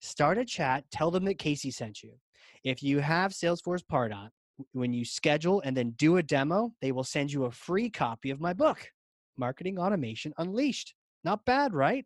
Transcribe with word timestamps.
Start 0.00 0.38
a 0.38 0.44
chat, 0.44 0.84
tell 0.90 1.10
them 1.10 1.24
that 1.24 1.38
Casey 1.38 1.70
sent 1.70 2.02
you. 2.02 2.12
If 2.64 2.82
you 2.82 3.00
have 3.00 3.32
Salesforce 3.32 3.82
Pardot, 3.90 4.28
when 4.72 4.92
you 4.92 5.04
schedule 5.04 5.60
and 5.64 5.76
then 5.76 5.90
do 5.92 6.16
a 6.16 6.22
demo, 6.22 6.72
they 6.80 6.92
will 6.92 7.04
send 7.04 7.32
you 7.32 7.44
a 7.44 7.50
free 7.50 7.90
copy 7.90 8.30
of 8.30 8.40
my 8.40 8.52
book, 8.52 8.90
Marketing 9.36 9.78
Automation 9.78 10.32
Unleashed. 10.38 10.94
Not 11.24 11.44
bad, 11.44 11.74
right? 11.74 12.04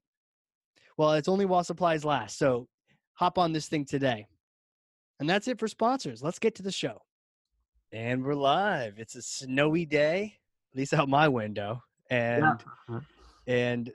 Well, 0.96 1.12
it's 1.12 1.28
only 1.28 1.46
while 1.46 1.64
supplies 1.64 2.04
last. 2.04 2.38
So 2.38 2.66
hop 3.14 3.38
on 3.38 3.52
this 3.52 3.68
thing 3.68 3.84
today. 3.84 4.26
And 5.18 5.28
that's 5.28 5.48
it 5.48 5.58
for 5.58 5.68
sponsors. 5.68 6.22
Let's 6.22 6.38
get 6.38 6.54
to 6.56 6.62
the 6.62 6.72
show. 6.72 7.02
And 7.92 8.24
we're 8.24 8.34
live. 8.34 8.94
It's 8.98 9.16
a 9.16 9.22
snowy 9.22 9.84
day, 9.84 10.38
at 10.72 10.78
least 10.78 10.94
out 10.94 11.08
my 11.08 11.28
window. 11.28 11.82
And 12.10 12.44
yeah. 12.88 13.00
and 13.46 13.86
mm-hmm. 13.86 13.88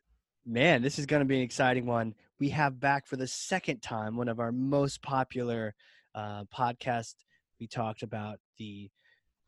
Man, 0.46 0.82
this 0.82 1.00
is 1.00 1.06
going 1.06 1.22
to 1.22 1.26
be 1.26 1.38
an 1.38 1.42
exciting 1.42 1.86
one. 1.86 2.14
We 2.40 2.50
have 2.50 2.80
back 2.80 3.08
for 3.08 3.16
the 3.16 3.28
second 3.28 3.82
time 3.82 4.16
one 4.16 4.28
of 4.28 4.40
our 4.40 4.52
most 4.52 5.02
popular 5.02 5.74
uh, 6.14 6.44
podcasts. 6.56 7.16
We 7.60 7.68
talked 7.68 8.04
about 8.04 8.40
the 8.58 8.90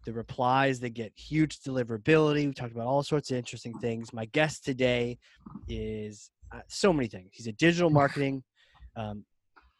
the 0.06 0.13
replies 0.13 0.80
that 0.80 0.91
get 0.91 1.12
huge 1.18 1.59
deliverability. 1.59 2.47
We 2.47 2.53
talked 2.53 2.72
about 2.72 2.88
all 2.88 3.03
sorts 3.03 3.30
of 3.30 3.38
interesting 3.38 3.78
things. 3.80 4.13
My 4.13 4.24
guest 4.25 4.63
today 4.63 5.18
is 5.68 6.31
uh, 6.53 6.62
so 6.69 6.94
many 6.94 7.09
things. 7.09 7.31
He's 7.34 7.47
a 7.47 7.52
digital 7.52 7.90
marketing 8.02 8.41
um, 8.96 9.25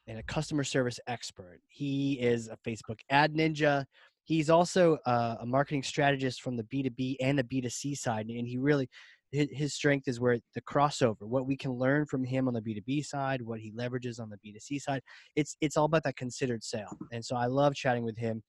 and 0.06 0.19
a 0.19 0.23
customer 0.23 0.66
service 0.66 1.00
expert. 1.07 1.61
He 1.69 2.13
is 2.13 2.50
a 2.50 2.57
Facebook 2.69 3.00
ad 3.09 3.33
ninja. 3.33 3.85
He's 4.25 4.50
also 4.50 4.97
a, 5.06 5.38
a 5.41 5.45
marketing 5.45 5.83
strategist 5.83 6.41
from 6.41 6.57
the 6.57 6.63
B2B 6.63 7.16
and 7.22 7.39
the 7.39 7.44
B2C 7.44 7.97
side. 7.97 8.27
And 8.27 8.45
he 8.45 8.57
really, 8.57 8.89
his 9.31 9.73
strength 9.73 10.07
is 10.07 10.19
where 10.19 10.39
the 10.55 10.61
crossover, 10.61 11.21
what 11.21 11.45
we 11.45 11.57
can 11.57 11.71
learn 11.71 12.05
from 12.05 12.23
him 12.23 12.47
on 12.47 12.53
the 12.53 12.61
B2B 12.61 13.05
side, 13.05 13.41
what 13.41 13.59
he 13.59 13.71
leverages 13.71 14.19
on 14.19 14.29
the 14.29 14.38
B2C 14.38 14.81
side. 14.81 15.01
It's, 15.35 15.57
it's 15.59 15.75
all 15.75 15.85
about 15.85 16.03
that 16.03 16.15
considered 16.15 16.63
sale. 16.63 16.97
And 17.11 17.23
so 17.23 17.35
I 17.35 17.47
love 17.47 17.75
chatting 17.75 18.03
with 18.03 18.17
him. 18.17 18.41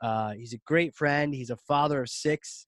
Uh, 0.00 0.32
he's 0.32 0.52
a 0.52 0.58
great 0.66 0.94
friend. 0.94 1.32
He's 1.34 1.50
a 1.50 1.56
father 1.56 2.02
of 2.02 2.08
six, 2.08 2.66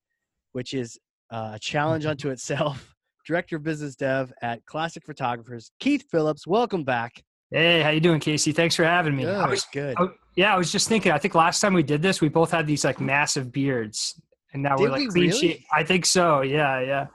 which 0.53 0.75
is 0.75 0.99
uh, 1.31 1.53
a 1.54 1.59
challenge 1.59 2.06
unto 2.06 2.31
itself. 2.31 2.94
Director 3.27 3.56
of 3.56 3.65
Business 3.65 3.97
Dev 3.97 4.33
at 4.41 4.65
Classic 4.66 5.04
Photographers, 5.04 5.72
Keith 5.81 6.04
Phillips. 6.09 6.47
Welcome 6.47 6.84
back. 6.84 7.25
Hey, 7.50 7.83
how 7.83 7.91
you 7.91 8.00
doing, 8.00 8.21
Casey? 8.21 8.53
Thanks 8.53 8.77
for 8.77 8.84
having 8.84 9.16
me. 9.16 9.25
Good, 9.25 9.34
I 9.34 9.48
was 9.48 9.65
good. 9.72 9.97
I, 9.98 10.06
yeah, 10.37 10.54
I 10.54 10.59
was 10.59 10.71
just 10.71 10.88
thinking. 10.88 11.10
I 11.10 11.19
think 11.19 11.34
last 11.34 11.60
time 11.60 11.75
we 11.75 11.83
did 11.83 12.03
this, 12.03 12.21
we 12.21 12.28
both 12.28 12.53
had 12.53 12.66
these 12.66 12.84
like 12.84 13.00
massive 13.00 13.50
beards, 13.50 14.21
and 14.53 14.62
now 14.62 14.77
did 14.77 14.84
we're 14.84 14.91
like 14.91 15.01
we 15.01 15.09
clean 15.09 15.31
really? 15.31 15.67
I 15.73 15.83
think 15.83 16.07
so. 16.07 16.43
Yeah, 16.43 16.81
yeah. 16.81 17.07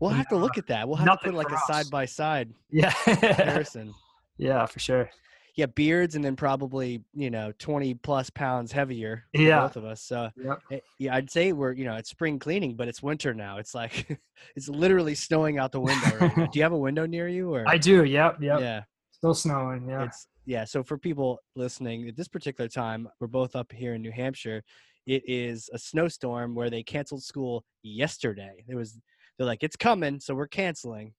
We'll 0.00 0.10
have 0.10 0.28
to 0.28 0.36
look 0.36 0.58
at 0.58 0.66
that. 0.68 0.86
We'll 0.86 0.96
have 0.96 1.20
to 1.20 1.26
put 1.26 1.34
like 1.34 1.50
a 1.50 1.58
side 1.66 1.90
by 1.90 2.04
side 2.04 2.52
yeah 2.70 2.90
comparison. 3.04 3.94
yeah, 4.36 4.64
for 4.66 4.78
sure. 4.78 5.10
Yeah, 5.56 5.66
beards, 5.66 6.14
and 6.14 6.24
then 6.24 6.36
probably 6.36 7.02
you 7.14 7.30
know 7.30 7.52
twenty 7.58 7.94
plus 7.94 8.30
pounds 8.30 8.70
heavier. 8.70 9.24
Yeah, 9.32 9.62
both 9.62 9.76
of 9.76 9.84
us. 9.84 10.02
So 10.02 10.30
yep. 10.36 10.60
Eh, 10.70 10.78
yeah, 11.00 11.16
I'd 11.16 11.30
say 11.30 11.52
we're 11.52 11.72
you 11.72 11.84
know 11.84 11.96
it's 11.96 12.10
spring 12.10 12.38
cleaning, 12.38 12.76
but 12.76 12.86
it's 12.86 13.02
winter 13.02 13.34
now. 13.34 13.58
It's 13.58 13.74
like 13.74 14.20
it's 14.56 14.68
literally 14.68 15.16
snowing 15.16 15.58
out 15.58 15.72
the 15.72 15.80
window. 15.80 16.16
Right 16.16 16.36
do 16.52 16.58
you 16.58 16.62
have 16.62 16.72
a 16.72 16.78
window 16.78 17.06
near 17.06 17.28
you? 17.28 17.52
Or 17.52 17.68
I 17.68 17.76
do. 17.76 18.04
Yep. 18.04 18.40
Yep. 18.40 18.60
Yeah. 18.60 18.82
Still 19.10 19.34
snowing. 19.34 19.88
Yeah. 19.88 20.04
It's 20.04 20.28
yeah 20.48 20.64
so 20.64 20.82
for 20.82 20.96
people 20.96 21.38
listening 21.56 22.08
at 22.08 22.16
this 22.16 22.26
particular 22.26 22.68
time 22.68 23.06
we're 23.20 23.26
both 23.26 23.54
up 23.54 23.70
here 23.70 23.92
in 23.94 24.00
new 24.00 24.10
hampshire 24.10 24.64
it 25.08 25.22
is 25.26 25.70
a 25.72 25.78
snowstorm 25.78 26.54
where 26.54 26.68
they 26.68 26.82
canceled 26.82 27.22
school 27.22 27.64
yesterday. 27.82 28.62
It 28.68 28.74
was 28.74 28.98
they're 29.36 29.46
like 29.46 29.62
it's 29.62 29.76
coming 29.76 30.20
so 30.20 30.34
we're 30.34 30.46
canceling. 30.46 31.14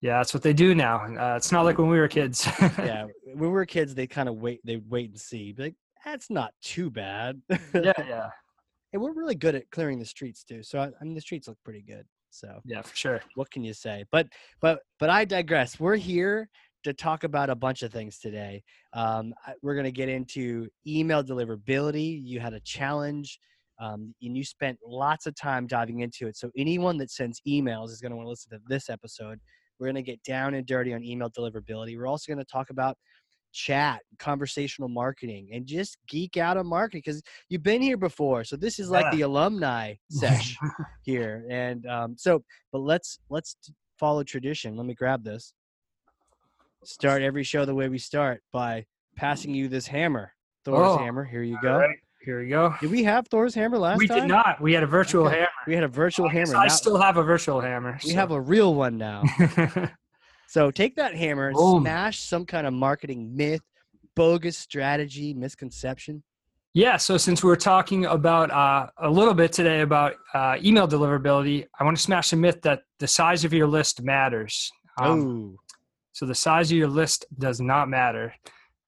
Yeah 0.00 0.16
that's 0.16 0.32
what 0.32 0.42
they 0.42 0.54
do 0.54 0.74
now 0.74 1.04
uh, 1.04 1.36
it's 1.36 1.52
not 1.52 1.66
like 1.66 1.76
when 1.78 1.88
we 1.88 1.98
were 1.98 2.08
kids. 2.08 2.48
Yeah 2.60 3.04
when 3.26 3.38
we 3.38 3.48
were 3.48 3.66
kids 3.66 3.94
they 3.94 4.06
kind 4.06 4.28
of 4.28 4.36
wait 4.36 4.60
they 4.64 4.78
wait 4.88 5.10
and 5.10 5.20
see 5.20 5.52
Be 5.52 5.64
like 5.64 5.74
that's 6.04 6.30
not 6.30 6.52
too 6.62 6.90
bad. 6.90 7.40
Yeah 7.74 7.92
yeah. 7.98 8.30
And 8.92 9.02
we're 9.02 9.12
really 9.12 9.34
good 9.34 9.54
at 9.54 9.70
clearing 9.70 9.98
the 9.98 10.06
streets 10.06 10.42
too 10.42 10.62
so 10.62 10.78
I, 10.80 10.86
I 10.86 11.04
mean 11.04 11.14
the 11.14 11.20
streets 11.20 11.46
look 11.46 11.58
pretty 11.62 11.82
good 11.82 12.06
so 12.30 12.60
yeah 12.64 12.80
for 12.80 12.96
sure. 12.96 13.20
what 13.34 13.50
can 13.50 13.62
you 13.62 13.74
say? 13.74 14.04
But 14.10 14.28
but 14.62 14.80
but 14.98 15.10
i 15.10 15.26
digress. 15.26 15.78
We're 15.78 15.96
here 15.96 16.48
to 16.84 16.92
talk 16.92 17.24
about 17.24 17.50
a 17.50 17.54
bunch 17.54 17.82
of 17.82 17.92
things 17.92 18.18
today. 18.18 18.62
Um, 18.92 19.32
we're 19.62 19.74
going 19.74 19.84
to 19.84 19.92
get 19.92 20.08
into 20.08 20.68
email 20.86 21.22
deliverability. 21.22 22.20
You 22.22 22.40
had 22.40 22.54
a 22.54 22.60
challenge, 22.60 23.38
um, 23.80 24.14
and 24.22 24.36
you 24.36 24.44
spent 24.44 24.78
lots 24.84 25.26
of 25.26 25.34
time 25.34 25.66
diving 25.66 26.00
into 26.00 26.26
it. 26.26 26.36
So 26.36 26.50
anyone 26.56 26.96
that 26.98 27.10
sends 27.10 27.40
emails 27.46 27.90
is 27.90 28.00
going 28.00 28.10
to 28.10 28.16
want 28.16 28.26
to 28.26 28.30
listen 28.30 28.50
to 28.52 28.60
this 28.68 28.88
episode. 28.88 29.38
We're 29.78 29.86
going 29.86 29.96
to 29.96 30.02
get 30.02 30.22
down 30.22 30.54
and 30.54 30.66
dirty 30.66 30.92
on 30.92 31.02
email 31.02 31.30
deliverability. 31.30 31.96
We're 31.96 32.06
also 32.06 32.32
going 32.32 32.44
to 32.44 32.50
talk 32.50 32.70
about 32.70 32.96
chat, 33.52 34.00
conversational 34.18 34.88
marketing, 34.88 35.48
and 35.52 35.66
just 35.66 35.96
geek 36.08 36.36
out 36.36 36.56
on 36.56 36.66
marketing 36.66 37.02
because 37.04 37.22
you've 37.48 37.62
been 37.62 37.82
here 37.82 37.96
before. 37.96 38.44
So 38.44 38.56
this 38.56 38.78
is 38.78 38.90
like 38.90 39.06
Yeah. 39.06 39.10
the 39.16 39.20
alumni 39.22 39.94
sesh 40.10 40.56
here, 41.02 41.44
and 41.50 41.86
um, 41.86 42.14
so 42.16 42.42
but 42.72 42.80
let's 42.80 43.18
let's 43.30 43.56
follow 43.98 44.22
tradition. 44.22 44.76
Let 44.76 44.86
me 44.86 44.94
grab 44.94 45.24
this. 45.24 45.52
Start 46.84 47.20
every 47.22 47.42
show 47.44 47.64
the 47.66 47.74
way 47.74 47.88
we 47.88 47.98
start 47.98 48.42
by 48.52 48.86
passing 49.16 49.54
you 49.54 49.68
this 49.68 49.86
hammer, 49.86 50.32
Thor's 50.64 50.78
Oh, 50.80 50.96
hammer. 50.98 51.24
Here 51.24 51.42
you 51.42 51.58
go. 51.60 51.76
right, 51.78 51.98
here 52.24 52.40
we 52.40 52.48
go. 52.48 52.74
Did 52.80 52.90
we 52.90 53.04
have 53.04 53.28
Thor's 53.28 53.54
hammer 53.54 53.76
last 53.76 53.98
we 53.98 54.06
time? 54.08 54.16
We 54.16 54.20
did 54.22 54.28
not. 54.28 54.60
We 54.62 54.72
had 54.72 54.82
a 54.82 54.86
virtual 54.86 55.26
Okay. 55.26 55.36
hammer. 55.36 55.48
We 55.66 55.74
had 55.74 55.84
a 55.84 55.88
virtual 55.88 56.28
I 56.28 56.32
hammer. 56.32 56.56
I 56.56 56.62
Now- 56.64 56.68
still 56.68 56.96
have 56.98 57.18
a 57.18 57.22
virtual 57.22 57.60
hammer. 57.60 57.98
we 58.04 58.12
have 58.12 58.30
a 58.30 58.40
real 58.40 58.74
one 58.74 58.96
now. 58.98 59.22
So 60.48 60.72
take 60.72 60.96
that 60.96 61.14
hammer 61.14 61.46
and 61.46 61.54
Boom. 61.56 61.82
smash 61.84 62.18
some 62.18 62.44
kind 62.44 62.66
of 62.66 62.72
marketing 62.72 63.36
myth, 63.36 63.60
bogus 64.16 64.58
strategy, 64.58 65.32
misconception. 65.32 66.24
Yeah, 66.74 66.96
so 66.96 67.16
since 67.18 67.44
we're 67.44 67.54
talking 67.54 68.06
about 68.06 68.50
uh, 68.50 68.88
a 68.96 69.08
little 69.08 69.32
bit 69.34 69.52
today 69.52 69.82
about 69.82 70.14
uh, 70.34 70.56
email 70.60 70.88
deliverability, 70.88 71.66
I 71.78 71.84
want 71.84 71.96
to 71.98 72.02
smash 72.02 72.30
the 72.30 72.36
myth 72.36 72.62
that 72.62 72.80
the 72.98 73.06
size 73.06 73.44
of 73.44 73.52
your 73.52 73.68
list 73.68 74.02
matters. 74.02 74.72
Um, 75.00 75.56
oh, 75.56 75.60
So 76.12 76.26
the 76.26 76.34
size 76.34 76.70
of 76.70 76.76
your 76.76 76.88
list 76.88 77.24
does 77.38 77.60
not 77.60 77.88
matter. 77.88 78.34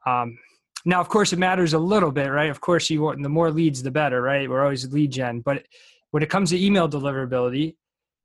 Um, 0.07 0.39
now, 0.85 1.01
of 1.01 1.09
course, 1.09 1.33
it 1.33 1.39
matters 1.39 1.75
a 1.75 1.79
little 1.79 2.11
bit, 2.11 2.27
right? 2.27 2.51
Of 2.51 2.61
course, 2.61 2.91
you 2.91 3.03
want 3.03 3.23
the 3.23 3.29
more 3.29 3.51
leads, 3.51 3.83
the 3.83 3.91
better, 3.91 4.21
right? 4.21 4.49
We're 4.51 4.63
always 4.63 4.93
lead 4.93 5.13
gen, 5.13 5.41
but 5.41 5.65
when 6.11 6.23
it 6.23 6.31
comes 6.31 6.51
to 6.51 6.63
email 6.63 6.89
deliverability, 6.89 7.77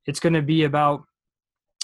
it's 0.06 0.20
going 0.20 0.32
to 0.34 0.42
be 0.42 0.64
about 0.64 1.04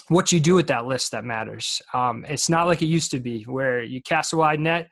what 0.09 0.31
you 0.31 0.39
do 0.39 0.55
with 0.55 0.67
that 0.67 0.85
list 0.85 1.11
that 1.11 1.23
matters. 1.23 1.81
Um, 1.93 2.25
it's 2.27 2.49
not 2.49 2.67
like 2.67 2.81
it 2.81 2.87
used 2.87 3.11
to 3.11 3.19
be, 3.19 3.43
where 3.43 3.83
you 3.83 4.01
cast 4.01 4.33
a 4.33 4.37
wide 4.37 4.59
net, 4.59 4.91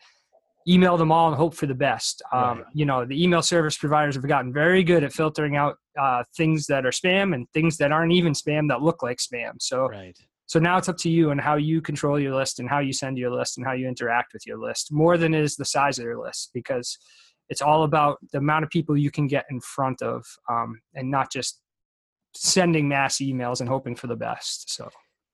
email 0.67 0.97
them 0.97 1.11
all, 1.11 1.27
and 1.27 1.35
hope 1.35 1.53
for 1.53 1.65
the 1.65 1.75
best. 1.75 2.21
Um, 2.31 2.59
Right. 2.59 2.65
You 2.73 2.85
know, 2.85 3.05
the 3.05 3.21
email 3.21 3.41
service 3.41 3.77
providers 3.77 4.15
have 4.15 4.27
gotten 4.27 4.53
very 4.53 4.83
good 4.83 5.03
at 5.03 5.13
filtering 5.13 5.55
out 5.55 5.77
uh, 5.99 6.23
things 6.35 6.65
that 6.67 6.85
are 6.85 6.91
spam 6.91 7.35
and 7.35 7.47
things 7.53 7.77
that 7.77 7.91
aren't 7.91 8.13
even 8.13 8.33
spam 8.33 8.69
that 8.69 8.81
look 8.81 9.03
like 9.03 9.17
spam. 9.17 9.53
So 9.59 9.89
right. 9.89 10.17
So 10.45 10.59
now 10.59 10.77
it's 10.77 10.89
up 10.89 10.97
to 10.97 11.09
you 11.09 11.31
and 11.31 11.39
how 11.39 11.55
you 11.55 11.81
control 11.81 12.19
your 12.19 12.35
list 12.35 12.59
and 12.59 12.69
how 12.69 12.79
you 12.79 12.93
send 12.93 13.17
your 13.17 13.31
list 13.31 13.57
and 13.57 13.65
how 13.65 13.73
you 13.73 13.87
interact 13.87 14.33
with 14.33 14.45
your 14.45 14.57
list 14.57 14.91
more 14.91 15.17
than 15.17 15.33
is 15.33 15.55
the 15.55 15.65
size 15.65 15.97
of 15.99 16.05
your 16.05 16.21
list 16.21 16.51
because 16.53 16.97
it's 17.49 17.61
all 17.61 17.83
about 17.83 18.17
the 18.31 18.37
amount 18.37 18.63
of 18.63 18.69
people 18.69 18.97
you 18.97 19.11
can 19.11 19.27
get 19.27 19.45
in 19.49 19.59
front 19.59 20.01
of 20.01 20.25
um, 20.49 20.79
and 20.95 21.09
not 21.09 21.31
just 21.31 21.61
sending 22.35 22.87
mass 22.87 23.17
emails 23.17 23.59
and 23.59 23.69
hoping 23.69 23.95
for 23.95 24.07
the 24.07 24.15
best. 24.15 24.73
So 24.73 24.89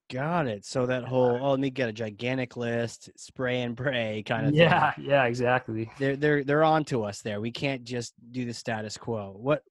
Got 0.10 0.48
it. 0.48 0.66
So 0.66 0.88
that 0.88 1.04
whole 1.04 1.40
oh, 1.40 1.52
let 1.52 1.60
me 1.60 1.70
get 1.70 1.88
a 1.88 1.94
gigantic 1.94 2.58
list, 2.58 3.12
spray 3.16 3.62
and 3.62 3.78
pray 3.78 4.24
kind 4.26 4.48
of 4.48 4.56
yeah, 4.56 4.94
thing. 4.94 5.06
yeah, 5.06 5.26
exactly. 5.26 5.92
They're 6.00 6.16
they're 6.16 6.44
they're 6.44 6.64
on 6.64 6.84
to 6.86 7.04
us 7.04 7.22
there. 7.22 7.40
We 7.40 7.52
can't 7.52 7.84
just 7.84 8.14
do 8.32 8.44
the 8.44 8.54
status 8.54 8.98
quo. 8.98 9.36
What 9.38 9.62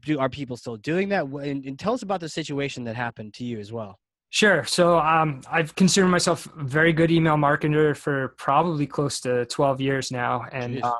do 0.00 0.18
are 0.18 0.28
people 0.28 0.58
still 0.58 0.76
doing 0.76 1.08
that? 1.08 1.24
And, 1.24 1.64
and 1.64 1.78
tell 1.78 1.94
us 1.94 2.02
about 2.02 2.20
the 2.20 2.28
situation 2.28 2.84
that 2.84 2.96
happened 2.96 3.32
to 3.34 3.44
you 3.44 3.58
as 3.58 3.72
well. 3.72 3.98
Sure. 4.30 4.64
So 4.64 4.98
um, 4.98 5.40
I've 5.50 5.74
considered 5.74 6.06
myself 6.06 6.48
a 6.56 6.62
very 6.62 6.92
good 6.92 7.10
email 7.10 7.34
marketer 7.34 7.96
for 7.96 8.28
probably 8.38 8.86
close 8.86 9.20
to 9.22 9.44
12 9.46 9.80
years 9.80 10.12
now. 10.12 10.44
And 10.52 10.82
um, 10.84 10.94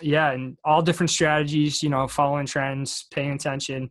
yeah, 0.00 0.32
and 0.32 0.56
all 0.64 0.80
different 0.80 1.10
strategies, 1.10 1.82
you 1.82 1.90
know, 1.90 2.08
following 2.08 2.46
trends, 2.46 3.06
paying 3.10 3.32
attention. 3.32 3.90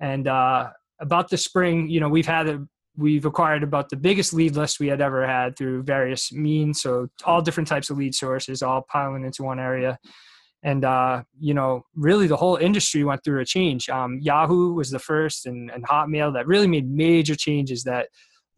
And 0.00 0.26
uh, 0.26 0.70
about 1.00 1.30
the 1.30 1.36
spring, 1.36 1.88
you 1.88 2.00
know, 2.00 2.08
we've 2.08 2.26
had 2.26 2.48
a, 2.48 2.66
we've 2.96 3.26
acquired 3.26 3.62
about 3.62 3.90
the 3.90 3.96
biggest 3.96 4.32
lead 4.32 4.56
list 4.56 4.80
we 4.80 4.88
had 4.88 5.00
ever 5.00 5.24
had 5.24 5.56
through 5.56 5.84
various 5.84 6.32
means. 6.32 6.82
So 6.82 7.08
all 7.24 7.42
different 7.42 7.68
types 7.68 7.90
of 7.90 7.98
lead 7.98 8.14
sources, 8.14 8.60
all 8.60 8.82
piling 8.82 9.24
into 9.24 9.44
one 9.44 9.60
area. 9.60 10.00
And 10.66 10.84
uh, 10.84 11.22
you 11.38 11.54
know, 11.54 11.86
really, 11.94 12.26
the 12.26 12.36
whole 12.36 12.56
industry 12.56 13.04
went 13.04 13.22
through 13.22 13.40
a 13.40 13.44
change. 13.44 13.88
Um, 13.88 14.18
Yahoo 14.20 14.72
was 14.74 14.90
the 14.90 14.98
first, 14.98 15.46
and, 15.46 15.70
and 15.70 15.86
Hotmail 15.86 16.34
that 16.34 16.48
really 16.48 16.66
made 16.66 16.90
major 16.90 17.36
changes 17.36 17.84
that 17.84 18.08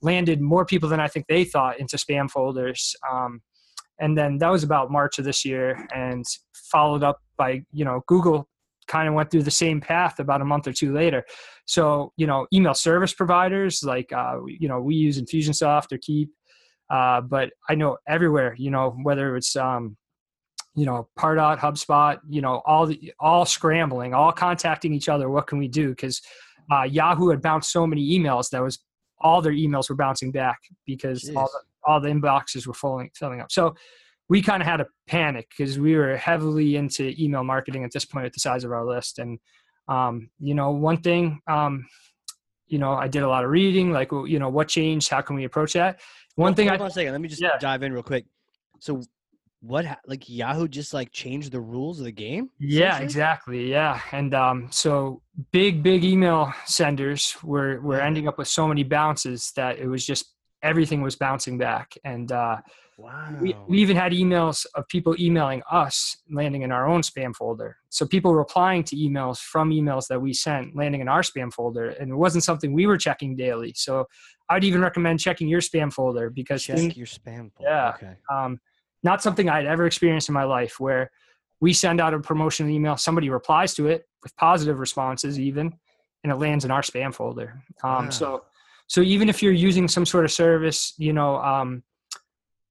landed 0.01 0.41
more 0.41 0.65
people 0.65 0.89
than 0.89 1.01
I 1.01 1.09
think 1.09 1.27
they 1.27 1.45
thought 1.45 1.79
into 1.79 1.99
spam 1.99 2.31
folders. 2.31 2.97
Um, 3.13 3.43
and 4.01 4.17
then 4.17 4.39
that 4.39 4.49
was 4.49 4.63
about 4.63 4.91
March 4.91 5.19
of 5.19 5.27
this 5.27 5.45
year, 5.45 5.87
and 5.95 6.25
followed 6.55 7.03
up 7.03 7.19
by 7.37 7.63
you 7.73 7.85
know 7.85 8.03
Google 8.07 8.49
kind 8.87 9.07
of 9.07 9.13
went 9.13 9.31
through 9.31 9.43
the 9.43 9.51
same 9.51 9.79
path 9.79 10.19
about 10.19 10.41
a 10.41 10.47
month 10.47 10.67
or 10.67 10.73
two 10.73 10.95
later. 10.95 11.27
So 11.67 12.15
you 12.17 12.27
know, 12.27 12.47
email 12.55 12.73
service 12.73 13.13
providers 13.13 13.83
like 13.85 14.15
uh, 14.15 14.39
you 14.47 14.67
know 14.67 14.81
we 14.81 14.95
use 14.95 15.21
Infusionsoft 15.21 15.93
or 15.93 15.99
Keap, 15.99 16.31
uh, 16.89 17.21
but 17.21 17.51
I 17.69 17.75
know 17.75 17.99
everywhere. 18.09 18.55
You 18.57 18.71
know 18.71 18.97
whether 19.03 19.37
it's 19.37 19.55
um, 19.57 19.99
you 20.79 20.87
know 20.87 21.09
Pardot, 21.19 21.59
HubSpot, 21.59 22.19
you 22.29 22.41
know 22.41 22.63
all 22.65 22.87
the 22.87 23.13
all 23.19 23.45
scrambling, 23.45 24.15
all 24.15 24.33
contacting 24.33 24.93
each 24.95 25.09
other. 25.09 25.29
What 25.29 25.47
can 25.47 25.59
we 25.59 25.69
do? 25.69 25.91
Because 25.91 26.23
uh, 26.73 26.83
Yahoo 26.85 27.31
had 27.31 27.43
bounced 27.43 27.73
so 27.73 27.87
many 27.87 28.03
emails 28.17 28.51
that 28.51 28.63
was 28.63 28.79
all 29.21 29.43
their 29.43 29.53
emails 29.53 29.89
were 29.89 29.97
bouncing 29.97 30.31
back 30.31 30.59
because 30.87 31.29
all 31.37 31.47
the, 31.55 31.61
all 31.85 32.01
the 32.01 32.09
inboxes 32.09 32.67
were 32.67 32.75
filling 32.75 33.11
filling 33.15 33.41
up. 33.41 33.51
So 33.51 33.75
we 34.29 34.43
kind 34.43 34.63
of 34.63 34.69
had 34.69 34.81
a 34.81 34.87
panic 35.07 35.49
because 35.51 35.79
we 35.79 35.97
were 35.97 36.17
heavily 36.17 36.77
into 36.77 37.15
email 37.19 37.43
marketing 37.43 37.83
at 37.85 37.91
this 37.93 38.05
point 38.05 38.27
at 38.27 38.33
the 38.33 38.41
size 38.41 38.63
of 38.63 38.71
our 38.73 38.85
list. 38.85 39.19
And 39.19 39.39
um, 39.89 40.31
you 40.39 40.55
know, 40.55 40.71
one 40.71 40.99
thing, 40.99 41.41
um, 41.49 41.87
you 42.67 42.79
know, 42.79 42.93
I 42.93 43.09
did 43.09 43.23
a 43.23 43.29
lot 43.29 43.45
of 43.45 43.51
reading, 43.51 43.91
like 43.91 44.13
you 44.13 44.39
know, 44.39 44.51
what 44.51 44.69
changed? 44.69 45.09
How 45.09 45.23
can 45.23 45.35
we 45.35 45.45
approach 45.45 45.73
that? 45.73 46.01
One 46.35 46.49
Hold- 46.51 46.57
thing 46.57 46.69
hold 46.69 46.81
I 46.81 46.85
on 46.85 46.91
a 46.91 46.93
second. 46.93 47.13
Let 47.13 47.21
me 47.23 47.29
just 47.29 47.41
Yeah. 47.43 47.57
dive 47.59 47.83
in 47.83 47.93
real 47.93 48.03
quick. 48.03 48.27
So, 48.81 49.01
what 49.61 49.85
like 50.07 50.29
Yahoo 50.29 50.69
just 50.69 50.95
like 50.95 51.13
changed 51.13 51.53
the 51.53 51.61
rules 51.61 51.99
of 51.99 52.05
the 52.05 52.13
game? 52.13 52.51
Yeah, 52.59 52.99
exactly. 52.99 53.71
Yeah, 53.71 54.01
and 54.13 54.35
um, 54.35 54.69
so 54.71 55.23
big, 55.53 55.83
big 55.83 56.05
email 56.05 56.53
senders 56.67 57.37
were 57.43 57.81
were 57.81 58.01
ending 58.01 58.29
up 58.29 58.39
with 58.39 58.49
so 58.49 58.69
many 58.69 58.85
bounces 58.85 59.53
that 59.57 59.79
it 59.79 59.87
was 59.89 60.07
just 60.07 60.35
everything 60.63 61.03
was 61.03 61.17
bouncing 61.17 61.59
back, 61.59 61.95
and 62.05 62.31
uh, 62.33 62.57
Wow. 62.99 63.39
we, 63.41 63.55
we 63.69 63.79
even 63.79 63.97
had 63.97 64.11
emails 64.11 64.67
of 64.75 64.89
people 64.89 65.15
emailing 65.21 65.63
us 65.71 66.17
landing 66.33 66.63
in 66.63 66.73
our 66.73 66.89
own 66.89 67.03
spam 67.03 67.33
folder. 67.33 67.77
So 67.91 68.05
people 68.05 68.35
replying 68.35 68.83
to 68.85 68.97
emails 68.97 69.39
from 69.39 69.71
emails 69.71 70.09
that 70.09 70.21
we 70.21 70.33
sent 70.33 70.75
landing 70.75 71.01
in 71.01 71.07
our 71.09 71.23
spam 71.23 71.53
folder, 71.53 71.91
and 71.91 72.11
it 72.11 72.17
wasn't 72.17 72.43
something 72.43 72.73
we 72.73 72.87
were 72.87 72.99
checking 72.99 73.37
daily. 73.37 73.73
So 73.77 74.07
I'd 74.51 74.65
even 74.65 74.81
recommend 74.81 75.21
checking 75.21 75.47
your 75.47 75.61
spam 75.61 75.93
folder 75.93 76.29
because 76.29 76.65
Check 76.65 76.77
things, 76.77 76.97
your 76.97 77.07
spam 77.07 77.53
folder. 77.53 77.71
Yeah. 77.71 77.93
Okay. 77.95 78.17
um, 78.33 78.59
not 79.03 79.23
something 79.23 79.49
I'd 79.49 79.67
ever 79.67 79.87
experienced 79.87 80.29
in 80.29 80.33
my 80.35 80.45
life 80.45 80.81
where 80.81 81.11
we 81.61 81.73
send 81.73 82.01
out 82.01 82.15
a 82.15 82.21
promotional 82.21 82.71
email, 82.73 82.97
somebody 82.97 83.31
replies 83.31 83.75
to 83.75 83.89
it 83.89 84.09
with 84.23 84.37
positive 84.37 84.79
responses 84.79 85.39
even, 85.39 85.73
and 86.23 86.33
it 86.33 86.37
lands 86.37 86.65
in 86.65 86.71
our 86.71 86.83
spam 86.83 87.15
folder. 87.15 87.63
Um, 87.83 88.05
Wow. 88.07 88.11
So, 88.11 88.45
so 88.87 89.01
even 89.03 89.29
if 89.29 89.43
you're 89.43 89.53
using 89.53 89.87
some 89.89 90.07
sort 90.07 90.25
of 90.25 90.33
service, 90.33 90.95
you 90.99 91.13
know, 91.13 91.37
um, 91.37 91.83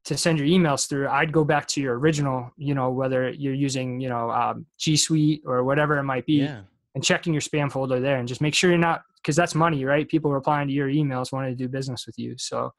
to 0.05 0.17
send 0.17 0.39
your 0.39 0.47
emails 0.47 0.87
through, 0.87 1.07
I'd 1.09 1.31
go 1.31 1.43
back 1.43 1.67
to 1.67 1.81
your 1.81 1.99
original, 1.99 2.51
you 2.57 2.73
know, 2.73 2.89
whether 2.91 3.29
you're 3.29 3.53
using, 3.53 3.99
you 3.99 4.09
know, 4.09 4.31
um, 4.31 4.65
G 4.77 4.95
Suite 4.95 5.43
or 5.45 5.63
whatever 5.63 5.97
it 5.97 6.03
might 6.03 6.25
be, 6.25 6.39
Yeah. 6.43 6.61
and 6.95 7.03
checking 7.03 7.33
your 7.33 7.41
spam 7.41 7.71
folder 7.71 7.99
there, 7.99 8.17
and 8.17 8.27
just 8.27 8.41
make 8.41 8.53
sure 8.55 8.69
you're 8.69 8.79
not, 8.79 9.03
because 9.17 9.35
that's 9.35 9.53
money, 9.53 9.83
right? 9.85 10.07
People 10.07 10.31
replying 10.31 10.67
to 10.69 10.73
your 10.73 10.87
emails 10.87 11.31
wanting 11.31 11.51
to 11.51 11.57
do 11.57 11.67
business 11.67 12.05
with 12.07 12.17
you. 12.17 12.35
So, 12.37 12.73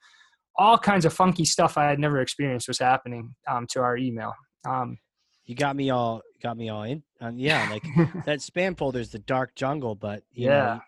all 0.58 0.76
kinds 0.76 1.04
of 1.04 1.12
funky 1.12 1.44
stuff 1.44 1.78
I 1.78 1.84
had 1.84 1.98
never 1.98 2.20
experienced 2.20 2.68
was 2.68 2.80
happening 2.80 3.34
um, 3.48 3.66
to 3.70 3.80
our 3.80 3.96
email. 3.96 4.34
Um, 4.66 4.98
You 5.46 5.54
got 5.54 5.76
me 5.76 5.90
all 5.90 6.20
got 6.42 6.56
me 6.56 6.68
all 6.68 6.82
in. 6.82 7.02
Um, 7.20 7.38
yeah, 7.38 7.68
like 7.70 7.82
that 8.26 8.40
spam 8.40 8.76
folder 8.76 8.98
is 9.00 9.10
the 9.10 9.18
dark 9.20 9.54
jungle, 9.54 9.94
but 9.94 10.22
you 10.32 10.48
yeah. 10.48 10.80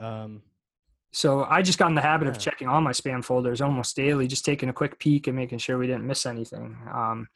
know, 0.00 0.06
um, 0.06 0.42
So 1.12 1.44
I 1.44 1.62
just 1.62 1.78
got 1.78 1.88
in 1.88 1.94
the 1.94 2.00
habit 2.02 2.28
of 2.28 2.38
checking 2.38 2.68
all 2.68 2.80
my 2.80 2.92
spam 2.92 3.24
folders 3.24 3.60
almost 3.60 3.96
daily, 3.96 4.26
just 4.26 4.44
taking 4.44 4.68
a 4.68 4.72
quick 4.72 4.98
peek 4.98 5.26
and 5.26 5.36
making 5.36 5.58
sure 5.58 5.76
we 5.78 5.86
didn't 5.86 6.06
miss 6.06 6.24
anything. 6.26 6.76
Um, 6.92 7.28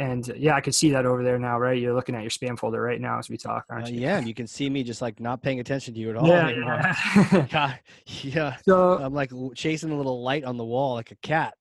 and 0.00 0.32
yeah, 0.34 0.54
I 0.56 0.62
can 0.62 0.72
see 0.72 0.90
that 0.92 1.04
over 1.04 1.22
there 1.22 1.38
now, 1.38 1.58
right? 1.58 1.78
You're 1.78 1.92
looking 1.92 2.14
at 2.14 2.22
your 2.22 2.30
spam 2.30 2.58
folder 2.58 2.80
right 2.80 3.00
now 3.00 3.18
as 3.18 3.28
we 3.28 3.36
talk, 3.36 3.66
uh, 3.70 3.74
aren't 3.74 3.90
you? 3.90 4.00
yeah, 4.00 4.16
and 4.16 4.26
you 4.26 4.32
can 4.32 4.46
see 4.46 4.70
me 4.70 4.82
just 4.82 5.02
like 5.02 5.20
not 5.20 5.42
paying 5.42 5.60
attention 5.60 5.92
to 5.92 6.00
you 6.00 6.08
at 6.08 6.16
all 6.16 6.26
Yeah. 6.26 6.48
yeah. 6.48 7.46
God, 7.50 7.78
yeah, 8.22 8.56
so 8.64 8.98
I'm 8.98 9.12
like 9.12 9.30
chasing 9.54 9.90
a 9.90 9.96
little 9.96 10.22
light 10.22 10.44
on 10.44 10.56
the 10.56 10.64
wall 10.64 10.94
like 10.94 11.10
a 11.10 11.16
cat. 11.16 11.54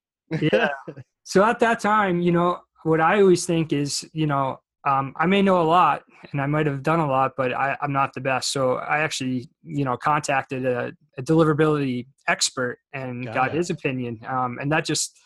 yeah. 0.54 0.70
So 1.24 1.44
at 1.44 1.60
that 1.60 1.80
time, 1.80 2.22
you 2.22 2.32
know, 2.32 2.58
what 2.82 3.00
I 3.00 3.22
always 3.22 3.46
think 3.46 3.72
is, 3.72 4.04
you 4.14 4.26
know, 4.26 4.62
um, 4.88 5.14
I 5.16 5.28
may 5.28 5.44
know 5.44 5.62
a 5.62 5.68
lot 5.78 6.02
and 6.32 6.42
I 6.42 6.48
might 6.48 6.66
have 6.66 6.82
done 6.82 7.00
a 7.00 7.06
lot, 7.06 7.34
but 7.38 7.54
I, 7.54 7.78
I'm 7.84 7.94
not 7.94 8.16
the 8.16 8.22
best. 8.22 8.52
So 8.52 8.78
I 8.78 9.02
actually, 9.02 9.48
you 9.62 9.86
know, 9.86 9.96
contacted 9.96 10.66
a, 10.66 10.92
a 11.20 11.22
deliverability 11.22 12.08
expert 12.28 12.80
and 12.94 13.26
Got 13.26 13.36
got, 13.36 13.52
his 13.52 13.70
opinion. 13.70 14.20
Um, 14.28 14.58
and 14.60 14.72
that 14.72 14.86
just 14.86 15.20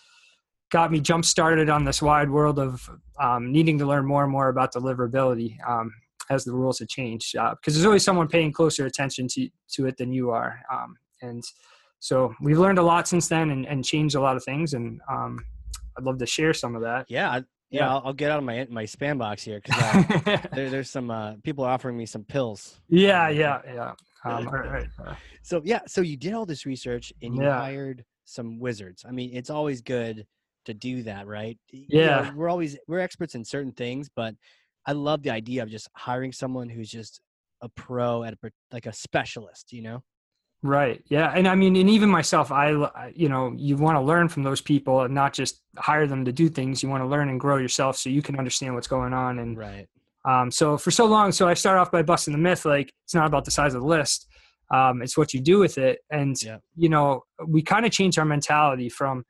got 0.74 0.92
me 0.92 1.00
jump 1.00 1.24
started 1.24 1.70
on 1.70 1.86
this 1.86 2.02
wide 2.02 2.32
world 2.32 2.58
of 2.58 2.90
um, 3.22 3.52
needing 3.52 3.78
to 3.78 3.86
learn 3.86 4.06
more 4.08 4.24
and 4.24 4.32
more 4.32 4.50
about 4.50 4.74
deliverability 4.74 5.56
um, 5.70 5.94
as 6.32 6.44
the 6.44 6.52
rules 6.52 6.80
have 6.80 6.88
changed. 6.88 7.34
Because 7.34 7.76
there's 7.76 7.86
always 7.86 8.04
someone 8.04 8.28
paying 8.28 8.52
closer 8.52 8.88
attention 8.88 9.28
to, 9.34 9.48
to 9.74 9.86
it 9.86 9.98
than 9.98 10.12
you 10.12 10.32
are. 10.32 10.60
Um, 10.74 10.96
and 11.22 11.44
so 12.00 12.34
we've 12.42 12.58
learned 12.58 12.80
a 12.80 12.82
lot 12.82 13.08
since 13.08 13.28
then 13.28 13.52
and, 13.52 13.68
and 13.68 13.86
changed 13.86 14.16
a 14.16 14.20
lot 14.20 14.36
of 14.36 14.44
things. 14.44 14.74
And 14.74 15.00
um, 15.08 15.46
I'd 15.96 16.04
love 16.06 16.18
to 16.18 16.26
share 16.26 16.56
some 16.56 16.76
of 16.76 16.82
that. 16.82 17.06
Yeah, 17.08 17.42
yeah. 17.70 17.88
I'll, 17.88 18.02
I'll 18.06 18.14
get 18.14 18.32
out 18.32 18.40
of 18.40 18.44
my 18.44 18.68
my 18.72 18.84
spam 18.86 19.20
box 19.20 19.44
here 19.44 19.62
because 19.64 19.80
uh, 19.80 20.38
there, 20.56 20.72
there's 20.72 20.90
some 20.90 21.12
uh, 21.12 21.36
people 21.44 21.64
offering 21.64 21.96
me 21.96 22.08
some 22.08 22.24
pills. 22.24 22.82
yeah, 22.90 23.30
yeah, 23.30 23.62
yeah. 23.66 23.92
Um, 24.26 24.48
all 24.48 24.54
right, 24.54 24.88
uh, 25.06 25.14
So 25.44 25.62
yeah, 25.64 25.82
so 25.86 26.02
you 26.02 26.18
did 26.18 26.34
all 26.34 26.48
this 26.48 26.66
research 26.66 27.14
and 27.22 27.36
you 27.36 27.44
Yeah. 27.44 27.60
hired 27.60 28.04
some 28.26 28.60
wizards. 28.60 29.06
I 29.08 29.12
mean, 29.12 29.30
it's 29.36 29.52
always 29.52 29.82
good 29.82 30.26
to 30.66 30.74
do 30.74 31.04
that, 31.04 31.28
right? 31.28 31.58
Y- 31.72 31.86
you 31.90 32.00
know, 32.00 32.06
Yeah. 32.06 32.34
we're 32.34 32.50
always 32.50 32.78
we're 32.88 33.00
experts 33.00 33.36
in 33.36 33.44
certain 33.46 33.72
things, 33.74 34.10
but 34.16 34.36
I 34.86 34.92
love 34.94 35.24
the 35.24 35.30
idea 35.32 35.64
of 35.64 35.70
just 35.70 35.88
hiring 35.96 36.32
someone 36.32 36.70
who's 36.70 36.90
just 36.90 37.22
a 37.62 37.70
pro 37.70 38.24
at 38.24 38.34
a 38.34 38.52
like 38.72 38.86
a 38.86 38.94
specialist. 38.94 39.72
You 39.74 39.82
know? 39.84 40.04
Right. 40.62 41.02
Yeah. 41.10 41.30
And 41.36 41.46
I 41.48 41.56
mean, 41.56 41.76
and 41.76 41.90
even 41.90 42.10
myself, 42.10 42.52
I, 42.52 42.72
I- 42.72 43.14
you 43.16 43.28
know, 43.30 43.54
you 43.58 43.76
want 43.76 43.96
to 43.98 44.02
learn 44.02 44.30
from 44.30 44.44
those 44.44 44.62
people 44.62 45.02
and 45.02 45.14
not 45.14 45.34
just 45.34 45.62
hire 45.78 46.08
them 46.08 46.24
to 46.26 46.32
do 46.32 46.48
things. 46.50 46.82
You 46.82 46.90
want 46.90 47.04
to 47.04 47.08
learn 47.08 47.30
and 47.30 47.40
grow 47.40 47.58
yourself 47.58 47.98
so 47.98 48.10
you 48.10 48.22
can 48.22 48.38
understand 48.38 48.74
what's 48.74 48.88
going 48.88 49.14
on. 49.14 49.40
And 49.40 49.58
Right. 49.58 49.88
um, 50.26 50.50
so 50.52 50.78
for 50.78 50.90
so 50.92 51.06
long, 51.06 51.34
so 51.34 51.48
I 51.50 51.54
start 51.54 51.78
off 51.78 51.92
by 51.92 52.02
busting 52.02 52.32
the 52.32 52.38
myth 52.38 52.64
like 52.66 52.94
it's 53.04 53.14
not 53.14 53.26
about 53.28 53.44
the 53.44 53.52
size 53.52 53.74
of 53.74 53.82
the 53.82 53.88
list, 53.88 54.28
um, 54.74 55.02
it's 55.02 55.18
what 55.18 55.34
you 55.34 55.42
do 55.42 55.60
with 55.60 55.78
it. 55.78 56.00
And 56.10 56.42
Yeah. 56.42 56.60
you 56.78 56.88
know, 56.88 57.24
we 57.46 57.62
kind 57.62 57.86
of 57.86 57.92
change 57.92 58.18
our 58.18 58.24
mentality 58.26 58.88
from, 58.88 59.26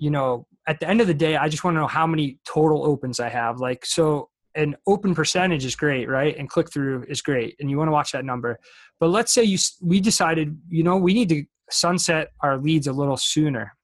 you 0.00 0.10
know, 0.10 0.46
at 0.66 0.80
the 0.80 0.88
end 0.88 1.00
of 1.00 1.06
the 1.06 1.14
day, 1.14 1.36
I 1.36 1.48
just 1.48 1.62
want 1.62 1.76
to 1.76 1.80
know 1.80 1.86
how 1.86 2.06
many 2.06 2.38
total 2.44 2.84
opens 2.84 3.20
I 3.20 3.28
have. 3.28 3.60
Like, 3.60 3.84
so 3.84 4.30
an 4.54 4.74
open 4.86 5.14
percentage 5.14 5.64
is 5.64 5.76
great, 5.76 6.08
right? 6.08 6.36
And 6.36 6.48
click 6.48 6.72
through 6.72 7.04
is 7.08 7.22
great, 7.22 7.54
and 7.60 7.70
you 7.70 7.78
want 7.78 7.88
to 7.88 7.92
watch 7.92 8.12
that 8.12 8.24
number. 8.24 8.58
But 8.98 9.08
let's 9.08 9.32
say 9.32 9.44
you 9.44 9.58
we 9.80 10.00
decided, 10.00 10.58
you 10.68 10.82
know, 10.82 10.96
we 10.96 11.14
need 11.14 11.28
to 11.28 11.44
sunset 11.70 12.30
our 12.42 12.58
leads 12.58 12.86
a 12.86 12.92
little 12.92 13.16
sooner, 13.16 13.76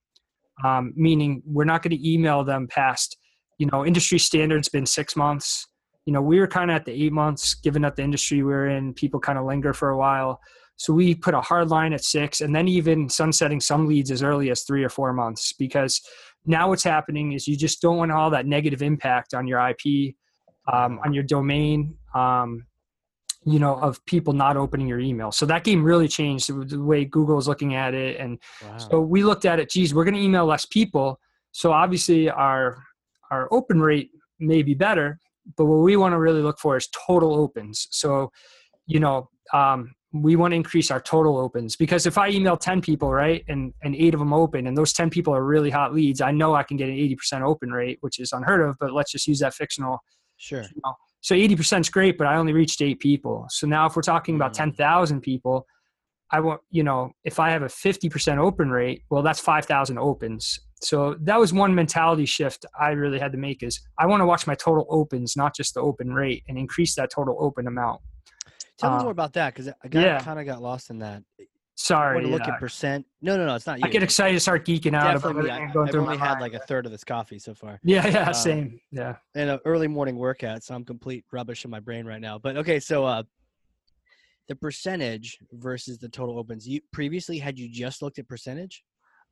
um, 0.64 0.92
meaning 0.96 1.42
we're 1.46 1.64
not 1.64 1.82
going 1.82 1.96
to 1.96 2.10
email 2.10 2.42
them 2.42 2.66
past, 2.66 3.16
you 3.58 3.66
know, 3.66 3.86
industry 3.86 4.18
standards 4.18 4.68
been 4.68 4.86
six 4.86 5.14
months. 5.14 5.66
You 6.06 6.12
know, 6.12 6.22
we 6.22 6.40
were 6.40 6.46
kind 6.48 6.70
of 6.70 6.76
at 6.76 6.84
the 6.84 6.92
eight 6.92 7.12
months, 7.12 7.54
given 7.54 7.82
that 7.82 7.96
the 7.96 8.02
industry 8.02 8.42
we're 8.42 8.68
in, 8.68 8.94
people 8.94 9.20
kind 9.20 9.38
of 9.38 9.44
linger 9.44 9.72
for 9.72 9.90
a 9.90 9.98
while. 9.98 10.40
So 10.76 10.92
we 10.92 11.14
put 11.14 11.34
a 11.34 11.40
hard 11.40 11.68
line 11.68 11.92
at 11.92 12.04
six, 12.04 12.40
and 12.40 12.54
then 12.54 12.68
even 12.68 13.08
sunsetting 13.08 13.60
some 13.60 13.86
leads 13.86 14.10
as 14.10 14.22
early 14.22 14.50
as 14.50 14.62
three 14.62 14.84
or 14.84 14.88
four 14.90 15.12
months, 15.12 15.52
because 15.52 16.00
now 16.44 16.68
what's 16.68 16.84
happening 16.84 17.32
is 17.32 17.48
you 17.48 17.56
just 17.56 17.80
don't 17.80 17.96
want 17.96 18.12
all 18.12 18.30
that 18.30 18.46
negative 18.46 18.82
impact 18.82 19.34
on 19.34 19.46
your 19.46 19.58
IP, 19.68 20.14
um, 20.72 21.00
on 21.04 21.12
your 21.12 21.22
domain, 21.22 21.96
um, 22.14 22.66
you 23.44 23.58
know, 23.58 23.76
of 23.76 24.04
people 24.06 24.32
not 24.32 24.56
opening 24.56 24.86
your 24.86 24.98
email. 24.98 25.30
So 25.32 25.46
that 25.46 25.64
game 25.64 25.82
really 25.82 26.08
changed 26.08 26.48
the 26.68 26.82
way 26.82 27.04
Google 27.04 27.38
is 27.38 27.48
looking 27.48 27.74
at 27.74 27.94
it, 27.94 28.20
and 28.20 28.38
Wow. 28.62 28.76
so 28.78 29.00
we 29.00 29.24
looked 29.24 29.44
at 29.44 29.58
it. 29.58 29.70
Geez, 29.70 29.94
we're 29.94 30.04
going 30.04 30.14
to 30.14 30.20
email 30.22 30.44
less 30.44 30.66
people, 30.66 31.20
so 31.52 31.72
obviously 31.72 32.28
our 32.28 32.82
our 33.30 33.48
open 33.50 33.80
rate 33.80 34.10
may 34.38 34.62
be 34.62 34.74
better, 34.74 35.18
but 35.56 35.64
what 35.64 35.78
we 35.78 35.96
want 35.96 36.12
to 36.12 36.18
really 36.18 36.42
look 36.42 36.58
for 36.58 36.76
is 36.76 36.88
total 37.06 37.34
opens. 37.34 37.88
So, 37.90 38.30
you 38.86 39.00
know, 39.00 39.30
um, 39.52 39.94
we 40.22 40.36
want 40.36 40.52
to 40.52 40.56
increase 40.56 40.90
our 40.90 41.00
total 41.00 41.38
opens 41.38 41.76
because 41.76 42.06
if 42.06 42.18
I 42.18 42.28
email 42.30 42.56
10 42.56 42.80
people, 42.80 43.10
right, 43.12 43.44
and, 43.48 43.72
and 43.82 43.94
eight 43.96 44.14
of 44.14 44.20
them 44.20 44.32
open, 44.32 44.66
and 44.66 44.76
those 44.76 44.92
10 44.92 45.10
people 45.10 45.34
are 45.34 45.44
really 45.44 45.70
hot 45.70 45.94
leads, 45.94 46.20
I 46.20 46.30
know 46.30 46.54
I 46.54 46.62
can 46.62 46.76
get 46.76 46.88
an 46.88 46.96
80% 46.96 47.42
open 47.42 47.70
rate, 47.70 47.98
which 48.00 48.18
is 48.18 48.32
unheard 48.32 48.60
of, 48.60 48.76
but 48.78 48.92
let's 48.92 49.12
just 49.12 49.26
use 49.26 49.38
that 49.40 49.54
fictional. 49.54 49.98
sure. 50.36 50.62
You 50.62 50.80
know. 50.84 50.94
So 51.22 51.34
80% 51.34 51.80
is 51.80 51.88
great, 51.90 52.18
but 52.18 52.26
I 52.26 52.36
only 52.36 52.52
reached 52.52 52.80
eight 52.82 53.00
people. 53.00 53.46
So 53.48 53.66
now 53.66 53.86
if 53.86 53.96
we're 53.96 54.02
talking 54.02 54.36
about 54.36 54.52
Mm. 54.52 54.76
10,000 54.76 55.20
people, 55.22 55.66
I 56.30 56.40
want, 56.40 56.60
you 56.70 56.82
know, 56.82 57.12
if 57.24 57.38
I 57.40 57.50
have 57.50 57.62
a 57.62 57.68
50% 57.68 58.38
open 58.38 58.70
rate, 58.70 59.02
well, 59.10 59.22
that's 59.22 59.40
5,000 59.40 59.98
opens. 59.98 60.60
So 60.82 61.16
that 61.20 61.38
was 61.38 61.52
one 61.52 61.74
mentality 61.74 62.26
shift 62.26 62.66
I 62.78 62.90
really 62.90 63.18
had 63.18 63.32
to 63.32 63.38
make 63.38 63.62
is 63.62 63.80
I 63.98 64.06
want 64.06 64.20
to 64.20 64.26
watch 64.26 64.46
my 64.46 64.54
total 64.54 64.86
opens, 64.90 65.36
not 65.36 65.54
just 65.54 65.74
the 65.74 65.80
open 65.80 66.12
rate 66.12 66.42
and 66.48 66.58
increase 66.58 66.94
that 66.96 67.10
total 67.10 67.36
open 67.40 67.66
amount. 67.66 68.00
Tell 68.78 68.90
me 68.90 68.96
uh, 68.96 69.02
more 69.02 69.12
about 69.12 69.32
that 69.34 69.54
because 69.54 69.72
I 69.82 69.88
got 69.88 70.00
yeah. 70.00 70.20
kind 70.20 70.38
of 70.38 70.46
got 70.46 70.62
lost 70.62 70.90
in 70.90 70.98
that. 70.98 71.22
Sorry. 71.78 72.22
To 72.22 72.28
look 72.28 72.46
yeah. 72.46 72.54
at 72.54 72.60
percent? 72.60 73.04
No, 73.20 73.36
no, 73.36 73.46
no. 73.46 73.54
It's 73.54 73.66
not 73.66 73.78
you. 73.78 73.84
I 73.84 73.90
get 73.90 74.02
excited, 74.02 74.32
to 74.34 74.40
start 74.40 74.64
geeking 74.64 74.94
out 74.94 75.12
Definitely 75.12 75.30
about 75.30 75.34
me. 75.34 75.50
everything 75.50 75.68
I, 75.68 75.72
going 75.72 75.88
I've 75.88 75.92
through 75.92 76.00
only 76.02 76.16
my 76.16 76.24
had 76.24 76.38
mind. 76.38 76.40
like 76.40 76.54
a 76.54 76.66
third 76.66 76.86
of 76.86 76.92
this 76.92 77.04
coffee 77.04 77.38
so 77.38 77.54
far. 77.54 77.78
Yeah, 77.82 78.06
yeah, 78.06 78.28
um, 78.28 78.34
same. 78.34 78.80
Yeah. 78.90 79.16
and 79.34 79.50
an 79.50 79.60
early 79.66 79.86
morning 79.86 80.16
workout, 80.16 80.62
so 80.62 80.74
I'm 80.74 80.84
complete 80.84 81.24
rubbish 81.32 81.64
in 81.64 81.70
my 81.70 81.80
brain 81.80 82.06
right 82.06 82.20
now. 82.20 82.38
But 82.38 82.56
okay, 82.56 82.80
so 82.80 83.04
uh 83.04 83.22
the 84.48 84.56
percentage 84.56 85.38
versus 85.52 85.98
the 85.98 86.08
total 86.08 86.38
opens. 86.38 86.66
You 86.68 86.80
previously 86.92 87.38
had 87.38 87.58
you 87.58 87.68
just 87.68 88.00
looked 88.00 88.18
at 88.18 88.28
percentage? 88.28 88.84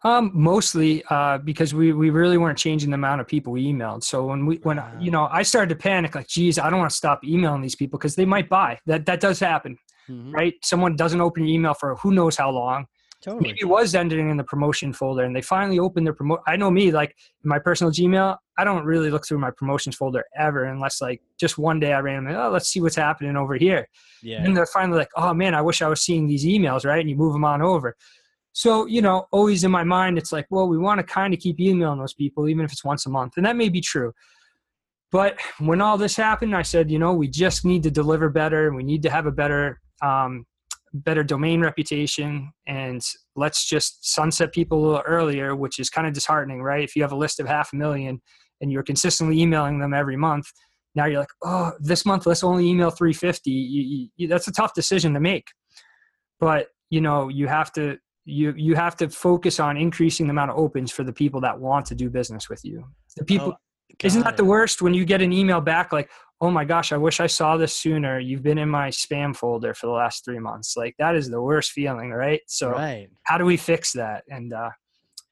Um, 0.02 0.30
mostly 0.34 1.02
uh, 1.08 1.38
because 1.38 1.72
we 1.72 1.94
we 1.94 2.10
really 2.10 2.36
weren't 2.36 2.58
changing 2.58 2.90
the 2.90 2.96
amount 2.96 3.22
of 3.22 3.26
people 3.26 3.52
we 3.54 3.64
emailed. 3.64 4.04
So 4.04 4.26
when 4.26 4.44
we 4.44 4.56
when 4.56 4.82
you 5.00 5.10
know 5.10 5.28
I 5.32 5.42
started 5.42 5.70
to 5.70 5.76
panic, 5.76 6.14
like, 6.14 6.28
geez, 6.28 6.58
I 6.58 6.68
don't 6.68 6.78
want 6.78 6.90
to 6.90 6.96
stop 6.96 7.24
emailing 7.24 7.62
these 7.62 7.74
people 7.74 7.98
because 7.98 8.14
they 8.14 8.26
might 8.26 8.50
buy. 8.50 8.78
That 8.84 9.06
that 9.06 9.20
does 9.20 9.40
happen, 9.40 9.78
Mhm. 10.10 10.34
right? 10.34 10.54
Someone 10.62 10.94
doesn't 10.96 11.22
open 11.22 11.44
your 11.44 11.54
email 11.54 11.72
for 11.72 11.96
who 11.96 12.12
knows 12.12 12.36
how 12.36 12.50
long. 12.50 12.86
Totally. 13.22 13.44
Maybe 13.48 13.60
it 13.62 13.68
was 13.68 13.94
ending 13.94 14.28
in 14.28 14.36
the 14.36 14.44
promotion 14.44 14.92
folder, 14.92 15.24
and 15.24 15.34
they 15.34 15.40
finally 15.40 15.78
opened 15.78 16.06
their 16.06 16.12
promote. 16.12 16.40
I 16.46 16.56
know 16.56 16.70
me, 16.70 16.90
like 16.92 17.16
my 17.42 17.58
personal 17.58 17.90
Gmail, 17.90 18.36
I 18.58 18.64
don't 18.64 18.84
really 18.84 19.10
look 19.10 19.26
through 19.26 19.38
my 19.38 19.50
promotions 19.50 19.96
folder 19.96 20.24
ever, 20.38 20.64
unless 20.64 21.00
like 21.00 21.22
just 21.40 21.56
one 21.56 21.80
day 21.80 21.94
I 21.94 22.00
randomly, 22.00 22.36
oh, 22.38 22.50
let's 22.50 22.68
see 22.68 22.82
what's 22.82 22.96
happening 22.96 23.34
over 23.38 23.54
here. 23.54 23.88
Yeah. 24.22 24.44
And 24.44 24.54
they're 24.54 24.66
finally 24.66 24.98
like, 24.98 25.08
oh 25.16 25.32
man, 25.32 25.54
I 25.54 25.62
wish 25.62 25.80
I 25.80 25.88
was 25.88 26.02
seeing 26.02 26.26
these 26.26 26.44
emails, 26.44 26.84
right? 26.84 27.00
And 27.00 27.08
you 27.08 27.16
move 27.16 27.32
them 27.32 27.46
on 27.46 27.62
over. 27.62 27.96
So, 28.54 28.87
you 28.87 29.02
know, 29.02 29.26
always 29.32 29.64
in 29.64 29.73
my 29.73 29.82
mind, 29.82 30.16
it's 30.16 30.30
like, 30.30 30.46
well, 30.49 30.68
we 30.68 30.78
want 30.78 30.99
to 30.99 31.04
kind 31.04 31.34
of 31.34 31.40
keep 31.40 31.58
emailing 31.58 31.99
those 31.99 32.14
people, 32.14 32.49
even 32.49 32.64
if 32.64 32.73
it's 32.73 32.84
once 32.84 33.04
a 33.04 33.11
month. 33.11 33.34
And 33.37 33.44
that 33.44 33.56
may 33.56 33.68
be 33.68 33.80
true. 33.80 34.12
But 35.11 35.38
when 35.58 35.80
all 35.80 35.99
this 35.99 36.14
happened, 36.14 36.54
I 36.54 36.62
said, 36.62 36.88
you 36.88 37.00
know, 37.00 37.12
we 37.12 37.26
just 37.26 37.64
need 37.64 37.82
to 37.82 37.90
deliver 37.90 38.28
better. 38.28 38.73
We 38.73 38.84
need 38.84 39.02
to 39.02 39.11
have 39.11 39.26
a 39.26 39.32
better, 39.32 39.80
um, 40.02 40.46
better 40.92 41.25
domain 41.25 41.62
reputation. 41.62 42.52
And 42.68 43.04
let's 43.34 43.68
just 43.68 44.06
sunset 44.14 44.52
people 44.52 44.78
a 44.78 44.84
little 44.87 45.02
earlier, 45.04 45.56
which 45.56 45.80
is 45.80 45.90
kind 45.90 46.06
of 46.06 46.12
disheartening, 46.12 46.62
right? 46.62 46.84
If 46.84 46.94
you 46.94 47.02
have 47.02 47.12
a 47.12 47.16
list 47.16 47.40
of 47.40 47.49
half 47.49 47.73
a 47.73 47.76
million 47.76 48.23
and 48.61 48.70
you're 48.70 48.84
consistently 48.84 49.40
emailing 49.40 49.80
them 49.80 49.92
every 49.92 50.16
month, 50.16 50.46
now 50.94 51.06
you're 51.06 51.18
like, 51.18 51.28
oh, 51.42 51.73
this 51.80 52.06
month 52.06 52.25
let's 52.25 52.44
only 52.44 52.68
email 52.68 52.90
350. 52.90 53.50
You, 53.50 54.08
you, 54.16 54.28
that's 54.28 54.46
a 54.46 54.52
tough 54.52 54.75
decision 54.75 55.12
to 55.14 55.20
make. 55.20 55.49
But 56.38 56.68
you 56.90 57.00
know, 57.00 57.28
you 57.28 57.49
have 57.49 57.73
to 57.73 57.99
you 58.24 58.54
you 58.56 58.74
have 58.74 58.96
to 58.96 59.08
focus 59.08 59.60
on 59.60 59.76
increasing 59.76 60.26
the 60.26 60.30
amount 60.30 60.50
of 60.50 60.56
opens 60.58 60.90
for 60.90 61.04
the 61.04 61.12
people 61.12 61.40
that 61.42 61.58
want 61.58 61.86
to 61.86 61.94
do 61.94 62.08
business 62.10 62.48
with 62.48 62.64
you. 62.64 62.84
The 63.16 63.24
people 63.24 63.52
Oh, 63.52 63.56
isn't 64.02 64.24
that 64.24 64.36
the 64.36 64.44
worst 64.44 64.82
when 64.82 64.94
you 64.94 65.04
get 65.04 65.22
an 65.22 65.32
email 65.32 65.60
back 65.60 65.92
like, 65.92 66.10
"Oh 66.40 66.50
my 66.50 66.64
gosh, 66.64 66.92
I 66.92 66.96
wish 66.96 67.20
I 67.20 67.26
saw 67.26 67.56
this 67.56 67.76
sooner. 67.76 68.18
You've 68.18 68.42
been 68.42 68.58
in 68.58 68.68
my 68.68 68.88
spam 68.88 69.36
folder 69.36 69.74
for 69.74 69.86
the 69.86 69.92
last 69.92 70.24
3 70.24 70.38
months." 70.38 70.76
Like 70.76 70.94
that 70.98 71.14
is 71.14 71.28
the 71.30 71.40
worst 71.42 71.72
feeling, 71.72 72.10
right? 72.10 72.40
So 72.46 72.70
Right. 72.70 73.08
how 73.24 73.38
do 73.38 73.44
we 73.44 73.56
fix 73.56 73.92
that? 73.92 74.24
And 74.28 74.52
uh 74.52 74.70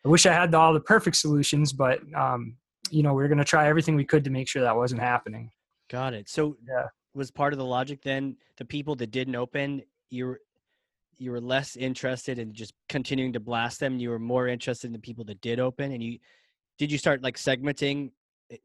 I 0.04 0.08
wish 0.08 0.26
I 0.26 0.32
had 0.32 0.54
all 0.54 0.72
the 0.74 0.80
perfect 0.80 1.16
solutions, 1.16 1.72
but 1.72 2.00
um 2.14 2.56
you 2.90 3.02
know, 3.02 3.14
we 3.14 3.24
are 3.24 3.28
going 3.28 3.38
to 3.38 3.44
try 3.44 3.68
everything 3.68 3.94
we 3.96 4.04
could 4.04 4.22
to 4.24 4.30
make 4.30 4.48
sure 4.48 4.60
that 4.60 4.76
wasn't 4.76 5.00
happening. 5.00 5.50
Got 5.88 6.12
it. 6.12 6.28
So 6.28 6.58
Yeah. 6.68 6.88
was 7.14 7.30
part 7.30 7.52
of 7.54 7.58
the 7.58 7.64
logic 7.64 8.02
then 8.02 8.36
the 8.58 8.64
people 8.66 8.94
that 8.96 9.10
didn't 9.10 9.34
open, 9.36 9.82
you 10.10 10.36
you 11.18 11.30
were 11.30 11.40
less 11.40 11.76
interested 11.76 12.38
in 12.38 12.52
just 12.52 12.72
continuing 12.88 13.32
to 13.34 13.40
blast 13.40 13.80
them. 13.80 13.98
You 13.98 14.10
were 14.10 14.18
more 14.18 14.48
interested 14.48 14.86
in 14.88 14.92
the 14.92 14.98
people 14.98 15.24
that 15.26 15.40
did 15.40 15.60
open, 15.60 15.92
and 15.92 16.02
you 16.02 16.18
did 16.78 16.90
you 16.90 16.98
start 16.98 17.22
like 17.22 17.36
segmenting 17.36 18.10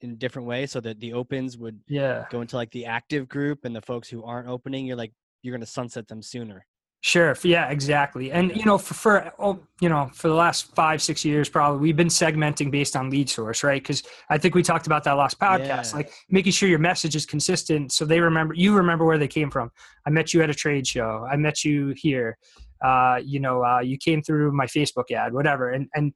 in 0.01 0.18
different 0.18 0.48
ways 0.48 0.72
so 0.72 0.82
that 0.82 1.00
the 1.00 1.13
opens 1.13 1.58
would 1.58 1.80
Yeah. 1.88 2.25
go 2.30 2.42
into 2.42 2.56
like 2.56 2.72
the 2.72 2.86
active 2.86 3.30
group 3.30 3.63
and 3.63 3.75
the 3.75 3.82
folks 3.82 4.10
who 4.10 4.24
aren't 4.24 4.48
opening. 4.50 4.86
You're 4.86 4.98
like 4.98 5.13
you're 5.44 5.56
gonna 5.56 5.66
sunset 5.66 6.08
them 6.08 6.22
sooner. 6.22 6.66
Sure. 7.01 7.36
Yeah, 7.44 7.70
exactly. 7.70 8.32
And 8.32 8.56
you 8.56 8.66
know, 8.66 8.77
for, 8.77 8.94
for 8.96 9.32
oh, 9.39 9.60
you 9.80 9.88
know, 9.88 10.10
for 10.13 10.27
the 10.30 10.34
last 10.34 10.74
five, 10.75 11.01
six 11.01 11.24
years, 11.24 11.48
probably 11.48 11.80
we've 11.80 11.96
been 11.96 12.08
segmenting 12.08 12.72
based 12.72 12.96
on 12.96 13.10
lead 13.12 13.30
source, 13.30 13.63
right? 13.63 13.82
Because 13.82 14.04
I 14.30 14.38
think 14.39 14.56
we 14.56 14.63
talked 14.63 14.88
about 14.88 15.04
that 15.04 15.13
last 15.13 15.39
podcast, 15.39 15.92
Yeah. 15.92 15.98
like 15.98 16.12
making 16.30 16.54
sure 16.54 16.68
your 16.68 16.80
message 16.80 17.16
is 17.16 17.25
consistent, 17.25 17.92
so 17.92 18.04
they 18.04 18.20
remember 18.20 18.56
you 18.56 18.75
remember 18.75 19.06
where 19.06 19.20
they 19.20 19.27
came 19.27 19.51
from. 19.51 19.72
I 20.06 20.10
met 20.10 20.34
you 20.34 20.42
at 20.42 20.50
a 20.50 20.56
trade 20.56 20.88
show. 20.88 21.25
I 21.32 21.36
met 21.38 21.63
you 21.63 21.94
here. 21.96 22.38
Uh, 22.84 23.20
you 23.24 23.39
know, 23.39 23.63
uh, 23.63 23.80
you 23.80 23.98
came 23.98 24.22
through 24.24 24.51
my 24.51 24.66
Facebook 24.66 25.12
ad, 25.12 25.34
whatever, 25.34 25.70
and 25.72 25.88
and 25.94 26.13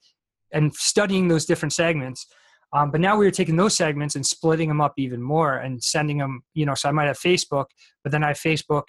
and 0.51 0.73
studying 0.75 1.27
those 1.27 1.45
different 1.45 1.73
segments. 1.73 2.25
Um, 2.73 2.89
but 2.89 3.01
now 3.01 3.17
we 3.17 3.25
were 3.25 3.31
taking 3.31 3.55
those 3.55 3.75
segments 3.75 4.15
and 4.15 4.25
splitting 4.25 4.67
them 4.67 4.81
up 4.81 4.93
even 4.97 5.21
more 5.21 5.57
and 5.57 5.83
sending 5.83 6.17
them, 6.17 6.41
you 6.53 6.65
know, 6.65 6.73
so 6.73 6.87
I 6.89 6.91
might 6.93 7.07
have 7.07 7.19
Facebook, 7.19 7.65
but 8.01 8.11
then 8.11 8.23
I 8.23 8.29
have 8.29 8.37
Facebook, 8.37 8.83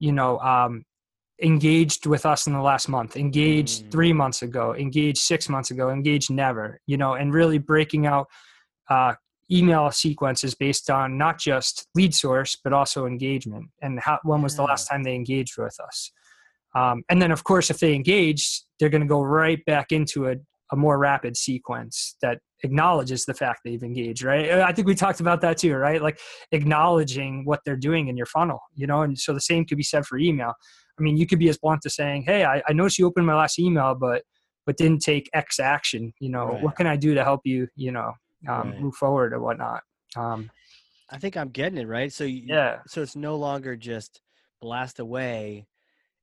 you 0.00 0.10
know, 0.12 0.38
um, 0.40 0.84
engaged 1.42 2.06
with 2.06 2.26
us 2.26 2.46
in 2.46 2.52
the 2.52 2.60
last 2.60 2.88
month, 2.88 3.16
engaged 3.16 3.84
Mm. 3.84 3.90
three 3.90 4.12
months 4.12 4.42
ago, 4.42 4.74
engaged 4.74 5.18
six 5.18 5.48
months 5.48 5.70
ago, 5.70 5.90
engaged 5.90 6.30
never, 6.30 6.80
you 6.86 6.96
know, 6.96 7.14
and 7.14 7.32
really 7.32 7.58
breaking 7.58 8.06
out 8.06 8.28
uh, 8.88 9.14
email 9.50 9.90
sequences 9.90 10.54
based 10.54 10.90
on 10.90 11.16
not 11.18 11.38
just 11.38 11.88
lead 11.94 12.14
source, 12.14 12.56
but 12.62 12.72
also 12.72 13.06
engagement 13.06 13.66
and 13.82 14.00
how, 14.00 14.18
when 14.22 14.42
was 14.42 14.56
the 14.56 14.62
last 14.62 14.86
time 14.86 15.02
they 15.02 15.14
engaged 15.14 15.56
with 15.58 15.76
us. 15.80 16.12
Um, 16.74 17.02
and 17.08 17.20
then, 17.20 17.32
of 17.32 17.42
course, 17.42 17.70
if 17.70 17.80
they 17.80 17.94
engaged, 17.94 18.64
they're 18.78 18.88
going 18.88 19.00
to 19.00 19.06
go 19.08 19.22
right 19.22 19.64
back 19.64 19.90
into 19.90 20.28
a, 20.28 20.36
a 20.70 20.76
more 20.76 20.98
rapid 20.98 21.36
sequence 21.36 22.16
that 22.22 22.38
acknowledges 22.62 23.24
the 23.24 23.34
fact 23.34 23.60
they've 23.64 23.82
engaged 23.82 24.22
right? 24.22 24.50
I 24.50 24.72
think 24.72 24.86
we 24.86 24.94
talked 24.94 25.20
about 25.20 25.40
that 25.40 25.56
too 25.56 25.74
right? 25.74 26.02
Like 26.02 26.20
acknowledging 26.52 27.44
what 27.44 27.60
they're 27.64 27.76
doing 27.76 28.08
in 28.08 28.16
your 28.16 28.26
funnel 28.26 28.60
you 28.74 28.86
know? 28.86 29.02
And 29.02 29.18
so 29.18 29.32
the 29.32 29.40
same 29.40 29.64
could 29.64 29.78
be 29.78 29.82
said 29.82 30.04
for 30.06 30.18
email 30.18 30.52
i 31.00 31.02
mean 31.02 31.16
you 31.16 31.26
could 31.26 31.38
be 31.38 31.48
as 31.48 31.58
blunt 31.58 31.84
as 31.86 31.94
saying 31.94 32.22
hey 32.22 32.44
i, 32.44 32.62
I 32.68 32.72
noticed 32.72 32.98
you 32.98 33.06
opened 33.06 33.26
my 33.26 33.34
last 33.34 33.58
email 33.58 33.94
but 33.94 34.22
but 34.66 34.76
didn't 34.76 35.00
take 35.00 35.28
x 35.34 35.58
action 35.58 36.12
you 36.20 36.30
know 36.30 36.46
Right. 36.46 36.62
what 36.62 36.76
can 36.76 36.86
i 36.86 36.96
do 36.96 37.14
to 37.14 37.24
help 37.24 37.40
you 37.44 37.66
you 37.76 37.92
know 37.92 38.12
um, 38.48 38.70
Right. 38.70 38.80
move 38.80 38.94
forward 38.94 39.32
or 39.32 39.40
whatnot 39.40 39.82
um, 40.16 40.50
I 41.10 41.18
think 41.18 41.36
I'm 41.36 41.50
getting 41.50 41.78
it 41.78 41.88
right. 41.88 42.12
So 42.12 42.24
you, 42.24 42.42
yeah 42.46 42.78
so 42.86 43.02
it's 43.02 43.16
no 43.16 43.36
longer 43.36 43.76
just 43.76 44.20
blast 44.60 44.98
away 45.00 45.66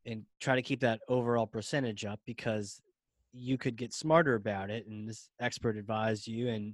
and 0.05 0.24
try 0.39 0.55
to 0.55 0.62
keep 0.62 0.79
that 0.81 1.01
overall 1.10 1.46
percentage 1.48 2.05
up 2.05 2.19
because 2.25 2.81
you 3.34 3.57
could 3.57 3.75
get 3.75 3.93
smarter 3.93 4.36
about 4.36 4.69
it 4.69 4.88
and 4.88 5.07
this 5.07 5.29
expert 5.39 5.77
advised 5.77 6.27
you 6.27 6.48
and 6.50 6.74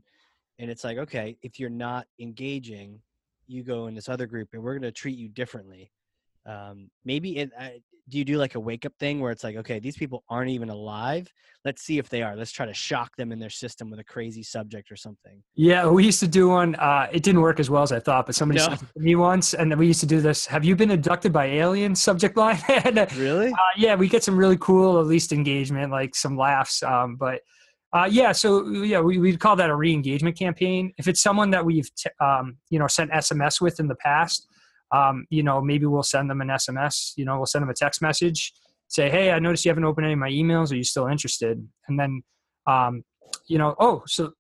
and 0.59 0.69
it's 0.69 0.83
like 0.83 0.97
okay 0.97 1.35
if 1.41 1.59
you're 1.59 1.69
not 1.69 2.05
engaging 2.19 3.01
you 3.47 3.63
go 3.63 3.87
in 3.87 3.95
this 3.95 4.07
other 4.07 4.27
group 4.27 4.49
and 4.53 4.61
we're 4.63 4.73
going 4.73 4.81
to 4.83 4.91
treat 4.91 5.17
you 5.17 5.27
differently 5.27 5.91
um, 6.45 6.89
maybe 7.05 7.37
it, 7.37 7.51
uh, 7.59 7.69
do 8.09 8.17
you 8.17 8.25
do 8.25 8.37
like 8.37 8.55
a 8.55 8.59
wake 8.59 8.85
up 8.85 8.93
thing 8.99 9.19
where 9.21 9.31
it's 9.31 9.43
like 9.43 9.55
okay 9.55 9.79
these 9.79 9.95
people 9.95 10.23
aren't 10.29 10.49
even 10.49 10.69
alive 10.69 11.31
let's 11.63 11.81
see 11.83 11.97
if 11.97 12.09
they 12.09 12.21
are 12.21 12.35
let's 12.35 12.51
try 12.51 12.65
to 12.65 12.73
shock 12.73 13.15
them 13.15 13.31
in 13.31 13.39
their 13.39 13.49
system 13.49 13.89
with 13.89 13.99
a 13.99 14.03
crazy 14.03 14.43
subject 14.43 14.91
or 14.91 14.95
something 14.97 15.41
Yeah, 15.55 15.87
we 15.87 16.03
used 16.03 16.19
to 16.19 16.27
do 16.27 16.49
one. 16.49 16.75
Uh, 16.75 17.07
it 17.11 17.23
didn't 17.23 17.39
work 17.41 17.59
as 17.59 17.69
well 17.69 17.83
as 17.83 17.91
I 17.93 17.99
thought, 17.99 18.25
but 18.25 18.35
somebody 18.35 18.59
No. 18.59 18.67
sent 18.67 18.81
it 18.81 18.89
to 18.93 18.99
me 18.99 19.15
once, 19.15 19.53
and 19.53 19.73
we 19.77 19.87
used 19.87 20.01
to 20.01 20.05
do 20.05 20.19
this. 20.19 20.45
Have 20.47 20.65
you 20.65 20.75
been 20.75 20.91
abducted 20.91 21.31
by 21.31 21.45
aliens? 21.45 22.01
Subject 22.01 22.35
line. 22.35 22.59
and, 22.67 22.97
uh, 22.97 23.05
really 23.15 23.53
yeah, 23.77 23.95
we 23.95 24.07
get 24.09 24.23
some 24.23 24.37
really 24.37 24.57
cool, 24.57 24.99
at 24.99 25.07
least 25.07 25.31
engagement, 25.31 25.91
like 25.91 26.15
some 26.15 26.37
laughs. 26.37 26.83
Um, 26.83 27.15
but 27.15 27.41
uh, 27.93 28.07
yeah, 28.09 28.31
so 28.31 28.67
yeah, 28.69 28.99
we 28.99 29.19
we 29.19 29.37
call 29.37 29.55
that 29.55 29.69
a 29.69 29.75
re-engagement 29.75 30.37
campaign. 30.37 30.91
If 30.97 31.07
it's 31.07 31.21
someone 31.21 31.51
that 31.51 31.63
we've 31.63 31.89
t- 31.95 32.09
um, 32.19 32.57
you 32.69 32.79
know 32.79 32.87
sent 32.87 33.11
SMS 33.11 33.61
with 33.61 33.79
in 33.79 33.87
the 33.87 33.95
past, 33.95 34.47
um, 34.93 35.25
you 35.29 35.43
know 35.43 35.61
maybe 35.61 35.85
we'll 35.85 36.03
send 36.03 36.29
them 36.29 36.41
an 36.41 36.47
SMS. 36.49 37.13
You 37.17 37.25
know, 37.25 37.37
we'll 37.37 37.45
send 37.47 37.63
them 37.63 37.69
a 37.69 37.73
text 37.73 38.01
message, 38.01 38.53
say, 38.87 39.09
hey, 39.09 39.31
I 39.31 39.39
noticed 39.39 39.65
you 39.65 39.69
haven't 39.69 39.85
opened 39.85 40.05
any 40.05 40.13
of 40.13 40.19
my 40.19 40.29
emails. 40.29 40.71
Are 40.71 40.75
you 40.75 40.83
still 40.83 41.07
interested? 41.07 41.67
And 41.87 41.99
then 41.99 42.21
um, 42.67 43.03
you 43.47 43.57
know, 43.57 43.75
oh, 43.79 44.03
so 44.07 44.31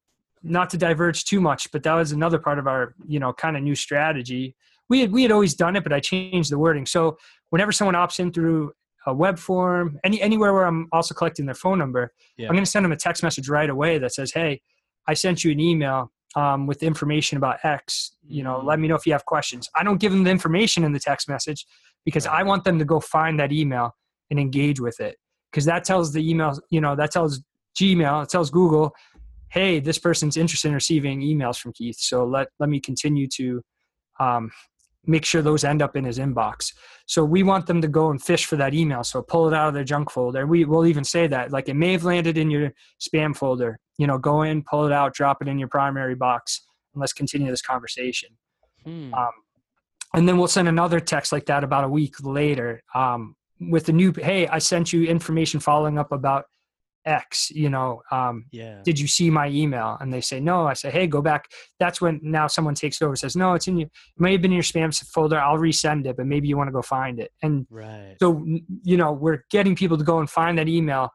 not 0.43 0.69
to 0.69 0.77
diverge 0.77 1.25
too 1.25 1.41
much, 1.41 1.71
but 1.71 1.83
that 1.83 1.93
was 1.93 2.11
another 2.11 2.37
part 2.37 2.59
of 2.59 2.67
our, 2.67 2.95
you 3.07 3.19
know, 3.19 3.33
kind 3.33 3.55
of 3.57 3.63
new 3.63 3.75
strategy. 3.75 4.55
We 4.89 5.01
had 5.01 5.11
we 5.11 5.23
had 5.23 5.31
always 5.31 5.55
done 5.55 5.75
it, 5.75 5.83
but 5.83 5.93
I 5.93 5.99
changed 5.99 6.51
the 6.51 6.59
wording. 6.59 6.85
So 6.85 7.17
whenever 7.49 7.71
someone 7.71 7.95
opts 7.95 8.19
in 8.19 8.31
through 8.31 8.73
a 9.05 9.13
web 9.13 9.39
form, 9.39 9.99
any 10.03 10.21
anywhere 10.21 10.53
where 10.53 10.65
I'm 10.65 10.87
also 10.91 11.13
collecting 11.13 11.45
their 11.45 11.55
phone 11.55 11.79
number, 11.79 12.13
Yeah. 12.37 12.47
I'm 12.47 12.53
going 12.53 12.63
to 12.63 12.69
send 12.69 12.85
them 12.85 12.91
a 12.91 12.97
text 12.97 13.23
message 13.23 13.49
right 13.49 13.69
away 13.69 13.97
that 13.97 14.13
says, 14.13 14.31
"Hey, 14.33 14.61
I 15.07 15.13
sent 15.13 15.43
you 15.43 15.51
an 15.51 15.59
email 15.59 16.11
um, 16.35 16.67
with 16.67 16.83
information 16.83 17.37
about 17.37 17.63
X. 17.63 18.15
You 18.27 18.43
know, 18.43 18.61
let 18.63 18.79
me 18.79 18.87
know 18.87 18.95
if 18.95 19.05
you 19.05 19.13
have 19.13 19.25
questions." 19.25 19.69
I 19.75 19.83
don't 19.83 19.99
give 19.99 20.11
them 20.11 20.23
the 20.23 20.31
information 20.31 20.83
in 20.83 20.91
the 20.93 20.99
text 20.99 21.27
message 21.29 21.65
because 22.05 22.27
Right. 22.27 22.39
I 22.39 22.43
want 22.43 22.63
them 22.63 22.79
to 22.79 22.85
go 22.85 22.99
find 22.99 23.39
that 23.39 23.51
email 23.51 23.95
and 24.29 24.39
engage 24.39 24.79
with 24.79 24.99
it 24.99 25.17
because 25.51 25.65
that 25.65 25.83
tells 25.83 26.11
the 26.11 26.27
email, 26.27 26.59
you 26.69 26.81
know, 26.81 26.95
that 26.95 27.11
tells 27.11 27.41
Gmail, 27.79 28.23
it 28.23 28.29
tells 28.29 28.49
Google, 28.49 28.93
hey, 29.49 29.79
this 29.79 29.99
person's 29.99 30.35
interested 30.35 30.69
in 30.69 30.73
receiving 30.73 31.21
emails 31.21 31.59
from 31.59 31.73
Keith. 31.73 31.97
So 31.99 32.25
let 32.25 32.47
let 32.59 32.69
me 32.69 32.79
continue 32.79 33.27
to 33.35 33.61
um, 34.19 34.51
make 35.05 35.25
sure 35.25 35.41
those 35.41 35.63
end 35.63 35.81
up 35.81 35.95
in 35.95 36.03
his 36.03 36.19
inbox. 36.19 36.73
So 37.05 37.23
we 37.25 37.43
want 37.43 37.67
them 37.67 37.81
to 37.81 37.87
go 37.87 38.09
and 38.09 38.21
fish 38.21 38.45
for 38.45 38.55
that 38.55 38.73
email. 38.73 39.03
So 39.03 39.21
pull 39.21 39.47
it 39.47 39.53
out 39.53 39.67
of 39.67 39.73
their 39.73 39.83
junk 39.83 40.09
folder. 40.09 40.45
We 40.45 40.65
will 40.65 40.85
even 40.85 41.03
say 41.03 41.27
that 41.27 41.51
like 41.51 41.67
it 41.69 41.73
may 41.73 41.91
have 41.91 42.03
landed 42.03 42.37
in 42.37 42.49
your 42.49 42.71
spam 43.01 43.35
folder. 43.35 43.79
You 43.97 44.07
know, 44.07 44.17
go 44.17 44.43
in, 44.43 44.63
pull 44.63 44.85
it 44.85 44.91
out, 44.91 45.13
drop 45.13 45.41
it 45.41 45.47
in 45.47 45.59
your 45.59 45.67
primary 45.67 46.15
box, 46.15 46.65
and 46.93 47.01
let's 47.01 47.13
continue 47.13 47.49
this 47.49 47.61
conversation. 47.61 48.29
Hmm. 48.85 49.13
Um, 49.13 49.31
and 50.15 50.27
then 50.27 50.37
we'll 50.37 50.47
send 50.47 50.67
another 50.67 50.99
text 50.99 51.31
like 51.31 51.45
that 51.47 51.63
about 51.63 51.83
a 51.83 51.89
week 51.89 52.15
later 52.21 52.81
um, 52.93 53.35
with 53.59 53.85
the 53.85 53.93
new, 53.93 54.13
hey, 54.13 54.47
I 54.47 54.59
sent 54.59 54.93
you 54.93 55.05
information 55.05 55.59
following 55.59 55.97
up 55.97 56.11
about 56.11 56.45
X. 57.05 57.49
You 57.51 57.69
know, 57.69 58.01
um, 58.11 58.45
yeah 58.51 58.81
did 58.83 58.99
you 58.99 59.07
see 59.07 59.29
my 59.29 59.47
email? 59.49 59.97
And 59.99 60.11
they 60.13 60.21
say 60.21 60.39
no. 60.39 60.65
I 60.67 60.73
say, 60.73 60.89
hey, 60.89 61.07
go 61.07 61.21
back. 61.21 61.49
That's 61.79 62.01
when 62.01 62.19
now 62.23 62.47
someone 62.47 62.75
takes 62.75 63.01
it 63.01 63.05
over, 63.05 63.15
says, 63.15 63.35
no, 63.35 63.53
it's 63.53 63.67
in 63.67 63.77
you. 63.77 63.85
It 63.85 63.91
may 64.19 64.33
have 64.33 64.41
been 64.41 64.51
in 64.51 64.55
your 64.55 64.63
spam 64.63 64.93
folder. 65.11 65.39
I'll 65.39 65.57
resend 65.57 66.05
it, 66.05 66.17
but 66.17 66.25
maybe 66.25 66.47
you 66.47 66.57
want 66.57 66.67
to 66.67 66.71
go 66.73 66.81
find 66.81 67.19
it. 67.19 67.31
And 67.41 67.65
right 67.69 68.15
so, 68.21 68.45
you 68.83 68.97
know, 68.97 69.11
we're 69.11 69.43
getting 69.51 69.75
people 69.75 69.97
to 69.97 70.03
go 70.03 70.19
and 70.19 70.29
find 70.29 70.57
that 70.57 70.67
email 70.67 71.09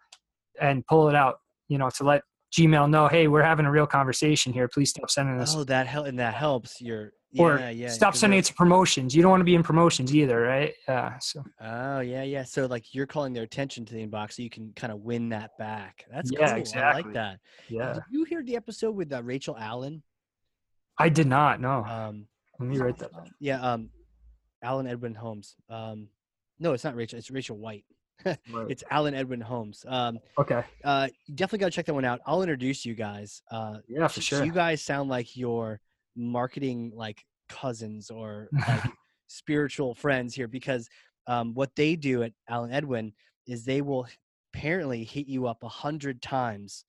and 0.60 0.86
pull 0.86 1.08
it 1.08 1.14
out. 1.14 1.36
You 1.68 1.78
know, 1.78 1.90
to 1.90 2.04
let 2.04 2.22
Gmail 2.56 2.88
know, 2.88 3.08
hey, 3.08 3.28
we're 3.28 3.42
having 3.42 3.66
a 3.66 3.70
real 3.70 3.86
conversation 3.86 4.52
here. 4.52 4.68
Please 4.68 4.90
stop 4.90 5.10
sending 5.10 5.36
this 5.36 5.54
Oh, 5.54 5.64
that 5.64 5.86
hel- 5.86 6.04
and 6.04 6.18
that 6.18 6.34
helps. 6.34 6.80
Your 6.80 7.12
or 7.36 7.58
yeah, 7.58 7.70
yeah. 7.70 7.88
stop 7.88 8.14
sending 8.16 8.38
it 8.38 8.44
to 8.46 8.54
promotions. 8.54 9.14
You 9.14 9.20
don't 9.22 9.30
want 9.30 9.40
to 9.40 9.44
be 9.44 9.54
in 9.54 9.62
promotions 9.62 10.14
either, 10.14 10.40
right? 10.40 10.72
Yeah. 10.88 11.18
So 11.18 11.44
Oh 11.60 12.00
yeah, 12.00 12.22
yeah. 12.22 12.44
So 12.44 12.66
like 12.66 12.94
you're 12.94 13.06
calling 13.06 13.32
their 13.32 13.42
attention 13.42 13.84
to 13.86 13.94
the 13.94 14.06
inbox, 14.06 14.32
so 14.34 14.42
you 14.42 14.50
can 14.50 14.72
kind 14.74 14.92
of 14.92 15.00
win 15.00 15.28
that 15.30 15.50
back. 15.58 16.04
That's 16.10 16.30
Yeah, 16.32 16.58
cool. 16.58 16.80
I 16.82 16.92
like 16.94 17.12
that. 17.12 17.40
yeah, 17.68 17.94
Did 17.94 18.02
you 18.10 18.24
hear 18.24 18.42
the 18.42 18.56
episode 18.56 18.92
with 18.92 19.12
uh, 19.12 19.22
Rachel 19.22 19.56
Allen? 19.58 20.02
I 20.98 21.08
did 21.10 21.26
not 21.26 21.60
No. 21.60 21.84
Um, 21.84 22.26
Let 22.58 22.68
me 22.68 22.78
write 22.78 22.98
that 22.98 23.12
down. 23.12 23.30
yeah, 23.40 23.60
um, 23.60 23.90
Allen 24.62 24.86
Edwin 24.86 25.14
Homes. 25.14 25.54
Um, 25.68 26.08
no, 26.58 26.72
it's 26.72 26.82
not 26.84 26.96
Rachel. 26.96 27.18
It's 27.18 27.30
Rachel 27.30 27.56
White. 27.58 27.84
It's 28.68 28.82
Allen 28.90 29.14
Edwin 29.14 29.40
Homes. 29.40 29.84
Um, 29.86 30.18
Okay. 30.38 30.64
uh, 30.82 31.06
definitely 31.34 31.58
gotta 31.60 31.70
check 31.70 31.86
that 31.86 31.94
one 31.94 32.04
out. 32.04 32.20
I'll 32.26 32.42
introduce 32.42 32.84
you 32.84 32.94
guys. 32.94 33.42
Uh, 33.50 33.76
Yeah, 33.86 34.08
for 34.08 34.20
sure. 34.20 34.44
You 34.44 34.50
guys 34.50 34.82
sound 34.82 35.08
like 35.08 35.36
your 35.36 35.80
marketing 36.18 36.92
like 36.94 37.24
cousins 37.48 38.10
or 38.10 38.48
like 38.68 38.84
spiritual 39.28 39.94
friends 39.94 40.34
here 40.34 40.48
because 40.48 40.88
um, 41.26 41.54
what 41.54 41.74
they 41.76 41.96
do 41.96 42.22
at 42.22 42.32
Allen 42.48 42.72
Edwin 42.72 43.12
is 43.46 43.64
they 43.64 43.82
will 43.82 44.06
apparently 44.52 45.04
hit 45.04 45.26
you 45.26 45.46
up 45.46 45.62
a 45.62 45.68
hundred 45.68 46.20
times 46.22 46.84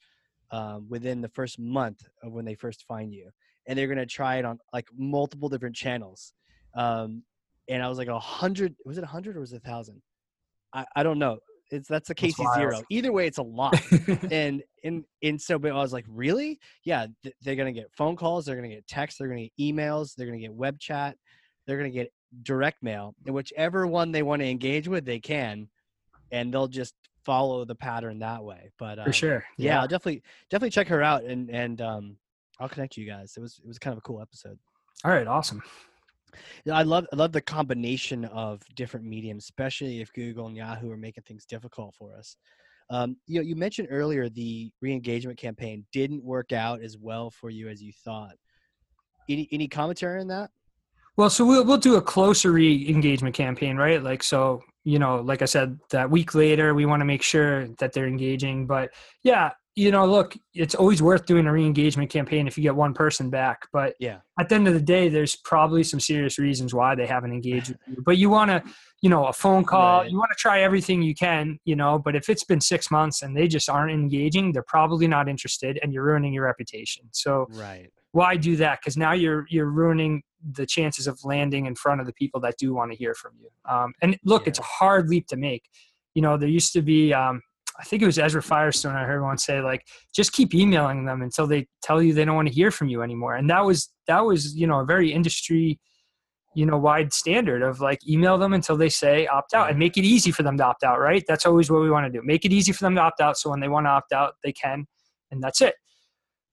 um, 0.51 0.87
within 0.89 1.21
the 1.21 1.29
first 1.29 1.59
month 1.59 2.01
of 2.23 2.31
when 2.31 2.45
they 2.45 2.55
first 2.55 2.85
find 2.87 3.13
you, 3.13 3.29
and 3.67 3.77
they're 3.77 3.87
gonna 3.87 4.05
try 4.05 4.37
it 4.37 4.45
on 4.45 4.59
like 4.73 4.87
multiple 4.97 5.49
different 5.49 5.75
channels. 5.75 6.33
Um, 6.75 7.23
and 7.67 7.83
I 7.83 7.87
was 7.87 7.97
like 7.97 8.07
a 8.07 8.19
hundred. 8.19 8.75
Was 8.85 8.97
it 8.97 9.03
a 9.03 9.07
hundred 9.07 9.37
or 9.37 9.41
was 9.41 9.53
it 9.53 9.57
a 9.57 9.67
thousand? 9.67 10.01
I, 10.73 10.85
I 10.95 11.03
don't 11.03 11.19
know. 11.19 11.39
It's 11.71 11.87
that's 11.87 12.09
a 12.09 12.13
That's 12.13 12.21
Casey 12.21 12.43
wild. 12.43 12.55
zero. 12.55 12.83
Either 12.89 13.11
way, 13.11 13.27
it's 13.27 13.37
a 13.37 13.43
lot 13.43 13.79
and 14.31 14.63
and 14.83 15.03
and 15.23 15.41
so 15.41 15.59
but 15.59 15.71
i 15.71 15.75
was 15.75 15.91
like 15.93 16.05
really 16.07 16.59
yeah 16.83 17.07
th- 17.23 17.35
they're 17.41 17.55
gonna 17.55 17.71
get 17.71 17.87
phone 17.91 18.15
calls 18.15 18.45
they're 18.45 18.55
gonna 18.55 18.67
get 18.69 18.87
texts 18.87 19.17
they're 19.19 19.27
gonna 19.27 19.41
get 19.43 19.51
emails 19.59 20.15
they're 20.15 20.25
gonna 20.27 20.39
get 20.39 20.53
web 20.53 20.79
chat 20.79 21.17
they're 21.65 21.77
gonna 21.77 21.89
get 21.89 22.11
direct 22.43 22.81
mail 22.83 23.15
and 23.25 23.33
whichever 23.35 23.87
one 23.87 24.11
they 24.11 24.23
want 24.23 24.41
to 24.41 24.47
engage 24.47 24.87
with 24.87 25.03
they 25.05 25.19
can 25.19 25.67
and 26.31 26.53
they'll 26.53 26.67
just 26.67 26.93
follow 27.25 27.65
the 27.65 27.75
pattern 27.75 28.19
that 28.19 28.43
way 28.43 28.71
but 28.77 28.99
um, 28.99 29.05
for 29.05 29.13
sure. 29.13 29.43
yeah, 29.57 29.81
I'll 29.81 29.87
definitely 29.87 30.21
definitely 30.49 30.71
check 30.71 30.87
her 30.87 31.01
out 31.03 31.23
and 31.23 31.49
and 31.49 31.81
um 31.81 32.17
i'll 32.59 32.69
connect 32.69 32.97
you 32.97 33.05
guys 33.05 33.33
it 33.35 33.41
was 33.41 33.59
it 33.63 33.67
was 33.67 33.79
kind 33.79 33.91
of 33.91 33.97
a 33.97 34.01
cool 34.01 34.21
episode 34.21 34.57
All 35.03 35.11
right. 35.11 35.27
Awesome. 35.27 35.61
Yeah, 36.65 36.75
I 36.77 36.83
love 36.83 37.05
I 37.11 37.15
love 37.15 37.31
the 37.31 37.41
combination 37.41 38.25
of 38.25 38.61
different 38.75 39.05
mediums, 39.05 39.45
especially 39.45 40.01
if 40.01 40.11
Google 40.13 40.47
and 40.47 40.55
Yahoo 40.55 40.91
are 40.91 40.97
making 40.97 41.23
things 41.23 41.45
difficult 41.45 41.95
for 41.95 42.15
us. 42.15 42.35
Um, 42.89 43.17
you 43.27 43.39
know, 43.39 43.45
you 43.45 43.55
mentioned 43.55 43.89
earlier 43.91 44.29
the 44.29 44.71
re-engagement 44.81 45.37
campaign 45.37 45.85
didn't 45.93 46.23
work 46.23 46.51
out 46.51 46.81
as 46.81 46.97
well 46.97 47.29
for 47.29 47.49
you 47.49 47.69
as 47.69 47.81
you 47.81 47.91
thought. 48.03 48.33
Any 49.29 49.47
any 49.51 49.67
commentary 49.67 50.21
on 50.21 50.27
that? 50.27 50.49
Well, 51.17 51.29
so 51.29 51.45
we'll 51.45 51.65
we'll 51.65 51.77
do 51.77 51.97
a 51.97 52.01
closer 52.01 52.51
re-engagement 52.51 53.35
campaign, 53.35 53.77
right? 53.77 54.01
Like 54.01 54.23
so, 54.23 54.61
you 54.85 54.99
know, 54.99 55.17
like 55.17 55.41
I 55.41 55.45
said, 55.45 55.77
that 55.91 56.09
week 56.09 56.33
later, 56.33 56.73
we 56.73 56.85
want 56.85 57.01
to 57.01 57.05
make 57.05 57.21
sure 57.21 57.67
that 57.79 57.93
they're 57.93 58.07
engaging. 58.07 58.65
But 58.65 58.91
yeah, 59.23 59.51
you 59.75 59.91
know, 59.91 60.05
look, 60.05 60.35
it's 60.53 60.75
always 60.75 61.01
worth 61.01 61.25
doing 61.25 61.45
a 61.47 61.53
re-engagement 61.53 62.09
campaign 62.09 62.47
if 62.47 62.57
you 62.57 62.63
get 62.63 62.75
one 62.75 62.93
person 62.93 63.29
back. 63.29 63.67
But 63.71 63.95
Yeah. 63.99 64.19
at 64.39 64.49
the 64.49 64.55
end 64.55 64.67
of 64.67 64.73
the 64.73 64.81
day, 64.81 65.09
there's 65.09 65.35
probably 65.35 65.83
some 65.83 65.99
serious 65.99 66.37
reasons 66.37 66.73
why 66.73 66.95
they 66.95 67.05
haven't 67.07 67.31
engaged 67.31 67.69
with 67.69 67.79
you. 67.87 68.03
But 68.05 68.17
you 68.17 68.29
want 68.29 68.51
to, 68.51 68.63
you 69.01 69.09
know, 69.09 69.25
a 69.27 69.33
phone 69.33 69.63
call. 69.63 70.01
Right. 70.01 70.11
You 70.11 70.17
want 70.17 70.31
to 70.31 70.37
try 70.37 70.61
everything 70.61 71.01
you 71.01 71.15
can, 71.15 71.59
you 71.65 71.75
know. 71.75 71.97
But 71.97 72.15
if 72.15 72.29
it's 72.29 72.43
been 72.43 72.59
six 72.61 72.91
months 72.91 73.21
and 73.21 73.37
they 73.37 73.47
just 73.47 73.69
aren't 73.69 73.91
engaging, 73.91 74.51
they're 74.51 74.63
probably 74.63 75.07
not 75.07 75.29
interested, 75.29 75.79
and 75.81 75.93
you're 75.93 76.03
ruining 76.03 76.33
your 76.33 76.43
reputation. 76.45 77.05
So 77.11 77.47
Right. 77.49 77.89
why 78.11 78.35
do 78.35 78.55
that 78.57 78.79
because 78.81 78.97
now 78.97 79.11
you're 79.13 79.45
you're 79.49 79.69
ruining 79.69 80.23
the 80.53 80.65
chances 80.65 81.05
of 81.05 81.19
landing 81.23 81.65
in 81.67 81.75
front 81.75 82.01
of 82.01 82.07
the 82.07 82.13
people 82.13 82.39
that 82.41 82.57
do 82.57 82.73
want 82.73 82.91
to 82.91 82.97
hear 82.97 83.13
from 83.13 83.33
you 83.39 83.49
um, 83.71 83.93
and 84.01 84.17
look 84.23 84.47
it's 84.47 84.57
a 84.57 84.63
hard 84.63 85.09
leap 85.09 85.27
to 85.27 85.35
make 85.35 85.69
you 86.15 86.21
know 86.21 86.35
there 86.37 86.49
used 86.49 86.73
to 86.73 86.81
be 86.81 87.13
um, 87.13 87.41
i 87.79 87.83
think 87.83 88.01
it 88.01 88.05
was 88.05 88.19
ezra 88.19 88.41
firestone 88.41 88.95
i 88.95 89.03
heard 89.03 89.21
once 89.21 89.45
say 89.45 89.61
like 89.61 89.85
just 90.13 90.33
keep 90.33 90.53
emailing 90.53 91.05
them 91.05 91.21
until 91.21 91.47
they 91.47 91.67
tell 91.81 92.01
you 92.01 92.13
they 92.13 92.25
don't 92.25 92.35
want 92.35 92.47
to 92.47 92.53
hear 92.53 92.71
from 92.71 92.89
you 92.89 93.01
anymore 93.01 93.35
and 93.35 93.49
that 93.49 93.63
was 93.63 93.91
that 94.07 94.23
was 94.23 94.55
you 94.55 94.67
know 94.67 94.79
a 94.79 94.85
very 94.85 95.11
industry 95.11 95.79
you 96.55 96.65
know 96.65 96.77
wide 96.77 97.13
standard 97.13 97.61
of 97.61 97.79
like 97.79 97.99
email 98.07 98.37
them 98.37 98.53
until 98.53 98.75
they 98.75 98.89
say 98.89 99.27
opt 99.27 99.53
out 99.53 99.69
and 99.69 99.77
make 99.77 99.97
it 99.97 100.03
easy 100.03 100.31
for 100.31 100.43
them 100.43 100.57
to 100.57 100.63
opt 100.63 100.83
out 100.83 100.99
right 100.99 101.23
that's 101.27 101.45
always 101.45 101.69
what 101.69 101.81
we 101.81 101.91
want 101.91 102.05
to 102.05 102.11
do 102.11 102.25
make 102.25 102.43
it 102.43 102.51
easy 102.51 102.71
for 102.71 102.83
them 102.83 102.95
to 102.95 103.01
opt 103.01 103.21
out 103.21 103.37
so 103.37 103.49
when 103.49 103.59
they 103.59 103.67
want 103.67 103.85
to 103.85 103.89
opt 103.89 104.11
out 104.11 104.33
they 104.43 104.51
can 104.51 104.85
and 105.31 105.41
that's 105.41 105.61
it. 105.61 105.75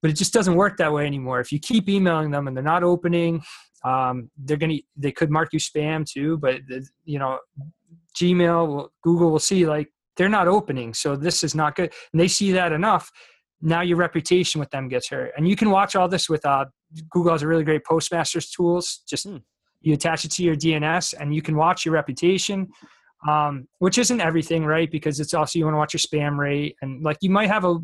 But 0.02 0.10
it 0.10 0.14
just 0.14 0.32
doesn't 0.32 0.54
work 0.54 0.76
that 0.76 0.92
way 0.92 1.06
anymore. 1.06 1.40
If 1.40 1.50
you 1.52 1.58
keep 1.58 1.88
emailing 1.88 2.30
them 2.30 2.46
and 2.46 2.56
they're 2.56 2.64
not 2.64 2.82
opening, 2.82 3.42
um, 3.84 4.30
they're 4.36 4.56
gonna 4.56 4.78
they 4.96 5.12
could 5.12 5.30
mark 5.30 5.52
you 5.52 5.58
spam 5.58 6.06
too. 6.08 6.38
But 6.38 6.60
you 7.04 7.18
know, 7.18 7.38
Gmail, 8.16 8.88
Google 9.02 9.30
will 9.30 9.38
see 9.38 9.66
like 9.66 9.88
they're 10.16 10.28
not 10.28 10.48
opening, 10.48 10.94
so 10.94 11.16
this 11.16 11.44
is 11.44 11.54
not 11.54 11.76
good. 11.76 11.92
And 12.12 12.20
they 12.20 12.28
see 12.28 12.52
that 12.52 12.72
enough. 12.72 13.10
Now 13.62 13.80
your 13.80 13.96
reputation 13.96 14.58
with 14.58 14.70
them 14.70 14.88
gets 14.88 15.08
hurt, 15.08 15.32
and 15.36 15.48
you 15.48 15.56
can 15.56 15.70
watch 15.70 15.96
all 15.96 16.08
this 16.08 16.28
with 16.28 16.44
uh, 16.44 16.66
Google 17.10 17.32
has 17.32 17.42
a 17.42 17.48
really 17.48 17.64
great 17.64 17.84
Postmasters 17.84 18.50
tools. 18.50 19.02
Just 19.08 19.26
hmm. 19.26 19.38
you 19.80 19.94
attach 19.94 20.24
it 20.24 20.30
to 20.32 20.42
your 20.42 20.56
DNS, 20.56 21.14
and 21.18 21.34
you 21.34 21.42
can 21.42 21.56
watch 21.56 21.84
your 21.84 21.94
reputation 21.94 22.68
um, 23.26 23.66
which 23.78 23.98
isn't 23.98 24.20
everything, 24.20 24.64
right? 24.64 24.90
Because 24.90 25.20
it's 25.20 25.34
also 25.34 25.58
you 25.58 25.64
want 25.64 25.74
to 25.74 25.78
watch 25.78 25.94
your 25.94 26.00
spam 26.00 26.36
rate, 26.38 26.76
and 26.82 27.02
like 27.02 27.18
you 27.20 27.30
might 27.30 27.48
have 27.48 27.64
a 27.64 27.78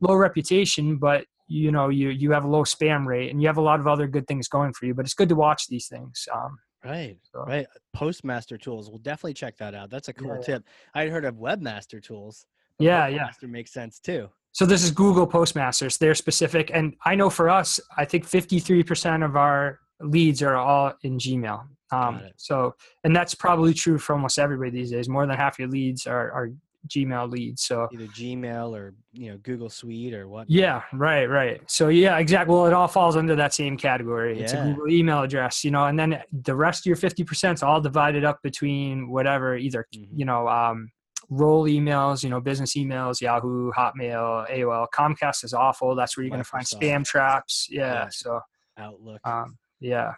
low 0.00 0.14
reputation, 0.14 0.96
but 0.96 1.24
you 1.46 1.70
know 1.72 1.88
you 1.88 2.08
you 2.10 2.32
have 2.32 2.44
a 2.44 2.48
low 2.48 2.64
spam 2.64 3.06
rate, 3.06 3.30
and 3.30 3.40
you 3.40 3.48
have 3.48 3.58
a 3.58 3.62
lot 3.62 3.80
of 3.80 3.86
other 3.86 4.06
good 4.06 4.26
things 4.26 4.48
going 4.48 4.72
for 4.72 4.86
you. 4.86 4.94
But 4.94 5.04
it's 5.04 5.14
good 5.14 5.28
to 5.28 5.34
watch 5.34 5.66
these 5.68 5.88
things. 5.88 6.26
Um, 6.32 6.58
right, 6.84 7.16
so. 7.32 7.44
right. 7.44 7.66
Postmaster 7.92 8.58
tools, 8.58 8.88
we'll 8.88 8.98
definitely 8.98 9.34
check 9.34 9.56
that 9.58 9.74
out. 9.74 9.90
That's 9.90 10.08
a 10.08 10.12
cool 10.12 10.36
yeah, 10.36 10.42
tip. 10.42 10.64
Yeah. 10.94 11.02
I'd 11.02 11.10
heard 11.10 11.24
of 11.24 11.36
Webmaster 11.36 12.02
tools. 12.02 12.46
Yeah, 12.78 13.08
Webmaster 13.10 13.42
yeah. 13.42 13.48
makes 13.48 13.72
sense 13.72 13.98
too. 13.98 14.28
So 14.52 14.66
this 14.66 14.82
is 14.82 14.90
Google 14.90 15.26
Postmasters. 15.26 15.98
They're 15.98 16.14
specific, 16.14 16.70
and 16.72 16.94
I 17.04 17.14
know 17.14 17.30
for 17.30 17.48
us, 17.48 17.78
I 17.96 18.04
think 18.04 18.28
53% 18.28 19.24
of 19.24 19.36
our 19.36 19.78
leads 20.00 20.42
are 20.42 20.56
all 20.56 20.94
in 21.02 21.18
Gmail. 21.18 21.66
Um, 21.90 22.20
so, 22.36 22.74
and 23.04 23.14
that's 23.14 23.34
probably 23.34 23.72
true 23.72 23.98
for 23.98 24.14
almost 24.14 24.38
everybody 24.38 24.70
these 24.70 24.90
days. 24.90 25.08
More 25.08 25.26
than 25.26 25.36
half 25.36 25.58
your 25.58 25.68
leads 25.68 26.06
are, 26.06 26.30
are 26.32 26.50
Gmail 26.86 27.30
leads. 27.30 27.62
So 27.62 27.88
either 27.92 28.06
Gmail 28.06 28.76
or 28.76 28.94
you 29.12 29.30
know 29.30 29.38
Google 29.38 29.68
Suite 29.68 30.14
or 30.14 30.28
what. 30.28 30.48
Yeah, 30.48 30.82
right, 30.92 31.26
right. 31.26 31.60
So 31.70 31.88
yeah, 31.88 32.18
exactly. 32.18 32.54
Well, 32.54 32.66
it 32.66 32.72
all 32.72 32.88
falls 32.88 33.16
under 33.16 33.34
that 33.36 33.54
same 33.54 33.76
category. 33.76 34.36
Yeah. 34.36 34.44
It's 34.44 34.52
a 34.52 34.62
Google 34.62 34.88
email 34.88 35.22
address, 35.22 35.64
you 35.64 35.70
know, 35.70 35.86
and 35.86 35.98
then 35.98 36.22
the 36.30 36.54
rest 36.54 36.82
of 36.82 36.86
your 36.86 36.96
fifty 36.96 37.24
percent 37.24 37.58
is 37.58 37.62
all 37.62 37.80
divided 37.80 38.24
up 38.24 38.40
between 38.42 39.08
whatever, 39.08 39.56
either 39.56 39.86
mm-hmm. 39.94 40.18
you 40.18 40.24
know, 40.24 40.48
um, 40.48 40.90
role 41.28 41.64
emails, 41.64 42.22
you 42.22 42.30
know, 42.30 42.40
business 42.40 42.74
emails, 42.74 43.20
Yahoo, 43.20 43.72
Hotmail, 43.72 44.50
AOL. 44.50 44.86
Comcast 44.94 45.44
is 45.44 45.52
awful. 45.52 45.94
That's 45.94 46.16
where 46.16 46.24
you're 46.24 46.30
going 46.30 46.42
to 46.42 46.48
find 46.48 46.64
spam 46.64 47.04
traps. 47.04 47.66
Yeah. 47.70 48.08
So 48.10 48.40
Outlook. 48.78 49.20
Um, 49.24 49.58
yeah. 49.80 50.12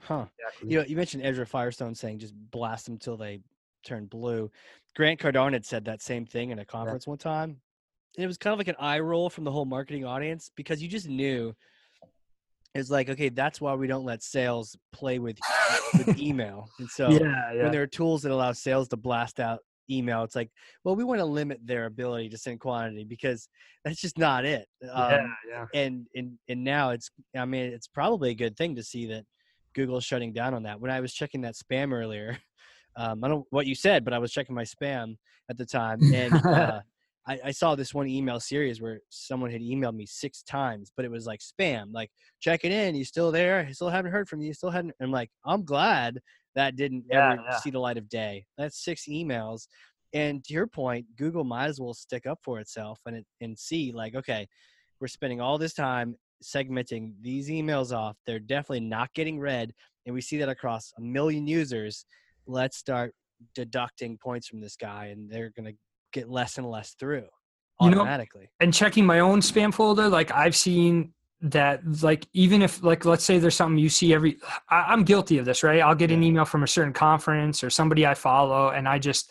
Huh. 0.00 0.26
Exactly. 0.38 0.70
You 0.70 0.78
know, 0.78 0.84
you 0.86 0.96
mentioned 0.96 1.24
Ezra 1.24 1.46
Firestone 1.46 1.94
saying 1.94 2.18
just 2.18 2.34
blast 2.34 2.86
them 2.86 2.98
till 2.98 3.16
they 3.16 3.40
turn 3.84 4.06
blue. 4.06 4.50
Grant 4.96 5.20
Cardone 5.20 5.52
had 5.52 5.66
said 5.66 5.84
that 5.86 6.02
same 6.02 6.26
thing 6.26 6.50
in 6.50 6.58
a 6.58 6.64
conference 6.64 7.06
yeah. 7.06 7.10
one 7.10 7.18
time. 7.18 7.60
And 8.16 8.24
it 8.24 8.26
was 8.26 8.38
kind 8.38 8.52
of 8.52 8.58
like 8.58 8.68
an 8.68 8.76
eye 8.78 9.00
roll 9.00 9.28
from 9.28 9.44
the 9.44 9.50
whole 9.50 9.64
marketing 9.64 10.04
audience 10.04 10.50
because 10.54 10.80
you 10.82 10.88
just 10.88 11.08
knew 11.08 11.54
it's 12.74 12.90
like, 12.90 13.08
okay, 13.08 13.28
that's 13.28 13.60
why 13.60 13.74
we 13.74 13.86
don't 13.86 14.04
let 14.04 14.22
sales 14.22 14.76
play 14.92 15.18
with, 15.18 15.38
with 15.96 16.18
email. 16.18 16.68
And 16.78 16.88
so 16.88 17.08
yeah, 17.08 17.52
yeah. 17.52 17.62
when 17.62 17.72
there 17.72 17.82
are 17.82 17.86
tools 17.86 18.22
that 18.22 18.32
allow 18.32 18.52
sales 18.52 18.88
to 18.88 18.96
blast 18.96 19.40
out 19.40 19.60
email, 19.90 20.22
it's 20.22 20.34
like, 20.34 20.50
well, 20.82 20.96
we 20.96 21.04
want 21.04 21.20
to 21.20 21.24
limit 21.24 21.60
their 21.64 21.86
ability 21.86 22.28
to 22.30 22.38
send 22.38 22.60
quantity 22.60 23.04
because 23.04 23.48
that's 23.84 24.00
just 24.00 24.18
not 24.18 24.44
it. 24.44 24.66
Um, 24.92 25.10
yeah, 25.10 25.26
yeah. 25.48 25.66
And 25.74 26.06
and 26.16 26.38
and 26.48 26.64
now 26.64 26.90
it's, 26.90 27.10
I 27.36 27.44
mean, 27.44 27.72
it's 27.72 27.88
probably 27.88 28.30
a 28.30 28.34
good 28.34 28.56
thing 28.56 28.76
to 28.76 28.82
see 28.82 29.06
that 29.06 29.24
Google's 29.74 30.04
shutting 30.04 30.32
down 30.32 30.54
on 30.54 30.64
that. 30.64 30.80
When 30.80 30.90
I 30.90 31.00
was 31.00 31.12
checking 31.12 31.42
that 31.42 31.54
spam 31.54 31.92
earlier, 31.92 32.38
um, 32.96 33.24
I 33.24 33.28
don't 33.28 33.38
know 33.38 33.46
what 33.50 33.66
you 33.66 33.74
said, 33.74 34.04
but 34.04 34.14
I 34.14 34.18
was 34.18 34.32
checking 34.32 34.54
my 34.54 34.64
spam 34.64 35.16
at 35.50 35.58
the 35.58 35.66
time, 35.66 36.00
and 36.12 36.34
uh, 36.46 36.80
I, 37.26 37.38
I, 37.46 37.50
saw 37.50 37.74
this 37.74 37.94
one 37.94 38.06
email 38.06 38.38
series 38.38 38.80
where 38.80 39.00
someone 39.08 39.50
had 39.50 39.62
emailed 39.62 39.94
me 39.94 40.06
six 40.06 40.42
times, 40.42 40.92
but 40.94 41.04
it 41.04 41.10
was 41.10 41.26
like 41.26 41.40
spam, 41.40 41.92
like 41.92 42.10
checking 42.40 42.72
in, 42.72 42.94
you 42.94 43.04
still 43.04 43.32
there? 43.32 43.66
I 43.68 43.72
still 43.72 43.88
haven't 43.88 44.12
heard 44.12 44.28
from 44.28 44.42
you. 44.42 44.52
Still 44.52 44.70
hadn't. 44.70 44.94
I'm 45.00 45.10
like, 45.10 45.30
I'm 45.44 45.64
glad 45.64 46.20
that 46.54 46.76
didn't 46.76 47.04
yeah, 47.10 47.32
ever 47.32 47.42
yeah. 47.48 47.56
see 47.58 47.70
the 47.70 47.78
light 47.78 47.98
of 47.98 48.08
day. 48.08 48.44
That's 48.58 48.84
six 48.84 49.06
emails. 49.08 49.66
And 50.12 50.44
to 50.44 50.54
your 50.54 50.66
point, 50.66 51.06
Google 51.16 51.44
might 51.44 51.66
as 51.66 51.80
well 51.80 51.94
stick 51.94 52.26
up 52.26 52.38
for 52.42 52.60
itself 52.60 53.00
and 53.06 53.16
it, 53.16 53.26
and 53.40 53.58
see 53.58 53.90
like, 53.92 54.14
okay, 54.14 54.46
we're 55.00 55.08
spending 55.08 55.40
all 55.40 55.58
this 55.58 55.74
time 55.74 56.14
segmenting 56.42 57.14
these 57.20 57.48
emails 57.48 57.96
off. 57.96 58.16
They're 58.26 58.38
definitely 58.38 58.80
not 58.80 59.12
getting 59.14 59.40
read, 59.40 59.72
and 60.06 60.14
we 60.14 60.20
see 60.20 60.36
that 60.38 60.48
across 60.48 60.92
a 60.98 61.00
million 61.00 61.46
users. 61.46 62.04
Let's 62.46 62.76
start 62.76 63.14
deducting 63.54 64.18
points 64.18 64.48
from 64.48 64.60
this 64.60 64.76
guy, 64.76 65.06
and 65.06 65.30
they're 65.30 65.50
going 65.50 65.72
to 65.72 65.78
get 66.12 66.28
less 66.28 66.58
and 66.58 66.68
less 66.68 66.94
through 66.98 67.26
automatically. 67.80 68.42
You 68.42 68.46
know, 68.46 68.66
and 68.66 68.74
checking 68.74 69.04
my 69.04 69.20
own 69.20 69.40
spam 69.40 69.72
folder, 69.72 70.08
like 70.08 70.32
I've 70.32 70.56
seen 70.56 71.12
that 71.42 71.80
like 72.02 72.26
even 72.32 72.62
if 72.62 72.82
like 72.82 73.04
let's 73.04 73.24
say 73.24 73.38
there's 73.38 73.54
something 73.54 73.76
you 73.76 73.90
see 73.90 74.14
every 74.14 74.38
I, 74.70 74.94
am 74.94 75.04
guilty 75.04 75.36
of 75.38 75.44
this 75.44 75.62
right? 75.62 75.80
I'll 75.80 75.94
get 75.94 76.10
an 76.10 76.22
email 76.22 76.46
from 76.46 76.62
a 76.62 76.66
certain 76.66 76.94
conference 76.94 77.62
or 77.62 77.68
somebody 77.68 78.06
i 78.06 78.14
follow 78.14 78.70
and 78.70 78.88
i 78.88 78.98
just 78.98 79.30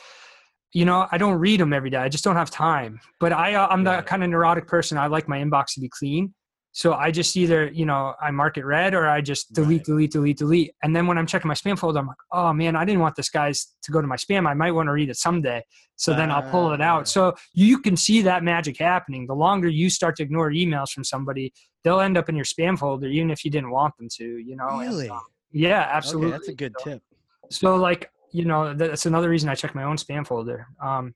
you 0.74 0.86
know 0.86 1.08
i 1.12 1.18
don't 1.18 1.40
read 1.40 1.60
them 1.60 1.74
every 1.74 1.90
day. 1.90 1.98
I 1.98 2.10
just 2.10 2.24
don't 2.24 2.36
have 2.36 2.52
time. 2.52 3.00
But 3.20 3.34
i 3.34 3.56
uh, 3.56 3.68
i'm 3.68 3.84
yeah. 3.84 3.98
the 3.98 4.04
kind 4.04 4.24
of 4.24 4.30
neurotic 4.30 4.68
person. 4.68 4.98
I 4.98 5.08
like 5.08 5.28
my 5.28 5.40
inbox 5.40 5.74
to 5.74 5.80
be 5.80 5.90
clean 5.90 6.34
so 6.76 6.94
I 6.96 7.12
just 7.12 7.38
either, 7.38 7.68
you 7.72 7.86
know, 7.86 8.16
I 8.20 8.32
mark 8.32 8.58
it 8.58 8.66
red 8.66 8.96
or 8.96 9.08
I 9.08 9.22
just 9.22 9.54
delete, 9.54 9.82
right. 9.82 9.86
delete, 9.86 10.12
delete, 10.12 10.38
delete. 10.40 10.72
And 10.82 10.96
then 10.96 11.06
when 11.06 11.20
I'm 11.20 11.28
checking 11.28 11.48
my 11.48 11.54
spam 11.54 11.78
folder, 11.78 12.00
I'm 12.00 12.08
like, 12.08 12.18
oh 12.32 12.52
man, 12.52 12.76
I 12.76 12.84
didn't 12.84 13.00
want 13.00 13.16
this 13.16 13.30
guy's 13.30 13.76
to 13.84 13.92
go 13.92 14.02
to 14.02 14.08
my 14.08 14.16
spam. 14.16 14.48
I 14.48 14.56
might 14.56 14.72
want 14.72 14.88
to 14.88 14.92
read 14.92 15.10
it 15.10 15.18
someday. 15.18 15.64
So 15.98 16.14
uh, 16.14 16.18
then 16.18 16.32
I'll 16.32 16.50
pull 16.50 16.74
it 16.74 16.82
out. 16.82 17.02
Ah. 17.02 17.04
So 17.04 17.36
you 17.54 17.80
can 17.80 17.96
see 17.96 18.24
that 18.24 18.44
magic 18.44 18.80
happening. 18.80 19.28
The 19.28 19.36
longer 19.36 19.68
you 19.68 19.92
start 19.92 20.16
to 20.16 20.24
ignore 20.24 20.50
emails 20.50 20.90
from 20.90 21.04
somebody, 21.04 21.54
they'll 21.84 22.00
end 22.00 22.18
up 22.18 22.28
in 22.28 22.36
your 22.36 22.46
spam 22.46 22.78
folder, 22.78 23.08
even 23.08 23.30
if 23.30 23.46
you 23.46 23.52
didn't 23.52 23.70
want 23.70 23.96
them 23.98 24.08
to, 24.18 24.26
you 24.26 24.56
know? 24.56 24.80
Really? 24.80 25.10
And, 25.10 25.20
yeah, 25.52 25.88
absolutely. 25.92 26.30
Okay, 26.30 26.38
that's 26.38 26.48
a 26.48 26.56
good 26.56 26.74
so, 26.80 26.90
tip. 26.90 27.04
So 27.52 27.76
like, 27.76 28.10
you 28.32 28.46
know, 28.46 28.74
that's 28.74 29.06
another 29.06 29.30
reason 29.30 29.48
I 29.48 29.54
check 29.54 29.76
my 29.76 29.84
own 29.84 29.98
spam 29.98 30.26
folder. 30.26 30.66
Um, 30.82 31.14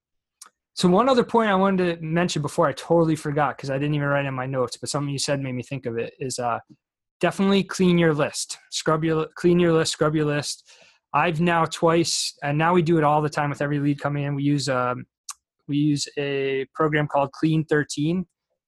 so 0.78 0.88
one 0.88 1.10
other 1.10 1.24
point 1.24 1.50
I 1.50 1.56
wanted 1.56 2.00
to 2.00 2.06
mention 2.06 2.44
before 2.44 2.68
I 2.68 2.74
totally 2.74 3.16
forgot 3.16 3.58
because 3.58 3.72
I 3.72 3.80
didn't 3.80 3.96
even 3.96 4.08
write 4.08 4.26
in 4.26 4.34
my 4.36 4.46
notes, 4.46 4.78
but 4.78 4.90
something 4.90 5.12
you 5.12 5.18
said 5.18 5.42
made 5.42 5.56
me 5.56 5.64
think 5.64 5.88
of 5.88 5.98
it 5.98 6.14
is 6.20 6.38
uh, 6.38 6.60
definitely 7.20 7.64
clean 7.64 7.98
your 7.98 8.14
list, 8.14 8.60
scrub 8.70 9.04
your 9.04 9.26
clean 9.34 9.60
your 9.60 9.74
list, 9.74 9.94
scrub 9.94 10.16
your 10.16 10.26
list. 10.26 10.70
I've 11.16 11.42
now 11.42 11.66
twice, 11.66 12.38
and 12.44 12.60
now 12.60 12.76
we 12.76 12.84
do 12.84 13.00
it 13.00 13.04
all 13.04 13.24
the 13.24 13.30
time 13.30 13.50
with 13.50 13.60
every 13.60 13.80
lead 13.80 14.00
coming 14.00 14.26
in. 14.26 14.36
We 14.36 14.44
use 14.44 14.70
um, 14.70 15.08
we 15.68 15.78
use 15.78 16.08
a 16.16 16.68
program 16.76 17.08
called 17.08 17.32
Clean 17.32 17.66
13. 17.66 18.24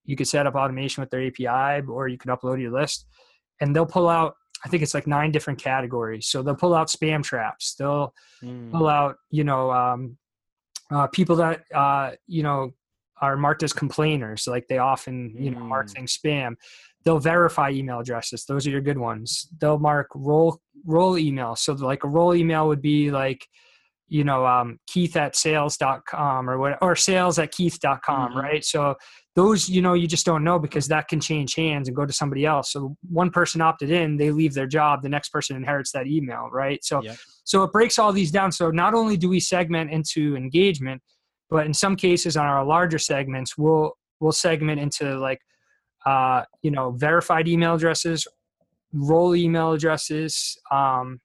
You 0.05 0.15
can 0.15 0.25
set 0.25 0.47
up 0.47 0.55
automation 0.55 1.01
with 1.01 1.11
their 1.11 1.27
API, 1.27 1.85
or 1.85 2.07
you 2.07 2.17
can 2.17 2.31
upload 2.31 2.59
your 2.59 2.71
list, 2.71 3.05
and 3.61 3.75
they'll 3.75 3.85
pull 3.85 4.09
out. 4.09 4.33
I 4.65 4.69
think 4.69 4.81
it's 4.81 4.95
like 4.95 5.05
nine 5.05 5.31
different 5.31 5.61
categories. 5.61 6.25
So 6.25 6.41
they'll 6.41 6.55
pull 6.55 6.73
out 6.73 6.87
spam 6.87 7.23
traps. 7.23 7.75
They'll 7.75 8.15
mm. 8.43 8.71
pull 8.71 8.87
out, 8.87 9.15
you 9.29 9.43
know, 9.43 9.71
um, 9.71 10.17
uh, 10.91 11.07
people 11.07 11.35
that 11.37 11.63
uh, 11.73 12.11
you 12.27 12.43
know 12.43 12.71
are 13.21 13.35
marked 13.35 13.63
as 13.63 13.73
complainers 13.73 14.47
like 14.47 14.67
they 14.67 14.77
often 14.77 15.35
you 15.37 15.51
know 15.51 15.59
mark 15.59 15.87
mm. 15.87 15.93
things 15.93 16.17
spam. 16.17 16.55
They'll 17.05 17.19
verify 17.19 17.71
email 17.71 17.99
addresses. 17.99 18.45
Those 18.45 18.67
are 18.67 18.71
your 18.71 18.81
good 18.81 18.97
ones. 18.97 19.47
They'll 19.59 19.79
mark 19.79 20.07
role 20.15 20.59
role 20.85 21.17
email. 21.17 21.55
So 21.55 21.73
like 21.73 22.03
a 22.03 22.07
role 22.07 22.35
email 22.35 22.67
would 22.67 22.81
be 22.81 23.11
like 23.11 23.45
you 24.07 24.23
know 24.23 24.45
um, 24.45 24.79
keith 24.87 25.15
at 25.15 25.35
sales.com 25.35 26.49
or 26.49 26.57
what 26.57 26.77
or 26.81 26.95
sales 26.95 27.39
at 27.39 27.51
keith.com 27.51 27.99
mm-hmm. 28.01 28.37
right? 28.37 28.65
So 28.65 28.95
those 29.39 29.69
you 29.69 29.81
know 29.81 29.93
you 29.93 30.07
just 30.07 30.25
don't 30.25 30.43
know 30.43 30.59
because 30.59 30.87
that 30.87 31.07
can 31.07 31.19
change 31.19 31.55
hands 31.55 31.87
and 31.87 31.95
go 31.95 32.05
to 32.05 32.11
somebody 32.11 32.45
else. 32.45 32.73
So 32.73 32.97
one 33.09 33.29
person 33.29 33.61
opted 33.61 33.89
in 33.89 34.17
they 34.17 34.31
leave 34.31 34.53
their 34.53 34.67
job 34.67 35.01
the 35.01 35.09
next 35.17 35.29
person 35.29 35.55
inherits 35.55 35.91
that 35.93 36.07
email 36.07 36.49
right? 36.51 36.83
So 36.83 37.01
yep. 37.01 37.17
so 37.45 37.63
it 37.63 37.71
breaks 37.71 37.97
all 37.97 38.11
these 38.11 38.31
down. 38.31 38.51
So 38.51 38.69
not 38.69 38.93
only 38.93 39.15
do 39.15 39.29
we 39.29 39.39
segment 39.39 39.91
into 39.91 40.35
engagement 40.35 41.01
but 41.49 41.65
in 41.65 41.73
some 41.73 41.95
cases 41.95 42.35
on 42.35 42.45
our 42.45 42.65
larger 42.65 42.99
segments 42.99 43.57
we'll 43.57 43.93
we'll 44.19 44.39
segment 44.47 44.79
into 44.81 45.17
like 45.17 45.41
uh, 46.05 46.43
you 46.61 46.71
know 46.71 46.91
verified 46.91 47.47
email 47.47 47.75
addresses 47.75 48.27
role 48.93 49.35
email 49.35 49.71
addresses 49.71 50.57
um, 50.71 51.19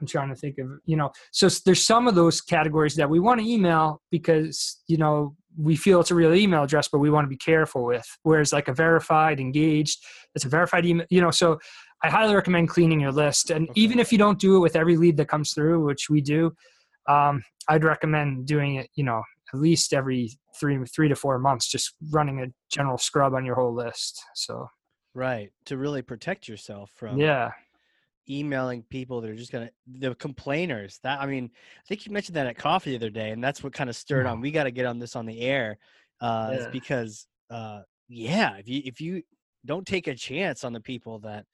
I'm 0.00 0.06
trying 0.06 0.28
to 0.28 0.34
think 0.34 0.58
of, 0.58 0.68
you 0.84 0.96
know, 0.96 1.10
so 1.30 1.48
there's 1.64 1.84
some 1.84 2.08
of 2.08 2.14
those 2.14 2.40
categories 2.40 2.94
that 2.96 3.08
we 3.08 3.20
want 3.20 3.40
to 3.40 3.46
email 3.46 4.02
because, 4.10 4.82
you 4.86 4.98
know, 4.98 5.36
we 5.56 5.76
feel 5.76 6.00
it's 6.00 6.10
a 6.10 6.14
real 6.14 6.34
email 6.34 6.64
address, 6.64 6.88
but 6.88 6.98
we 6.98 7.10
want 7.10 7.24
to 7.24 7.28
be 7.28 7.36
careful 7.36 7.84
with. 7.84 8.06
Whereas 8.22 8.52
like 8.52 8.68
a 8.68 8.74
verified, 8.74 9.40
engaged, 9.40 10.04
it's 10.34 10.44
a 10.44 10.48
verified 10.48 10.86
email, 10.86 11.06
you 11.10 11.20
know, 11.20 11.30
so 11.30 11.58
I 12.02 12.10
highly 12.10 12.34
recommend 12.34 12.68
cleaning 12.68 13.00
your 13.00 13.12
list. 13.12 13.50
And 13.50 13.68
okay. 13.70 13.80
even 13.80 13.98
if 13.98 14.12
you 14.12 14.18
don't 14.18 14.38
do 14.38 14.56
it 14.56 14.60
with 14.60 14.76
every 14.76 14.96
lead 14.96 15.16
that 15.18 15.28
comes 15.28 15.52
through, 15.52 15.84
which 15.84 16.10
we 16.10 16.20
do, 16.20 16.52
um, 17.08 17.42
I'd 17.68 17.84
recommend 17.84 18.46
doing 18.46 18.76
it, 18.76 18.90
you 18.94 19.04
know, 19.04 19.22
at 19.52 19.60
least 19.60 19.94
every 19.94 20.30
three, 20.58 20.78
three 20.86 21.08
to 21.08 21.16
four 21.16 21.38
months, 21.38 21.68
just 21.68 21.94
running 22.10 22.40
a 22.40 22.46
general 22.70 22.98
scrub 22.98 23.34
on 23.34 23.44
your 23.44 23.54
whole 23.54 23.74
list. 23.74 24.22
So, 24.34 24.68
right. 25.14 25.50
To 25.66 25.76
really 25.76 26.02
protect 26.02 26.48
yourself 26.48 26.90
from, 26.94 27.18
yeah, 27.18 27.52
emailing 28.28 28.82
people 28.84 29.20
that 29.20 29.30
are 29.30 29.36
just 29.36 29.52
gonna 29.52 29.70
the 29.86 30.14
complainers 30.14 30.98
that 31.02 31.20
i 31.20 31.26
mean 31.26 31.50
i 31.54 31.82
think 31.86 32.06
you 32.06 32.12
mentioned 32.12 32.34
that 32.34 32.46
at 32.46 32.56
coffee 32.56 32.90
the 32.90 32.96
other 32.96 33.10
day 33.10 33.30
and 33.30 33.44
that's 33.44 33.62
what 33.62 33.72
kind 33.72 33.90
of 33.90 33.96
stirred 33.96 34.24
on 34.24 34.40
we 34.40 34.50
got 34.50 34.64
to 34.64 34.70
get 34.70 34.86
on 34.86 34.98
this 34.98 35.14
on 35.14 35.26
the 35.26 35.40
air 35.40 35.76
uh 36.20 36.54
yeah. 36.58 36.68
because 36.70 37.26
uh 37.50 37.80
yeah, 38.08 38.56
if 38.56 38.68
you 38.68 38.82
if 38.84 39.00
you 39.00 39.22
don't 39.64 39.86
take 39.86 40.06
a 40.06 40.14
chance 40.14 40.64
on 40.64 40.72
the 40.72 40.80
people 40.80 41.18
that 41.20 41.46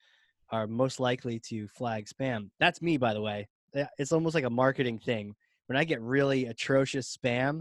are 0.51 0.67
most 0.67 0.99
likely 0.99 1.39
to 1.39 1.69
flag 1.69 2.07
spam. 2.07 2.51
That's 2.59 2.83
me, 2.83 2.97
by 2.97 3.15
the 3.15 3.21
way. 3.21 3.49
It's 3.99 4.11
almost 4.11 4.35
like 4.35 4.45
a 4.45 4.51
marketing 4.51 4.99
thing. 4.99 5.35
When 5.67 5.77
I 5.77 5.85
get 5.85 6.01
really 6.01 6.47
atrocious 6.47 7.17
spam, 7.17 7.61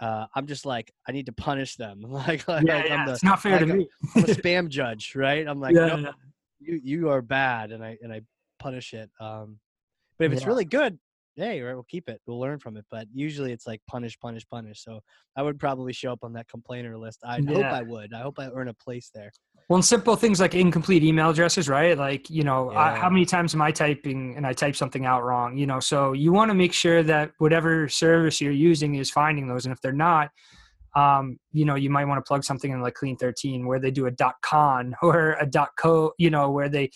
uh, 0.00 0.24
I'm 0.34 0.46
just 0.46 0.64
like, 0.64 0.90
I 1.06 1.12
need 1.12 1.26
to 1.26 1.32
punish 1.32 1.76
them. 1.76 2.00
like, 2.08 2.48
like 2.48 2.66
Yeah, 2.66 2.78
I'm 2.78 2.86
yeah. 2.86 3.04
the 3.06 3.12
it's 3.12 3.24
not 3.24 3.42
fair 3.42 3.58
like 3.58 3.60
to 3.60 3.74
me. 3.74 3.88
I'm 4.16 4.24
a 4.24 4.26
spam 4.28 4.68
judge, 4.68 5.14
right? 5.14 5.46
I'm 5.46 5.60
like, 5.60 5.74
yeah, 5.74 5.96
no, 5.96 6.12
you 6.60 6.80
you 6.82 7.10
are 7.10 7.20
bad, 7.20 7.70
and 7.70 7.84
I 7.84 7.98
and 8.00 8.10
I 8.10 8.22
punish 8.64 8.94
it. 8.94 9.10
Um, 9.20 9.58
but 10.18 10.24
if 10.26 10.32
it's 10.32 10.42
Yeah. 10.42 10.48
really 10.48 10.64
good, 10.64 10.98
hey, 11.36 11.60
right, 11.60 11.74
we'll 11.74 11.92
keep 11.96 12.08
it. 12.08 12.20
We'll 12.26 12.40
learn 12.40 12.58
from 12.58 12.76
it. 12.76 12.86
But 12.90 13.08
usually 13.12 13.52
it's 13.52 13.66
like 13.66 13.80
punish, 13.86 14.18
punish, 14.18 14.46
punish. 14.48 14.82
So 14.82 15.00
I 15.36 15.42
would 15.42 15.58
probably 15.58 15.92
show 15.92 16.12
up 16.12 16.20
on 16.22 16.32
that 16.34 16.48
complainer 16.48 16.96
list. 16.96 17.20
I 17.24 17.42
hope 17.42 17.66
I 17.66 17.82
would. 17.82 18.14
I 18.14 18.20
hope 18.20 18.38
I 18.38 18.48
earn 18.54 18.68
a 18.68 18.74
place 18.74 19.10
there. 19.14 19.30
Well, 19.68 19.76
and 19.76 19.84
simple 19.84 20.14
things 20.16 20.40
like 20.40 20.54
incomplete 20.54 21.02
email 21.02 21.30
addresses, 21.30 21.68
right? 21.68 21.96
Like, 21.96 22.30
you 22.30 22.44
know, 22.44 22.70
I, 22.70 22.94
how 22.94 23.10
many 23.10 23.24
times 23.26 23.54
am 23.54 23.62
I 23.62 23.72
typing 23.72 24.36
and 24.36 24.46
I 24.46 24.52
type 24.52 24.76
something 24.76 25.04
out 25.06 25.24
wrong? 25.24 25.56
You 25.56 25.66
know, 25.66 25.80
so 25.80 26.12
you 26.12 26.32
want 26.32 26.50
to 26.50 26.54
make 26.54 26.72
sure 26.72 27.02
that 27.02 27.32
whatever 27.38 27.88
service 27.88 28.40
you're 28.40 28.52
using 28.70 28.94
is 28.96 29.10
finding 29.10 29.48
those. 29.48 29.64
And 29.66 29.72
if 29.72 29.80
they're 29.80 29.92
not, 29.92 30.30
um, 30.94 31.38
you 31.52 31.64
know, 31.64 31.74
you 31.74 31.90
might 31.90 32.04
want 32.04 32.18
to 32.24 32.28
plug 32.28 32.44
something 32.44 32.70
in 32.70 32.80
like 32.80 32.94
Clean 32.94 33.16
13 33.16 33.66
where 33.66 33.80
they 33.80 33.90
do 33.90 34.06
a 34.06 34.10
dot 34.10 34.36
.con 34.42 34.94
or 35.02 35.36
a 35.40 35.46
dot 35.46 35.70
.co, 35.78 36.12
you 36.18 36.30
know, 36.30 36.50
where 36.50 36.68
they 36.68 36.90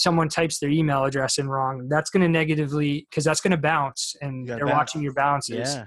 someone 0.00 0.28
types 0.28 0.58
their 0.58 0.70
email 0.70 1.04
address 1.04 1.38
in 1.38 1.48
wrong. 1.48 1.88
That's 1.88 2.10
going 2.10 2.22
to 2.22 2.28
negatively 2.28 3.06
because 3.10 3.24
that's 3.24 3.40
going 3.40 3.50
to 3.52 3.56
bounce, 3.56 4.16
and 4.22 4.48
they're 4.48 4.58
bounce. 4.60 4.72
watching 4.72 5.02
your 5.02 5.12
bounces. 5.14 5.74
Yeah. 5.74 5.86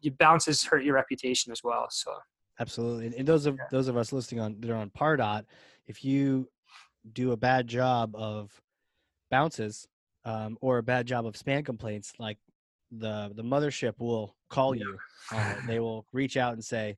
Your 0.00 0.14
bounces 0.18 0.62
hurt 0.64 0.84
your 0.84 0.94
reputation 0.94 1.50
as 1.52 1.62
well. 1.64 1.86
So 1.90 2.12
Absolutely. 2.60 3.16
And, 3.16 3.26
those 3.26 3.46
of 3.46 3.56
Yeah. 3.56 3.64
those 3.70 3.88
of 3.88 3.96
us 3.96 4.12
listening 4.12 4.40
on 4.40 4.60
that 4.60 4.70
are 4.70 4.74
on 4.76 4.90
Pardot, 4.90 5.44
if 5.86 6.04
you 6.04 6.48
do 7.12 7.32
a 7.32 7.36
bad 7.36 7.66
job 7.68 8.14
of 8.16 8.60
bounces 9.30 9.86
um, 10.24 10.58
or 10.60 10.78
a 10.78 10.82
bad 10.82 11.06
job 11.06 11.24
of 11.26 11.34
spam 11.34 11.64
complaints, 11.64 12.12
like 12.18 12.38
the 12.90 13.30
the 13.34 13.42
mothership 13.44 13.94
will 13.98 14.36
call 14.50 14.74
Yeah. 14.74 14.84
you. 14.84 14.98
it. 15.32 15.66
They 15.66 15.78
will 15.80 16.06
reach 16.12 16.36
out 16.36 16.52
and 16.54 16.64
say, 16.64 16.96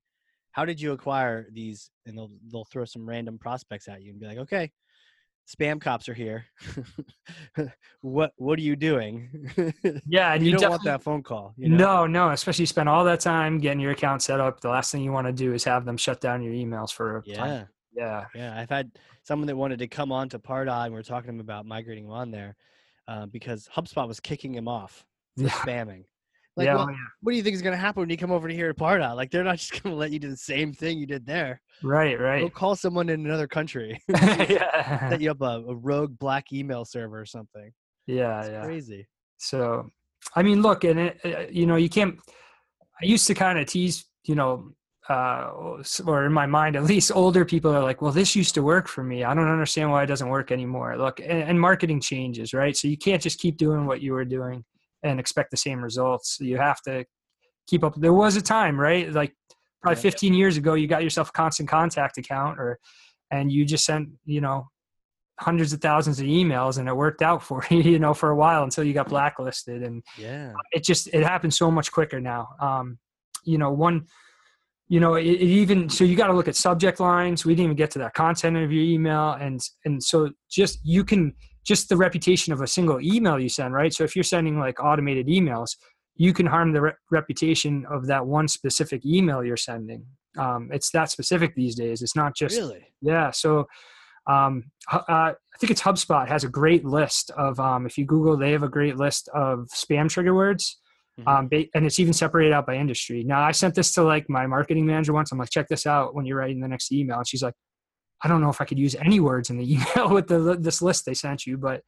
"How 0.53 0.65
did 0.65 0.81
you 0.81 0.93
acquire 0.93 1.47
these?" 1.53 1.91
And 2.07 2.17
they'll 2.17 2.31
they'll 2.51 2.65
throw 2.65 2.85
some 2.85 3.09
random 3.09 3.39
prospects 3.39 3.87
at 3.89 4.03
you 4.03 4.11
and 4.13 4.21
be 4.21 4.27
like, 4.27 4.39
"Okay, 4.39 4.71
spam 5.49 5.81
cops 5.81 6.09
are 6.09 6.15
here. 6.15 6.47
what 8.01 8.33
what 8.37 8.59
are 8.59 8.63
you 8.63 8.77
doing?" 8.77 9.51
yeah, 10.07 10.33
and 10.33 10.45
you, 10.45 10.53
you, 10.53 10.59
don't 10.59 10.71
want 10.71 10.85
that 10.85 11.03
phone 11.03 11.23
call. 11.23 11.55
You 11.57 11.69
know? 11.69 11.77
No, 11.77 12.07
no, 12.07 12.31
especially 12.31 12.63
you 12.63 12.67
spend 12.67 12.89
all 12.89 13.05
that 13.05 13.21
time 13.21 13.59
getting 13.59 13.81
your 13.81 13.93
account 13.93 14.23
set 14.23 14.41
up. 14.41 14.61
The 14.61 14.69
last 14.69 14.93
thing 14.93 15.03
you 15.03 15.13
want 15.13 15.27
to 15.27 15.33
do 15.33 15.53
is 15.55 15.65
have 15.65 15.85
them 15.85 15.97
shut 15.97 16.21
down 16.21 16.43
your 16.43 16.53
emails 16.53 16.93
for 16.93 17.19
a 17.19 17.23
time. 17.23 17.49
Yeah. 17.49 17.65
Yeah. 17.93 18.25
Yeah, 18.35 18.59
I've 18.59 18.71
had 18.71 18.93
someone 19.23 19.47
that 19.49 19.57
wanted 19.57 19.81
to 19.81 19.89
come 19.89 20.13
on 20.13 20.29
to 20.31 20.39
Pardot, 20.39 20.87
and 20.87 20.95
we 20.95 21.01
are 21.01 21.03
talking 21.03 21.29
to 21.29 21.35
him 21.35 21.41
about 21.41 21.67
migrating 21.67 22.05
him 22.05 22.13
on 22.13 22.31
there 22.31 22.57
uh, 23.09 23.27
because 23.27 23.69
HubSpot 23.75 24.07
was 24.07 24.21
kicking 24.21 24.55
him 24.55 24.69
off 24.69 25.05
for 25.37 25.45
Yeah. 25.45 25.51
spamming. 25.51 26.05
Like, 26.61 26.67
yeah, 26.67 26.75
well, 26.75 26.89
oh, 26.89 26.91
yeah. 26.91 26.97
what 27.23 27.33
do 27.33 27.39
you 27.39 27.43
think 27.43 27.55
is 27.55 27.63
going 27.63 27.73
to 27.73 27.81
happen 27.81 28.03
when 28.03 28.11
you 28.11 28.19
come 28.19 28.31
over 28.31 28.47
to 28.47 28.55
here 28.55 28.69
at 28.69 28.77
Pardot? 28.77 29.17
Like, 29.17 29.31
they're 29.31 29.43
not 29.43 29.57
just 29.57 29.83
going 29.83 29.95
to 29.95 29.99
let 29.99 30.11
you 30.11 30.19
do 30.19 30.29
the 30.29 30.37
same 30.37 30.75
thing 30.75 30.99
you 30.99 31.07
did 31.07 31.25
there. 31.25 31.63
Right, 31.83 32.21
right. 32.21 32.43
Go 32.43 32.51
call 32.51 32.77
someone 32.77 33.09
in 33.09 33.25
another 33.25 33.47
country, 33.47 33.99
yeah. 34.09 35.09
set 35.09 35.23
you 35.23 35.31
up 35.31 35.41
a, 35.41 35.65
a 35.67 35.75
rogue 35.75 36.19
black 36.19 36.53
email 36.53 36.85
server 36.85 37.19
or 37.19 37.25
something. 37.25 37.73
Yeah, 38.07 38.41
It's 38.41 38.51
yeah. 38.51 38.63
crazy. 38.63 39.09
So, 39.39 39.89
I 40.37 40.43
mean, 40.43 40.61
look, 40.61 40.85
and 40.85 41.01
it, 41.01 41.21
uh, 41.25 41.47
you 41.51 41.65
know, 41.65 41.77
you 41.77 41.89
can't. 41.89 42.19
I 43.03 43.07
used 43.07 43.27
to 43.29 43.35
kind 43.35 43.59
of 43.59 43.65
tease, 43.67 44.05
you 44.25 44.35
know, 44.35 44.73
uh, 45.09 45.51
or 46.05 46.27
in 46.27 46.33
my 46.33 46.45
mind, 46.45 46.77
at 46.77 46.85
least, 46.85 47.11
older 47.15 47.47
people 47.47 47.75
are 47.75 47.83
like, 47.83 48.03
"Well, 48.03 48.13
this 48.13 48.37
used 48.37 48.55
to 48.57 48.63
work 48.63 48.87
for 48.87 49.03
me. 49.03 49.25
I 49.25 49.33
don't 49.33 49.49
understand 49.49 49.91
why 49.91 50.03
it 50.03 50.09
doesn't 50.09 50.29
work 50.29 50.53
anymore." 50.53 50.99
Look, 50.99 51.21
and, 51.21 51.31
and 51.31 51.59
marketing 51.59 52.03
changes, 52.03 52.53
right? 52.53 52.77
So 52.77 52.87
you 52.87 52.99
can't 52.99 53.23
just 53.23 53.39
keep 53.39 53.57
doing 53.57 53.87
what 53.87 54.03
you 54.03 54.13
were 54.13 54.27
doing 54.27 54.63
and 55.03 55.19
expect 55.21 55.51
the 55.51 55.57
same 55.57 55.83
results. 55.83 56.39
You 56.41 56.59
have 56.59 56.81
to 56.83 57.05
keep 57.67 57.85
up. 57.85 57.95
There 57.97 58.13
was 58.13 58.37
a 58.37 58.43
time, 58.43 58.79
right? 58.79 59.11
Like 59.13 59.35
probably 59.83 59.99
Yeah. 59.99 60.03
15 60.11 60.35
years 60.35 60.57
ago, 60.57 60.75
you 60.75 60.87
got 60.87 61.03
yourself 61.03 61.29
a 61.31 61.33
constant 61.33 61.69
contact 61.69 62.19
account, 62.19 62.59
or 62.59 62.79
and 63.31 63.51
you 63.51 63.65
just 63.65 63.85
sent, 63.85 64.09
you 64.25 64.41
know, 64.41 64.67
hundreds 65.41 65.73
of 65.73 65.81
thousands 65.81 66.21
of 66.21 66.27
emails 66.27 66.77
and 66.79 66.87
it 66.87 66.95
worked 66.95 67.23
out 67.23 67.43
for 67.43 67.65
you 67.71 67.79
you 67.81 67.99
know 67.99 68.13
for 68.13 68.31
a 68.31 68.37
while 68.37 68.63
until 68.63 68.85
you 68.85 68.93
got 68.93 69.09
blacklisted 69.09 69.83
and 69.83 70.03
Yeah. 70.19 70.53
it 70.73 70.85
just 70.85 71.09
it 71.15 71.23
happens 71.23 71.57
so 71.57 71.71
much 71.71 71.91
quicker 71.91 72.21
now 72.21 72.49
um 72.61 72.99
you 73.45 73.57
know 73.57 73.73
one 73.73 74.07
you 74.89 75.01
know 75.01 75.15
it, 75.15 75.25
it 75.25 75.41
even 75.41 75.89
so 75.89 76.05
you 76.05 76.15
got 76.15 76.27
to 76.27 76.35
look 76.35 76.47
at 76.47 76.57
subject 76.57 77.01
lines 77.01 77.47
we 77.47 77.55
didn't 77.55 77.65
even 77.65 77.77
get 77.77 77.91
to 77.93 77.99
that 78.01 78.13
content 78.13 78.55
of 78.59 78.71
your 78.71 78.85
email 78.85 79.31
and 79.41 79.61
and 79.87 80.03
so 80.03 80.31
just 80.51 80.79
you 80.85 81.05
can 81.05 81.35
just 81.65 81.89
the 81.89 81.97
reputation 81.97 82.53
of 82.53 82.61
a 82.61 82.67
single 82.67 83.01
email 83.01 83.39
you 83.39 83.49
send 83.49 83.75
right 83.75 83.93
so 83.93 84.05
if 84.05 84.17
you're 84.17 84.23
sending 84.23 84.59
like 84.59 84.83
automated 84.83 85.27
emails 85.27 85.77
you 86.17 86.33
can 86.33 86.47
harm 86.47 86.73
the 86.73 86.81
re- 86.81 86.93
reputation 87.11 87.87
of 87.91 88.07
that 88.07 88.27
one 88.27 88.49
specific 88.49 89.05
email 89.07 89.45
you're 89.45 89.57
sending 89.57 90.05
um, 90.39 90.69
it's 90.73 90.91
that 90.91 91.11
specific 91.11 91.55
these 91.55 91.75
days 91.75 92.03
it's 92.03 92.17
not 92.17 92.35
just 92.37 92.57
Really? 92.57 92.87
yeah. 93.03 93.31
So 93.31 93.67
um, 94.27 94.71
uh, 94.93 95.01
I 95.09 95.35
think 95.59 95.71
it's 95.71 95.83
HubSpot 95.83 96.29
has 96.29 96.45
a 96.45 96.49
great 96.49 96.85
list 96.85 97.31
of, 97.33 97.59
um, 97.59 97.87
if 97.87 97.99
you 97.99 98.05
Google, 98.05 98.37
they 98.37 98.53
have 98.53 98.63
a 98.63 98.69
great 98.69 98.97
list 98.97 99.29
of 99.35 99.67
spam 99.75 100.09
trigger 100.09 100.35
words. 100.35 100.79
Mhm. 101.19 101.27
Um, 101.27 101.49
and 101.75 101.87
it's 101.87 101.99
even 101.99 102.13
separated 102.13 102.53
out 102.53 102.67
by 102.67 102.77
industry. 102.77 103.25
Now, 103.25 103.43
I 103.43 103.51
sent 103.51 103.75
this 103.75 103.93
to 103.95 104.03
like 104.03 104.29
my 104.29 104.47
marketing 104.47 104.87
manager 104.87 105.13
once. 105.13 105.33
I'm 105.33 105.39
like, 105.39 105.51
check 105.51 105.69
this 105.69 105.87
out 105.87 106.15
when 106.15 106.27
you're 106.27 106.37
writing 106.37 106.61
the 106.61 106.69
next 106.69 106.93
email. 106.93 107.17
And 107.19 107.27
she's 107.27 107.43
like, 107.43 107.55
I 108.23 108.29
don't 108.29 108.41
know 108.41 108.51
if 108.51 108.61
I 108.61 108.65
could 108.65 108.79
use 108.79 108.95
any 108.95 109.21
words 109.21 109.51
in 109.51 109.57
the 109.59 109.73
email 109.75 110.11
with 110.11 110.29
the 110.29 110.57
this 110.59 110.83
list 110.83 111.07
they 111.07 111.15
sent 111.15 111.47
you, 111.47 111.57
but 111.57 111.83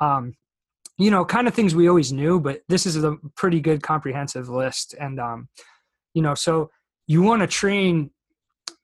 um, 0.00 0.34
you 0.98 1.10
know, 1.10 1.24
kind 1.24 1.46
of 1.48 1.54
things 1.54 1.74
we 1.74 1.88
always 1.88 2.12
knew. 2.12 2.40
But 2.40 2.62
this 2.68 2.86
is 2.86 3.02
a 3.02 3.16
pretty 3.36 3.60
good 3.60 3.82
comprehensive 3.82 4.48
list, 4.48 4.94
and 4.98 5.20
um, 5.20 5.48
you 6.14 6.22
know, 6.22 6.34
so 6.34 6.70
you 7.06 7.22
want 7.22 7.42
to 7.42 7.46
train 7.46 8.10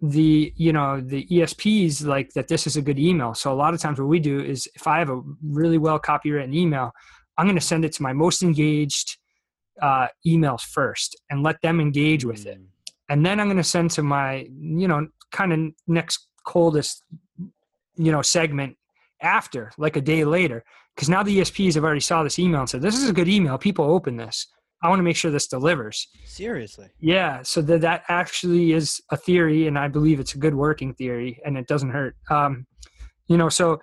the 0.00 0.52
you 0.56 0.72
know 0.72 1.00
the 1.00 1.26
esps 1.30 2.04
like 2.04 2.32
that 2.32 2.48
this 2.48 2.66
is 2.66 2.76
a 2.76 2.82
good 2.82 2.98
email 2.98 3.34
so 3.34 3.52
a 3.52 3.54
lot 3.54 3.72
of 3.72 3.78
times 3.80 4.00
what 4.00 4.08
we 4.08 4.18
do 4.18 4.40
is 4.40 4.68
if 4.74 4.88
i 4.88 4.98
have 4.98 5.10
a 5.10 5.20
really 5.44 5.78
well 5.78 5.98
copywritten 5.98 6.52
email 6.52 6.90
i'm 7.38 7.46
going 7.46 7.54
to 7.54 7.64
send 7.64 7.84
it 7.84 7.92
to 7.92 8.02
my 8.02 8.12
most 8.12 8.42
engaged 8.42 9.18
uh, 9.80 10.08
emails 10.26 10.62
first 10.62 11.16
and 11.30 11.44
let 11.44 11.60
them 11.62 11.80
engage 11.80 12.24
with 12.24 12.46
it 12.46 12.58
Mm. 12.58 12.66
and 13.10 13.24
then 13.26 13.38
i'm 13.38 13.46
going 13.46 13.56
to 13.56 13.62
send 13.62 13.92
to 13.92 14.02
my 14.02 14.48
you 14.58 14.88
know 14.88 15.06
kind 15.30 15.52
of 15.52 15.60
next 15.86 16.26
coldest 16.44 17.04
you 17.96 18.12
know 18.12 18.22
segment 18.22 18.76
after 19.20 19.70
like 19.78 19.96
a 19.96 20.00
day 20.00 20.24
later 20.24 20.64
because 20.94 21.08
now 21.08 21.22
the 21.22 21.38
esps 21.38 21.74
have 21.74 21.84
already 21.84 22.00
saw 22.00 22.22
this 22.22 22.38
email 22.38 22.60
and 22.60 22.68
said 22.68 22.82
this 22.82 22.96
is 22.96 23.08
a 23.08 23.12
good 23.12 23.28
email 23.28 23.56
people 23.58 23.84
open 23.84 24.16
this 24.16 24.46
i 24.82 24.88
want 24.88 24.98
to 24.98 25.02
make 25.04 25.16
sure 25.16 25.30
this 25.30 25.46
delivers 25.46 26.08
Seriously. 26.24 26.88
yeah, 26.98 27.42
so 27.42 27.60
that 27.62 27.82
that 27.82 28.04
actually 28.08 28.72
is 28.72 29.00
a 29.10 29.16
theory, 29.16 29.66
and 29.66 29.78
I 29.78 29.88
believe 29.88 30.18
it's 30.18 30.34
a 30.34 30.38
good 30.38 30.54
working 30.54 30.94
theory, 30.94 31.40
and 31.44 31.58
it 31.58 31.66
doesn't 31.66 31.90
hurt. 31.90 32.16
Um, 32.30 32.66
you 33.28 33.36
know, 33.36 33.48
so 33.50 33.80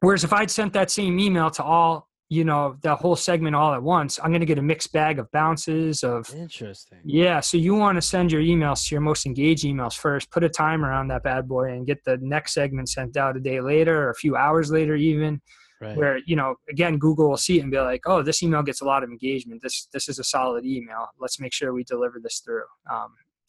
whereas 0.00 0.24
if 0.24 0.32
I'd 0.32 0.50
sent 0.50 0.72
that 0.74 0.90
same 0.90 1.18
email 1.18 1.50
to 1.52 1.62
all, 1.64 2.08
you 2.30 2.44
know, 2.44 2.76
that 2.82 2.96
whole 2.96 3.16
segment 3.16 3.54
all 3.54 3.74
at 3.74 3.82
once, 3.82 4.18
I'm 4.22 4.30
going 4.30 4.40
to 4.40 4.46
get 4.46 4.58
a 4.58 4.62
mixed 4.62 4.92
bag 4.92 5.18
of 5.18 5.30
bounces 5.30 6.02
of 6.02 6.28
Interesting. 6.34 6.98
yeah. 7.04 7.40
So 7.40 7.56
you 7.58 7.74
want 7.74 7.96
to 7.96 8.02
send 8.02 8.32
your 8.32 8.40
emails 8.40 8.88
to 8.88 8.94
your 8.94 9.02
most 9.02 9.26
engaged 9.26 9.64
emails 9.64 9.94
first. 9.96 10.30
Put 10.30 10.42
a 10.42 10.48
timer 10.48 10.90
on 10.90 11.08
that 11.08 11.22
bad 11.22 11.46
boy, 11.46 11.72
and 11.72 11.86
get 11.86 12.02
the 12.04 12.18
next 12.22 12.54
segment 12.54 12.88
sent 12.88 13.16
out 13.16 13.36
a 13.36 13.40
day 13.40 13.60
later 13.60 14.04
or 14.04 14.10
a 14.10 14.14
few 14.14 14.36
hours 14.36 14.70
later, 14.70 14.94
even 14.96 15.40
Right. 15.80 15.96
where 15.96 16.18
you 16.24 16.36
know 16.36 16.54
again 16.70 16.98
google 16.98 17.28
will 17.28 17.36
see 17.36 17.58
it 17.58 17.62
and 17.62 17.70
be 17.70 17.78
like 17.78 18.02
oh 18.06 18.22
this 18.22 18.42
email 18.44 18.62
gets 18.62 18.80
a 18.80 18.84
lot 18.84 19.02
of 19.02 19.10
engagement 19.10 19.60
this 19.60 19.88
this 19.92 20.08
is 20.08 20.18
a 20.20 20.24
solid 20.24 20.64
email 20.64 21.08
let's 21.18 21.40
make 21.40 21.52
sure 21.52 21.74
we 21.74 21.82
deliver 21.82 22.20
this 22.22 22.38
through 22.38 22.62
um, 22.90 23.08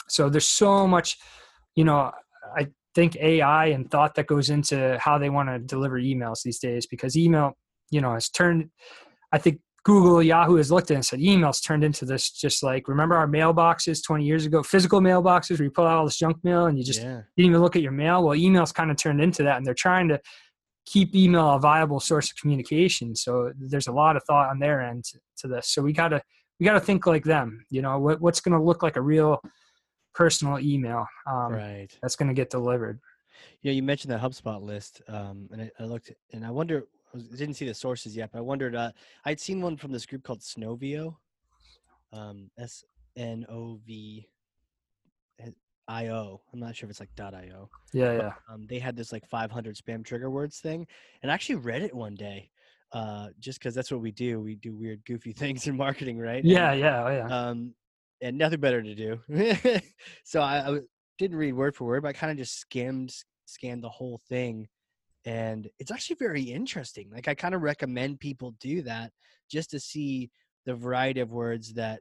so 0.09 0.27
there's 0.27 0.47
so 0.47 0.87
much 0.87 1.17
you 1.75 1.83
know 1.83 2.11
i 2.57 2.67
think 2.95 3.15
ai 3.17 3.67
and 3.67 3.89
thought 3.91 4.15
that 4.15 4.25
goes 4.25 4.49
into 4.49 4.97
how 4.99 5.19
they 5.19 5.29
want 5.29 5.47
to 5.47 5.59
deliver 5.59 5.97
emails 5.99 6.41
these 6.43 6.57
days 6.59 6.87
because 6.87 7.15
email 7.15 7.53
you 7.91 8.01
know 8.01 8.13
has 8.13 8.29
turned 8.29 8.69
i 9.31 9.37
think 9.37 9.59
google 9.83 10.21
yahoo 10.21 10.55
has 10.55 10.71
looked 10.71 10.89
at 10.89 10.93
it 10.93 10.95
and 10.95 11.05
said 11.05 11.19
emails 11.19 11.63
turned 11.63 11.83
into 11.83 12.05
this 12.05 12.31
just 12.31 12.63
like 12.63 12.87
remember 12.87 13.15
our 13.15 13.27
mailboxes 13.27 14.03
20 14.03 14.23
years 14.23 14.45
ago 14.45 14.63
physical 14.63 14.99
mailboxes 14.99 15.59
where 15.59 15.65
you 15.65 15.71
pull 15.71 15.85
out 15.85 15.97
all 15.97 16.05
this 16.05 16.17
junk 16.17 16.37
mail 16.43 16.65
and 16.65 16.77
you 16.77 16.83
just 16.83 17.01
yeah. 17.01 17.21
didn't 17.35 17.49
even 17.49 17.61
look 17.61 17.75
at 17.75 17.81
your 17.81 17.91
mail. 17.91 18.23
Well, 18.23 18.37
emails 18.37 18.73
kind 18.73 18.91
of 18.91 18.97
turned 18.97 19.21
into 19.21 19.43
that, 19.43 19.57
and 19.57 19.65
they're 19.65 19.73
trying 19.73 20.07
to 20.09 20.19
keep 20.85 21.15
email 21.15 21.55
a 21.55 21.59
viable 21.59 21.99
source 21.99 22.29
of 22.29 22.37
communication. 22.37 23.15
So 23.15 23.51
there's 23.57 23.87
a 23.87 23.91
lot 23.91 24.15
of 24.15 24.23
thought 24.23 24.49
on 24.49 24.59
their 24.59 24.81
end 24.81 25.05
to 25.37 25.47
this. 25.47 25.69
So 25.69 25.81
we 25.81 25.93
gotta 25.93 26.21
we 26.59 26.65
gotta 26.65 26.79
think 26.79 27.05
like 27.05 27.23
them. 27.23 27.65
You 27.69 27.81
know, 27.81 27.99
what, 27.99 28.21
what's 28.21 28.39
going 28.39 28.57
to 28.57 28.63
look 28.63 28.83
like 28.83 28.95
a 28.95 29.01
real 29.01 29.41
personal 30.13 30.59
email 30.59 31.05
um, 31.27 31.53
right. 31.53 31.89
that's 32.01 32.15
going 32.15 32.29
to 32.29 32.33
get 32.33 32.49
delivered. 32.49 32.99
Yeah, 33.61 33.73
you 33.73 33.83
mentioned 33.83 34.13
that 34.13 34.21
HubSpot 34.21 34.61
list, 34.61 35.01
um, 35.07 35.49
and 35.51 35.63
I, 35.63 35.71
I 35.79 35.85
looked, 35.85 36.11
and 36.31 36.45
I 36.45 36.51
wonder. 36.51 36.85
I 37.15 37.17
was- 37.17 37.29
didn't 37.29 37.55
see 37.55 37.65
the 37.65 37.73
sources 37.73 38.15
yet, 38.15 38.31
but 38.33 38.39
I 38.39 38.41
wondered. 38.41 38.75
Uh, 38.75 38.91
I'd 39.23 39.39
seen 39.39 39.61
one 39.61 39.77
from 39.77 39.91
this 39.93 40.05
group 40.05 40.23
called 40.23 40.41
Snovio, 40.41 41.15
um, 42.11 42.51
S 42.57 42.83
N 43.15 43.45
O 43.49 43.79
V. 43.85 44.27
io 45.87 46.41
i'm 46.51 46.59
not 46.59 46.75
sure 46.75 46.87
if 46.87 46.89
it's 46.89 46.99
like 46.99 47.11
io 47.19 47.69
Yeah, 47.93 48.13
yeah. 48.13 48.33
um, 48.49 48.65
they 48.65 48.79
had 48.79 48.95
this 48.95 49.11
like 49.11 49.23
500 49.27 49.75
spam 49.75 50.03
trigger 50.03 50.31
words 50.31 50.57
thing 50.59 50.87
and 51.21 51.29
I 51.31 51.35
actually 51.35 51.57
read 51.57 51.83
it 51.83 51.93
one 51.93 52.15
day 52.15 52.49
uh, 52.91 53.27
just 53.39 53.59
because 53.59 53.75
that's 53.75 53.91
what 53.91 54.01
we 54.01 54.11
do 54.11 54.41
we 54.41 54.55
do 54.55 54.75
weird 54.75 55.05
goofy 55.05 55.31
things 55.43 55.67
in 55.67 55.77
marketing 55.77 56.17
right 56.17 56.43
And, 56.43 56.51
Yeah, 56.51 56.73
yeah, 56.73 57.03
oh, 57.05 57.11
yeah. 57.11 57.27
um, 57.49 57.75
and 58.19 58.35
nothing 58.35 58.59
better 58.59 58.81
to 58.81 58.95
do 58.95 59.19
so 60.23 60.41
I 60.41 60.79
didn't 61.19 61.37
read 61.37 61.53
word 61.53 61.75
for 61.75 61.85
word 61.85 62.01
but 62.01 62.09
i 62.09 62.13
kind 62.13 62.31
of 62.31 62.37
just 62.37 62.57
skimmed 62.57 63.13
scanned 63.45 63.83
the 63.83 63.89
whole 63.89 64.19
thing 64.27 64.67
and 65.25 65.67
it's 65.79 65.91
actually 65.91 66.15
very 66.19 66.43
interesting 66.43 67.09
like 67.13 67.27
i 67.27 67.33
kind 67.33 67.55
of 67.55 67.61
recommend 67.61 68.19
people 68.19 68.55
do 68.59 68.81
that 68.81 69.11
just 69.49 69.71
to 69.71 69.79
see 69.79 70.29
the 70.65 70.73
variety 70.73 71.19
of 71.19 71.31
words 71.31 71.73
that 71.73 71.99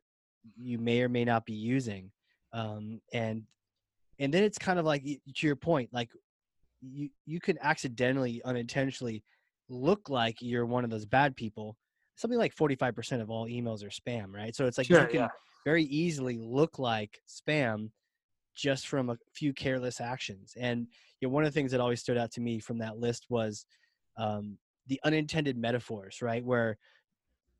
you 0.56 0.78
may 0.78 1.00
or 1.02 1.08
may 1.08 1.24
not 1.24 1.44
be 1.44 1.54
using 1.54 2.10
um, 2.52 3.00
and 3.12 3.42
and 4.18 4.32
then 4.32 4.44
it's 4.44 4.58
kind 4.58 4.78
of 4.78 4.84
like 4.84 5.02
to 5.02 5.46
your 5.46 5.56
point 5.56 5.88
like 5.92 6.10
you 6.80 7.08
you 7.26 7.40
can 7.40 7.58
accidentally 7.62 8.42
unintentionally 8.44 9.24
look 9.68 10.08
like 10.08 10.36
you're 10.40 10.66
one 10.66 10.84
of 10.84 10.90
those 10.90 11.06
bad 11.06 11.34
people 11.34 11.76
something 12.16 12.38
like 12.38 12.54
45% 12.54 13.20
of 13.20 13.30
all 13.30 13.46
emails 13.46 13.82
are 13.82 13.88
spam 13.88 14.32
right 14.32 14.54
so 14.54 14.66
it's 14.66 14.78
like 14.78 14.86
Sure, 14.86 15.02
you 15.02 15.06
can 15.06 15.20
yeah. 15.20 15.28
very 15.64 15.84
easily 15.84 16.38
look 16.38 16.78
like 16.78 17.18
spam 17.28 17.90
just 18.54 18.86
from 18.86 19.10
a 19.10 19.18
few 19.34 19.52
careless 19.52 20.00
actions 20.00 20.54
and 20.58 20.86
you 21.20 21.28
know, 21.28 21.32
one 21.32 21.44
of 21.44 21.52
the 21.52 21.58
things 21.58 21.70
that 21.72 21.80
always 21.80 22.00
stood 22.00 22.18
out 22.18 22.30
to 22.32 22.40
me 22.40 22.58
from 22.58 22.78
that 22.78 22.98
list 22.98 23.26
was 23.28 23.66
um, 24.16 24.58
the 24.88 25.00
unintended 25.04 25.56
metaphors 25.56 26.22
right 26.22 26.44
where 26.44 26.76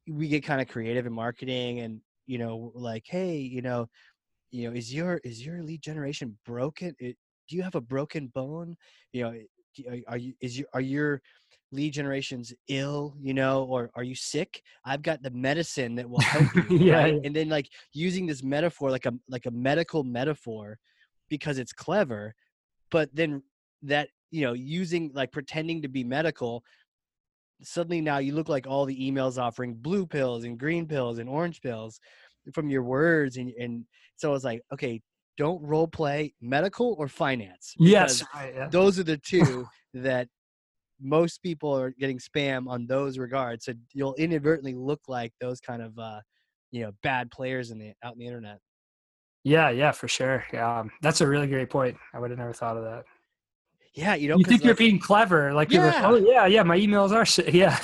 we 0.07 0.29
get 0.29 0.45
kind 0.45 0.61
of 0.61 0.69
creative 0.69 1.07
in 1.07 1.13
marketing 1.13 1.81
and 1.81 2.01
you 2.27 2.39
know 2.39 2.73
like 2.75 3.05
hey 3.07 3.37
you 3.37 3.63
know 3.63 3.89
you 4.55 4.69
know 4.69 4.77
is 4.77 4.95
your 4.95 5.21
is 5.25 5.45
your 5.45 5.63
lead 5.63 5.83
generation 5.83 6.39
broken? 6.47 6.95
It, 6.99 7.17
do 7.49 7.57
you 7.57 7.63
have 7.63 7.75
a 7.75 7.81
broken 7.81 8.29
bone? 8.29 8.77
You 9.13 9.25
know 9.25 9.35
are 10.07 10.17
you 10.17 10.35
is 10.41 10.57
your 10.57 10.69
are 10.73 10.81
your 10.81 11.21
lead 11.75 11.93
generations 11.93 12.53
ill 12.69 13.15
you 13.21 13.35
know 13.35 13.65
or 13.65 13.91
are 13.95 14.03
you 14.05 14.15
sick 14.15 14.63
i've 14.85 15.03
got 15.03 15.23
the 15.23 15.31
medicine 15.31 15.95
that 15.95 16.09
will 16.09 16.21
help 16.21 16.49
you 16.71 16.79
Yeah, 16.79 16.95
right? 16.97 17.15
yeah. 17.15 17.21
and 17.25 17.35
then 17.35 17.49
like 17.49 17.69
using 17.93 18.27
this 18.27 18.43
metaphor 18.43 18.91
like 18.91 19.07
a 19.07 19.13
like 19.29 19.47
a 19.47 19.51
medical 19.51 20.05
metaphor 20.05 20.79
because 21.29 21.59
it's 21.59 21.73
clever 21.73 22.35
but 22.91 23.09
then 23.15 23.43
that 23.83 24.09
you 24.31 24.43
know 24.43 24.53
using 24.53 25.11
like 25.15 25.33
pretending 25.33 25.83
to 25.83 25.89
be 25.89 26.05
medical 26.05 26.63
suddenly 27.63 28.01
now 28.01 28.19
you 28.19 28.35
look 28.35 28.49
like 28.49 28.67
all 28.67 28.85
the 28.85 29.11
emails 29.11 29.39
offering 29.41 29.75
blue 29.75 30.07
pills 30.07 30.45
and 30.45 30.59
green 30.59 30.87
pills 30.87 31.19
and 31.19 31.29
orange 31.29 31.61
pills 31.61 31.99
from 32.53 32.69
your 32.69 32.83
words 32.83 33.37
and 33.37 33.53
and 33.59 33.85
so 34.17 34.31
I 34.31 34.33
was 34.33 34.45
like 34.45 34.61
okay 34.73 35.01
don't 35.37 35.63
role 35.63 35.89
play 35.89 36.33
medical 36.41 36.95
or 36.99 37.09
finance 37.09 37.75
Yes, 37.79 38.23
right, 38.35 38.55
yeah. 38.55 38.69
those 38.69 38.99
are 38.99 39.03
the 39.05 39.17
two 39.33 39.67
that 39.95 40.29
most 41.01 41.43
people 41.43 41.73
are 41.77 41.91
getting 41.91 42.19
spam 42.19 42.69
on 42.69 42.87
those 42.87 43.19
regards 43.19 43.65
so 43.65 43.73
you'll 43.93 44.15
inadvertently 44.15 44.75
look 44.75 45.01
like 45.09 45.33
those 45.41 45.61
kind 45.61 45.83
of 45.83 45.99
uh 45.99 46.21
you 46.71 46.83
know 46.83 46.93
bad 47.03 47.31
players 47.31 47.71
in 47.71 47.79
the 47.79 47.93
out 48.03 48.13
in 48.15 48.19
the 48.19 48.27
internet 48.27 48.59
Yeah, 49.45 49.69
yeah, 49.71 49.93
for 49.93 50.09
sure. 50.09 50.45
Yeah, 50.53 50.79
um, 50.81 50.91
that's 51.03 51.21
a 51.21 51.27
really 51.27 51.47
great 51.47 51.69
point. 51.69 51.97
I 52.15 52.19
would 52.19 52.31
have 52.31 52.39
never 52.39 52.53
thought 52.55 52.77
of 52.79 52.85
that. 52.85 53.05
yeah 53.95 54.15
you 54.15 54.29
know 54.29 54.37
you 54.39 54.45
think 54.45 54.65
you're 54.65 54.75
being 54.75 54.99
clever, 54.99 55.53
like 55.53 55.71
you're 55.71 55.85
like, 55.85 55.95
Yeah. 55.95 56.09
oh 56.11 56.17
yeah, 56.17 56.47
yeah, 56.47 56.63
my 56.63 56.79
emails 56.79 57.13
are, 57.13 57.23
s- 57.23 57.39
yeah. 57.53 57.79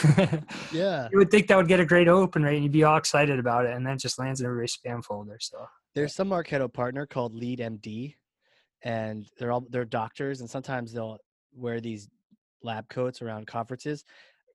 yeah 0.73 1.09
you 1.13 1.19
would 1.19 1.31
think 1.31 1.47
that 1.49 1.57
would 1.57 1.69
get 1.69 1.79
a 1.81 1.85
great 1.85 2.09
open 2.09 2.43
rate, 2.43 2.55
and 2.57 2.65
you'd 2.65 2.73
be 2.73 2.85
all 2.85 2.97
excited 2.97 3.39
about 3.39 3.67
it, 3.67 3.73
and 3.75 3.85
then 3.87 3.95
it 3.95 4.01
just 4.01 4.19
lands 4.19 4.41
in 4.41 4.47
everybody's 4.47 4.77
spam 4.79 5.05
folder. 5.05 5.37
So 5.41 5.67
there's 5.95 6.15
some 6.15 6.31
Marketo 6.31 6.73
partner 6.73 7.05
called 7.07 7.35
LeadMD, 7.35 8.15
and 8.83 9.27
they're 9.39 9.53
all 9.53 9.67
they're 9.71 9.85
doctors, 9.85 10.41
and 10.41 10.49
sometimes 10.49 10.93
they'll 10.93 11.19
wear 11.53 11.81
these 11.81 12.09
lab 12.63 12.89
coats 12.89 13.23
around 13.23 13.47
conferences. 13.47 14.05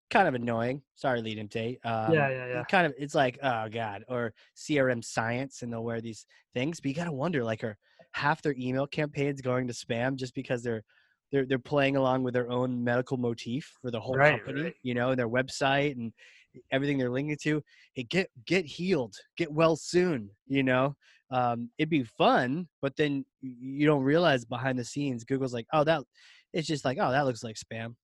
Kind 0.09 0.27
of 0.27 0.35
annoying. 0.35 0.81
Sorry, 0.95 1.21
LeadMD. 1.21 1.77
Um, 1.83 2.13
yeah, 2.13 2.29
yeah, 2.29 2.47
yeah. 2.47 2.63
Kind 2.65 2.85
of, 2.85 2.93
it's 2.97 3.15
like 3.15 3.39
oh 3.41 3.67
god, 3.69 4.03
or 4.07 4.33
CRM 4.55 5.03
Science, 5.03 5.61
and 5.61 5.73
they'll 5.73 5.83
wear 5.83 6.01
these 6.01 6.25
things. 6.53 6.79
But 6.79 6.89
you 6.89 6.95
gotta 6.95 7.11
wonder, 7.11 7.43
like, 7.43 7.63
are 7.63 7.77
half 8.13 8.41
their 8.41 8.55
email 8.57 8.87
campaigns 8.87 9.41
going 9.41 9.67
to 9.67 9.73
spam 9.73 10.15
just 10.15 10.35
because 10.35 10.61
they're 10.61 10.83
they're 11.31 11.45
they're 11.45 11.59
playing 11.59 11.95
along 11.95 12.23
with 12.23 12.33
their 12.35 12.49
own 12.51 12.83
medical 12.83 13.17
motif 13.17 13.73
for 13.81 13.89
the 13.89 13.99
whole 13.99 14.15
Right, 14.15 14.37
company, 14.43 14.63
right. 14.63 14.75
you 14.83 14.93
know, 14.93 15.09
and 15.09 15.19
their 15.19 15.29
website 15.29 15.93
and 15.93 16.13
everything 16.71 16.97
they're 16.99 17.09
linking 17.09 17.37
to. 17.41 17.63
Hey, 17.93 18.03
get 18.03 18.29
get 18.45 18.65
healed, 18.65 19.15
get 19.37 19.51
well 19.51 19.75
soon, 19.75 20.29
you 20.47 20.61
know 20.61 20.95
um, 21.31 21.69
it'd 21.77 21.89
be 21.89 22.03
fun, 22.03 22.67
but 22.81 22.95
then 22.95 23.25
you 23.41 23.85
don't 23.87 24.03
realize 24.03 24.45
behind 24.45 24.77
the 24.77 24.85
scenes, 24.85 25.23
Google's 25.23 25.53
like, 25.53 25.67
oh, 25.73 25.83
that 25.83 26.03
it's 26.55 26.67
just 26.67 26.85
like, 26.85 26.97
oh, 26.99 27.11
that 27.11 27.25
looks 27.25 27.43
like 27.43 27.55
spam. 27.57 27.95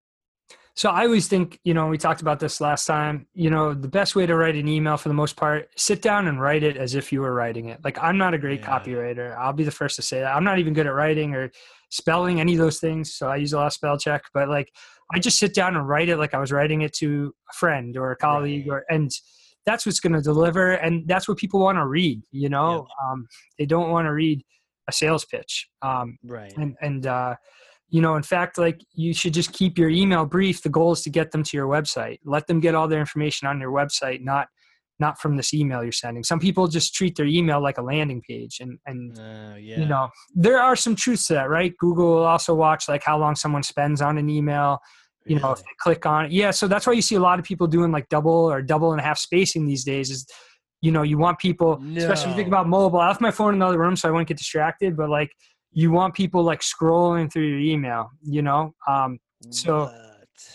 So 0.76 0.90
I 0.90 1.04
always 1.06 1.28
think, 1.28 1.60
you 1.64 1.74
know, 1.74 1.88
we 1.88 1.98
talked 1.98 2.22
about 2.22 2.40
this 2.40 2.62
last 2.62 2.86
time, 2.86 3.28
you 3.34 3.50
know, 3.50 3.74
the 3.74 3.88
best 3.90 4.16
way 4.16 4.26
to 4.26 4.36
write 4.36 4.56
an 4.56 4.68
email 4.68 4.96
for 4.98 5.10
the 5.10 5.14
most 5.16 5.36
part, 5.36 5.70
sit 5.76 6.02
down 6.02 6.28
and 6.28 6.40
write 6.42 6.64
it 6.64 6.78
as 6.78 6.96
if 6.96 7.12
you 7.12 7.22
were 7.22 7.34
writing 7.34 7.68
it. 7.68 7.80
Like 7.84 7.98
I'm 8.02 8.18
not 8.18 8.34
a 8.34 8.38
great 8.38 8.62
Yeah. 8.62 8.80
copywriter. 8.80 9.38
I'll 9.38 9.52
be 9.54 9.66
the 9.66 9.72
first 9.72 9.96
to 9.98 10.02
say 10.02 10.22
that. 10.22 10.34
I'm 10.36 10.44
not 10.46 10.60
even 10.60 10.74
good 10.74 10.88
at 10.88 10.94
writing 10.94 11.36
or 11.36 11.52
spelling 11.90 12.40
any 12.40 12.54
of 12.54 12.60
those 12.60 12.80
things. 12.80 13.14
So 13.14 13.28
I 13.28 13.36
use 13.36 13.52
a 13.52 13.58
lot 13.58 13.68
of 13.68 13.74
spell 13.74 13.98
check, 13.98 14.24
but 14.34 14.48
like 14.48 14.72
I 15.14 15.20
just 15.20 15.40
sit 15.40 15.54
down 15.54 15.76
and 15.76 15.88
write 15.88 16.08
it 16.08 16.18
like 16.18 16.34
I 16.34 16.40
was 16.40 16.54
writing 16.54 16.82
it 16.82 16.94
to 16.96 17.34
a 17.50 17.54
friend 17.54 17.98
or 17.98 18.12
a 18.12 18.16
colleague 18.16 18.68
Right. 18.70 18.78
or 18.78 18.86
and 18.90 19.12
that's 19.66 19.86
what's 19.86 20.00
going 20.00 20.14
to 20.14 20.22
deliver 20.22 20.72
and 20.72 21.06
that's 21.08 21.28
what 21.28 21.38
people 21.38 21.60
want 21.60 21.78
to 21.78 21.86
read, 21.86 22.22
you 22.32 22.48
know. 22.50 22.88
Um, 23.06 23.28
they 23.60 23.66
don't 23.66 23.92
want 23.92 24.06
to 24.08 24.14
read 24.14 24.42
a 24.88 24.94
sales 24.94 25.26
pitch. 25.26 25.68
Um, 25.82 26.18
Right. 26.24 26.54
and 26.58 26.76
and 26.82 27.06
uh, 27.06 27.36
you 27.92 28.02
know 28.02 28.16
in 28.16 28.24
fact 28.24 28.58
like 28.58 28.82
you 28.94 29.14
should 29.14 29.34
just 29.34 29.52
keep 29.54 29.78
your 29.78 29.90
email 29.90 30.26
brief. 30.26 30.64
The 30.64 30.70
goal 30.70 30.94
is 30.94 31.02
to 31.04 31.10
get 31.10 31.32
them 31.32 31.44
to 31.44 31.58
your 31.58 31.68
website. 31.68 32.18
Let 32.26 32.48
them 32.48 32.60
get 32.60 32.74
all 32.74 32.88
their 32.88 33.00
information 33.02 33.48
on 33.48 33.60
your 33.60 33.72
website 33.72 34.22
not 34.22 34.48
not 35.00 35.20
from 35.20 35.36
this 35.36 35.52
email 35.54 35.82
you're 35.84 35.92
sending. 35.92 36.24
Some 36.24 36.40
people 36.40 36.68
just 36.68 36.94
treat 36.94 37.16
their 37.16 37.26
email 37.26 37.60
like 37.62 37.78
a 37.78 37.82
landing 37.82 38.22
page 38.28 38.60
and 38.62 38.80
and 38.86 39.18
Uh, 39.20 39.56
yeah. 39.58 39.80
you 39.80 39.86
know 39.86 40.10
there 40.34 40.60
are 40.60 40.76
some 40.76 40.96
truths 40.96 41.28
to 41.28 41.34
that 41.34 41.50
right? 41.50 41.74
Google 41.78 42.08
will 42.16 42.26
also 42.26 42.54
watch 42.56 42.88
like 42.88 43.04
how 43.04 43.18
long 43.20 43.36
someone 43.36 43.64
spends 43.64 44.02
on 44.02 44.18
an 44.18 44.30
email 44.30 44.80
you 45.26 45.38
know 45.40 45.52
if 45.52 45.60
they 45.60 45.76
click 45.86 46.06
on 46.06 46.26
it. 46.26 46.32
Yeah 46.32 46.52
so 46.52 46.68
that's 46.68 46.88
why 46.88 46.94
you 46.94 47.02
see 47.02 47.16
a 47.16 47.20
lot 47.30 47.38
of 47.40 47.46
people 47.46 47.68
doing 47.68 47.92
like 47.92 48.08
double 48.10 48.32
or 48.54 48.62
double 48.62 48.92
and 48.94 49.02
a 49.02 49.04
half 49.04 49.20
spacing 49.20 49.66
these 49.66 49.84
days 49.84 50.10
is 50.10 50.26
you 50.82 50.92
know 50.92 51.04
you 51.04 51.18
want 51.18 51.38
people 51.40 51.72
especially 51.98 52.26
if 52.26 52.30
you 52.32 52.36
think 52.36 52.48
about 52.48 52.68
mobile. 52.68 53.00
I 53.00 53.08
left 53.10 53.22
my 53.22 53.32
phone 53.32 53.54
in 53.54 53.60
the 53.60 53.66
other 53.68 53.80
room 53.80 53.96
so 53.96 54.08
i 54.08 54.12
wouldn't 54.12 54.28
get 54.28 54.38
distracted 54.38 54.96
but 54.96 55.10
like 55.10 55.32
you 55.72 55.92
want 55.92 56.14
people 56.14 56.44
like 56.44 56.62
scrolling 56.62 57.32
through 57.32 57.48
your 57.48 57.60
email 57.60 58.10
you 58.24 58.42
know 58.42 58.74
um 58.88 59.20
so- 59.50 59.86
What? 59.86 60.08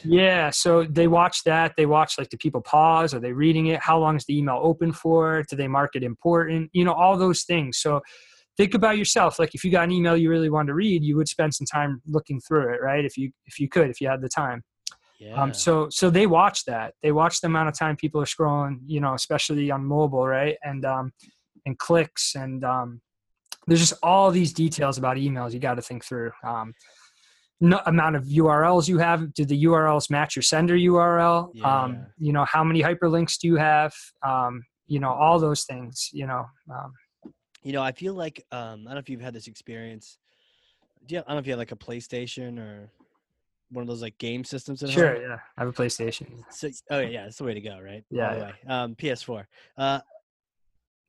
yeah 0.05 0.50
so 0.50 0.85
they 0.85 1.07
watch 1.07 1.44
that 1.44 1.74
they 1.76 1.87
watch 1.87 2.18
like 2.18 2.29
do 2.29 2.37
people 2.37 2.61
pause 2.61 3.14
are 3.14 3.20
they 3.20 3.33
reading 3.33 3.66
it 3.66 3.81
how 3.81 3.98
long 3.98 4.16
is 4.16 4.24
the 4.24 4.37
email 4.37 4.59
open 4.61 4.92
for 4.92 5.44
do 5.48 5.55
they 5.55 5.68
mark 5.68 5.94
it 5.94 6.02
important 6.02 6.68
you 6.72 6.85
know 6.85 6.92
all 6.92 7.16
those 7.16 7.44
things 7.44 7.79
so 7.79 8.00
think 8.57 8.74
about 8.74 8.98
yourself 8.98 9.38
like 9.38 9.55
if 9.55 9.62
you 9.62 9.70
got 9.70 9.85
an 9.85 9.92
email 9.92 10.16
you 10.16 10.29
really 10.29 10.50
wanted 10.50 10.68
to 10.68 10.74
read 10.74 11.05
you 11.05 11.16
would 11.16 11.29
spend 11.29 11.55
some 11.55 11.66
time 11.66 12.02
looking 12.07 12.40
through 12.40 12.74
it 12.74 12.83
right 12.83 13.05
if 13.05 13.16
you 13.16 13.31
if 13.46 13.61
you 13.61 13.68
could 13.68 13.88
if 13.88 14.00
you 14.00 14.09
had 14.09 14.20
the 14.20 14.29
time 14.29 14.64
yeah. 15.18 15.40
um, 15.40 15.55
so 15.55 15.88
so 15.90 16.11
they 16.11 16.26
watch 16.26 16.64
that. 16.66 16.94
They 17.02 17.12
watch 17.12 17.40
the 17.40 17.46
amount 17.46 17.68
of 17.68 17.79
time 17.79 17.96
people 17.96 18.20
are 18.20 18.26
scrolling, 18.26 18.81
you 18.87 19.00
know, 19.00 19.14
especially 19.14 19.70
on 19.70 19.85
mobile, 19.85 20.26
right? 20.26 20.57
And 20.62 20.85
um, 20.85 21.12
and 21.64 21.79
clicks 21.79 22.35
and 22.35 22.62
um, 22.64 23.00
there's 23.66 23.81
just 23.81 23.94
all 24.02 24.31
these 24.31 24.52
details 24.52 24.98
about 24.98 25.16
emails 25.16 25.52
you 25.52 25.59
got 25.59 25.74
to 25.74 25.83
think 25.83 26.05
through. 26.05 26.31
Um, 26.44 26.72
no 27.61 27.81
amount 27.87 28.16
of 28.16 28.24
URLs 28.24 28.88
you 28.88 28.98
have. 28.98 29.33
Do 29.33 29.44
the 29.44 29.64
URLs 29.64 30.11
match 30.11 30.37
your 30.37 30.42
sender 30.42 30.74
URL? 30.74 31.50
Yeah. 31.55 31.83
Um, 31.83 32.07
you 32.18 32.33
know, 32.33 32.44
how 32.44 32.62
many 32.62 32.83
hyperlinks 32.83 33.38
do 33.38 33.48
you 33.48 33.57
have? 33.57 33.94
Um, 34.26 34.62
you 34.87 35.00
know, 35.00 35.11
all 35.11 35.38
those 35.38 35.64
things. 35.64 36.11
You 36.12 36.26
know, 36.26 36.44
um, 36.70 36.93
you 37.62 37.72
know, 37.72 37.82
I 37.82 37.93
feel 37.93 38.14
like 38.14 38.45
um, 38.53 38.61
I 38.61 38.74
don't 38.74 38.84
know 38.84 38.99
if 38.99 39.09
you've 39.09 39.22
had 39.22 39.34
this 39.34 39.47
experience. 39.47 40.18
Do 41.07 41.14
you, 41.14 41.20
I 41.20 41.22
don't 41.22 41.36
know 41.36 41.38
if 41.38 41.47
you 41.47 41.53
have 41.53 41.59
like 41.59 41.72
a 41.72 41.76
PlayStation 41.76 42.59
or 42.59 42.91
one 43.70 43.82
of 43.82 43.88
those 43.88 44.03
like 44.03 44.16
game 44.18 44.45
systems 44.45 44.82
at 44.82 44.91
sure, 44.91 45.14
home. 45.14 45.22
yeah. 45.22 45.38
I 45.57 45.62
have 45.62 45.68
a 45.68 45.72
PlayStation. 45.72 46.26
So, 46.51 46.68
oh 46.91 47.01
yeah, 47.01 47.09
yeah, 47.09 47.22
that's 47.24 47.38
the 47.38 47.45
way 47.45 47.55
to 47.55 47.61
go, 47.61 47.78
right? 47.80 48.05
Yeah, 48.11 48.53
yeah. 48.66 48.82
Um, 48.82 48.95
PS4. 48.95 49.45
Uh, 49.76 50.01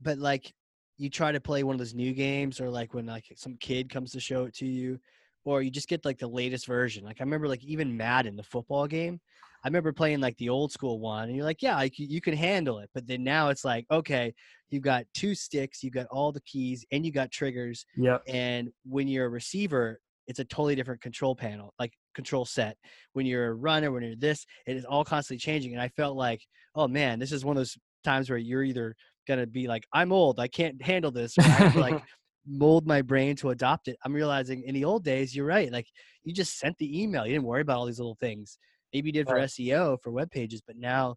but 0.02 0.18
like, 0.18 0.54
you 0.98 1.10
try 1.10 1.32
to 1.32 1.40
play 1.40 1.64
one 1.64 1.76
of 1.76 1.80
those 1.80 1.94
new 1.94 2.14
games, 2.14 2.60
or 2.60 2.70
like 2.70 2.94
when 2.94 3.06
like 3.06 3.26
some 3.36 3.56
kid 3.60 3.90
comes 3.90 4.12
to 4.12 4.20
show 4.20 4.46
it 4.46 4.56
to 4.56 4.66
you, 4.66 5.00
or 5.46 5.62
you 5.62 5.72
just 5.72 5.88
get 5.88 6.06
like 6.06 6.18
the 6.18 6.28
latest 6.28 6.68
version. 6.68 7.04
Like 7.04 7.18
I 7.20 7.24
remember, 7.24 7.48
like 7.48 7.64
even 7.64 7.96
Madden, 7.96 8.36
the 8.36 8.44
football 8.44 8.88
game. 8.88 9.20
I 9.64 9.68
remember 9.68 9.92
playing 9.92 10.20
like 10.22 10.38
the 10.38 10.50
old 10.50 10.72
school 10.72 11.00
one, 11.00 11.28
and 11.28 11.36
you're 11.36 11.46
like, 11.46 11.62
yeah, 11.62 11.76
like, 11.76 11.98
you 12.00 12.08
you 12.08 12.22
can 12.22 12.36
handle 12.36 12.80
it. 12.80 12.90
But 12.94 13.08
then 13.08 13.24
now 13.24 13.50
it's 13.50 13.66
like, 13.66 13.86
okay, 13.92 14.34
you've 14.70 14.84
got 14.84 15.06
two 15.14 15.36
sticks, 15.36 15.84
you've 15.84 15.94
got 15.94 16.06
all 16.08 16.32
the 16.32 16.42
keys, 16.42 16.86
and 16.92 17.06
you 17.06 17.12
got 17.12 17.32
triggers, 17.32 17.86
yeah 17.96 18.18
and 18.28 18.70
when 18.84 19.08
you're 19.08 19.26
a 19.26 19.30
receiver 19.30 20.00
it's 20.28 20.40
a 20.40 20.46
totally 20.46 20.76
different 20.76 21.02
control 21.02 21.36
panel 21.36 21.74
like 21.80 21.94
control 22.14 22.46
set 22.46 22.78
when 23.14 23.26
you're 23.26 23.48
a 23.48 23.54
runner 23.54 23.92
when 23.92 24.04
you're 24.04 24.16
this 24.16 24.46
it 24.66 24.76
is 24.76 24.86
all 24.86 25.04
constantly 25.04 25.40
changing 25.40 25.72
and 25.74 25.82
i 25.82 25.88
felt 25.88 26.18
like 26.18 26.42
oh 26.76 26.88
man 26.88 27.20
this 27.20 27.32
is 27.32 27.46
one 27.46 27.56
of 27.56 27.62
those 27.62 27.78
times 28.04 28.30
where 28.30 28.40
you're 28.40 28.64
either 28.64 28.96
gonna 29.28 29.46
be 29.48 29.68
like 29.68 29.86
i'm 29.94 30.12
old 30.12 30.40
i 30.40 30.48
can't 30.48 30.82
handle 30.82 31.12
this 31.12 31.36
like 31.76 32.02
mold 32.48 32.88
my 32.88 33.02
brain 33.02 33.36
to 33.36 33.50
adopt 33.50 33.88
it. 33.88 33.98
I'm 34.06 34.14
realizing 34.14 34.64
in 34.64 34.74
the 34.74 34.86
old 34.86 35.04
days, 35.04 35.36
you're 35.36 35.46
right. 35.46 35.72
Like 35.72 35.88
you 36.24 36.34
just 36.34 36.58
sent 36.58 36.78
the 36.78 37.02
email. 37.02 37.26
You 37.26 37.34
didn't 37.34 37.46
worry 37.46 37.62
about 37.62 37.78
all 37.78 37.86
these 37.86 38.00
little 38.00 38.18
things. 38.20 38.58
Maybe 38.94 39.10
you 39.10 39.14
did 39.14 39.28
for 39.28 39.36
Right. 39.36 39.50
SEO 39.50 39.98
for 40.02 40.12
web 40.12 40.32
pages, 40.32 40.62
but 40.66 40.78
now 40.78 41.16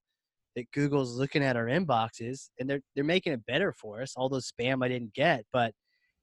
that 0.56 0.70
Google's 0.72 1.16
looking 1.16 1.44
at 1.44 1.56
our 1.56 1.66
inboxes 1.66 2.50
and 2.58 2.68
they're 2.68 2.80
they're 2.94 3.04
making 3.04 3.32
it 3.32 3.46
better 3.46 3.72
for 3.72 4.02
us. 4.02 4.14
All 4.16 4.28
those 4.28 4.50
spam 4.50 4.84
I 4.84 4.88
didn't 4.88 5.14
get, 5.14 5.44
but 5.52 5.72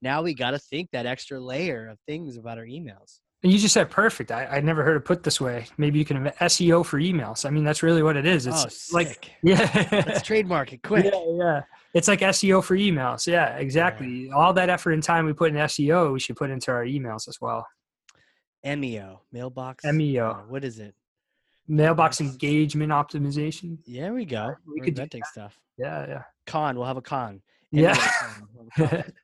now 0.02 0.22
we 0.22 0.34
got 0.34 0.52
to 0.52 0.60
think 0.60 0.90
that 0.92 1.06
extra 1.06 1.40
layer 1.40 1.88
of 1.88 2.00
things 2.06 2.38
about 2.38 2.58
our 2.58 2.66
emails. 2.66 3.20
And 3.44 3.52
you 3.52 3.60
just 3.60 3.74
said 3.74 3.92
perfect. 3.92 4.32
I, 4.32 4.46
I 4.48 4.62
never 4.62 4.84
heard 4.84 4.98
it 4.98 5.06
put 5.06 5.22
this 5.22 5.40
way. 5.40 5.68
Maybe 5.78 6.00
you 6.00 6.06
can 6.06 6.26
have 6.26 6.36
SEO 6.38 6.84
for 6.84 7.00
emails. 7.00 7.46
I 7.46 7.52
mean, 7.52 7.64
that's 7.64 7.84
really 7.84 8.02
what 8.02 8.18
it 8.18 8.26
is. 8.26 8.48
It's 8.48 8.92
oh, 8.92 8.98
like, 8.98 9.32
yeah, 9.44 9.88
let's 9.92 10.24
trademark 10.24 10.74
it 10.74 10.82
quick. 10.82 11.06
yeah, 11.06 11.22
yeah. 11.38 11.62
It's 11.94 12.08
like 12.08 12.22
SEO 12.22 12.64
for 12.64 12.76
emails. 12.76 13.28
Yeah, 13.28 13.56
exactly. 13.58 14.32
All 14.32 14.54
that 14.54 14.70
effort 14.70 14.94
and 14.94 15.04
time 15.04 15.26
we 15.28 15.34
put 15.34 15.52
in 15.52 15.56
SEO, 15.58 16.14
we 16.14 16.20
should 16.20 16.36
put 16.36 16.50
into 16.50 16.72
our 16.72 16.84
emails 16.86 17.28
as 17.28 17.38
well. 17.40 17.66
MEO, 18.66 19.22
mailbox. 19.32 19.84
MEO. 19.86 20.32
uh, 20.32 20.36
What 20.50 20.64
is 20.66 20.80
it? 20.80 20.96
Mailbox 21.68 22.20
Yes. 22.20 22.32
engagement 22.32 22.92
optimization. 22.92 23.78
Yeah, 23.86 24.10
we 24.12 24.26
go. 24.26 24.56
We 24.66 24.74
We 24.76 24.82
are 24.82 24.86
could 24.86 25.10
do 25.10 25.20
stuff. 25.26 25.60
Yeah, 25.78 26.08
yeah. 26.08 26.24
Con, 26.48 26.76
we'll 26.76 26.86
have 26.88 26.98
a 26.98 27.02
con. 27.02 27.42
Yeah. 27.72 27.94
Con. 27.96 28.48
We'll 28.56 28.68
have 28.72 28.92
a 28.94 29.04
con. 29.04 29.14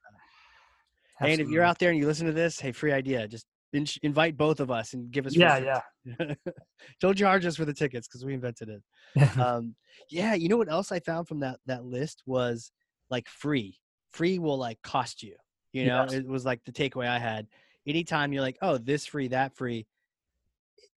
And 1.20 1.39
if 1.39 1.47
you're 1.47 1.64
out 1.64 1.80
there 1.80 1.89
and 1.89 1.97
you 1.97 2.05
listen 2.05 2.28
to 2.28 2.34
this, 2.34 2.59
hey, 2.59 2.74
free 2.74 2.91
idea. 2.91 3.28
Just 3.28 3.45
in- 3.74 3.86
invite 4.03 4.38
both 4.38 4.59
of 4.59 4.71
us 4.71 4.93
and 4.93 5.11
give 5.11 5.26
us. 5.26 5.36
yeah, 5.36 5.82
yeah. 6.07 6.34
Don't 7.01 7.17
charge 7.17 7.45
us 7.45 7.55
for 7.55 7.65
the 7.65 7.74
tickets 7.74 8.07
because 8.07 8.24
we 8.26 8.34
invented 8.34 8.69
it. 8.69 8.82
Um, 9.39 9.76
yeah, 10.09 10.34
you 10.34 10.47
know 10.49 10.57
what 10.57 10.71
else 10.71 10.91
I 10.91 10.99
found 10.99 11.28
from 11.28 11.39
that 11.41 11.59
that 11.65 11.84
list 11.86 12.24
was 12.26 12.71
like 13.09 13.28
free. 13.28 13.78
Free 14.11 14.39
will 14.39 14.57
like 14.57 14.80
cost 14.84 15.21
you. 15.24 15.36
You 15.71 15.88
know, 15.88 16.03
Yes. 16.03 16.13
it 16.13 16.28
was 16.28 16.45
like 16.45 16.61
the 16.65 16.71
takeaway 16.71 17.07
I 17.07 17.19
had. 17.19 17.47
Anytime 17.88 18.32
you're 18.32 18.41
like, 18.43 18.57
oh, 18.61 18.78
this 18.78 19.05
free, 19.05 19.28
that 19.30 19.55
free. 19.55 19.86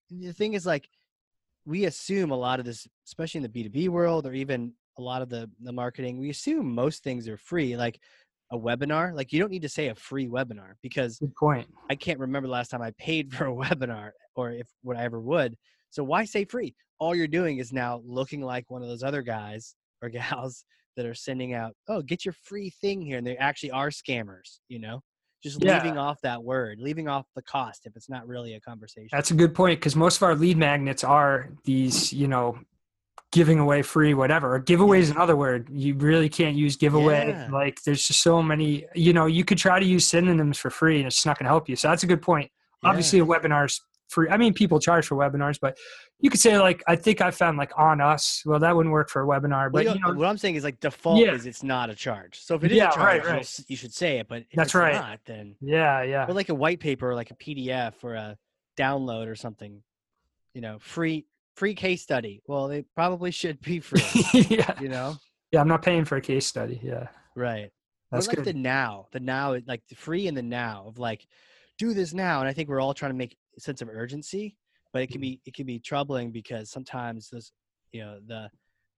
The 0.09 0.31
thing 0.33 0.53
is, 0.53 0.65
like, 0.65 0.87
we 1.65 1.85
assume 1.85 2.31
a 2.31 2.35
lot 2.37 2.59
of 2.59 2.65
this, 2.65 2.87
especially 3.05 3.39
in 3.39 3.43
the 3.43 3.49
B 3.49 3.63
two 3.63 3.69
B 3.69 3.89
world, 3.89 4.25
or 4.25 4.33
even 4.33 4.73
a 4.97 5.01
lot 5.01 5.21
of 5.21 5.29
the 5.29 5.49
the 5.61 5.73
marketing. 5.73 6.17
We 6.17 6.29
assume 6.29 6.73
most 6.73 7.03
things 7.03 7.27
are 7.27 7.37
free. 7.37 7.75
Like 7.75 7.99
a 8.51 8.57
webinar, 8.57 9.13
like 9.13 9.33
you 9.33 9.39
don't 9.39 9.51
need 9.51 9.61
to 9.61 9.69
say 9.69 9.87
a 9.87 9.95
free 9.95 10.27
webinar 10.27 10.73
because 10.81 11.19
Good 11.19 11.35
point. 11.35 11.67
I 11.89 11.95
can't 11.95 12.19
remember 12.19 12.47
the 12.47 12.53
last 12.53 12.69
time 12.69 12.81
I 12.81 12.91
paid 12.97 13.31
for 13.33 13.47
a 13.47 13.53
webinar 13.53 14.11
or 14.35 14.51
if 14.51 14.67
what 14.83 14.97
I 14.97 15.03
ever 15.03 15.19
would. 15.19 15.55
So 15.89 16.03
why 16.03 16.25
say 16.25 16.45
free? 16.45 16.75
All 16.99 17.15
you're 17.15 17.27
doing 17.27 17.57
is 17.59 17.71
now 17.71 18.01
looking 18.05 18.41
like 18.41 18.69
one 18.69 18.81
of 18.81 18.87
those 18.89 19.03
other 19.03 19.21
guys 19.21 19.75
or 20.01 20.09
gals 20.09 20.63
that 20.95 21.05
are 21.05 21.13
sending 21.13 21.53
out, 21.53 21.73
oh, 21.87 22.01
get 22.01 22.25
your 22.25 22.33
free 22.43 22.71
thing 22.81 23.01
here. 23.01 23.17
And 23.17 23.25
they 23.27 23.37
actually 23.37 23.71
are 23.71 23.89
scammers, 23.89 24.59
you 24.67 24.79
know? 24.79 25.01
Just 25.43 25.63
Yeah. 25.63 25.75
leaving 25.75 25.97
off 25.97 26.19
that 26.21 26.43
word, 26.43 26.79
leaving 26.79 27.07
off 27.07 27.27
the 27.35 27.43
cost 27.43 27.85
if 27.85 27.95
it's 27.95 28.09
not 28.09 28.27
really 28.27 28.55
a 28.55 28.59
conversation. 28.59 29.09
That's 29.11 29.29
a 29.31 29.35
good 29.35 29.53
point 29.53 29.79
because 29.79 29.95
most 29.95 30.17
of 30.17 30.23
our 30.23 30.35
lead 30.35 30.57
magnets 30.57 31.03
are 31.03 31.49
these, 31.63 32.11
you 32.11 32.27
know, 32.27 32.57
giving 33.37 33.59
away 33.59 33.83
free 33.83 34.15
whatever. 34.15 34.57
Giveaway 34.57 34.99
is 34.99 35.11
another 35.11 35.35
word. 35.35 35.69
You 35.71 35.93
really 35.93 36.27
can't 36.27 36.55
use 36.55 36.75
giveaway. 36.75 37.27
Yeah. 37.27 37.49
Like 37.51 37.83
there's 37.83 38.07
just 38.07 38.23
so 38.23 38.41
many, 38.41 38.85
you 38.95 39.13
know, 39.13 39.27
you 39.27 39.45
could 39.45 39.59
try 39.59 39.79
to 39.79 39.85
use 39.85 40.07
synonyms 40.07 40.57
for 40.57 40.71
free 40.71 40.97
and 40.97 41.05
it's 41.05 41.23
not 41.23 41.37
going 41.37 41.43
to 41.45 41.49
help 41.49 41.69
you. 41.69 41.75
So 41.75 41.87
that's 41.87 42.01
a 42.01 42.07
good 42.07 42.23
point. 42.23 42.49
Yeah. 42.81 42.89
Obviously, 42.89 43.19
a 43.19 43.25
webinar's 43.25 43.79
free. 44.09 44.27
I 44.27 44.37
mean, 44.37 44.55
people 44.55 44.79
charge 44.79 45.05
for 45.05 45.15
webinars, 45.15 45.59
but 45.61 45.77
you 46.19 46.31
could 46.31 46.39
say 46.39 46.57
like 46.57 46.81
I 46.87 46.95
think 46.95 47.21
I 47.21 47.29
found 47.29 47.59
like 47.59 47.71
on 47.77 48.01
us. 48.01 48.41
Well, 48.43 48.57
that 48.59 48.75
wouldn't 48.75 48.91
work 48.91 49.11
for 49.11 49.21
a 49.21 49.27
webinar, 49.27 49.71
but 49.71 49.85
you 49.85 49.91
you 49.93 49.99
know, 49.99 50.13
what 50.13 50.27
I'm 50.27 50.39
saying 50.39 50.55
is 50.55 50.63
like 50.63 50.79
default 50.79 51.19
Yeah. 51.23 51.33
is 51.33 51.45
it's 51.45 51.61
not 51.61 51.91
a 51.91 51.95
charge. 51.95 52.39
So 52.39 52.55
if 52.55 52.63
it 52.63 52.71
is 52.71 52.77
Yeah, 52.77 52.89
a 52.89 52.93
charge, 52.93 53.23
right, 53.23 53.33
right. 53.33 53.59
you 53.67 53.75
should 53.75 53.93
say 53.93 54.17
it. 54.17 54.27
But 54.27 54.39
if 54.49 54.55
That's 54.55 54.69
it's 54.69 54.75
right. 54.75 54.95
not, 54.95 55.19
then 55.27 55.57
yeah, 55.61 56.01
yeah, 56.01 56.25
or 56.27 56.33
like 56.33 56.49
a 56.49 56.55
white 56.55 56.79
paper 56.79 57.07
or 57.11 57.13
like 57.13 57.29
a 57.29 57.35
PDF 57.35 58.03
or 58.03 58.15
a 58.15 58.35
download 58.75 59.27
or 59.27 59.35
something, 59.35 59.83
you 60.55 60.61
know, 60.61 60.79
free 60.79 61.25
free 61.57 61.73
case 61.73 62.01
study. 62.03 62.41
Well, 62.47 62.67
they 62.67 62.83
probably 62.95 63.31
should 63.31 63.59
be 63.61 63.79
free, 63.81 64.23
yeah, 64.49 64.79
you 64.79 64.87
know? 64.87 65.17
yeah. 65.51 65.59
I'm 65.59 65.67
not 65.67 65.81
paying 65.81 66.05
for 66.05 66.15
a 66.15 66.21
case 66.21 66.45
study. 66.45 66.79
Yeah, 66.83 67.07
Right. 67.35 67.71
that's 68.11 68.27
like 68.27 68.37
good. 68.37 68.45
the 68.45 68.53
now, 68.53 69.07
the 69.11 69.19
now, 69.19 69.57
like 69.65 69.81
the 69.89 69.95
free 69.95 70.27
and 70.27 70.37
the 70.37 70.43
now 70.43 70.85
of 70.87 70.99
like, 70.99 71.27
do 71.77 71.93
this 71.93 72.13
now. 72.13 72.39
And 72.39 72.47
I 72.47 72.53
think 72.53 72.69
we're 72.69 72.79
all 72.79 72.93
trying 72.93 73.11
to 73.11 73.17
make 73.17 73.35
a 73.57 73.59
sense 73.59 73.81
of 73.81 73.89
urgency, 73.89 74.55
but 74.93 75.01
it 75.01 75.07
can 75.07 75.15
mm-hmm. 75.15 75.21
be 75.21 75.41
it 75.45 75.53
can 75.53 75.65
be 75.65 75.79
troubling 75.79 76.31
because 76.31 76.71
sometimes 76.71 77.29
those, 77.29 77.51
you 77.91 78.01
know, 78.01 78.19
the 78.25 78.49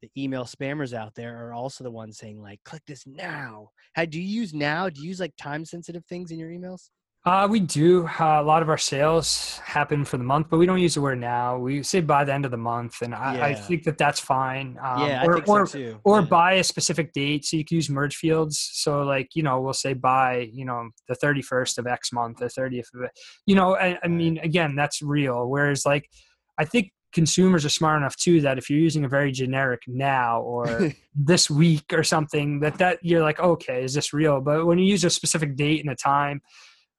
the 0.01 0.10
email 0.18 0.45
spammers 0.45 0.93
out 0.93 1.14
there 1.16 1.45
are 1.45 1.53
also 1.53 1.84
the 1.84 1.91
ones 1.91 2.18
saying 2.18 2.41
like, 2.41 2.62
click 2.64 2.82
this 2.88 3.05
now. 3.05 3.70
How 3.93 4.05
do 4.05 4.20
you 4.22 4.41
use 4.41 4.53
now? 4.53 4.89
Do 4.89 5.01
you 5.01 5.10
use 5.10 5.20
like 5.20 5.34
time 5.38 5.66
sensitive 5.66 6.05
things 6.05 6.32
in 6.32 6.39
your 6.39 6.49
emails? 6.49 6.89
Uh, 7.30 7.47
we 7.47 7.59
do. 7.59 8.07
Uh, 8.07 8.41
a 8.41 8.43
lot 8.43 8.63
of 8.63 8.69
our 8.69 8.77
sales 8.77 9.59
happen 9.63 10.03
for 10.03 10.17
the 10.17 10.23
month, 10.23 10.47
but 10.49 10.57
we 10.57 10.65
don't 10.65 10.80
use 10.80 10.95
the 10.95 11.01
word 11.01 11.19
now. 11.19 11.59
We 11.59 11.84
say 11.84 12.01
by 12.01 12.23
the 12.23 12.34
end 12.34 12.43
of 12.43 12.49
the 12.49 12.57
month, 12.57 13.03
and 13.03 13.13
I, 13.13 13.49
I 13.49 13.53
think 13.53 13.84
that 13.84 13.99
that's 13.99 14.19
fine. 14.19 14.80
Um, 14.82 15.07
yeah, 15.07 15.23
or, 15.23 15.34
I 15.34 15.36
think 15.36 15.47
or, 15.47 15.67
so 15.67 15.77
too. 15.77 15.99
or 16.03 16.21
Yeah. 16.21 16.25
by 16.25 16.53
a 16.53 16.63
specific 16.63 17.13
date, 17.13 17.45
so 17.45 17.55
you 17.55 17.63
can 17.63 17.75
use 17.75 17.88
merge 17.88 18.15
fields. 18.15 18.71
So, 18.73 19.03
like 19.03 19.36
you 19.36 19.43
know, 19.43 19.61
we'll 19.61 19.73
say 19.73 19.93
by 19.93 20.49
you 20.51 20.65
know 20.65 20.89
the 21.07 21.13
thirty 21.13 21.43
first 21.43 21.77
of 21.77 21.86
X 21.86 22.11
month, 22.11 22.41
or 22.41 22.49
thirtieth 22.49 22.89
of 22.95 23.01
it. 23.01 23.11
You 23.45 23.53
know, 23.53 23.75
I, 23.75 23.99
I 24.03 24.07
mean, 24.07 24.39
again, 24.39 24.75
that's 24.75 25.03
real. 25.03 25.47
Whereas, 25.47 25.86
like, 25.86 26.09
I 26.57 26.65
think 26.65 26.91
consumers 27.13 27.63
are 27.63 27.69
smart 27.69 27.97
enough 27.97 28.15
too 28.15 28.41
that 28.41 28.57
if 28.57 28.71
you're 28.71 28.80
using 28.80 29.05
a 29.05 29.07
very 29.07 29.32
generic 29.32 29.82
now 29.86 30.41
or 30.41 30.91
this 31.15 31.47
week 31.47 31.93
or 31.93 32.03
something 32.03 32.59
that 32.61 32.80
that 32.80 32.97
you're 33.03 33.23
like 33.23 33.39
okay 33.39 33.84
is 33.84 33.95
this 33.95 34.13
real 34.13 34.39
but 34.39 34.67
when 34.67 34.77
you 34.77 34.86
use 34.86 35.03
a 35.03 35.09
specific 35.09 35.55
date 35.55 35.80
and 35.80 35.89
a 35.89 35.95
time 35.95 36.39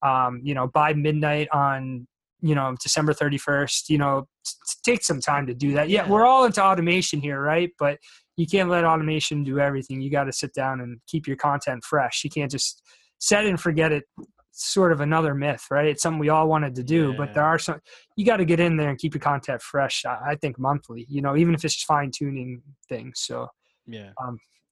um, 0.02 0.40
you 0.42 0.54
know 0.54 0.68
by 0.68 0.92
midnight 0.94 1.48
on 1.52 2.06
you 2.42 2.54
know 2.54 2.74
december 2.82 3.12
31st 3.12 3.90
you 3.90 3.98
know 3.98 4.26
t- 4.44 4.52
take 4.84 5.02
some 5.02 5.20
time 5.20 5.46
to 5.46 5.54
do 5.54 5.72
that. 5.72 5.88
Yeah, 5.88 6.04
Yeah. 6.04 6.10
we're 6.10 6.24
all 6.24 6.44
into 6.44 6.62
automation 6.62 7.20
here 7.20 7.40
right? 7.40 7.70
But 7.78 7.98
you 8.36 8.46
can't 8.46 8.70
let 8.70 8.84
automation 8.84 9.44
do 9.44 9.58
everything. 9.60 10.00
You 10.00 10.10
got 10.10 10.24
to 10.24 10.32
sit 10.32 10.54
down 10.54 10.80
and 10.80 10.98
keep 11.06 11.26
your 11.26 11.36
content 11.36 11.84
fresh. 11.84 12.24
You 12.24 12.30
can't 12.30 12.50
just 12.50 12.82
set 13.18 13.44
and 13.44 13.60
forget 13.60 13.92
it 13.92 14.04
sort 14.52 14.92
of 14.92 15.00
another 15.00 15.34
myth 15.34 15.64
right? 15.70 15.86
It's 15.86 16.02
something 16.02 16.18
we 16.18 16.28
all 16.30 16.48
wanted 16.48 16.74
to 16.76 16.82
do 16.82 17.14
but 17.14 17.34
there 17.34 17.44
are 17.44 17.58
some 17.58 17.78
you 18.16 18.24
got 18.26 18.38
to 18.38 18.44
get 18.44 18.60
in 18.60 18.76
there 18.76 18.90
and 18.90 18.98
keep 18.98 19.14
your 19.14 19.20
content 19.20 19.62
fresh 19.62 20.04
I, 20.04 20.30
I 20.30 20.34
think 20.36 20.58
monthly 20.58 21.06
you 21.08 21.22
know 21.22 21.36
even 21.36 21.54
if 21.54 21.64
it's 21.64 21.74
just 21.74 21.86
fine 21.86 22.10
tuning 22.10 22.62
things 22.88 23.20
so 23.20 23.48
yeah. 23.86 24.10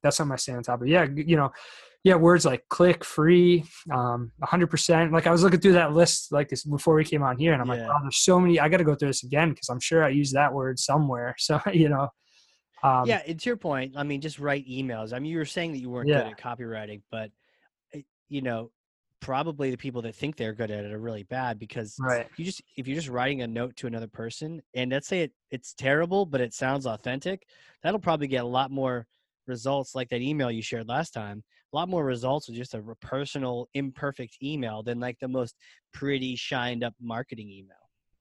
That's 0.02 0.16
something 0.16 0.32
I 0.32 0.36
stay 0.36 0.52
on 0.54 0.62
top 0.62 0.82
of. 0.82 0.88
Yeah, 0.88 1.06
you 1.14 1.36
know, 1.36 1.50
yeah, 2.04 2.14
words 2.14 2.44
like 2.44 2.62
click, 2.68 3.04
free, 3.04 3.64
um, 3.92 4.32
100%. 4.44 5.12
Like 5.12 5.26
I 5.26 5.30
was 5.30 5.42
looking 5.42 5.60
through 5.60 5.72
that 5.72 5.92
list 5.92 6.32
like 6.32 6.48
this 6.48 6.64
before 6.64 6.94
we 6.94 7.04
came 7.04 7.22
on 7.22 7.38
here, 7.38 7.52
and 7.52 7.60
I'm 7.60 7.68
like, 7.68 7.80
Yeah. 7.80 7.88
wow, 7.88 7.98
there's 8.02 8.18
so 8.18 8.38
many. 8.40 8.60
I 8.60 8.68
got 8.68 8.76
to 8.78 8.84
go 8.84 8.94
through 8.94 9.08
this 9.08 9.24
again 9.24 9.50
because 9.50 9.68
I'm 9.68 9.80
sure 9.80 10.04
I 10.04 10.10
used 10.10 10.34
that 10.34 10.52
word 10.52 10.78
somewhere. 10.78 11.34
So 11.48 11.60
you 11.72 11.88
know, 11.88 12.08
um, 12.82 13.06
yeah, 13.06 13.22
to 13.22 13.36
your 13.44 13.56
point, 13.56 13.94
I 13.96 14.02
mean, 14.04 14.20
just 14.20 14.38
write 14.38 14.66
emails. 14.68 15.12
I 15.12 15.18
mean, 15.18 15.32
you 15.32 15.38
were 15.38 15.44
saying 15.44 15.72
that 15.72 15.78
you 15.78 15.90
weren't 15.90 16.08
Yeah. 16.08 16.22
good 16.22 16.32
at 16.32 16.38
copywriting, 16.38 17.02
but 17.10 17.30
uh, 17.94 17.98
you 18.28 18.42
know, 18.42 18.70
probably 19.20 19.70
the 19.70 19.76
people 19.76 20.02
that 20.02 20.14
think 20.14 20.36
they're 20.36 20.52
good 20.54 20.70
at 20.70 20.84
it 20.84 20.92
are 20.92 20.98
really 21.00 21.24
bad 21.24 21.58
because 21.58 21.96
Right. 21.98 22.28
you 22.36 22.44
just 22.44 22.62
if 22.76 22.86
you're 22.86 22.94
just 22.94 23.08
writing 23.08 23.42
a 23.42 23.46
note 23.48 23.74
to 23.76 23.86
another 23.88 24.06
person 24.06 24.62
and 24.74 24.92
let's 24.92 25.08
say 25.08 25.22
it, 25.22 25.32
it's 25.50 25.74
terrible, 25.74 26.24
but 26.24 26.40
it 26.40 26.54
sounds 26.54 26.86
authentic, 26.86 27.42
that'll 27.82 27.98
probably 27.98 28.28
get 28.28 28.44
a 28.44 28.46
lot 28.46 28.70
more 28.70 29.06
results 29.48 29.94
like 29.94 30.08
that 30.10 30.20
email 30.20 30.50
you 30.50 30.62
shared 30.62 30.88
last 30.88 31.12
time. 31.12 31.42
A 31.72 31.76
lot 31.76 31.88
more 31.88 32.04
results 32.04 32.48
with 32.48 32.56
just 32.56 32.74
a 32.74 32.82
personal, 33.00 33.68
imperfect 33.74 34.36
email 34.42 34.82
than 34.82 35.00
like 35.00 35.18
the 35.20 35.28
most 35.28 35.54
pretty, 35.92 36.36
shined 36.36 36.84
up 36.84 36.94
marketing 37.00 37.50
email. 37.50 37.76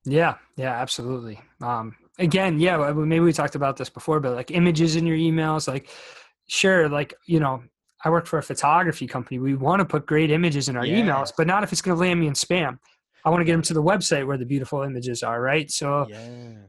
Yeah, 0.06 0.36
yeah, 0.56 0.72
absolutely. 0.72 1.40
Um, 1.62 1.96
again, 2.18 2.60
yeah, 2.60 2.92
maybe 2.94 3.20
we 3.20 3.34
talked 3.34 3.56
about 3.56 3.78
this 3.78 3.90
before, 3.90 4.20
but 4.20 4.36
like 4.36 4.52
images 4.52 4.96
in 4.96 5.06
your 5.06 5.18
emails, 5.18 5.68
like 5.68 5.90
sure, 6.48 6.88
like 6.90 7.14
you 7.26 7.40
know, 7.40 7.64
I 8.06 8.10
work 8.10 8.26
for 8.26 8.40
a 8.40 8.44
photography 8.44 9.08
company. 9.08 9.40
We 9.40 9.56
want 9.56 9.82
to 9.82 9.86
put 9.86 10.06
great 10.06 10.32
images 10.32 10.70
in 10.70 10.78
our 10.78 10.86
emails, 10.86 11.34
but 11.36 11.48
not 11.48 11.64
if 11.64 11.72
it's 11.72 11.82
going 11.82 11.96
to 11.98 12.00
land 12.00 12.20
me 12.20 12.28
in 12.28 12.34
spam. 12.34 12.80
I 13.26 13.30
want 13.30 13.42
to 13.42 13.46
get 13.46 13.52
them 13.54 13.62
to 13.64 13.74
the 13.74 13.84
website 13.84 14.26
where 14.26 14.38
the 14.38 14.46
beautiful 14.46 14.84
images 14.84 15.24
are, 15.24 15.42
right? 15.42 15.70
So 15.70 16.08
Yeah. 16.10 16.20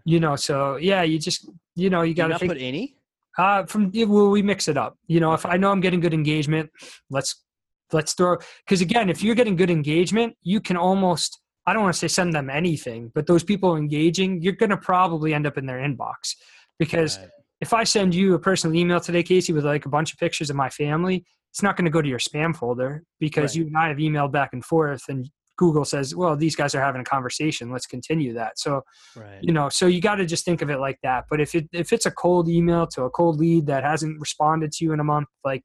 you 0.04 0.18
know, 0.18 0.34
so 0.34 0.76
yeah, 0.76 1.02
you 1.02 1.18
just 1.18 1.48
you 1.76 1.90
know, 1.90 2.02
you 2.02 2.14
got 2.14 2.28
to 2.28 2.38
put 2.38 2.56
any? 2.58 2.96
Uh, 3.38 3.64
from 3.66 3.90
well, 3.94 4.30
we 4.30 4.42
mix 4.42 4.66
it 4.68 4.76
up. 4.76 4.96
You 5.06 5.20
know, 5.20 5.32
if 5.32 5.46
I 5.46 5.56
know 5.56 5.70
I'm 5.70 5.80
getting 5.80 6.00
good 6.00 6.12
engagement, 6.12 6.70
let's 7.08 7.44
let's 7.92 8.12
throw 8.12 8.36
because 8.66 8.80
again, 8.80 9.08
if 9.08 9.22
you're 9.22 9.36
getting 9.36 9.56
good 9.56 9.70
engagement, 9.70 10.34
you 10.42 10.60
can 10.60 10.76
almost 10.76 11.40
I 11.66 11.72
don't 11.72 11.82
want 11.82 11.94
to 11.94 11.98
say 11.98 12.08
send 12.08 12.32
them 12.32 12.50
anything, 12.50 13.12
but 13.14 13.26
those 13.26 13.44
people 13.44 13.76
engaging, 13.76 14.42
you're 14.42 14.54
going 14.54 14.70
to 14.70 14.76
probably 14.76 15.34
end 15.34 15.46
up 15.46 15.58
in 15.58 15.66
their 15.66 15.78
inbox 15.78 16.34
because 16.78 17.18
Right. 17.18 17.28
if 17.60 17.72
I 17.72 17.84
send 17.84 18.14
you 18.14 18.34
a 18.34 18.38
personal 18.38 18.74
email 18.74 19.00
today, 19.00 19.22
Casey, 19.22 19.52
with 19.52 19.64
like 19.64 19.84
a 19.84 19.88
bunch 19.88 20.12
of 20.12 20.18
pictures 20.18 20.48
of 20.48 20.56
my 20.56 20.70
family, 20.70 21.24
it's 21.50 21.62
not 21.62 21.76
going 21.76 21.84
to 21.84 21.90
go 21.90 22.00
to 22.00 22.08
your 22.08 22.18
spam 22.18 22.56
folder 22.56 23.04
because 23.20 23.54
Right. 23.54 23.60
you 23.62 23.66
and 23.66 23.76
I 23.76 23.88
have 23.88 23.98
emailed 23.98 24.32
back 24.32 24.50
and 24.52 24.64
forth, 24.64 25.04
and 25.08 25.28
Google 25.58 25.84
says, 25.84 26.16
"Well, 26.16 26.34
these 26.36 26.56
guys 26.56 26.74
are 26.74 26.80
having 26.80 27.02
a 27.02 27.04
conversation. 27.04 27.70
Let's 27.70 27.86
continue 27.86 28.32
that." 28.34 28.58
So 28.58 28.80
right. 29.14 29.40
you 29.42 29.52
know 29.52 29.68
so 29.68 29.86
you 29.86 30.00
got 30.00 30.14
to 30.16 30.24
just 30.24 30.44
think 30.44 30.62
of 30.62 30.70
it 30.70 30.78
like 30.78 30.98
that 31.02 31.24
but 31.28 31.40
if 31.40 31.54
it 31.54 31.68
if 31.72 31.92
it's 31.92 32.06
a 32.06 32.10
cold 32.10 32.48
email 32.48 32.86
to 32.86 33.02
a 33.02 33.10
cold 33.10 33.38
lead 33.38 33.66
that 33.66 33.84
hasn't 33.84 34.18
responded 34.20 34.72
to 34.72 34.84
you 34.84 34.92
in 34.92 35.00
a 35.00 35.04
month 35.04 35.28
like 35.44 35.62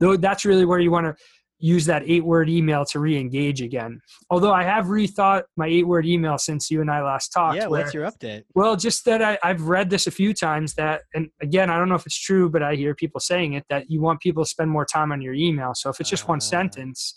though 0.00 0.16
that's 0.16 0.44
really 0.44 0.64
where 0.64 0.80
you 0.80 0.90
want 0.90 1.06
to 1.06 1.14
use 1.58 1.86
that 1.86 2.02
eight 2.04 2.24
word 2.24 2.50
email 2.50 2.84
to 2.84 2.98
re-engage 3.00 3.62
again. 3.62 4.00
Although 4.28 4.52
I 4.52 4.64
have 4.64 4.86
rethought 4.86 5.44
my 5.56 5.66
eight 5.66 5.86
word 5.86 6.04
email 6.04 6.36
since 6.36 6.70
you 6.70 6.80
and 6.80 6.90
I 6.90 7.02
last 7.02 7.28
talked. 7.28 7.56
Yeah, 7.56 7.68
where- 7.68 7.82
what's 7.82 7.94
your 7.94 8.10
update? 8.10 8.42
well, 8.54 8.76
just 8.76 9.04
that 9.06 9.22
I, 9.22 9.38
I've 9.42 9.62
read 9.62 9.88
this 9.88 10.06
a 10.06 10.10
few 10.10 10.34
times 10.34 10.74
that, 10.74 11.02
and 11.14 11.28
again, 11.40 11.70
I 11.70 11.78
don't 11.78 11.88
know 11.88 11.94
if 11.94 12.04
it's 12.06 12.18
true, 12.18 12.50
but 12.50 12.62
I 12.62 12.74
hear 12.74 12.94
people 12.94 13.20
saying 13.20 13.54
it 13.54 13.64
that 13.70 13.88
you 13.88 14.02
want 14.02 14.20
people 14.20 14.44
to 14.44 14.48
spend 14.50 14.70
more 14.70 14.84
time 14.84 15.12
on 15.12 15.22
your 15.22 15.32
email. 15.32 15.72
So 15.74 15.88
if 15.90 16.00
it's 16.00 16.10
just 16.10 16.28
one 16.28 16.38
Ah. 16.38 16.40
sentence, 16.40 17.14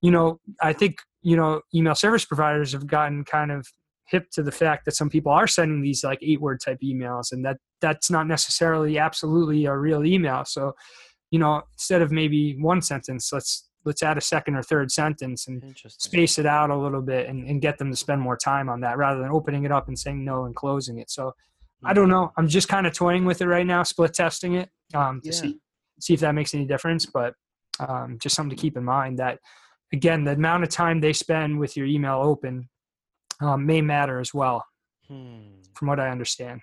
you 0.00 0.10
know, 0.10 0.40
I 0.62 0.72
think, 0.72 0.98
you 1.22 1.36
know, 1.36 1.60
email 1.74 1.94
service 1.94 2.24
providers 2.24 2.72
have 2.72 2.86
gotten 2.86 3.24
kind 3.24 3.50
of 3.52 3.66
hip 4.06 4.28
to 4.32 4.42
the 4.42 4.52
fact 4.52 4.84
that 4.84 4.96
some 4.96 5.08
people 5.08 5.30
are 5.30 5.46
sending 5.46 5.80
these 5.82 6.02
like 6.02 6.18
eight 6.22 6.40
word 6.40 6.60
type 6.64 6.78
emails 6.82 7.30
and 7.32 7.44
that 7.44 7.58
that's 7.80 8.10
not 8.10 8.26
necessarily 8.26 8.98
absolutely 8.98 9.66
a 9.66 9.76
real 9.76 10.04
email. 10.04 10.44
So, 10.44 10.72
you 11.30 11.38
know, 11.38 11.62
instead 11.74 12.02
of 12.02 12.10
maybe 12.10 12.56
one 12.58 12.82
sentence, 12.82 13.32
let's, 13.32 13.68
let's 13.84 14.02
add 14.02 14.18
a 14.18 14.20
second 14.20 14.56
or 14.56 14.62
third 14.62 14.90
sentence 14.90 15.46
and 15.46 15.62
space 15.86 16.38
it 16.38 16.46
out 16.46 16.70
a 16.70 16.76
little 16.76 17.02
bit 17.02 17.28
and, 17.28 17.46
and 17.48 17.62
get 17.62 17.78
them 17.78 17.90
to 17.90 17.96
spend 17.96 18.20
more 18.20 18.36
time 18.36 18.68
on 18.68 18.80
that 18.80 18.98
rather 18.98 19.20
than 19.20 19.30
opening 19.30 19.64
it 19.64 19.72
up 19.72 19.88
and 19.88 19.98
saying 19.98 20.24
no 20.24 20.44
and 20.44 20.56
closing 20.56 20.98
it. 20.98 21.10
So 21.10 21.32
I 21.84 21.94
don't 21.94 22.10
know. 22.10 22.30
I'm 22.36 22.48
just 22.48 22.68
kind 22.68 22.86
of 22.86 22.92
toying 22.92 23.24
with 23.24 23.40
it 23.40 23.46
right 23.46 23.66
now, 23.66 23.84
split 23.84 24.12
testing 24.12 24.54
it 24.54 24.68
um, 24.92 25.20
to 25.22 25.30
Yeah. 25.30 25.34
see 25.34 25.58
see 25.98 26.14
if 26.14 26.20
that 26.20 26.34
makes 26.34 26.52
any 26.52 26.64
difference. 26.66 27.06
But 27.06 27.34
um, 27.78 28.18
just 28.20 28.34
something 28.34 28.54
to 28.54 28.60
keep 28.60 28.76
in 28.76 28.84
mind 28.84 29.18
that 29.18 29.38
again, 29.92 30.24
the 30.24 30.32
amount 30.32 30.62
of 30.62 30.68
time 30.68 31.00
they 31.00 31.12
spend 31.12 31.58
with 31.58 31.76
your 31.76 31.86
email 31.86 32.20
open 32.22 32.68
um, 33.40 33.64
may 33.66 33.80
matter 33.80 34.20
as 34.20 34.32
well, 34.34 34.64
Hmm. 35.08 35.62
from 35.74 35.88
what 35.88 35.98
I 36.00 36.10
understand. 36.10 36.60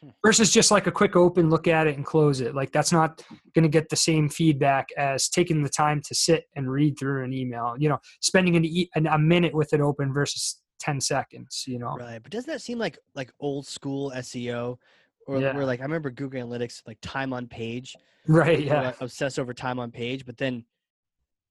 Hmm. 0.00 0.10
Versus 0.24 0.50
just 0.52 0.70
like 0.70 0.86
a 0.86 0.92
quick 0.92 1.16
open, 1.16 1.50
look 1.50 1.66
at 1.68 1.86
it 1.86 1.96
and 1.96 2.04
close 2.06 2.40
it. 2.40 2.54
Like 2.54 2.72
that's 2.72 2.92
not 2.92 3.22
going 3.54 3.64
to 3.64 3.68
get 3.68 3.88
the 3.88 3.96
same 3.96 4.28
feedback 4.28 4.88
as 4.96 5.28
taking 5.28 5.62
the 5.62 5.68
time 5.68 6.00
to 6.02 6.14
sit 6.14 6.44
and 6.56 6.70
read 6.70 6.98
through 6.98 7.24
an 7.24 7.32
email. 7.32 7.74
You 7.78 7.90
know, 7.90 7.98
spending 8.20 8.56
an, 8.56 8.64
e- 8.64 8.88
an, 8.94 9.06
a 9.06 9.18
minute 9.18 9.52
with 9.54 9.72
it 9.74 9.80
open 9.80 10.12
versus 10.12 10.60
ten 10.78 11.00
seconds. 11.00 11.64
You 11.66 11.78
know, 11.80 11.96
Right, 11.98 12.22
but 12.22 12.32
doesn't 12.32 12.50
that 12.50 12.62
seem 12.62 12.78
like 12.78 12.98
like 13.14 13.32
old 13.40 13.66
school 13.66 14.12
SEO, 14.16 14.78
or 15.26 15.40
Yeah. 15.40 15.54
where 15.54 15.66
like 15.66 15.80
I 15.80 15.82
remember 15.82 16.10
Google 16.10 16.42
Analytics 16.46 16.82
like 16.86 16.98
time 17.02 17.32
on 17.34 17.46
page, 17.46 17.94
right? 18.26 18.60
Yeah, 18.64 18.92
obsessed 19.00 19.38
over 19.38 19.52
time 19.52 19.78
on 19.78 19.90
page, 19.90 20.24
but 20.24 20.38
then, 20.38 20.64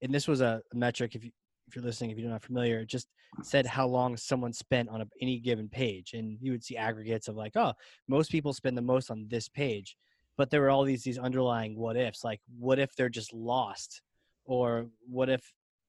and 0.01 0.13
this 0.13 0.27
was 0.27 0.41
a 0.41 0.61
metric 0.73 1.15
if 1.15 1.23
you 1.23 1.31
if 1.67 1.75
you're 1.75 1.85
listening 1.85 2.09
if 2.09 2.17
you're 2.17 2.29
not 2.31 2.43
familiar, 2.43 2.79
it 2.79 2.87
just 2.87 3.07
said 3.43 3.65
how 3.65 3.85
long 3.87 4.17
someone 4.17 4.51
spent 4.51 4.89
on 4.89 5.01
a, 5.01 5.05
any 5.21 5.37
given 5.39 5.69
page, 5.69 6.13
and 6.13 6.37
you 6.41 6.51
would 6.51 6.63
see 6.63 6.75
aggregates 6.77 7.27
of 7.27 7.35
like 7.35 7.53
oh 7.55 7.73
most 8.07 8.31
people 8.31 8.53
spend 8.53 8.75
the 8.77 8.81
most 8.81 9.11
on 9.11 9.27
this 9.29 9.47
page, 9.47 9.95
but 10.37 10.49
there 10.49 10.61
were 10.61 10.69
all 10.71 10.83
these 10.83 11.03
these 11.03 11.19
underlying 11.19 11.77
what 11.77 11.95
ifs 11.95 12.23
like 12.23 12.39
what 12.57 12.79
if 12.79 12.95
they're 12.95 13.07
just 13.09 13.33
lost, 13.33 14.01
or 14.45 14.87
what 15.07 15.29
if 15.29 15.43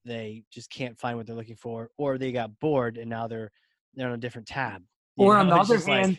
they 0.05 0.43
just 0.53 0.71
can't 0.71 0.99
find 0.99 1.17
what 1.17 1.27
they're 1.27 1.37
looking 1.37 1.57
for, 1.57 1.91
or 1.97 2.19
they 2.19 2.33
got 2.33 2.59
bored 2.61 2.99
and 2.99 3.09
now 3.09 3.27
they're 3.27 3.51
they're 3.95 4.09
on 4.09 4.15
a 4.15 4.19
different 4.19 4.47
tab. 4.49 4.83
you 5.17 5.25
Or 5.27 5.37
on 5.37 5.49
the 5.49 5.55
other 5.57 5.77
just 5.77 5.89
like- 5.89 6.05
hand, 6.05 6.19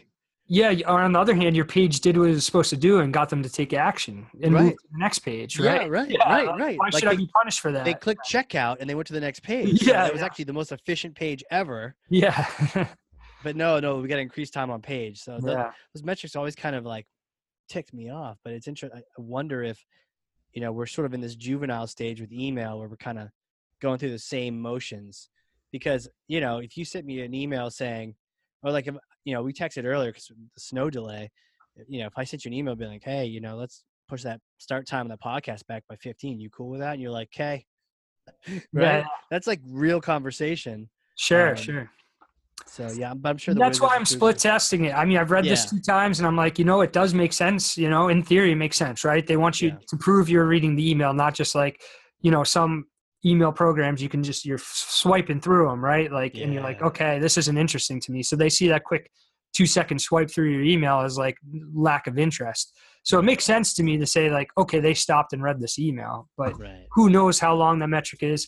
Yeah, 0.53 0.73
or 0.85 0.99
on 0.99 1.13
the 1.13 1.19
other 1.19 1.33
hand, 1.33 1.55
your 1.55 1.63
page 1.63 2.01
did 2.01 2.17
what 2.17 2.25
it 2.27 2.33
was 2.33 2.45
supposed 2.45 2.69
to 2.71 2.75
do 2.77 2.99
and 2.99 3.13
got 3.13 3.29
them 3.29 3.41
to 3.41 3.49
take 3.49 3.71
action 3.71 4.27
and 4.43 4.51
move 4.51 4.61
Right. 4.63 4.71
to 4.77 4.87
the 4.91 4.97
next 4.97 5.19
page, 5.19 5.57
Yeah, 5.57 5.77
right? 5.77 5.89
right, 5.89 6.09
Yeah, 6.11 6.17
right, 6.29 6.45
right. 6.59 6.77
Why 6.77 6.89
Like 6.91 6.99
should 6.99 7.07
I 7.07 7.15
be 7.15 7.27
punished 7.27 7.61
for 7.61 7.71
that? 7.71 7.85
they 7.85 7.93
clicked 7.93 8.27
checkout 8.29 8.77
and 8.81 8.89
they 8.89 8.93
went 8.93 9.07
to 9.07 9.13
the 9.13 9.21
next 9.21 9.43
page. 9.43 9.81
Yeah, 9.87 10.03
that 10.03 10.11
was 10.11 10.21
actually 10.21 10.43
the 10.45 10.53
most 10.53 10.73
efficient 10.73 11.15
page 11.15 11.41
ever. 11.51 11.95
yeah, 12.09 12.45
But 13.43 13.55
no, 13.55 13.79
no, 13.79 13.97
we 13.99 14.09
got 14.09 14.15
to 14.17 14.21
increase 14.21 14.49
time 14.51 14.69
on 14.69 14.81
page. 14.81 15.21
So 15.21 15.39
yeah, 15.41 15.71
those 15.95 16.03
metrics 16.03 16.35
always 16.35 16.55
kind 16.55 16.75
of 16.75 16.85
like 16.85 17.07
ticked 17.69 17.93
me 17.93 18.09
off. 18.11 18.37
But 18.43 18.51
it's 18.51 18.67
interesting. 18.67 18.99
I 18.99 19.21
wonder 19.21 19.63
if 19.63 19.83
you 20.53 20.61
know 20.61 20.73
we're 20.73 20.85
sort 20.85 21.05
of 21.05 21.13
in 21.13 21.21
this 21.21 21.35
juvenile 21.35 21.87
stage 21.87 22.19
with 22.19 22.33
email 22.33 22.77
where 22.77 22.89
we're 22.89 22.97
kind 22.97 23.17
of 23.19 23.29
going 23.81 23.99
through 23.99 24.11
the 24.11 24.19
same 24.19 24.59
motions. 24.61 25.29
Because 25.71 26.09
you 26.27 26.41
know, 26.41 26.57
if 26.57 26.75
you 26.77 26.83
sent 26.83 27.05
me 27.05 27.21
an 27.21 27.33
email 27.33 27.71
saying, 27.71 28.15
or 28.63 28.71
like 28.71 28.87
if 28.87 28.95
you 29.25 29.33
know, 29.33 29.41
we 29.43 29.53
texted 29.53 29.85
earlier 29.85 30.11
because 30.11 30.27
the 30.27 30.59
snow 30.59 30.89
delay. 30.89 31.29
You 31.87 32.01
know, 32.01 32.07
if 32.07 32.13
I 32.17 32.23
sent 32.25 32.43
you 32.43 32.49
an 32.49 32.53
email 32.53 32.75
being 32.75 32.91
like, 32.91 33.03
hey, 33.03 33.25
you 33.25 33.39
know, 33.39 33.55
let's 33.55 33.83
push 34.09 34.23
that 34.23 34.39
start 34.57 34.85
time 34.85 35.09
of 35.09 35.17
the 35.17 35.23
podcast 35.23 35.65
back 35.67 35.83
by 35.87 35.95
15. 35.95 36.39
You 36.39 36.49
cool 36.49 36.69
with 36.69 36.81
that? 36.81 36.93
And 36.93 37.01
you're 37.01 37.11
like, 37.11 37.29
okay. 37.33 37.65
right? 38.73 38.99
yeah. 38.99 39.03
That's 39.29 39.47
like 39.47 39.61
real 39.65 40.01
conversation. 40.01 40.89
Sure, 41.17 41.51
Um, 41.51 41.55
sure. 41.55 41.89
So 42.67 42.89
yeah, 42.91 43.13
but 43.13 43.29
I'm 43.29 43.37
sure 43.37 43.53
That's 43.53 43.81
why 43.81 43.95
I'm 43.95 44.05
split 44.05 44.35
Googles- 44.35 44.41
testing 44.41 44.85
it. 44.85 44.93
I 44.93 45.03
mean, 45.05 45.17
I've 45.17 45.31
read 45.31 45.45
this 45.45 45.69
two 45.69 45.79
times, 45.79 46.19
and 46.19 46.27
I'm 46.27 46.35
like, 46.35 46.59
you 46.59 46.65
know, 46.65 46.81
it 46.81 46.93
does 46.93 47.13
make 47.13 47.33
sense. 47.33 47.77
You 47.77 47.89
know, 47.89 48.09
in 48.09 48.21
theory, 48.21 48.51
it 48.51 48.55
makes 48.55 48.77
sense, 48.77 49.03
right? 49.03 49.25
They 49.25 49.37
want 49.37 49.61
you 49.61 49.69
Yeah. 49.69 49.77
to 49.87 49.97
prove 49.97 50.29
you're 50.29 50.45
reading 50.45 50.75
the 50.75 50.89
email, 50.89 51.13
not 51.13 51.33
just 51.33 51.55
like, 51.55 51.81
you 52.21 52.31
know, 52.31 52.43
some 52.43 52.85
email 53.25 53.51
programs 53.51 54.01
you 54.01 54.09
can 54.09 54.23
just 54.23 54.45
you're 54.45 54.57
swiping 54.59 55.39
through 55.39 55.67
them, 55.69 55.83
right? 55.83 56.11
Like, 56.11 56.35
and 56.35 56.53
you're 56.53 56.63
like, 56.63 56.81
okay, 56.81 57.19
this 57.19 57.37
isn't 57.37 57.57
interesting 57.57 57.99
to 58.01 58.11
me. 58.11 58.23
So 58.23 58.35
they 58.35 58.49
see 58.49 58.67
that 58.69 58.83
quick 58.83 59.11
two 59.53 59.65
second 59.65 59.99
swipe 59.99 60.31
through 60.31 60.49
your 60.49 60.63
email 60.63 61.01
as 61.01 61.17
like 61.17 61.37
lack 61.73 62.07
of 62.07 62.17
interest. 62.17 62.73
So 63.03 63.19
it 63.19 63.23
makes 63.23 63.43
sense 63.43 63.73
to 63.75 63.83
me 63.83 63.97
to 63.97 64.05
say 64.05 64.29
like, 64.29 64.49
okay, 64.57 64.79
they 64.79 64.93
stopped 64.93 65.33
and 65.33 65.43
read 65.43 65.59
this 65.59 65.77
email, 65.77 66.29
but 66.37 66.57
Right. 66.57 66.85
who 66.93 67.09
knows 67.09 67.39
how 67.39 67.53
long 67.55 67.79
that 67.79 67.87
metric 67.87 68.23
is 68.23 68.47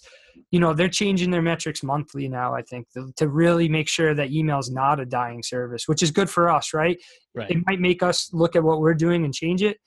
you 0.52 0.60
know 0.60 0.74
they're 0.74 0.90
changing 0.90 1.30
their 1.32 1.42
metrics 1.42 1.84
monthly 1.84 2.28
now 2.28 2.54
i 2.56 2.62
think 2.62 2.88
to, 2.92 3.12
to 3.18 3.28
really 3.28 3.70
make 3.70 3.88
sure 3.88 4.14
that 4.16 4.32
email 4.32 4.60
is 4.60 4.72
not 4.72 5.00
a 5.00 5.06
dying 5.06 5.44
service 5.44 5.88
which 5.88 6.02
is 6.02 6.12
good 6.12 6.30
for 6.30 6.50
us 6.50 6.74
right 6.74 6.98
Right. 7.36 7.50
it 7.50 7.58
might 7.68 7.80
make 7.80 8.04
us 8.04 8.30
look 8.34 8.56
at 8.56 8.64
what 8.64 8.80
we're 8.80 8.94
doing 8.94 9.26
and 9.26 9.34
change 9.34 9.64
it 9.64 9.78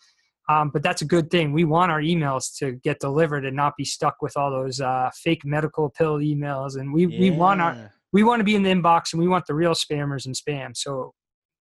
um, 0.49 0.71
but 0.71 0.83
that's 0.83 1.03
a 1.03 1.05
good 1.05 1.31
thing 1.31 1.53
we 1.53 1.65
want 1.65 1.91
our 1.91 2.01
emails 2.01 2.57
to 2.59 2.73
get 2.73 3.01
delivered 3.01 3.45
and 3.45 3.57
not 3.57 3.77
be 3.77 3.85
stuck 3.85 4.17
with 4.23 4.37
all 4.37 4.51
those 4.51 4.81
uh, 4.81 5.11
fake 5.15 5.45
medical 5.45 5.91
pill 5.91 6.19
emails 6.19 6.77
and 6.79 6.93
we, 6.93 7.07
we 7.07 7.31
want 7.31 7.61
our 7.61 7.93
we 8.13 8.23
want 8.23 8.41
to 8.41 8.45
be 8.45 8.55
in 8.55 8.63
the 8.63 8.71
inbox 8.71 9.13
and 9.13 9.21
we 9.21 9.29
want 9.29 9.45
the 9.47 9.55
real 9.55 9.73
spammers 9.73 10.27
and 10.27 10.35
spam 10.35 10.77
so 10.77 11.13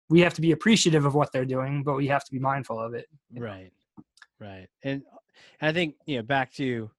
we 0.09 0.19
have 0.19 0.33
to 0.33 0.41
be 0.41 0.51
appreciative 0.51 1.05
of 1.05 1.15
what 1.15 1.31
they're 1.31 1.45
doing 1.45 1.83
but 1.83 1.95
we 1.95 2.07
have 2.07 2.23
to 2.23 2.31
be 2.31 2.39
mindful 2.39 2.79
of 2.79 2.93
it 2.93 3.07
you 3.29 3.39
know? 3.39 3.45
Right. 3.45 3.71
Right. 4.39 4.67
And, 4.83 5.03
I 5.61 5.71
think, 5.71 5.95
you 6.05 6.17
know, 6.17 6.23
back 6.23 6.51
to 6.53 6.91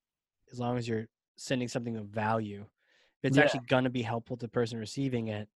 as 0.51 0.59
long 0.59 0.79
as 0.79 0.89
you're 0.89 1.07
sending 1.37 1.69
something 1.69 1.97
of 1.97 2.07
value, 2.07 2.63
if 3.23 3.29
it's 3.29 3.37
Yeah. 3.37 3.45
actually 3.45 3.61
going 3.69 3.85
to 3.85 3.91
be 3.91 4.03
helpful 4.03 4.37
to 4.37 4.47
the 4.47 4.51
person 4.51 4.79
receiving 4.79 5.29
it, 5.29 5.49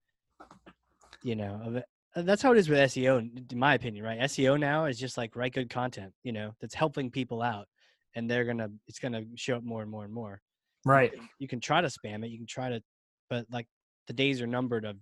you 1.22 1.34
know, 1.36 1.60
of 1.64 1.76
it, 1.76 1.86
and 1.86 1.86
that's 2.22 2.42
how 2.42 2.52
it 2.52 2.58
is 2.58 2.68
with 2.68 2.78
SEO, 2.78 3.52
in 3.52 3.58
my 3.58 3.74
opinion, 3.74 4.04
right? 4.04 4.20
SEO 4.20 4.58
now 4.58 4.86
is 4.86 4.98
just 4.98 5.16
like 5.16 5.36
write 5.36 5.54
good 5.54 5.70
content, 5.70 6.12
you 6.22 6.32
know, 6.32 6.54
that's 6.60 6.74
helping 6.74 7.10
people 7.10 7.42
out 7.42 7.68
and 8.14 8.30
they're 8.30 8.44
going 8.44 8.58
to, 8.58 8.70
it's 8.86 8.98
going 8.98 9.12
to 9.12 9.24
show 9.36 9.56
up 9.56 9.64
more 9.64 9.82
and 9.82 9.90
more 9.90 10.04
and 10.04 10.12
more. 10.12 10.40
right 10.84 11.12
You 11.38 11.48
can 11.48 11.60
try 11.60 11.80
to 11.80 11.88
spam 11.88 12.24
it. 12.24 12.30
You 12.30 12.38
can 12.38 12.46
try 12.46 12.70
to, 12.70 12.82
but 13.28 13.46
like 13.50 13.66
the 14.06 14.12
days 14.12 14.40
are 14.40 14.46
numbered 14.46 14.84
of 14.84 14.96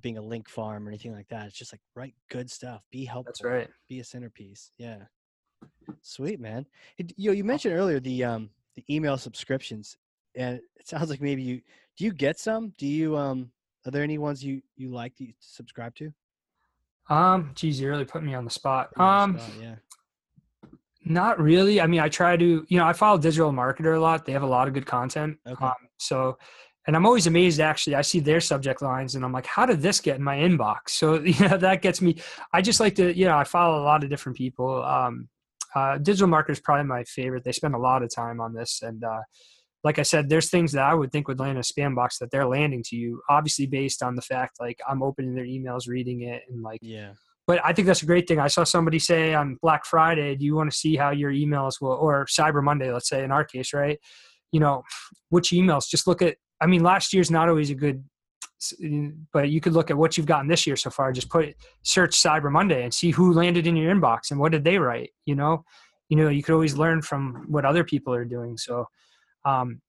being 0.00 0.18
a 0.18 0.22
link 0.22 0.48
farm 0.48 0.86
or 0.86 0.90
anything 0.90 1.12
like 1.12 1.28
that. 1.28 1.46
It's 1.46 1.56
just 1.58 1.72
like 1.72 1.80
write 1.94 2.14
good 2.30 2.50
stuff, 2.50 2.82
be 2.90 3.04
helpful 3.04 3.32
that's 3.32 3.44
right 3.44 3.68
be 3.88 4.00
a 4.00 4.04
centerpiece. 4.04 4.70
Yeah. 4.78 4.98
Sweet 6.02 6.40
man. 6.40 6.66
It, 6.98 7.12
you 7.16 7.30
know, 7.30 7.34
you 7.34 7.44
mentioned 7.44 7.74
earlier 7.74 8.00
the 8.00 8.24
um 8.24 8.50
the 8.76 8.84
email 8.88 9.18
subscriptions, 9.18 9.96
and 10.34 10.60
it 10.76 10.88
sounds 10.88 11.10
like 11.10 11.20
maybe 11.20 11.42
you 11.42 11.60
do 11.96 12.04
you 12.04 12.12
get 12.12 12.38
some? 12.38 12.72
Do 12.78 12.86
you 12.86 13.16
um 13.16 13.50
are 13.86 13.90
there 13.90 14.02
any 14.02 14.18
ones 14.18 14.44
you 14.44 14.62
you 14.76 14.90
like 14.90 15.16
to 15.16 15.26
subscribe 15.40 15.94
to? 15.96 16.12
um 17.08 17.50
geez 17.54 17.80
you 17.80 17.88
really 17.88 18.04
put 18.04 18.22
me 18.22 18.34
on 18.34 18.44
the 18.44 18.50
spot 18.50 18.90
on 18.96 19.22
um 19.22 19.32
the 19.34 19.40
spot, 19.40 19.54
yeah. 19.60 19.74
Not 21.04 21.40
really. 21.40 21.80
I 21.80 21.86
mean, 21.86 22.00
I 22.00 22.08
try 22.08 22.36
to, 22.36 22.66
you 22.68 22.78
know, 22.78 22.84
I 22.84 22.92
follow 22.92 23.18
Digital 23.18 23.52
Marketer 23.52 23.96
a 23.96 24.00
lot. 24.00 24.26
They 24.26 24.32
have 24.32 24.42
a 24.42 24.46
lot 24.46 24.68
of 24.68 24.74
good 24.74 24.86
content. 24.86 25.38
Okay. 25.48 25.64
Um, 25.64 25.72
so, 25.98 26.36
and 26.86 26.94
I'm 26.94 27.06
always 27.06 27.26
amazed 27.26 27.58
actually. 27.58 27.94
I 27.94 28.02
see 28.02 28.20
their 28.20 28.40
subject 28.40 28.82
lines 28.82 29.14
and 29.14 29.24
I'm 29.24 29.32
like, 29.32 29.46
how 29.46 29.64
did 29.64 29.80
this 29.80 30.00
get 30.00 30.16
in 30.16 30.22
my 30.22 30.36
inbox? 30.36 30.90
So, 30.90 31.14
you 31.20 31.48
know, 31.48 31.56
that 31.56 31.80
gets 31.80 32.02
me. 32.02 32.16
I 32.52 32.60
just 32.60 32.80
like 32.80 32.94
to, 32.96 33.16
you 33.16 33.24
know, 33.24 33.36
I 33.36 33.44
follow 33.44 33.80
a 33.80 33.84
lot 33.84 34.04
of 34.04 34.10
different 34.10 34.36
people. 34.36 34.84
Um, 34.84 35.28
uh, 35.74 35.98
Digital 35.98 36.28
Marketer 36.28 36.50
is 36.50 36.60
probably 36.60 36.84
my 36.86 37.04
favorite. 37.04 37.44
They 37.44 37.52
spend 37.52 37.74
a 37.74 37.78
lot 37.78 38.02
of 38.02 38.14
time 38.14 38.40
on 38.40 38.52
this. 38.52 38.82
And, 38.82 39.02
uh, 39.02 39.20
like 39.82 39.98
I 39.98 40.02
said, 40.02 40.28
there's 40.28 40.50
things 40.50 40.72
that 40.72 40.82
I 40.84 40.94
would 40.94 41.10
think 41.10 41.26
would 41.28 41.40
land 41.40 41.52
in 41.52 41.56
a 41.58 41.60
spam 41.60 41.94
box 41.94 42.18
that 42.18 42.30
they're 42.30 42.46
landing 42.46 42.82
to 42.88 42.96
you, 42.96 43.22
obviously 43.30 43.66
based 43.66 44.02
on 44.02 44.14
the 44.14 44.22
fact 44.22 44.60
like 44.60 44.78
I'm 44.88 45.02
opening 45.02 45.34
their 45.34 45.46
emails, 45.46 45.88
reading 45.88 46.22
it, 46.22 46.42
and 46.48 46.62
like 46.62 46.80
Yeah. 46.82 47.12
but 47.46 47.60
I 47.64 47.72
think 47.72 47.86
that's 47.86 48.02
a 48.02 48.06
great 48.06 48.28
thing. 48.28 48.38
I 48.38 48.48
saw 48.48 48.64
somebody 48.64 48.98
say 48.98 49.32
on 49.34 49.56
Black 49.62 49.84
Friday, 49.86 50.36
do 50.36 50.44
you 50.44 50.54
want 50.54 50.70
to 50.70 50.76
see 50.76 50.96
how 50.96 51.10
your 51.10 51.32
emails 51.32 51.80
will, 51.80 51.92
or 51.92 52.26
Cyber 52.26 52.62
Monday, 52.62 52.92
let's 52.92 53.08
say 53.08 53.24
in 53.24 53.30
our 53.32 53.44
case, 53.44 53.72
right? 53.72 53.98
You 54.52 54.60
know, 54.60 54.82
which 55.30 55.50
emails? 55.50 55.88
Just 55.88 56.06
look 56.06 56.20
at, 56.22 56.36
I 56.60 56.66
mean, 56.66 56.82
last 56.82 57.12
year's 57.12 57.30
not 57.30 57.48
always 57.48 57.70
a 57.70 57.74
good, 57.74 58.04
but 59.32 59.48
you 59.48 59.60
could 59.62 59.72
look 59.72 59.90
at 59.90 59.96
what 59.96 60.16
you've 60.16 60.26
gotten 60.26 60.46
this 60.46 60.66
year 60.66 60.76
so 60.76 60.90
far. 60.90 61.10
Just 61.12 61.30
put, 61.30 61.54
search 61.82 62.10
Cyber 62.10 62.52
Monday 62.52 62.84
and 62.84 62.92
see 62.92 63.10
who 63.10 63.32
landed 63.32 63.66
in 63.66 63.76
your 63.76 63.94
inbox 63.94 64.30
and 64.30 64.38
what 64.38 64.52
did 64.52 64.64
they 64.64 64.78
write, 64.78 65.10
you 65.24 65.34
know? 65.34 65.64
You 66.10 66.18
know, 66.18 66.28
you 66.28 66.42
could 66.42 66.52
always 66.52 66.76
learn 66.76 67.00
from 67.00 67.46
what 67.48 67.64
other 67.64 67.84
people 67.84 68.12
are 68.12 68.24
doing. 68.26 68.58
So, 68.58 68.86
um, 69.44 69.80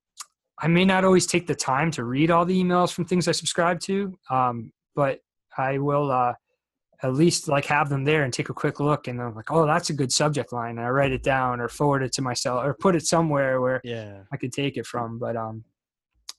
I 0.59 0.67
may 0.67 0.85
not 0.85 1.03
always 1.05 1.25
take 1.25 1.47
the 1.47 1.55
time 1.55 1.89
to 1.91 2.03
read 2.03 2.29
all 2.31 2.45
the 2.45 2.61
emails 2.63 2.91
from 2.93 3.05
things 3.05 3.27
I 3.27 3.31
subscribe 3.31 3.79
to, 3.81 4.17
um, 4.29 4.71
but 4.95 5.19
I 5.57 5.79
will, 5.79 6.11
uh, 6.11 6.33
at 7.03 7.13
least 7.15 7.47
like 7.47 7.65
have 7.65 7.89
them 7.89 8.03
there 8.03 8.23
and 8.23 8.31
take 8.33 8.49
a 8.49 8.53
quick 8.53 8.79
look 8.79 9.07
and 9.07 9.19
I'm 9.19 9.33
like, 9.33 9.51
oh, 9.51 9.65
that's 9.65 9.89
a 9.89 9.93
good 9.93 10.11
subject 10.11 10.53
line. 10.53 10.77
And 10.77 10.85
I 10.85 10.89
write 10.89 11.11
it 11.11 11.23
down 11.23 11.59
or 11.59 11.67
forward 11.67 12.03
it 12.03 12.11
to 12.13 12.21
myself 12.21 12.63
or 12.63 12.75
put 12.75 12.95
it 12.95 13.05
somewhere 13.07 13.59
where 13.59 13.81
Yeah. 13.83 14.21
I 14.31 14.37
could 14.37 14.53
take 14.53 14.77
it 14.77 14.85
from. 14.85 15.17
But 15.17 15.35
um, 15.35 15.63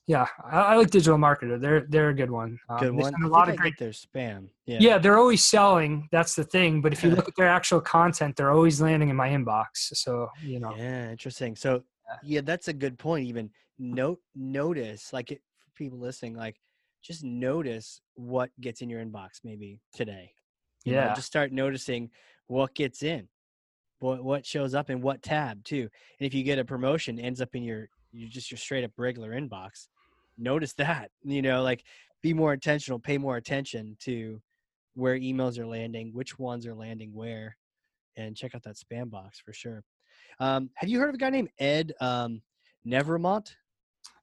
yeah, 0.07 0.27
I, 0.43 0.59
I 0.59 0.75
like 0.75 0.89
Digital 0.89 1.17
Marketer. 1.17 1.59
They're 1.59 1.85
they're 1.89 2.09
a 2.09 2.13
good 2.13 2.31
one. 2.31 2.59
Um, 2.69 2.79
Good 2.79 2.93
one. 2.95 3.13
A 3.23 3.27
lot 3.27 3.47
think 3.47 3.59
of 3.59 3.59
I 3.59 3.61
great. 3.63 3.77
their 3.77 3.91
spam. 3.91 4.47
Yeah. 4.65 4.77
Yeah, 4.79 4.97
they're 4.97 5.17
always 5.17 5.43
selling. 5.43 6.07
That's 6.11 6.35
the 6.35 6.43
thing. 6.45 6.81
But 6.81 6.93
if 6.93 7.03
you 7.03 7.09
look 7.15 7.27
at 7.27 7.35
their 7.37 7.47
actual 7.49 7.81
content, 7.81 8.35
they're 8.35 8.51
always 8.51 8.81
landing 8.81 9.09
in 9.09 9.15
my 9.17 9.29
inbox. 9.29 9.65
So 9.75 10.29
you 10.41 10.59
know, 10.59 10.73
Yeah, 10.77 11.11
interesting. 11.11 11.55
So 11.55 11.83
yeah, 12.23 12.41
that's 12.41 12.67
a 12.67 12.73
good 12.73 12.99
point. 12.99 13.27
Even 13.27 13.49
note 13.79 14.19
notice 14.35 15.13
like 15.13 15.31
it, 15.31 15.41
for 15.57 15.71
people 15.75 15.99
listening, 15.99 16.35
like 16.35 16.57
just 17.01 17.23
notice 17.23 18.01
what 18.15 18.49
gets 18.61 18.81
in 18.81 18.89
your 18.89 19.03
inbox 19.03 19.39
maybe 19.43 19.79
today. 19.93 20.31
You 20.85 20.93
know, 20.93 20.99
yeah, 20.99 21.13
just 21.13 21.27
start 21.27 21.51
noticing 21.51 22.09
what 22.47 22.75
gets 22.75 23.03
in, 23.03 23.27
what 23.99 24.23
what 24.23 24.45
shows 24.45 24.75
up 24.75 24.89
in 24.89 25.01
what 25.01 25.21
tab 25.21 25.63
too. 25.63 25.89
And 26.19 26.27
if 26.27 26.33
you 26.33 26.43
get 26.43 26.59
a 26.59 26.65
promotion, 26.65 27.19
ends 27.19 27.41
up 27.41 27.55
in 27.55 27.63
your 27.63 27.89
you 28.11 28.27
just 28.27 28.51
your 28.51 28.57
straight 28.57 28.83
up 28.83 28.91
regular 28.97 29.31
inbox. 29.31 29.87
Notice 30.37 30.73
that. 30.73 31.11
You 31.23 31.41
know, 31.41 31.63
like 31.63 31.83
be 32.21 32.33
more 32.33 32.53
intentional, 32.53 32.99
pay 32.99 33.17
more 33.17 33.37
attention 33.37 33.97
to 34.01 34.41
where 34.95 35.17
emails 35.17 35.57
are 35.57 35.65
landing, 35.65 36.11
which 36.13 36.37
ones 36.37 36.67
are 36.67 36.75
landing 36.75 37.11
where, 37.13 37.57
and 38.15 38.35
check 38.35 38.53
out 38.55 38.63
that 38.63 38.75
spam 38.77 39.09
box 39.09 39.39
for 39.39 39.53
sure. 39.53 39.83
Um, 40.39 40.69
have 40.75 40.89
you 40.89 40.99
heard 40.99 41.09
of 41.09 41.15
a 41.15 41.17
guy 41.17 41.29
named 41.29 41.49
Ed 41.59 41.93
um, 42.01 42.41
Nevraumont? 42.85 43.55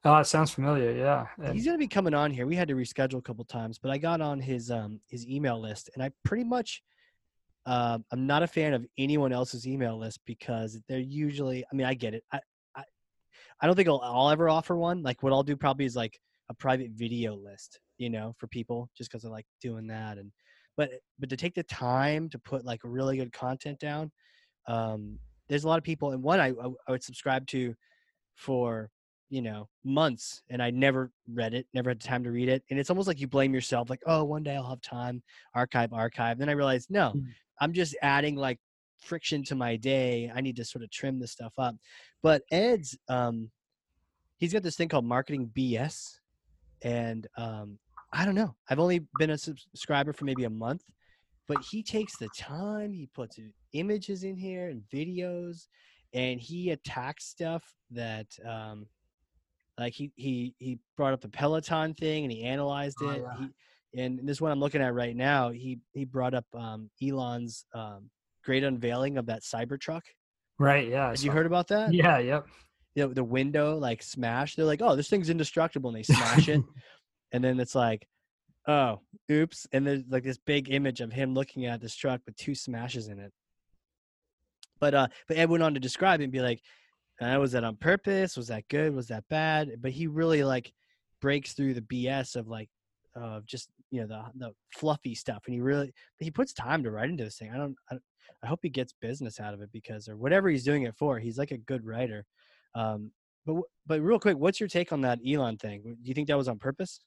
oh, 0.04 0.16
it 0.16 0.26
sounds 0.26 0.50
familiar. 0.50 0.92
Yeah, 0.92 1.26
And- 1.42 1.54
He's 1.54 1.66
gonna 1.66 1.78
be 1.78 1.88
coming 1.88 2.14
on 2.14 2.30
here. 2.30 2.46
We 2.46 2.56
had 2.56 2.68
to 2.68 2.74
reschedule 2.74 3.18
a 3.18 3.22
couple 3.22 3.44
times, 3.44 3.78
but 3.78 3.90
I 3.90 3.98
got 3.98 4.20
on 4.20 4.40
his 4.40 4.70
um 4.70 5.00
his 5.08 5.26
email 5.26 5.60
list, 5.60 5.90
and 5.94 6.02
I 6.02 6.10
pretty 6.24 6.44
much 6.44 6.82
um 7.66 8.04
I'm 8.10 8.26
not 8.26 8.42
a 8.42 8.46
fan 8.46 8.72
of 8.74 8.86
anyone 8.98 9.32
else's 9.32 9.66
email 9.66 9.98
list 9.98 10.20
because 10.26 10.78
they're 10.88 10.98
usually. 10.98 11.64
I 11.70 11.74
mean, 11.76 11.86
I 11.86 11.94
get 11.94 12.14
it. 12.14 12.24
I 12.32 12.40
I, 12.74 12.84
I 13.60 13.66
don't 13.66 13.76
think 13.76 13.88
I'll, 13.88 14.00
I'll 14.02 14.30
ever 14.30 14.48
offer 14.48 14.76
one. 14.76 15.02
Like 15.02 15.22
what 15.22 15.32
I'll 15.32 15.42
do 15.42 15.56
probably 15.56 15.84
is 15.84 15.96
like 15.96 16.18
a 16.48 16.54
private 16.54 16.90
video 16.92 17.34
list, 17.36 17.78
you 17.98 18.10
know, 18.10 18.34
for 18.38 18.46
people, 18.48 18.88
just 18.96 19.10
because 19.10 19.24
I 19.24 19.28
like 19.28 19.46
doing 19.60 19.86
that. 19.88 20.18
And 20.18 20.32
but 20.76 20.90
but 21.18 21.28
to 21.28 21.36
take 21.36 21.54
the 21.54 21.62
time 21.64 22.28
to 22.30 22.38
put 22.38 22.64
like 22.64 22.80
really 22.84 23.18
good 23.18 23.32
content 23.32 23.78
down, 23.78 24.10
um, 24.66 25.18
there's 25.50 25.64
a 25.64 25.68
lot 25.68 25.76
of 25.76 25.84
people, 25.84 26.12
and 26.12 26.22
one 26.22 26.40
I 26.40 26.54
I, 26.86 26.90
would 26.90 27.04
subscribe 27.04 27.46
to 27.48 27.74
for 28.36 28.90
you 29.28 29.40
know 29.40 29.68
months 29.84 30.42
and 30.50 30.60
i 30.60 30.70
never 30.70 31.12
read 31.32 31.54
it 31.54 31.66
never 31.72 31.90
had 31.90 32.00
time 32.00 32.24
to 32.24 32.32
read 32.32 32.48
it 32.48 32.64
and 32.68 32.80
it's 32.80 32.90
almost 32.90 33.06
like 33.06 33.20
you 33.20 33.28
blame 33.28 33.54
yourself 33.54 33.88
like 33.88 34.02
oh 34.06 34.24
one 34.24 34.42
day 34.42 34.56
i'll 34.56 34.68
have 34.68 34.80
time 34.80 35.22
archive 35.54 35.92
archive 35.92 36.36
then 36.36 36.48
i 36.48 36.52
realized 36.52 36.90
no 36.90 37.12
Mm. 37.14 37.26
i'm 37.60 37.72
just 37.72 37.94
adding 38.02 38.34
like 38.34 38.58
friction 39.00 39.44
to 39.44 39.54
my 39.54 39.76
day 39.76 40.30
i 40.34 40.40
need 40.40 40.56
to 40.56 40.64
sort 40.64 40.82
of 40.82 40.90
trim 40.90 41.20
this 41.20 41.30
stuff 41.30 41.52
up 41.58 41.76
but 42.22 42.42
ed's 42.50 42.98
um 43.08 43.50
he's 44.38 44.52
got 44.52 44.64
this 44.64 44.76
thing 44.76 44.88
called 44.88 45.04
marketing 45.04 45.50
bs 45.56 46.18
and 46.82 47.28
um 47.36 47.78
i 48.12 48.24
don't 48.24 48.34
know 48.34 48.54
i've 48.68 48.80
only 48.80 49.06
been 49.18 49.30
a 49.30 49.38
subscriber 49.38 50.12
for 50.12 50.24
maybe 50.24 50.44
a 50.44 50.50
month 50.50 50.82
but 51.50 51.64
he 51.68 51.82
takes 51.82 52.16
the 52.16 52.28
time 52.38 52.92
he 52.92 53.08
puts 53.12 53.36
images 53.72 54.22
in 54.22 54.36
here 54.36 54.68
and 54.68 54.82
videos 54.92 55.66
and 56.14 56.40
he 56.40 56.70
attacks 56.70 57.26
stuff 57.26 57.64
that 57.90 58.26
um 58.48 58.86
like 59.76 59.92
he 59.92 60.12
he 60.14 60.54
he 60.58 60.78
brought 60.96 61.12
up 61.12 61.20
the 61.20 61.28
peloton 61.28 61.92
thing 61.94 62.22
and 62.24 62.32
he 62.32 62.44
analyzed 62.44 62.98
Oh, 63.02 63.10
it 63.10 63.22
yeah. 63.22 63.46
he, 63.92 64.00
and 64.00 64.20
this 64.22 64.40
one 64.40 64.52
i'm 64.52 64.60
looking 64.60 64.80
at 64.80 64.94
right 64.94 65.16
now 65.16 65.50
he 65.50 65.80
he 65.92 66.04
brought 66.04 66.34
up 66.34 66.46
um 66.54 66.88
elon's 67.02 67.64
um 67.74 68.10
great 68.44 68.62
unveiling 68.62 69.18
of 69.18 69.26
that 69.26 69.42
cybertruck 69.42 70.02
right. 70.58 70.88
Yeah, 70.88 71.10
have 71.10 71.20
you 71.22 71.32
heard 71.32 71.46
about 71.46 71.66
that 71.68 71.92
Yeah, 71.92 72.18
yep. 72.18 72.46
you 72.94 73.06
know, 73.08 73.12
the 73.12 73.24
window 73.24 73.76
like 73.76 74.04
smashed 74.04 74.56
they're 74.56 74.64
like 74.66 74.82
oh 74.82 74.94
this 74.94 75.08
thing's 75.08 75.30
indestructible 75.30 75.90
and 75.90 75.98
they 75.98 76.04
smash 76.04 76.48
it 76.48 76.62
and 77.32 77.42
then 77.42 77.58
it's 77.58 77.74
like 77.74 78.06
oh 78.66 79.00
oops 79.30 79.66
and 79.72 79.86
there's 79.86 80.02
like 80.08 80.24
this 80.24 80.38
big 80.38 80.70
image 80.70 81.00
of 81.00 81.12
him 81.12 81.34
looking 81.34 81.66
at 81.66 81.80
this 81.80 81.94
truck 81.94 82.20
with 82.26 82.36
two 82.36 82.54
smashes 82.54 83.08
in 83.08 83.18
it. 83.18 83.32
But 84.78 84.94
uh 84.94 85.08
but 85.28 85.38
ed 85.38 85.50
went 85.50 85.62
on 85.62 85.74
to 85.74 85.80
describe 85.80 86.20
it 86.20 86.24
and 86.24 86.32
be 86.32 86.40
like 86.40 86.60
uh, 87.20 87.38
was 87.38 87.52
that 87.52 87.64
on 87.64 87.76
purpose? 87.76 88.36
Was 88.36 88.48
that 88.48 88.66
good? 88.68 88.94
Was 88.94 89.08
that 89.08 89.24
bad? 89.28 89.72
But 89.80 89.90
he 89.92 90.06
really 90.06 90.42
like 90.42 90.72
breaks 91.20 91.52
through 91.52 91.74
the 91.74 91.82
bs 91.82 92.34
of 92.36 92.48
like 92.48 92.70
of 93.14 93.44
just 93.44 93.68
you 93.90 94.00
know 94.00 94.06
the 94.06 94.22
the 94.46 94.52
fluffy 94.74 95.14
stuff 95.14 95.42
and 95.46 95.54
he 95.54 95.60
really 95.60 95.92
he 96.18 96.30
puts 96.30 96.52
time 96.52 96.82
to 96.82 96.90
write 96.90 97.10
into 97.10 97.24
this 97.24 97.38
thing. 97.38 97.50
I 97.52 97.56
don't 97.56 97.76
i, 97.90 97.96
I 98.42 98.46
hope 98.46 98.60
he 98.62 98.70
gets 98.70 98.94
business 99.00 99.40
out 99.40 99.54
of 99.54 99.60
it 99.60 99.70
because 99.72 100.08
or 100.08 100.16
whatever 100.16 100.48
he's 100.48 100.64
doing 100.64 100.84
it 100.84 100.96
for 100.96 101.18
he's 101.18 101.38
like 101.38 101.50
a 101.50 101.58
good 101.58 101.84
writer. 101.84 102.24
Um 102.74 103.10
but 103.46 103.62
but 103.86 104.00
real 104.00 104.18
quick 104.18 104.36
what's 104.36 104.60
your 104.60 104.68
take 104.68 104.92
on 104.92 105.00
that 105.02 105.18
elon 105.26 105.56
thing? 105.56 105.82
Do 105.82 106.08
you 106.08 106.14
think 106.14 106.28
that 106.28 106.36
was 106.36 106.48
on 106.48 106.58
purpose 106.58 107.00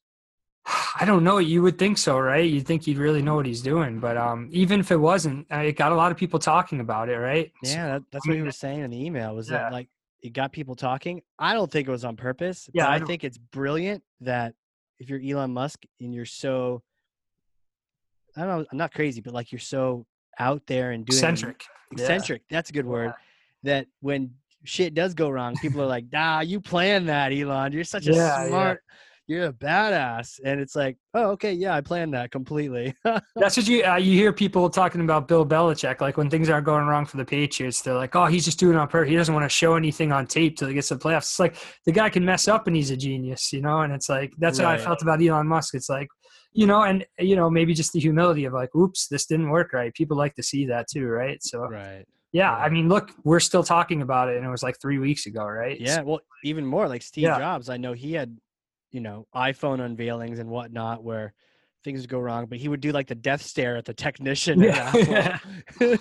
I 1.00 1.06
don't 1.06 1.24
know. 1.24 1.40
You 1.40 1.62
would 1.64 1.78
think 1.80 1.98
so, 1.98 2.20
right? 2.20 2.48
You'd 2.48 2.68
think 2.68 2.84
he'd 2.84 2.98
really 2.98 3.22
know 3.22 3.36
what 3.36 3.46
he's 3.46 3.62
doing, 3.62 4.00
but 4.00 4.16
um, 4.16 4.48
even 4.52 4.80
if 4.80 4.92
it 4.92 4.98
wasn't, 4.98 5.48
uh, 5.52 5.58
it 5.58 5.74
got 5.76 5.92
a 5.92 5.96
lot 5.96 6.12
of 6.12 6.18
people 6.18 6.40
talking 6.40 6.80
about 6.80 7.10
it, 7.10 7.18
right? 7.18 7.52
Yeah, 7.64 7.94
that, 7.94 8.04
that's 8.12 8.28
I 8.28 8.32
what 8.32 8.38
he 8.38 8.44
was 8.44 8.58
saying 8.58 8.82
in 8.82 8.92
the 8.92 9.04
email. 9.04 9.36
Was 9.36 9.50
Yeah. 9.50 9.58
that 9.58 9.72
like 9.74 9.90
it 10.22 10.34
got 10.34 10.52
people 10.52 10.76
talking? 10.76 11.22
I 11.40 11.54
don't 11.54 11.72
think 11.72 11.88
it 11.88 11.92
was 11.92 12.06
on 12.06 12.16
purpose. 12.16 12.70
Yeah, 12.74 12.88
I 12.88 12.96
I, 12.96 13.00
think 13.00 13.24
it's 13.24 13.38
brilliant 13.38 14.04
that 14.22 14.54
if 15.00 15.10
you're 15.10 15.20
Elon 15.20 15.52
Musk 15.52 15.84
and 16.00 16.14
you're 16.14 16.26
so, 16.26 16.84
I 18.38 18.42
don't 18.42 18.50
know, 18.62 18.66
I'm 18.72 18.78
not 18.78 18.94
crazy, 18.94 19.22
but 19.22 19.34
like 19.34 19.52
you're 19.52 19.60
so 19.60 20.06
out 20.40 20.62
there 20.68 20.92
and 20.92 21.06
doing 21.06 21.18
eccentric. 21.18 21.64
Yeah. 21.96 22.04
eccentric. 22.04 22.44
That's 22.50 22.70
a 22.70 22.74
good 22.74 22.86
word. 22.86 23.14
Yeah. 23.64 23.72
That 23.80 23.88
when 24.02 24.32
shit 24.64 24.94
does 24.94 25.14
go 25.14 25.30
wrong, 25.30 25.56
people 25.58 25.82
are 25.82 25.86
like, 25.88 26.06
"Nah, 26.12 26.42
you 26.42 26.60
planned 26.60 27.10
that, 27.10 27.32
Elon. 27.32 27.72
You're 27.72 27.84
such 27.84 28.08
a 28.08 28.12
Yeah, 28.14 28.44
yeah. 28.44 28.48
smart." 28.48 28.84
You're 29.26 29.46
a 29.46 29.54
badass, 29.54 30.42
and 30.44 30.60
it's 30.60 30.76
like, 30.76 30.98
oh, 31.14 31.30
okay, 31.32 31.54
yeah, 31.54 31.74
I 31.76 31.80
planned 31.80 32.14
that 32.14 32.30
completely. 32.30 32.94
That's 33.04 33.56
what 33.56 33.68
you 33.68 33.84
uh, 33.86 33.96
you 33.96 34.18
hear 34.18 34.34
people 34.34 34.70
talking 34.70 35.00
about 35.00 35.30
Bill 35.30 35.46
Belichick. 35.46 36.02
Like 36.02 36.18
when 36.18 36.30
things 36.30 36.50
aren't 36.50 36.66
going 36.66 36.86
wrong 36.88 37.06
for 37.06 37.16
the 37.16 37.24
Patriots, 37.24 37.82
they're 37.82 37.94
like, 37.94 38.16
"Oh, 38.18 38.26
he's 38.26 38.44
just 38.44 38.60
doing 38.60 38.76
it 38.76 38.80
on 38.80 38.88
purpose. 38.90 39.10
He 39.10 39.16
doesn't 39.16 39.34
want 39.34 39.46
to 39.46 39.50
show 39.50 39.76
anything 39.76 40.12
on 40.12 40.28
tape 40.28 40.58
till 40.58 40.68
he 40.68 40.74
gets 40.74 40.90
to 40.90 40.96
the 40.96 41.00
playoffs." 41.00 41.20
It's 41.30 41.40
like 41.40 41.56
the 41.86 41.94
guy 41.94 42.10
can 42.10 42.26
mess 42.26 42.50
up 42.50 42.68
and 42.68 42.76
he's 42.76 42.92
a 42.92 42.98
genius, 42.98 43.54
you 43.54 43.62
know. 43.62 43.80
And 43.82 43.94
it's 43.94 44.10
like 44.10 44.34
that's 44.40 44.60
how 44.60 44.70
I 44.70 44.78
felt 44.78 45.02
about 45.02 45.22
Elon 45.22 45.48
Musk. 45.48 45.74
It's 45.74 45.90
like, 45.90 46.10
you 46.52 46.68
know, 46.68 46.84
and 46.84 47.06
you 47.18 47.38
know 47.38 47.50
maybe 47.50 47.74
just 47.74 47.94
the 47.94 48.02
humility 48.02 48.44
of 48.44 48.52
like, 48.52 48.76
"Oops, 48.76 49.08
this 49.08 49.26
didn't 49.26 49.50
work 49.50 49.72
right." 49.72 49.94
People 49.94 50.18
like 50.18 50.36
to 50.36 50.44
see 50.44 50.66
that 50.66 50.88
too, 50.92 51.08
right? 51.08 51.42
So 51.42 51.62
right. 51.62 52.06
yeah, 52.34 52.52
Yeah. 52.52 52.56
I 52.56 52.68
mean, 52.68 52.90
look, 52.90 53.12
we're 53.24 53.40
still 53.40 53.64
talking 53.64 54.02
about 54.02 54.28
it, 54.28 54.36
and 54.36 54.46
it 54.46 54.50
was 54.50 54.64
like 54.64 54.82
three 54.82 55.00
weeks 55.00 55.28
ago, 55.28 55.46
right? 55.46 55.80
Yeah, 55.80 56.02
well, 56.02 56.20
even 56.44 56.66
more 56.66 56.90
like 56.90 57.02
Steve 57.04 57.24
Yeah. 57.24 57.38
Jobs. 57.40 57.70
I 57.70 57.78
know 57.78 57.94
he 57.94 58.12
had, 58.14 58.38
you 58.94 59.02
know, 59.02 59.28
iPhone 59.36 59.80
unveilings 59.80 60.40
and 60.40 60.50
whatnot 60.50 61.04
where 61.04 61.34
things 61.84 62.06
go 62.08 62.18
wrong, 62.20 62.46
but 62.46 62.58
he 62.60 62.70
would 62.70 62.80
do 62.80 62.94
like 62.94 63.08
the 63.08 63.16
death 63.16 63.42
stare 63.42 63.76
at 63.76 63.84
the 63.84 63.94
technician 63.94 64.62
Yeah. 64.62 65.38
and, 65.82 66.00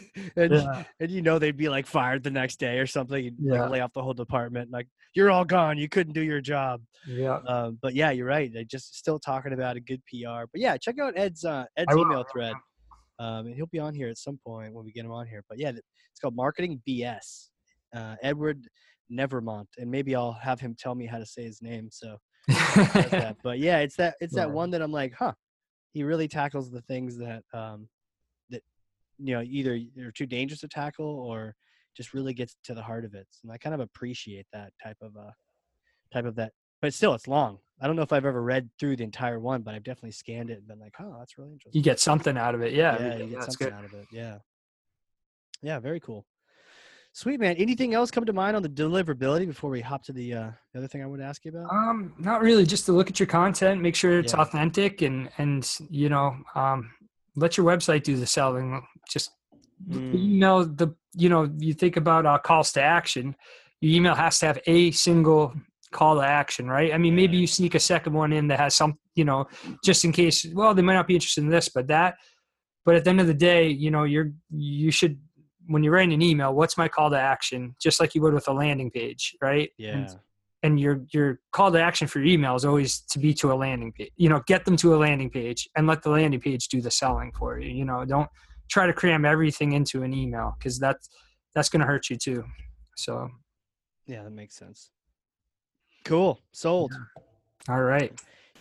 Yeah. 0.53 0.85
and 1.01 1.11
you 1.11 1.23
know 1.23 1.41
they'd 1.41 1.57
be 1.57 1.69
like 1.69 1.87
fired 1.87 2.23
the 2.23 2.31
next 2.31 2.61
day 2.61 2.79
or 2.79 2.87
something. 2.87 3.25
You'd, 3.25 3.37
like, 3.41 3.69
lay 3.71 3.81
off 3.81 3.93
the 3.93 4.03
whole 4.03 4.15
department. 4.15 4.71
Like 4.71 4.87
you're 5.15 5.31
all 5.33 5.45
gone. 5.45 5.79
You 5.79 5.89
couldn't 5.89 6.13
do 6.13 6.23
your 6.23 6.41
job. 6.41 6.83
yeah. 7.09 7.39
Um, 7.49 7.79
but 7.83 7.95
yeah, 7.95 8.13
you're 8.13 8.27
right. 8.27 8.53
They 8.53 8.65
just 8.65 8.97
still 8.97 9.19
talking 9.19 9.53
about 9.55 9.77
a 9.77 9.81
good 9.81 10.01
PR. 10.07 10.45
But 10.53 10.61
yeah, 10.61 10.77
check 10.77 11.01
out 11.01 11.15
Ed's 11.17 11.45
uh, 11.45 11.65
Ed's 11.77 11.97
email 11.97 12.25
thread. 12.33 12.55
Um, 13.19 13.47
and 13.47 13.55
he'll 13.55 13.67
be 13.67 13.79
on 13.81 13.95
here 13.95 14.09
at 14.09 14.19
some 14.19 14.39
point 14.47 14.73
when 14.73 14.85
we 14.85 14.93
get 14.93 15.05
him 15.05 15.13
on 15.13 15.27
here. 15.27 15.43
But 15.49 15.59
yeah, 15.59 15.71
it's 15.71 16.21
called 16.21 16.37
Marketing 16.37 16.81
BS. 16.89 17.49
Uh, 17.95 18.15
Edward 18.23 18.67
Nevraumont, 19.13 19.67
and 19.79 19.91
maybe 19.91 20.15
I'll 20.15 20.33
have 20.33 20.61
him 20.61 20.75
tell 20.79 20.95
me 20.95 21.07
how 21.07 21.19
to 21.19 21.27
say 21.27 21.43
his 21.45 21.61
name. 21.61 21.89
So 21.91 22.17
that. 22.49 23.37
But 23.43 23.59
yeah, 23.59 23.79
it's 23.79 23.97
that 23.97 24.17
it's 24.21 24.35
that 24.35 24.51
one 24.51 24.71
that 24.71 24.83
I'm 24.83 24.93
like, 24.93 25.15
huh, 25.15 25.33
he 25.93 26.03
really 26.03 26.29
tackles 26.29 26.71
the 26.71 26.83
things 26.83 27.19
that 27.19 27.45
um, 27.53 27.89
that 28.51 28.63
you 29.19 29.35
know 29.35 29.43
either 29.43 29.79
they're 29.95 30.13
too 30.13 30.27
dangerous 30.27 30.61
to 30.61 30.69
tackle 30.69 31.07
or 31.07 31.55
just 31.97 32.15
really 32.15 32.33
gets 32.35 32.57
to 32.65 32.75
the 32.75 32.83
heart 32.83 33.05
of 33.05 33.15
it. 33.15 33.27
And 33.43 33.53
I 33.53 33.59
kind 33.59 33.75
of 33.75 33.81
appreciate 33.81 34.47
that 34.53 34.73
type 34.83 34.97
of 35.01 35.17
uh 35.17 35.31
type 36.13 36.25
of 36.25 36.37
that. 36.37 36.53
But 36.81 36.95
still, 36.95 37.15
it's 37.15 37.29
long. 37.29 37.59
I 37.81 37.87
don't 37.87 37.97
know 37.97 38.03
if 38.03 38.13
I've 38.13 38.25
ever 38.25 38.43
read 38.43 38.69
through 38.79 38.97
the 38.97 39.05
entire 39.05 39.41
one, 39.41 39.63
but 39.63 39.75
I've 39.75 39.83
definitely 39.83 40.13
scanned 40.13 40.51
it 40.51 40.59
and 40.59 40.69
been 40.69 40.79
like, 40.79 40.95
oh, 41.01 41.17
that's 41.19 41.37
really 41.37 41.53
interesting. 41.53 41.79
you 41.79 41.83
get 41.83 41.99
something 41.99 42.37
out 42.37 42.55
of 42.55 42.63
it, 42.63 42.75
yeah. 42.75 43.01
yeah, 43.01 43.17
you 43.17 43.27
get 43.27 43.43
something 43.43 43.69
good. 43.69 43.73
out 43.73 43.85
of 43.85 43.93
it. 43.95 44.07
Yeah. 44.13 44.39
Yeah, 45.63 45.79
very 45.81 46.01
cool. 46.01 46.25
Sweet 47.15 47.41
man. 47.41 47.57
Anything 47.57 47.93
else 47.93 48.11
come 48.11 48.25
to 48.25 48.33
mind 48.33 48.57
on 48.57 48.63
the 48.63 48.69
deliverability 48.71 49.47
before 49.47 49.69
we 49.69 49.83
hop 49.83 50.03
to 50.05 50.13
the 50.13 50.33
uh, 50.33 50.51
the 50.73 50.79
other 50.79 50.89
thing 50.89 51.05
I 51.05 51.17
to 51.17 51.23
ask 51.23 51.45
you 51.45 51.51
about? 51.51 51.71
Um, 51.71 52.15
not 52.19 52.41
really. 52.41 52.65
Just 52.65 52.87
to 52.87 52.93
look 52.93 53.11
at 53.11 53.21
your 53.21 53.27
content, 53.27 53.83
make 53.83 53.95
sure 53.95 54.19
it's 54.19 54.33
Yeah. 54.33 54.41
authentic, 54.41 55.03
and 55.03 55.31
and 55.37 55.71
you 55.91 56.09
know, 56.09 56.35
um, 56.55 56.91
let 57.37 57.59
your 57.59 57.67
website 57.67 58.03
do 58.05 58.17
the 58.17 58.27
selling. 58.27 58.83
Just 59.11 59.31
Mm. 59.91 60.15
email 60.15 60.65
the. 60.65 60.95
You 61.15 61.29
know, 61.29 61.51
you 61.59 61.75
think 61.75 61.99
about 61.99 62.25
uh, 62.25 62.39
calls 62.39 62.73
to 62.73 62.83
action. 62.83 63.37
Your 63.83 63.95
email 63.97 64.15
has 64.15 64.39
to 64.39 64.47
have 64.47 64.59
a 64.67 64.91
single 64.93 65.53
call 65.91 66.15
to 66.17 66.23
action, 66.23 66.67
right? 66.67 66.95
I 66.95 66.97
mean, 66.99 67.15
maybe 67.15 67.37
you 67.37 67.47
sneak 67.47 67.75
a 67.75 67.81
second 67.81 68.15
one 68.15 68.33
in 68.33 68.49
that 68.49 68.59
has 68.59 68.75
some, 68.75 68.99
you 69.15 69.27
know, 69.27 69.47
just 69.85 70.07
in 70.07 70.13
case. 70.13 70.47
Well, 70.55 70.73
they 70.73 70.81
might 70.81 70.95
not 70.95 71.07
be 71.07 71.15
interested 71.15 71.45
in 71.45 71.51
this, 71.51 71.69
but 71.69 71.89
that 71.89 72.15
but 72.85 72.95
at 72.95 73.05
the 73.05 73.11
end 73.11 73.21
of 73.21 73.27
the 73.27 73.35
day 73.35 73.69
you 73.69 73.91
know 73.91 74.05
you're 74.05 74.33
you 74.51 74.91
should 74.91 75.21
when 75.73 75.83
you're 75.83 75.93
writing 75.93 76.13
an 76.13 76.23
email 76.23 76.53
what's 76.55 76.77
my 76.77 76.89
call 76.89 77.11
to 77.11 77.19
action 77.19 77.75
just 77.81 78.01
like 78.01 78.15
you 78.15 78.21
would 78.23 78.35
with 78.35 78.49
a 78.49 78.53
landing 78.53 78.91
page 78.91 79.35
right 79.43 79.71
Yeah. 79.79 79.97
and, 79.97 80.17
and 80.63 80.81
your 80.81 81.01
your 81.13 81.41
call 81.53 81.73
to 81.73 81.81
action 81.81 82.07
for 82.07 82.19
your 82.21 82.29
email 82.29 82.55
is 82.55 82.65
always 82.65 83.01
to 83.11 83.19
be 83.19 83.35
to 83.35 83.53
a 83.53 83.55
landing 83.55 83.93
page 83.93 84.11
you 84.17 84.29
know 84.29 84.41
get 84.47 84.65
them 84.65 84.77
to 84.77 84.95
a 84.95 84.99
landing 84.99 85.31
page 85.31 85.69
and 85.77 85.87
let 85.87 86.03
the 86.03 86.11
landing 86.11 86.41
page 86.41 86.69
do 86.69 86.81
the 86.81 86.91
selling 86.91 87.33
for 87.39 87.59
you 87.59 87.71
you 87.71 87.85
know 87.85 88.05
don't 88.05 88.29
try 88.71 88.87
to 88.87 88.93
cram 88.93 89.25
everything 89.25 89.73
into 89.73 90.03
an 90.03 90.13
email 90.15 90.55
because 90.59 90.79
that's 90.79 91.09
that's 91.55 91.69
going 91.69 91.81
to 91.81 91.87
hurt 91.87 92.09
you 92.11 92.17
too 92.17 92.45
so 92.97 93.29
yeah, 94.07 94.25
that 94.25 94.31
makes 94.33 94.57
sense. 94.57 94.91
Cool. 96.05 96.41
Sold. 96.53 96.93
all 97.69 97.83
right 97.83 98.13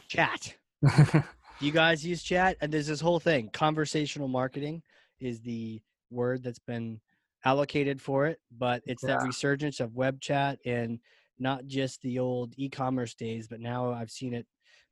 Chat. 0.08 0.54
You 1.62 1.72
guys 1.72 2.04
use 2.04 2.24
chat? 2.24 2.58
And 2.60 2.72
there's 2.74 2.88
this 2.88 3.00
whole 3.00 3.20
thing. 3.20 3.50
Conversational 3.54 4.28
marketing 4.28 4.82
is 5.20 5.42
the 5.42 5.80
word 6.12 6.44
that's 6.44 6.60
been 6.60 7.00
allocated 7.46 8.02
for 8.02 8.28
it, 8.28 8.40
but 8.58 8.82
it's 8.86 9.04
that 9.04 9.24
resurgence 9.24 9.80
of 9.80 9.96
web 9.96 10.20
chat 10.22 10.60
and 10.66 11.00
not 11.40 11.66
just 11.66 12.02
the 12.02 12.20
old 12.20 12.54
e-commerce 12.58 13.16
days, 13.16 13.48
but 13.48 13.60
now 13.60 13.92
I've 13.92 14.12
seen 14.12 14.34
it 14.34 14.46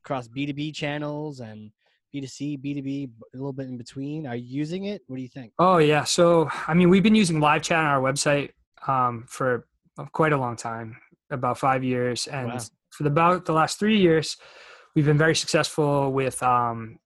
across 0.03 0.28
B2B 0.28 0.74
channels 0.74 1.41
and 1.41 1.72
B2C, 2.13 2.59
B2B, 2.59 3.09
a 3.34 3.38
little 3.38 3.53
bit 3.53 3.67
in 3.67 3.78
between. 3.78 4.26
Are 4.26 4.36
you 4.36 4.47
using 4.47 4.86
it? 4.86 5.03
What 5.07 5.17
do 5.17 5.22
you 5.22 5.28
think? 5.30 5.53
Oh 5.59 5.78
yeah. 5.78 6.03
So 6.03 6.49
I 6.67 6.74
mean, 6.74 6.89
we've 6.89 7.03
been 7.03 7.15
using 7.15 7.39
live 7.39 7.61
chat 7.61 7.78
on 7.78 7.86
our 7.86 8.01
website 8.01 8.51
um, 8.88 9.26
for 9.28 9.67
quite 10.11 10.34
a 10.34 10.38
long 10.38 10.55
time, 10.55 10.97
about 11.30 11.59
five 11.59 11.84
years, 11.84 12.28
and 12.28 12.47
Wow. 12.47 12.59
for 12.89 13.03
the, 13.03 13.09
about 13.09 13.45
the 13.45 13.53
last 13.53 13.78
three 13.78 13.99
years, 13.99 14.38
we've 14.95 15.05
been 15.05 15.17
very 15.17 15.36
successful 15.36 16.11
with 16.11 16.41
um, 16.41 16.97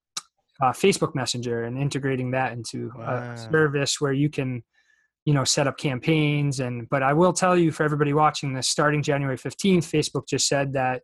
uh, 0.61 0.71
Facebook 0.71 1.15
Messenger 1.15 1.63
and 1.63 1.77
integrating 1.77 2.31
that 2.31 2.53
into 2.53 2.91
Wow. 2.95 3.33
a 3.33 3.37
service 3.37 3.99
where 3.99 4.13
you 4.13 4.29
can, 4.29 4.63
you 5.25 5.33
know, 5.33 5.43
set 5.43 5.67
up 5.67 5.77
campaigns. 5.77 6.59
And 6.59 6.87
but 6.89 7.01
I 7.03 7.13
will 7.13 7.33
tell 7.33 7.57
you 7.57 7.71
for 7.71 7.83
everybody 7.83 8.13
watching 8.13 8.53
this, 8.53 8.67
starting 8.67 9.01
January 9.01 9.37
fifteenth, 9.37 9.89
Facebook 9.91 10.27
just 10.27 10.47
said 10.47 10.73
that 10.73 11.01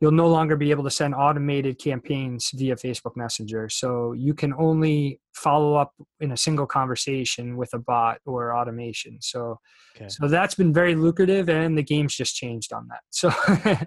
you'll 0.00 0.10
no 0.12 0.28
longer 0.28 0.56
be 0.56 0.70
able 0.70 0.84
to 0.84 0.90
send 0.90 1.14
automated 1.14 1.78
campaigns 1.78 2.50
via 2.54 2.76
Facebook 2.76 3.16
Messenger. 3.16 3.68
So 3.70 4.12
you 4.12 4.34
can 4.34 4.52
only 4.54 5.20
follow 5.34 5.74
up 5.74 5.92
in 6.20 6.32
a 6.32 6.36
single 6.36 6.66
conversation 6.66 7.56
with 7.56 7.72
a 7.72 7.78
bot 7.78 8.18
or 8.26 8.54
automation. 8.56 9.18
So 9.20 9.58
Okay. 9.96 10.08
so 10.08 10.28
that's 10.28 10.54
been 10.54 10.72
very 10.72 10.94
lucrative 10.94 11.48
and 11.48 11.76
the 11.76 11.82
game's 11.82 12.14
just 12.14 12.36
changed 12.36 12.72
on 12.72 12.88
that. 12.88 13.00
So 13.10 13.30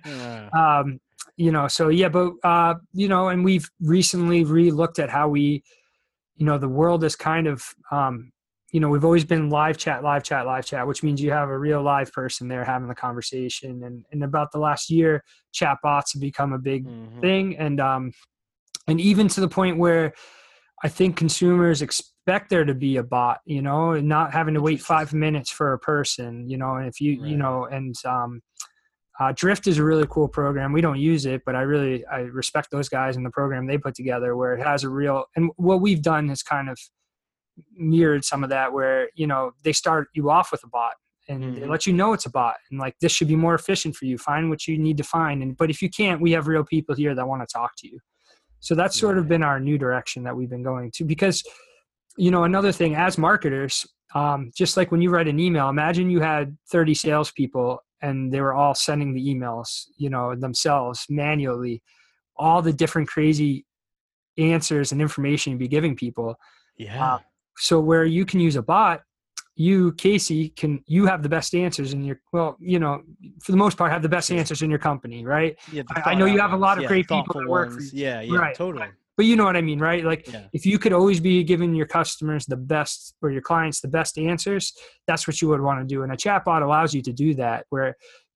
Uh, 0.05 0.49
um 0.57 0.99
you 1.37 1.51
know 1.51 1.67
so 1.67 1.89
yeah 1.89 2.09
but 2.09 2.33
uh 2.43 2.73
you 2.93 3.07
know 3.07 3.29
and 3.29 3.45
we've 3.45 3.69
recently 3.81 4.43
re-looked 4.43 4.99
at 4.99 5.09
how 5.09 5.27
we 5.27 5.63
you 6.35 6.45
know 6.45 6.57
the 6.57 6.67
world 6.67 7.03
is 7.03 7.15
kind 7.15 7.47
of 7.47 7.63
um 7.91 8.31
you 8.71 8.79
know 8.79 8.89
we've 8.89 9.05
always 9.05 9.25
been 9.25 9.49
live 9.49 9.77
chat 9.77 10.03
live 10.03 10.23
chat 10.23 10.45
live 10.45 10.65
chat 10.65 10.87
which 10.87 11.03
means 11.03 11.21
you 11.21 11.31
have 11.31 11.49
a 11.49 11.57
real 11.57 11.81
live 11.81 12.11
person 12.11 12.47
there 12.47 12.63
having 12.63 12.87
the 12.87 12.95
conversation. 12.95 13.83
And 13.83 14.05
in 14.11 14.23
about 14.23 14.51
the 14.51 14.59
last 14.59 14.89
year 14.89 15.23
chat 15.51 15.77
bots 15.81 16.13
have 16.13 16.21
become 16.21 16.53
a 16.53 16.59
big 16.59 16.85
mhm. 16.85 17.21
thing. 17.21 17.57
And 17.57 17.79
um 17.79 18.11
and 18.89 18.99
even 18.99 19.27
to 19.29 19.41
the 19.41 19.47
point 19.47 19.77
where 19.77 20.13
i 20.83 20.87
think 20.87 21.15
consumers 21.15 21.81
expect 21.81 22.49
there 22.49 22.65
to 22.65 22.73
be 22.73 22.97
a 22.97 23.03
bot 23.03 23.39
you 23.45 23.61
know 23.61 23.91
and 23.91 24.07
not 24.07 24.33
having 24.33 24.53
to 24.55 24.61
wait 24.61 24.81
five 24.81 25.13
minutes 25.25 25.49
for 25.49 25.73
a 25.73 25.79
person 25.79 26.49
you 26.49 26.57
know 26.57 26.75
and 26.75 26.87
if 26.87 26.99
you 26.99 27.23
you 27.23 27.37
know 27.37 27.65
and 27.65 27.95
um 28.05 28.41
uh, 29.21 29.33
drift 29.35 29.67
is 29.67 29.79
a 29.79 29.83
really 29.83 30.07
cool 30.09 30.29
program. 30.29 30.71
We 30.71 30.79
don't 30.79 30.99
use 30.99 31.25
it 31.25 31.41
but 31.45 31.55
i 31.55 31.61
really 31.61 32.05
i 32.05 32.19
respect 32.19 32.71
those 32.71 32.87
guys 32.89 33.17
and 33.17 33.25
the 33.25 33.29
program 33.31 33.67
they 33.67 33.77
put 33.77 33.93
together 33.93 34.35
where 34.35 34.53
it 34.53 34.63
has 34.63 34.83
a 34.83 34.89
real 34.89 35.25
and 35.35 35.51
what 35.57 35.81
we've 35.81 36.01
done 36.01 36.29
is 36.29 36.41
kind 36.41 36.69
of 36.69 36.79
mirrored 37.73 38.23
some 38.25 38.43
of 38.43 38.49
that 38.49 38.71
where 38.73 39.09
you 39.15 39.27
know 39.27 39.51
they 39.63 39.73
start 39.73 40.07
you 40.13 40.29
off 40.29 40.51
with 40.51 40.63
a 40.63 40.67
bot 40.67 40.93
and 41.27 41.55
they 41.55 41.61
Mhm. 41.61 41.69
let 41.69 41.85
you 41.85 41.93
know 41.93 42.13
it's 42.13 42.25
a 42.25 42.29
bot 42.29 42.55
and 42.71 42.79
like 42.79 42.95
this 42.99 43.11
should 43.11 43.27
be 43.27 43.35
more 43.35 43.55
efficient 43.55 43.95
for 43.95 44.05
you 44.05 44.17
find 44.17 44.49
what 44.49 44.67
you 44.67 44.77
need 44.77 44.97
to 44.97 45.03
find 45.03 45.43
and 45.43 45.55
but 45.57 45.69
if 45.69 45.81
you 45.81 45.89
can't 45.89 46.21
we 46.21 46.31
have 46.31 46.47
real 46.47 46.63
people 46.63 46.95
here 46.95 47.13
that 47.15 47.27
want 47.27 47.41
to 47.41 47.51
talk 47.51 47.71
to 47.77 47.87
you 47.87 47.99
so 48.59 48.75
that's 48.75 48.99
sort 48.99 49.17
of 49.17 49.27
been 49.27 49.43
our 49.43 49.59
new 49.59 49.77
direction 49.77 50.23
that 50.23 50.35
we've 50.35 50.49
been 50.49 50.63
going 50.63 50.91
to 50.91 51.03
because 51.05 51.43
you 52.17 52.31
know 52.31 52.43
another 52.43 52.71
thing 52.71 52.95
as 52.95 53.17
marketers 53.17 53.85
um, 54.15 54.49
just 54.55 54.75
like 54.75 54.91
when 54.91 55.01
you 55.03 55.11
write 55.11 55.27
an 55.27 55.39
email 55.39 55.69
imagine 55.69 56.09
you 56.09 56.19
had 56.19 56.57
30 56.71 56.93
salespeople 56.95 57.79
and 58.01 58.31
they 58.33 58.41
were 58.41 58.53
all 58.55 58.73
sending 58.73 59.13
the 59.13 59.21
emails 59.33 59.85
you 59.97 60.09
know 60.09 60.35
themselves 60.35 61.05
manually 61.09 61.81
all 62.35 62.61
the 62.61 62.73
different 62.73 63.07
crazy 63.07 63.65
answers 64.37 64.91
and 64.91 65.01
information 65.01 65.51
you'd 65.51 65.59
be 65.59 65.67
giving 65.67 65.95
people 65.95 66.35
yeah. 66.77 67.19
So 67.59 67.79
where 67.79 68.05
you 68.05 68.25
can 68.25 68.39
use 68.39 68.55
a 68.55 68.61
bot 68.61 69.01
you 69.55 69.91
casey 69.93 70.49
can 70.49 70.81
you 70.87 71.05
have 71.05 71.21
the 71.21 71.27
best 71.29 71.53
answers 71.53 71.91
in 71.93 72.03
your 72.03 72.19
well 72.31 72.55
you 72.59 72.79
know 72.79 73.01
for 73.43 73.51
the 73.51 73.57
most 73.57 73.77
part 73.77 73.91
have 73.91 74.01
the 74.01 74.07
best 74.09 74.31
answers 74.31 74.61
in 74.61 74.69
your 74.69 74.79
company 74.79 75.25
right 75.25 75.57
yeah 75.71 75.83
I- 75.95 76.11
I 76.11 76.15
know 76.15 76.25
you 76.25 76.39
have 76.39 76.53
a 76.53 76.57
lot 76.57 76.77
of 76.77 76.83
ones. 76.83 76.87
great 76.87 77.07
people 77.09 77.41
that 77.41 77.47
work 77.49 77.71
for 77.73 77.81
you. 77.81 77.89
Yeah, 77.93 78.21
yeah, 78.21 78.37
Right. 78.37 78.55
totally. 78.55 78.87
But 79.19 79.25
you 79.25 79.35
know 79.35 79.43
what 79.43 79.57
i 79.57 79.61
mean 79.69 79.79
right? 79.79 80.05
Like 80.05 80.23
Yeah. 80.33 80.45
if 80.53 80.63
you 80.65 80.77
could 80.79 80.93
always 80.93 81.19
be 81.19 81.43
giving 81.43 81.71
your 81.79 81.89
customers 81.99 82.45
the 82.45 82.55
best 82.55 82.97
or 83.21 83.29
your 83.35 83.41
clients 83.41 83.81
the 83.81 83.89
best 83.99 84.17
answers 84.17 84.65
that's 85.07 85.27
what 85.27 85.41
you 85.41 85.47
would 85.49 85.59
want 85.67 85.77
to 85.81 85.85
do. 85.93 86.03
And 86.03 86.11
a 86.13 86.15
chatbot 86.25 86.61
allows 86.67 86.93
you 86.95 87.01
to 87.09 87.11
do 87.11 87.29
that 87.43 87.65
where 87.73 87.91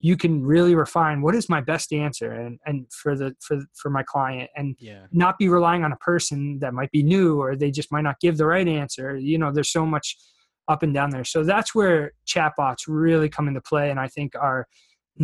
you 0.08 0.14
can 0.22 0.34
really 0.54 0.74
refine 0.74 1.22
what 1.24 1.34
is 1.34 1.48
my 1.48 1.62
best 1.72 1.88
answer 2.04 2.30
and 2.32 2.58
and 2.68 2.76
for 3.00 3.12
the 3.20 3.28
for 3.46 3.56
for 3.80 3.88
my 3.98 4.02
client 4.14 4.50
and 4.58 4.76
Yeah. 4.78 5.04
not 5.24 5.34
be 5.42 5.48
relying 5.48 5.82
on 5.86 5.92
a 5.98 6.00
person 6.10 6.38
that 6.62 6.74
might 6.78 6.90
be 6.98 7.02
new 7.02 7.28
or 7.42 7.48
they 7.56 7.70
just 7.80 7.90
might 7.94 8.06
not 8.08 8.20
give 8.24 8.36
the 8.36 8.48
right 8.54 8.68
answer. 8.82 9.06
You 9.30 9.38
know 9.40 9.50
there's 9.50 9.72
so 9.80 9.86
much 9.94 10.06
up 10.72 10.82
and 10.82 10.92
down 10.98 11.08
there. 11.14 11.24
So 11.34 11.38
that's 11.52 11.74
where 11.78 12.00
chatbots 12.32 12.82
really 12.88 13.30
come 13.36 13.46
into 13.50 13.62
play 13.70 13.86
and 13.92 13.98
i 14.06 14.08
think 14.16 14.30
are 14.48 14.62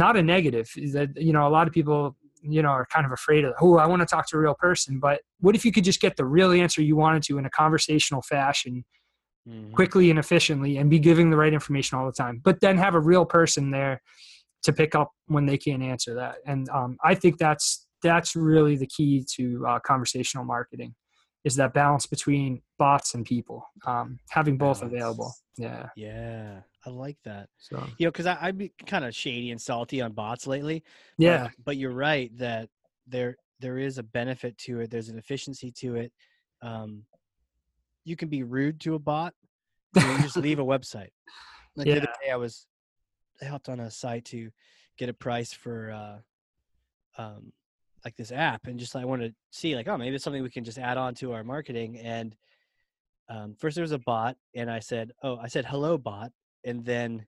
not 0.05 0.17
a 0.17 0.23
negative. 0.23 0.69
That 0.97 1.11
you 1.29 1.33
know 1.35 1.45
a 1.47 1.53
lot 1.57 1.67
of 1.69 1.73
people 1.79 2.17
you 2.43 2.63
know 2.63 2.69
are 2.69 2.87
kind 2.87 3.07
of 3.07 3.13
afraid 3.13 3.45
of 3.45 3.53
oh 3.61 3.77
i 3.79 3.87
want 3.87 4.01
to 4.01 4.07
talk 4.07 4.27
to 4.29 4.37
a 4.37 4.41
real 4.41 4.55
person 4.55 4.99
but 4.99 5.21
what 5.41 5.55
if 5.55 5.65
you 5.65 5.73
could 5.73 5.85
just 5.85 6.01
get 6.01 6.17
the 6.17 6.25
real 6.25 6.53
answer 6.53 6.83
you 6.83 6.97
wanted 6.97 7.23
to 7.23 7.39
in 7.39 7.47
a 7.47 7.51
conversational 7.51 8.23
fashion 8.23 8.85
Mhm. 9.49 9.73
quickly 9.73 10.11
and 10.11 10.19
efficiently 10.19 10.77
and 10.77 10.91
be 10.91 10.99
giving 10.99 11.31
the 11.31 11.37
right 11.37 11.55
information 11.55 11.97
all 11.99 12.05
the 12.05 12.13
time 12.13 12.43
but 12.45 12.61
then 12.61 12.77
have 12.77 12.95
a 12.95 13.01
real 13.01 13.25
person 13.25 13.71
there 13.71 14.03
to 14.63 14.71
pick 14.73 14.95
up 14.95 15.13
when 15.29 15.47
they 15.47 15.57
can't 15.57 15.83
answer 15.83 16.15
that 16.15 16.37
and 16.47 16.69
um, 16.69 16.99
i 17.03 17.15
think 17.15 17.39
that's 17.39 17.87
that's 18.03 18.37
really 18.37 18.77
the 18.77 18.87
key 18.87 19.25
to 19.37 19.65
uh, 19.67 19.79
conversational 19.81 20.45
marketing 20.45 20.95
is 21.45 21.57
that 21.57 21.73
balance 21.73 22.05
between 22.05 22.61
bots 22.79 23.15
and 23.15 23.25
people 23.25 23.65
um, 23.87 24.19
having 24.29 24.59
both 24.59 24.81
Balance. 24.81 24.95
available 24.95 25.33
yeah 25.57 25.89
Yeah, 25.97 26.61
I 26.85 26.91
like 26.91 27.19
that. 27.25 27.49
so 27.59 27.77
You 27.99 28.07
know, 28.07 28.11
because 28.11 28.27
I've 28.27 28.57
been 28.57 28.71
kind 28.87 29.05
of 29.05 29.15
shady 29.15 29.51
and 29.51 29.61
salty 29.61 30.01
on 30.01 30.13
bots 30.13 30.47
lately. 30.47 30.83
but- 31.19 31.25
yeah 31.25 31.49
but, 31.65 31.77
you're 31.77 31.93
right 31.93 32.37
that 32.39 32.69
there 33.07 33.37
there 33.61 33.79
is 33.79 33.99
a 33.99 34.03
benefit 34.03 34.57
to 34.59 34.81
it. 34.81 34.91
There's 34.91 35.11
an 35.11 35.19
efficiency 35.19 35.71
to 35.81 35.97
it. 35.97 36.13
Um, 36.63 37.05
you 38.05 38.17
can 38.17 38.29
be 38.29 38.43
rude 38.43 38.81
to 38.81 38.95
a 38.95 38.99
bot. 38.99 39.35
You, 39.95 40.03
know, 40.03 40.13
you 40.17 40.23
just 40.23 40.37
leave 40.37 40.59
a 40.59 40.65
website. 40.75 41.11
Like 41.77 41.85
the 41.85 41.93
other 41.99 42.13
day, 42.25 42.31
I 42.33 42.37
was 42.37 42.67
I 43.41 43.45
helped 43.45 43.69
on 43.69 43.81
a 43.81 43.91
site 43.91 44.25
to 44.27 44.51
get 44.99 45.09
a 45.09 45.15
price 45.15 45.53
for 45.53 45.93
uh, 45.93 47.23
um, 47.23 47.53
like 48.05 48.17
this 48.17 48.33
app, 48.33 48.67
and 48.67 48.79
just 48.79 48.97
I 48.97 49.05
wanted 49.05 49.31
to 49.31 49.35
see 49.51 49.77
like, 49.77 49.89
oh, 49.89 49.97
maybe 49.99 50.15
it's 50.15 50.25
something 50.25 50.43
we 50.43 50.51
can 50.51 50.65
just 50.65 50.79
add 50.79 50.97
on 50.97 51.15
to 51.17 51.33
our 51.33 51.45
marketing. 51.45 51.99
And 51.99 52.35
um, 53.29 53.55
first 53.59 53.75
there 53.77 53.83
was 53.83 53.93
a 53.93 53.99
bot, 53.99 54.37
and 54.55 54.71
I 54.71 54.81
said, 54.81 55.13
oh, 55.23 55.37
I 55.37 55.49
said 55.49 55.65
hello 55.67 55.99
bot, 55.99 56.33
and 56.65 56.85
then 56.85 57.27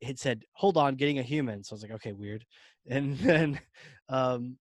it 0.00 0.18
said, 0.18 0.44
hold 0.52 0.76
on, 0.76 0.94
getting 0.94 1.18
a 1.18 1.22
human. 1.22 1.62
So 1.62 1.72
I 1.72 1.74
was 1.74 1.82
like, 1.82 1.92
okay, 1.92 2.12
weird. 2.12 2.44
And 2.88 3.18
then 3.18 3.60
um, 4.08 4.56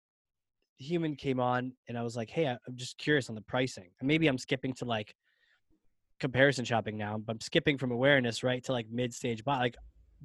human 0.75 1.15
came 1.15 1.39
on, 1.39 1.71
and 1.87 1.97
I 1.97 2.03
was 2.03 2.17
like, 2.17 2.29
hey, 2.29 2.47
I'm 2.47 2.75
just 2.75 2.97
curious 2.97 3.29
on 3.29 3.35
the 3.35 3.41
pricing. 3.41 3.89
And 3.99 4.07
maybe 4.07 4.27
I'm 4.27 4.37
skipping 4.37 4.73
to 4.73 4.85
like 4.85 5.15
comparison 6.19 6.65
shopping 6.65 6.97
now, 6.97 7.17
but 7.17 7.31
I'm 7.31 7.39
skipping 7.39 7.77
from 7.77 7.91
awareness 7.91 8.43
right 8.43 8.61
to 8.65 8.73
like 8.73 8.87
mid 8.91 9.13
stage 9.13 9.45
bot. 9.45 9.61
Like, 9.61 9.77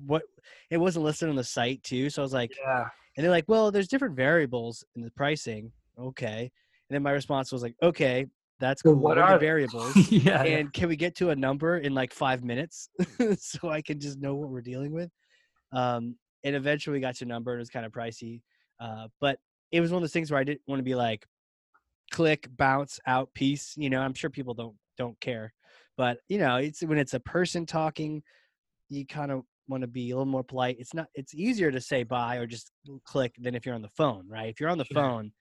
what? 0.04 0.24
It 0.70 0.78
wasn't 0.78 1.04
listed 1.04 1.28
on 1.28 1.36
the 1.36 1.44
site 1.44 1.84
too, 1.84 2.10
so 2.10 2.20
I 2.20 2.24
was 2.24 2.32
like, 2.32 2.50
yeah 2.60 2.88
and 3.16 3.24
they're 3.24 3.30
like, 3.30 3.48
well, 3.48 3.70
there's 3.70 3.88
different 3.88 4.16
variables 4.16 4.84
in 4.96 5.02
the 5.02 5.10
pricing. 5.10 5.72
Okay. 5.98 6.50
And 6.88 6.94
then 6.94 7.02
my 7.02 7.12
response 7.12 7.52
was 7.52 7.62
like, 7.62 7.76
okay, 7.82 8.26
that's 8.64 8.82
Well, 8.84 8.94
cool. 8.94 9.02
what 9.02 9.16
What 9.16 9.18
are 9.18 9.30
are 9.30 9.38
the 9.38 9.46
variables? 9.46 9.94
yeah 10.10 10.42
and 10.42 10.72
can 10.72 10.88
we 10.88 10.96
get 10.96 11.14
to 11.16 11.30
a 11.30 11.36
number 11.36 11.78
in 11.78 11.94
like 11.94 12.12
five 12.12 12.42
minutes 12.42 12.88
so 13.38 13.68
I 13.68 13.82
can 13.82 14.00
just 14.00 14.18
know 14.18 14.34
what 14.34 14.48
we're 14.50 14.60
dealing 14.62 14.92
with? 14.92 15.10
Um, 15.72 16.16
and 16.44 16.54
eventually 16.56 16.94
we 16.94 17.00
got 17.00 17.14
to 17.16 17.24
a 17.24 17.28
number 17.28 17.52
and 17.52 17.58
it 17.58 17.62
was 17.62 17.70
kind 17.70 17.86
of 17.86 17.92
pricey. 17.92 18.42
Uh, 18.80 19.08
but 19.20 19.38
it 19.72 19.80
was 19.80 19.90
one 19.90 19.98
of 19.98 20.02
those 20.02 20.12
things 20.12 20.30
where 20.30 20.40
I 20.40 20.44
didn't 20.44 20.62
want 20.66 20.78
to 20.80 20.84
be 20.84 20.94
like 20.94 21.26
click, 22.12 22.48
bounce, 22.56 23.00
out, 23.06 23.32
piece. 23.34 23.74
You 23.76 23.90
know, 23.90 24.00
I'm 24.00 24.14
sure 24.14 24.30
people 24.30 24.54
don't 24.54 24.76
don't 24.98 25.18
care. 25.20 25.52
But 25.96 26.18
you 26.28 26.38
know, 26.38 26.56
it's 26.56 26.82
when 26.82 26.98
it's 26.98 27.14
a 27.14 27.20
person 27.20 27.66
talking, 27.66 28.22
you 28.88 29.06
kind 29.06 29.32
of 29.32 29.42
want 29.68 29.80
to 29.82 29.86
be 29.86 30.10
a 30.10 30.16
little 30.16 30.30
more 30.30 30.44
polite. 30.44 30.76
It's 30.78 30.94
not 30.94 31.08
it's 31.14 31.34
easier 31.34 31.70
to 31.70 31.80
say 31.80 32.02
bye 32.02 32.36
or 32.36 32.46
just 32.46 32.70
click 33.04 33.34
than 33.38 33.54
if 33.54 33.64
you're 33.66 33.74
on 33.74 33.82
the 33.82 33.88
phone, 33.88 34.28
right? 34.28 34.48
If 34.48 34.60
you're 34.60 34.70
on 34.70 34.78
the 34.78 34.84
Sure. 34.84 34.96
phone, 35.02 35.32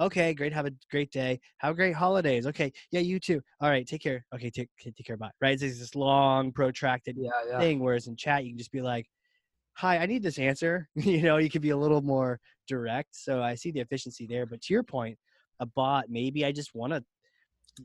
Okay, 0.00 0.34
great. 0.34 0.52
Have 0.52 0.66
a 0.66 0.72
great 0.90 1.12
day. 1.12 1.38
Have 1.58 1.72
a 1.72 1.76
great 1.76 1.94
holidays. 1.94 2.46
Okay, 2.46 2.72
yeah, 2.90 3.00
you 3.00 3.20
too. 3.20 3.40
All 3.60 3.70
right, 3.70 3.86
take 3.86 4.02
care. 4.02 4.24
Okay, 4.34 4.50
take 4.50 4.68
take 4.80 4.96
care. 5.06 5.16
Bye. 5.16 5.30
Right? 5.40 5.52
It's 5.52 5.78
this 5.78 5.94
long, 5.94 6.50
protracted 6.52 7.16
Yeah, 7.18 7.30
yeah. 7.48 7.58
thing. 7.60 7.78
Whereas 7.80 8.08
in 8.08 8.16
chat, 8.16 8.44
you 8.44 8.50
can 8.50 8.58
just 8.58 8.72
be 8.72 8.82
like, 8.82 9.06
"Hi, 9.74 9.98
I 9.98 10.06
need 10.06 10.22
this 10.22 10.38
answer." 10.38 10.88
you 10.96 11.22
know, 11.22 11.36
you 11.36 11.48
could 11.48 11.62
be 11.62 11.70
a 11.70 11.76
little 11.76 12.02
more 12.02 12.40
direct. 12.66 13.10
So 13.12 13.42
I 13.42 13.54
see 13.54 13.70
the 13.70 13.80
efficiency 13.80 14.26
there. 14.26 14.46
But 14.46 14.62
to 14.62 14.72
your 14.72 14.82
point, 14.82 15.16
a 15.60 15.66
bot, 15.66 16.06
maybe 16.08 16.44
I 16.44 16.50
just 16.50 16.74
want 16.74 16.92
to, 16.92 17.04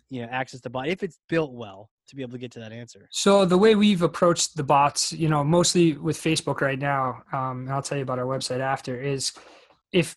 you 0.10 0.24
know, 0.24 0.30
access 0.32 0.62
the 0.62 0.70
bot 0.72 0.88
if 0.88 1.03
it's 1.03 1.20
built 1.30 1.53
well 1.53 1.91
to 2.07 2.16
be 2.16 2.24
able 2.24 2.32
to 2.32 2.38
get 2.39 2.51
to 2.53 2.60
that 2.60 2.72
answer. 2.72 3.07
So 3.12 3.45
the 3.45 3.57
way 3.57 3.76
we've 3.76 4.01
approached 4.01 4.57
the 4.57 4.64
bots, 4.64 5.14
you 5.14 5.30
know, 5.30 5.43
mostly 5.43 5.93
with 5.93 6.18
Facebook 6.18 6.62
right 6.62 6.80
now, 6.80 7.22
um, 7.32 7.62
and 7.62 7.72
I'll 7.72 7.84
tell 7.84 7.97
you 7.97 8.03
about 8.03 8.18
our 8.18 8.26
website 8.26 8.62
after, 8.62 8.99
is 8.99 9.32
if 9.91 10.16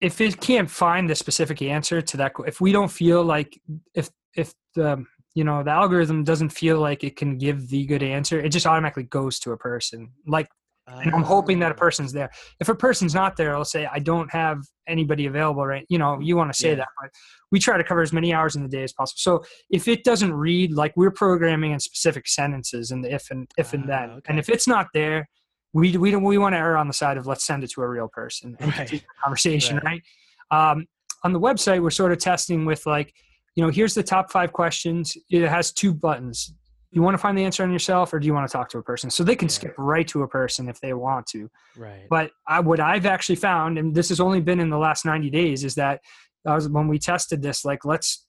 if 0.00 0.20
it 0.20 0.40
can't 0.40 0.70
find 0.70 1.08
the 1.08 1.14
specific 1.14 1.60
answer 1.62 2.00
to 2.00 2.16
that, 2.18 2.32
if 2.46 2.60
we 2.60 2.72
don't 2.72 2.90
feel 2.90 3.22
like 3.22 3.60
if 3.94 4.10
if 4.36 4.54
the 4.74 5.04
you 5.34 5.44
know 5.44 5.62
the 5.62 5.70
algorithm 5.70 6.24
doesn't 6.24 6.50
feel 6.50 6.78
like 6.80 7.04
it 7.04 7.16
can 7.16 7.36
give 7.38 7.68
the 7.68 7.84
good 7.86 8.02
answer, 8.02 8.40
it 8.40 8.50
just 8.50 8.66
automatically 8.66 9.04
goes 9.04 9.38
to 9.40 9.52
a 9.52 9.56
person. 9.56 10.10
Like 10.26 10.48
and 10.86 11.14
I'm 11.14 11.22
hoping 11.22 11.60
that 11.60 11.70
a 11.70 11.74
Oh, 11.74 11.78
person's 11.78 12.12
there. 12.12 12.30
If 12.58 12.68
a 12.68 12.74
person's 12.74 13.14
not 13.14 13.36
there, 13.36 13.54
I'll 13.54 13.64
say 13.64 13.86
I 13.86 14.00
don't 14.00 14.28
have 14.32 14.58
anybody 14.88 15.26
available. 15.26 15.64
Right? 15.64 15.86
You 15.88 15.98
know, 15.98 16.18
you 16.20 16.36
want 16.36 16.52
to 16.52 16.58
say 16.58 16.70
Yeah. 16.70 16.76
that, 16.76 16.88
but 17.00 17.10
we 17.52 17.60
try 17.60 17.76
to 17.76 17.84
cover 17.84 18.00
as 18.00 18.12
many 18.12 18.34
hours 18.34 18.56
in 18.56 18.62
the 18.62 18.68
day 18.68 18.82
as 18.82 18.92
possible. 18.92 19.18
So 19.18 19.44
if 19.70 19.86
it 19.86 20.02
doesn't 20.02 20.32
read, 20.32 20.72
like 20.74 20.92
we're 20.96 21.12
programming 21.12 21.72
in 21.72 21.78
specific 21.80 22.26
sentences 22.26 22.90
and 22.90 23.04
the 23.04 23.14
if 23.14 23.30
and 23.30 23.48
if 23.56 23.72
and 23.72 23.84
Ah, 23.84 23.86
then, 23.86 24.10
okay. 24.10 24.20
and 24.28 24.38
if 24.40 24.48
it's 24.48 24.66
not 24.66 24.88
there, 24.92 25.28
we 25.72 25.96
we 25.96 26.10
don't 26.10 26.22
we 26.22 26.38
want 26.38 26.54
to 26.54 26.58
err 26.58 26.76
on 26.76 26.86
the 26.88 26.92
side 26.92 27.16
of 27.16 27.26
let's 27.26 27.44
send 27.44 27.62
it 27.64 27.70
to 27.70 27.82
a 27.82 27.88
real 27.88 28.08
person 28.08 28.56
and 28.58 28.68
Right. 28.68 28.76
continue 28.78 29.00
the 29.00 29.22
conversation. 29.22 29.76
Right. 29.84 30.02
Right? 30.50 30.70
Um, 30.72 30.86
on 31.24 31.32
the 31.32 31.40
website, 31.40 31.82
we're 31.82 31.90
sort 31.90 32.12
of 32.12 32.18
testing 32.18 32.64
with 32.64 32.86
like, 32.86 33.14
you 33.54 33.62
know, 33.64 33.70
here's 33.70 33.94
the 33.94 34.02
top 34.02 34.32
five 34.32 34.52
questions. 34.52 35.16
It 35.30 35.46
has 35.48 35.70
two 35.72 35.92
buttons. 35.92 36.54
You 36.92 37.02
want 37.02 37.14
to 37.14 37.18
find 37.18 37.38
the 37.38 37.44
answer 37.44 37.62
on 37.62 37.70
yourself, 37.70 38.12
or 38.12 38.18
do 38.18 38.26
you 38.26 38.34
want 38.34 38.48
to 38.48 38.52
talk 38.52 38.68
to 38.70 38.78
a 38.78 38.82
person? 38.82 39.10
So 39.10 39.22
they 39.22 39.36
can 39.36 39.48
skip 39.48 39.74
right 39.78 40.08
to 40.08 40.22
a 40.22 40.28
person 40.28 40.68
if 40.68 40.80
they 40.80 40.92
want 40.92 41.26
to. 41.28 41.48
right. 41.76 42.06
But 42.10 42.32
I, 42.48 42.58
what 42.60 42.80
I've 42.80 43.06
actually 43.06 43.36
found, 43.36 43.78
and 43.78 43.94
this 43.94 44.08
has 44.08 44.18
only 44.18 44.40
been 44.40 44.58
in 44.58 44.70
the 44.70 44.78
last 44.78 45.04
90 45.04 45.30
days, 45.30 45.62
is 45.62 45.76
that 45.76 46.00
was, 46.44 46.68
when 46.68 46.88
we 46.88 46.98
tested 46.98 47.42
this, 47.42 47.64
like 47.64 47.84
let's 47.84 48.26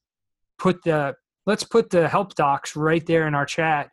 put 0.59 0.83
the 0.83 1.15
let's 1.47 1.63
put 1.63 1.89
the 1.89 2.07
help 2.07 2.35
docs 2.35 2.75
right 2.75 3.03
there 3.07 3.25
in 3.27 3.33
our 3.33 3.45
chat, 3.47 3.89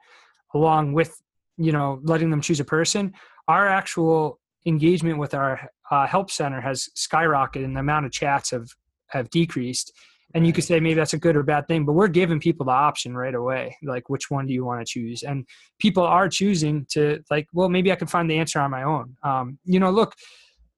along 0.54 0.92
with 0.92 1.16
you 1.56 1.72
know 1.72 1.98
letting 2.02 2.28
them 2.30 2.40
choose 2.42 2.60
a 2.60 2.64
person. 2.64 3.14
Our 3.48 3.66
actual 3.66 4.38
engagement 4.66 5.18
with 5.18 5.34
our 5.34 5.70
uh, 5.90 6.06
help 6.06 6.30
center 6.30 6.60
has 6.60 6.88
skyrocketed, 6.96 7.64
and 7.64 7.74
the 7.74 7.80
amount 7.80 8.06
of 8.06 8.12
chats 8.12 8.50
have 8.50 8.68
have 9.08 9.30
decreased. 9.30 9.92
And 10.34 10.46
you 10.46 10.52
could 10.52 10.64
say 10.64 10.78
maybe 10.78 10.94
that's 10.94 11.14
a 11.14 11.18
good 11.18 11.36
or 11.36 11.42
bad 11.42 11.66
thing, 11.66 11.86
but 11.86 11.94
we're 11.94 12.08
giving 12.08 12.38
people 12.38 12.66
the 12.66 12.72
option 12.72 13.16
right 13.16 13.34
away. 13.34 13.74
Like, 13.82 14.10
which 14.10 14.30
one 14.30 14.46
do 14.46 14.52
you 14.52 14.62
want 14.62 14.86
to 14.86 14.90
choose? 14.90 15.22
And 15.22 15.46
people 15.78 16.02
are 16.02 16.28
choosing 16.28 16.86
to 16.90 17.20
like, 17.30 17.46
well, 17.54 17.70
maybe 17.70 17.90
I 17.90 17.96
can 17.96 18.08
find 18.08 18.30
the 18.30 18.38
answer 18.38 18.60
on 18.60 18.70
my 18.70 18.82
own. 18.82 19.16
Um, 19.22 19.58
you 19.64 19.80
know, 19.80 19.90
look, 19.90 20.14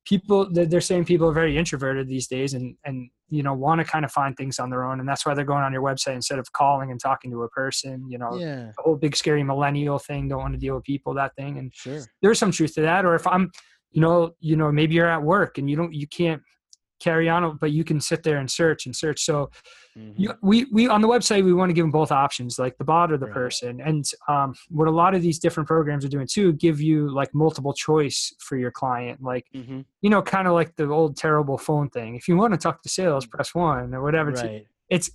people 0.04 0.48
they're 0.52 0.66
they're 0.66 0.80
saying 0.80 1.04
people 1.04 1.28
are 1.28 1.32
very 1.32 1.56
introverted 1.56 2.08
these 2.08 2.26
days, 2.26 2.54
and 2.54 2.76
and 2.84 3.10
you 3.28 3.42
know 3.42 3.54
want 3.54 3.80
to 3.80 3.84
kind 3.84 4.04
of 4.04 4.10
find 4.10 4.36
things 4.36 4.58
on 4.58 4.70
their 4.70 4.84
own, 4.84 5.00
and 5.00 5.08
that's 5.08 5.24
why 5.24 5.34
they're 5.34 5.44
going 5.44 5.62
on 5.62 5.72
your 5.72 5.82
website 5.82 6.14
instead 6.14 6.38
of 6.38 6.52
calling 6.52 6.90
and 6.90 7.00
talking 7.00 7.30
to 7.30 7.42
a 7.42 7.48
person. 7.48 8.06
You 8.08 8.18
know, 8.18 8.34
yeah, 8.36 8.72
the 8.76 8.82
whole 8.82 8.96
big 8.96 9.16
scary 9.16 9.42
millennial 9.42 9.98
thing, 9.98 10.28
don't 10.28 10.40
want 10.40 10.54
to 10.54 10.60
deal 10.60 10.74
with 10.74 10.84
people, 10.84 11.14
that 11.14 11.34
thing, 11.36 11.58
and 11.58 11.72
sure. 11.74 12.02
there's 12.22 12.38
some 12.38 12.50
truth 12.52 12.74
to 12.74 12.82
that. 12.82 13.04
Or 13.04 13.14
if 13.14 13.26
I'm, 13.26 13.50
you 13.90 14.00
know, 14.00 14.32
you 14.40 14.56
know, 14.56 14.72
maybe 14.72 14.94
you're 14.94 15.10
at 15.10 15.22
work 15.22 15.58
and 15.58 15.68
you 15.68 15.76
don't, 15.76 15.92
you 15.92 16.06
can't 16.06 16.42
carry 17.00 17.28
on, 17.28 17.56
but 17.56 17.72
you 17.72 17.82
can 17.82 18.00
sit 18.00 18.22
there 18.22 18.38
and 18.38 18.50
search 18.50 18.86
and 18.86 18.94
search. 18.94 19.24
So 19.24 19.50
Mhm. 20.00 20.14
you, 20.16 20.32
we 20.42 20.64
we 20.72 20.88
on 20.88 21.00
the 21.00 21.08
website 21.08 21.44
we 21.44 21.52
want 21.52 21.68
to 21.70 21.74
give 21.74 21.84
them 21.84 21.90
both 21.90 22.10
options, 22.10 22.58
like 22.58 22.76
the 22.78 22.84
bot 22.84 23.12
or 23.12 23.18
the 23.18 23.26
Right. 23.26 23.34
person. 23.34 23.80
And 23.80 24.04
um, 24.28 24.54
what 24.68 24.88
a 24.88 24.90
lot 24.90 25.14
of 25.14 25.22
these 25.22 25.38
different 25.38 25.66
programs 25.66 26.04
are 26.04 26.08
doing 26.08 26.26
too, 26.26 26.52
give 26.54 26.80
you 26.80 27.08
like 27.10 27.34
multiple 27.34 27.72
choice 27.74 28.34
for 28.38 28.56
your 28.56 28.70
client, 28.70 29.22
like 29.22 29.46
Mhm. 29.54 29.84
you 30.02 30.10
know, 30.10 30.22
kind 30.22 30.46
of 30.48 30.54
like 30.54 30.74
the 30.76 30.86
old 30.88 31.16
terrible 31.16 31.58
phone 31.58 31.90
thing. 31.90 32.14
If 32.16 32.28
you 32.28 32.36
want 32.36 32.52
to 32.54 32.58
talk 32.58 32.82
to 32.82 32.88
sales, 32.88 33.26
press 33.26 33.54
one 33.54 33.94
or 33.94 34.02
whatever. 34.02 34.30
It's- 34.30 34.44
Right. 34.46 34.66
It's 34.88 35.10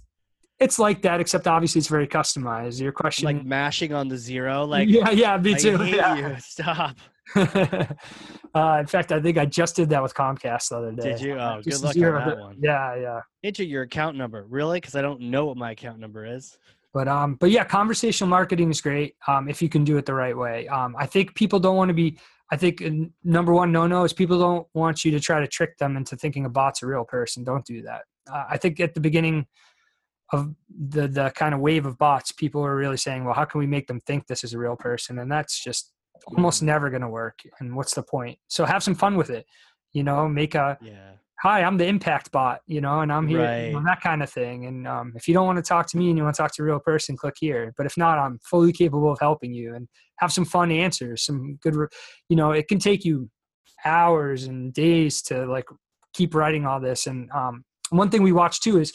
it's 0.58 0.80
like 0.80 1.02
that, 1.02 1.20
except 1.20 1.48
obviously 1.48 1.80
it's 1.80 1.90
very 1.90 2.08
customized. 2.08 2.80
Your 2.82 2.94
question, 2.94 3.26
Like 3.26 3.44
mashing 3.44 3.92
on 3.94 4.08
the 4.08 4.18
zero. 4.18 4.64
Like, 4.64 4.88
yeah, 4.88 5.10
yeah, 5.10 5.36
me 5.38 5.54
too. 5.56 5.78
yeah. 5.84 6.16
you. 6.16 6.36
Stop. 6.40 6.96
uh, 7.36 8.78
in 8.80 8.86
fact, 8.86 9.12
I 9.12 9.20
think 9.20 9.38
I 9.38 9.46
just 9.46 9.76
did 9.76 9.90
that 9.90 10.04
with 10.04 10.14
Comcast 10.14 10.70
the 10.70 10.78
other 10.78 10.92
day. 10.92 11.12
Did 11.12 11.22
you? 11.22 11.34
Oh, 11.40 11.60
Just 11.62 11.82
good 11.82 11.86
luck 11.88 11.94
zero 11.94 12.22
on 12.22 12.28
that 12.28 12.40
one. 12.40 12.58
Yeah, 12.62 12.96
yeah. 12.96 13.22
Enter 13.44 13.64
your 13.64 13.84
account 13.84 14.16
number. 14.16 14.46
Really? 14.48 14.80
Because 14.80 14.96
I 14.96 15.02
don't 15.02 15.22
know 15.22 15.46
what 15.46 15.58
my 15.58 15.72
account 15.72 16.00
number 16.00 16.26
is. 16.26 16.58
But 16.94 17.10
um, 17.10 17.36
but 17.36 17.52
yeah, 17.52 17.66
conversational 17.66 18.30
marketing 18.30 18.70
is 18.70 18.80
great 18.80 19.16
um, 19.28 19.50
if 19.50 19.62
you 19.62 19.68
can 19.68 19.84
do 19.84 19.98
it 19.98 20.06
the 20.06 20.14
right 20.14 20.38
way. 20.38 20.68
Um, 20.70 20.96
I 20.98 21.06
think 21.06 21.36
people 21.36 21.60
don't 21.60 21.76
want 21.76 21.90
to 21.90 21.94
be. 21.94 22.18
I 22.52 22.58
think 22.58 22.82
number 23.24 23.54
one 23.54 23.72
no 23.72 23.86
no 23.88 24.04
is 24.04 24.14
people 24.14 24.40
don't 24.40 24.68
want 24.74 25.04
you 25.04 25.12
to 25.12 25.20
try 25.20 25.40
to 25.40 25.48
trick 25.48 25.78
them 25.78 25.98
into 25.98 26.16
thinking 26.16 26.46
a 26.46 26.50
bot's 26.50 26.84
a 26.84 26.88
real 26.88 27.04
person. 27.04 27.44
Don't 27.44 27.66
do 27.66 27.82
that. 27.82 28.04
Uh, 28.32 28.46
I 28.50 28.58
think 28.58 28.80
at 28.80 28.94
the 28.94 29.02
beginning 29.02 29.46
of 30.32 30.56
the 30.70 31.10
the 31.10 31.32
kind 31.32 31.54
of 31.54 31.60
wave 31.60 31.86
of 31.86 31.98
bots, 31.98 32.32
people 32.32 32.62
were 32.62 32.78
really 32.78 32.98
saying, 32.98 33.26
well, 33.26 33.34
how 33.34 33.46
can 33.46 33.60
we 33.60 33.68
make 33.68 33.88
them 33.88 34.00
think 34.00 34.28
this 34.28 34.46
is 34.46 34.54
a 34.54 34.58
real 34.58 34.78
person? 34.78 35.20
And 35.20 35.30
that's 35.30 35.62
just 35.62 35.92
almost 36.28 36.64
never 36.64 36.90
going 36.90 37.02
to 37.02 37.10
work. 37.10 37.40
And 37.60 37.76
what's 37.76 37.94
the 37.94 38.04
point? 38.04 38.38
So 38.48 38.66
have 38.66 38.84
some 38.84 38.96
fun 38.96 39.16
with 39.16 39.30
it. 39.30 39.46
You 39.94 40.04
know, 40.04 40.28
make 40.28 40.56
a 40.56 40.78
Yeah. 40.82 41.12
hi, 41.42 41.62
I'm 41.64 41.78
the 41.78 41.86
impact 41.86 42.32
bot, 42.32 42.62
you 42.66 42.82
know, 42.82 43.02
and 43.02 43.12
I'm 43.12 43.28
here, 43.28 43.42
you 43.68 43.74
know, 43.74 43.84
that 43.86 44.02
kind 44.02 44.24
of 44.24 44.30
thing. 44.30 44.66
And 44.66 44.88
um, 44.88 45.14
if 45.16 45.28
you 45.28 45.34
don't 45.34 45.46
want 45.46 45.58
to 45.58 45.62
talk 45.64 45.86
to 45.88 45.98
me 45.98 46.10
and 46.10 46.18
you 46.18 46.24
want 46.24 46.36
to 46.36 46.42
talk 46.42 46.54
to 46.56 46.62
a 46.64 46.66
real 46.66 46.80
person, 46.80 47.16
click 47.16 47.36
here. 47.40 47.74
But 47.78 47.86
if 47.86 47.98
not, 47.98 48.18
I'm 48.18 48.40
fully 48.40 48.72
capable 48.74 49.12
of 49.12 49.20
helping 49.20 49.54
you 49.54 49.76
and 49.76 49.88
have 50.20 50.32
some 50.32 50.46
fun 50.46 50.72
answers, 50.72 51.24
some 51.26 51.58
good, 51.62 51.76
re- 51.76 51.88
you 52.30 52.36
know, 52.36 52.52
it 52.52 52.68
can 52.68 52.80
take 52.80 53.06
you 53.06 53.30
hours 53.84 54.46
and 54.46 54.74
days 54.74 55.22
to 55.24 55.46
like 55.46 55.66
keep 56.14 56.34
writing 56.34 56.66
all 56.66 56.80
this. 56.80 57.06
And 57.06 57.30
um, 57.32 57.64
one 57.90 58.10
thing 58.10 58.24
we 58.24 58.32
watch 58.32 58.62
too 58.62 58.80
is 58.80 58.92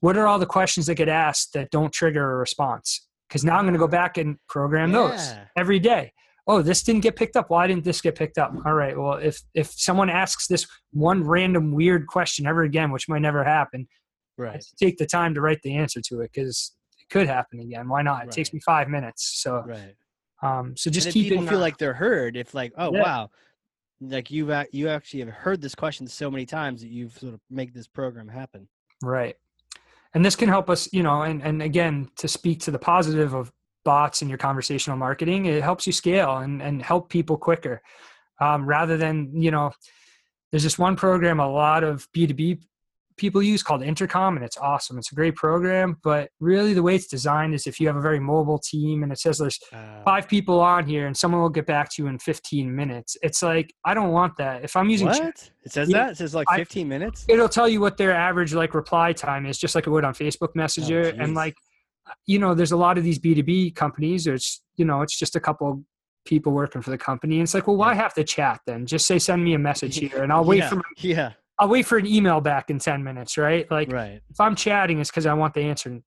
what 0.00 0.16
are 0.16 0.26
all 0.26 0.38
the 0.38 0.46
questions 0.46 0.86
that 0.86 0.96
get 0.96 1.08
asked 1.08 1.52
that 1.52 1.70
don't 1.70 1.92
trigger 1.92 2.32
a 2.32 2.36
response? 2.36 3.06
Because 3.28 3.44
now 3.44 3.56
I'm 3.56 3.64
going 3.64 3.74
to 3.74 3.78
go 3.78 3.88
back 3.88 4.18
and 4.18 4.36
program 4.48 4.90
those 4.92 5.34
every 5.56 5.78
day. 5.78 6.12
Oh, 6.46 6.60
this 6.60 6.82
didn't 6.82 7.00
get 7.02 7.16
picked 7.16 7.36
up. 7.36 7.48
Why 7.50 7.66
didn't 7.66 7.84
this 7.84 8.00
get 8.02 8.16
picked 8.16 8.36
up? 8.38 8.52
All 8.66 8.74
right. 8.74 8.98
Well, 8.98 9.14
if 9.14 9.40
if 9.54 9.72
someone 9.72 10.10
asks 10.10 10.46
this 10.46 10.66
one 10.92 11.24
random 11.24 11.72
weird 11.72 12.06
question 12.06 12.46
ever 12.46 12.62
again, 12.64 12.90
which 12.92 13.08
might 13.08 13.22
never 13.22 13.42
happen, 13.44 13.88
Right. 14.36 14.64
take 14.78 14.98
the 14.98 15.06
time 15.06 15.32
to 15.34 15.40
write 15.40 15.62
the 15.62 15.74
answer 15.76 16.00
to 16.08 16.20
it 16.20 16.30
because 16.34 16.72
it 17.00 17.08
could 17.08 17.26
happen 17.28 17.60
again. 17.60 17.88
Why 17.88 18.02
not? 18.02 18.24
It 18.24 18.30
takes 18.32 18.52
me 18.52 18.60
five 18.60 18.88
minutes. 18.88 19.40
So, 19.42 19.62
Right. 19.66 19.94
um, 20.42 20.76
so 20.76 20.90
just 20.90 21.10
keep 21.10 21.28
people 21.30 21.44
it. 21.44 21.48
feel 21.48 21.60
like 21.60 21.78
they're 21.78 21.94
heard 21.94 22.36
if 22.36 22.52
like 22.54 22.72
oh 22.76 22.92
Yeah. 22.92 23.02
wow 23.02 23.30
like 24.00 24.30
you've 24.30 24.50
you 24.72 24.88
actually 24.88 25.20
have 25.20 25.28
heard 25.30 25.62
this 25.62 25.74
question 25.74 26.06
so 26.06 26.30
many 26.30 26.44
times 26.44 26.82
that 26.82 26.90
you've 26.90 27.16
sort 27.16 27.32
of 27.32 27.40
make 27.48 27.72
this 27.72 27.86
program 27.88 28.28
happen 28.28 28.68
Right. 29.02 29.36
And 30.14 30.24
this 30.24 30.36
can 30.36 30.48
help 30.48 30.68
us, 30.70 30.88
you 30.92 31.02
know, 31.02 31.22
and, 31.22 31.42
and 31.42 31.60
again, 31.62 32.08
to 32.16 32.28
speak 32.28 32.60
to 32.60 32.70
the 32.70 32.78
positive 32.78 33.34
of 33.34 33.52
bots 33.84 34.22
in 34.22 34.28
your 34.28 34.38
conversational 34.38 34.96
marketing, 34.96 35.46
it 35.46 35.62
helps 35.62 35.86
you 35.86 35.92
scale 35.92 36.38
and, 36.38 36.62
and 36.62 36.82
help 36.82 37.08
people 37.08 37.36
quicker. 37.36 37.80
Um, 38.40 38.66
rather 38.66 38.96
than, 38.96 39.30
you 39.34 39.50
know, 39.50 39.70
there's 40.50 40.62
this 40.64 40.78
one 40.78 40.96
program 40.96 41.40
a 41.40 41.48
lot 41.48 41.84
of 41.84 42.08
B2B 42.12 42.60
people 43.16 43.42
use 43.42 43.62
called 43.62 43.82
Intercom, 43.82 44.36
and 44.36 44.44
it's 44.44 44.56
awesome. 44.56 44.98
It's 44.98 45.12
a 45.12 45.14
great 45.14 45.36
program, 45.36 45.96
but 46.02 46.30
really 46.40 46.74
the 46.74 46.82
way 46.82 46.96
it's 46.96 47.06
designed 47.06 47.54
is 47.54 47.66
if 47.66 47.78
you 47.80 47.86
have 47.86 47.96
a 47.96 48.00
very 48.00 48.18
mobile 48.20 48.58
team 48.58 49.02
and 49.02 49.12
it 49.12 49.18
says 49.18 49.38
there's 49.38 49.58
uh, 49.72 50.02
five 50.04 50.28
people 50.28 50.60
on 50.60 50.86
here 50.86 51.06
and 51.06 51.16
someone 51.16 51.40
will 51.40 51.48
get 51.48 51.66
back 51.66 51.90
to 51.92 52.02
you 52.02 52.08
in 52.08 52.18
15 52.18 52.74
minutes. 52.74 53.16
It's 53.22 53.42
like, 53.42 53.72
I 53.84 53.94
don't 53.94 54.10
want 54.10 54.36
that. 54.38 54.64
If 54.64 54.76
I'm 54.76 54.90
using 54.90 55.08
what 55.08 55.22
it 55.64 55.72
says 55.72 55.88
Yeah, 55.88 55.98
that 56.04 56.12
it 56.12 56.16
says 56.18 56.34
like 56.34 56.46
I- 56.50 56.56
15 56.56 56.88
minutes 56.88 57.24
it'll 57.28 57.48
tell 57.48 57.68
you 57.68 57.80
what 57.80 57.96
their 57.96 58.12
average 58.12 58.52
like 58.52 58.74
reply 58.74 59.12
time 59.12 59.46
is 59.46 59.58
just 59.58 59.74
like 59.74 59.86
it 59.86 59.90
would 59.90 60.04
on 60.04 60.12
facebook 60.12 60.54
messenger 60.54 61.10
geez. 61.10 61.18
and 61.20 61.34
like 61.34 61.56
you 62.26 62.38
know 62.38 62.54
there's 62.54 62.72
a 62.72 62.76
lot 62.76 62.98
of 62.98 63.04
these 63.04 63.18
b2b 63.18 63.74
companies 63.74 64.26
it's 64.26 64.62
you 64.76 64.84
know 64.84 65.02
it's 65.02 65.18
just 65.18 65.36
a 65.36 65.40
couple 65.40 65.82
people 66.24 66.52
working 66.52 66.80
for 66.80 66.90
the 66.90 66.98
company 66.98 67.36
and 67.36 67.42
it's 67.42 67.54
like 67.54 67.66
well 67.66 67.76
why 67.76 67.94
have 67.94 68.14
to 68.14 68.24
chat 68.24 68.60
then? 68.66 68.86
Just 68.86 69.06
say 69.06 69.18
send 69.18 69.44
me 69.44 69.54
a 69.54 69.58
message 69.58 69.96
here 69.96 70.22
and 70.22 70.32
i'll 70.32 70.44
wait 70.44 70.58
yeah, 70.58 70.68
for 70.68 70.76
my, 70.76 70.82
yeah. 70.98 71.32
I'll 71.58 71.68
wait 71.68 71.86
for 71.86 71.98
an 71.98 72.06
email 72.06 72.40
back 72.40 72.70
in 72.70 72.78
10 72.78 73.04
minutes 73.04 73.36
right? 73.36 73.70
Like 73.70 73.92
right. 73.92 74.20
if 74.30 74.40
i'm 74.40 74.54
chatting 74.56 75.00
it's 75.00 75.10
because 75.10 75.26
i 75.26 75.34
want 75.34 75.54
the 75.54 75.62
answer 75.62 76.00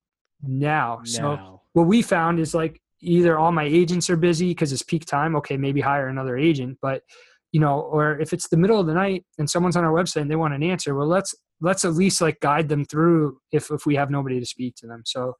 now. 0.43 1.01
So 1.03 1.61
what 1.73 1.87
we 1.87 2.01
found 2.01 2.39
is 2.39 2.53
like 2.53 2.79
either 3.01 3.37
all 3.37 3.51
my 3.51 3.63
agents 3.63 4.09
are 4.09 4.17
busy 4.17 4.49
because 4.49 4.71
it's 4.73 4.83
peak 4.83 5.05
time 5.05 5.35
okay 5.35 5.57
maybe 5.57 5.81
hire 5.81 6.07
another 6.07 6.35
agent 6.35 6.77
but 6.81 7.03
you 7.51 7.59
know 7.59 7.79
or 7.79 8.19
if 8.19 8.33
it's 8.33 8.47
the 8.49 8.57
middle 8.57 8.79
of 8.79 8.87
the 8.87 8.93
night 8.93 9.23
and 9.37 9.47
someone's 9.47 9.75
on 9.75 9.83
our 9.83 9.91
website 9.91 10.21
and 10.21 10.31
they 10.31 10.35
want 10.35 10.53
an 10.53 10.63
answer 10.63 10.95
well 10.95 11.07
let's 11.07 11.35
let's 11.61 11.85
at 11.85 11.93
least 11.93 12.21
like 12.21 12.39
guide 12.39 12.69
them 12.69 12.85
through 12.85 13.39
if 13.51 13.71
if 13.71 13.85
we 13.85 13.95
have 13.95 14.09
nobody 14.09 14.39
to 14.39 14.45
speak 14.45 14.75
to 14.75 14.87
them. 14.87 15.03
So 15.05 15.35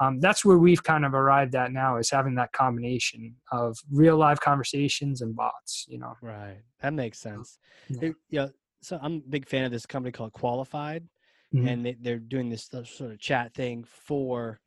um, 0.00 0.20
that's 0.20 0.44
where 0.44 0.58
we've 0.58 0.82
kind 0.82 1.04
of 1.04 1.14
arrived 1.14 1.54
at 1.54 1.72
now 1.72 1.96
is 1.96 2.10
having 2.10 2.34
that 2.34 2.52
combination 2.52 3.34
of 3.52 3.76
real 3.90 4.16
live 4.16 4.40
conversations 4.40 5.20
and 5.22 5.34
bots 5.36 5.84
you 5.88 5.98
know 5.98 6.14
right 6.20 6.62
that 6.80 6.92
makes 6.92 7.18
sense 7.18 7.58
Yeah. 7.88 8.10
It- 8.46 8.54
so 8.82 8.98
i'm 9.02 9.14
a 9.16 9.30
big 9.30 9.48
fan 9.48 9.64
of 9.64 9.70
this 9.72 9.86
company 9.86 10.12
called 10.12 10.32
qualified 10.32 11.08
Mhm. 11.54 11.68
and 11.68 11.86
they, 11.86 11.96
they're 12.00 12.18
doing 12.18 12.48
this 12.50 12.64
sort 12.64 13.12
of 13.12 13.18
chat 13.20 13.54
thing 13.54 13.84
for 13.84 14.60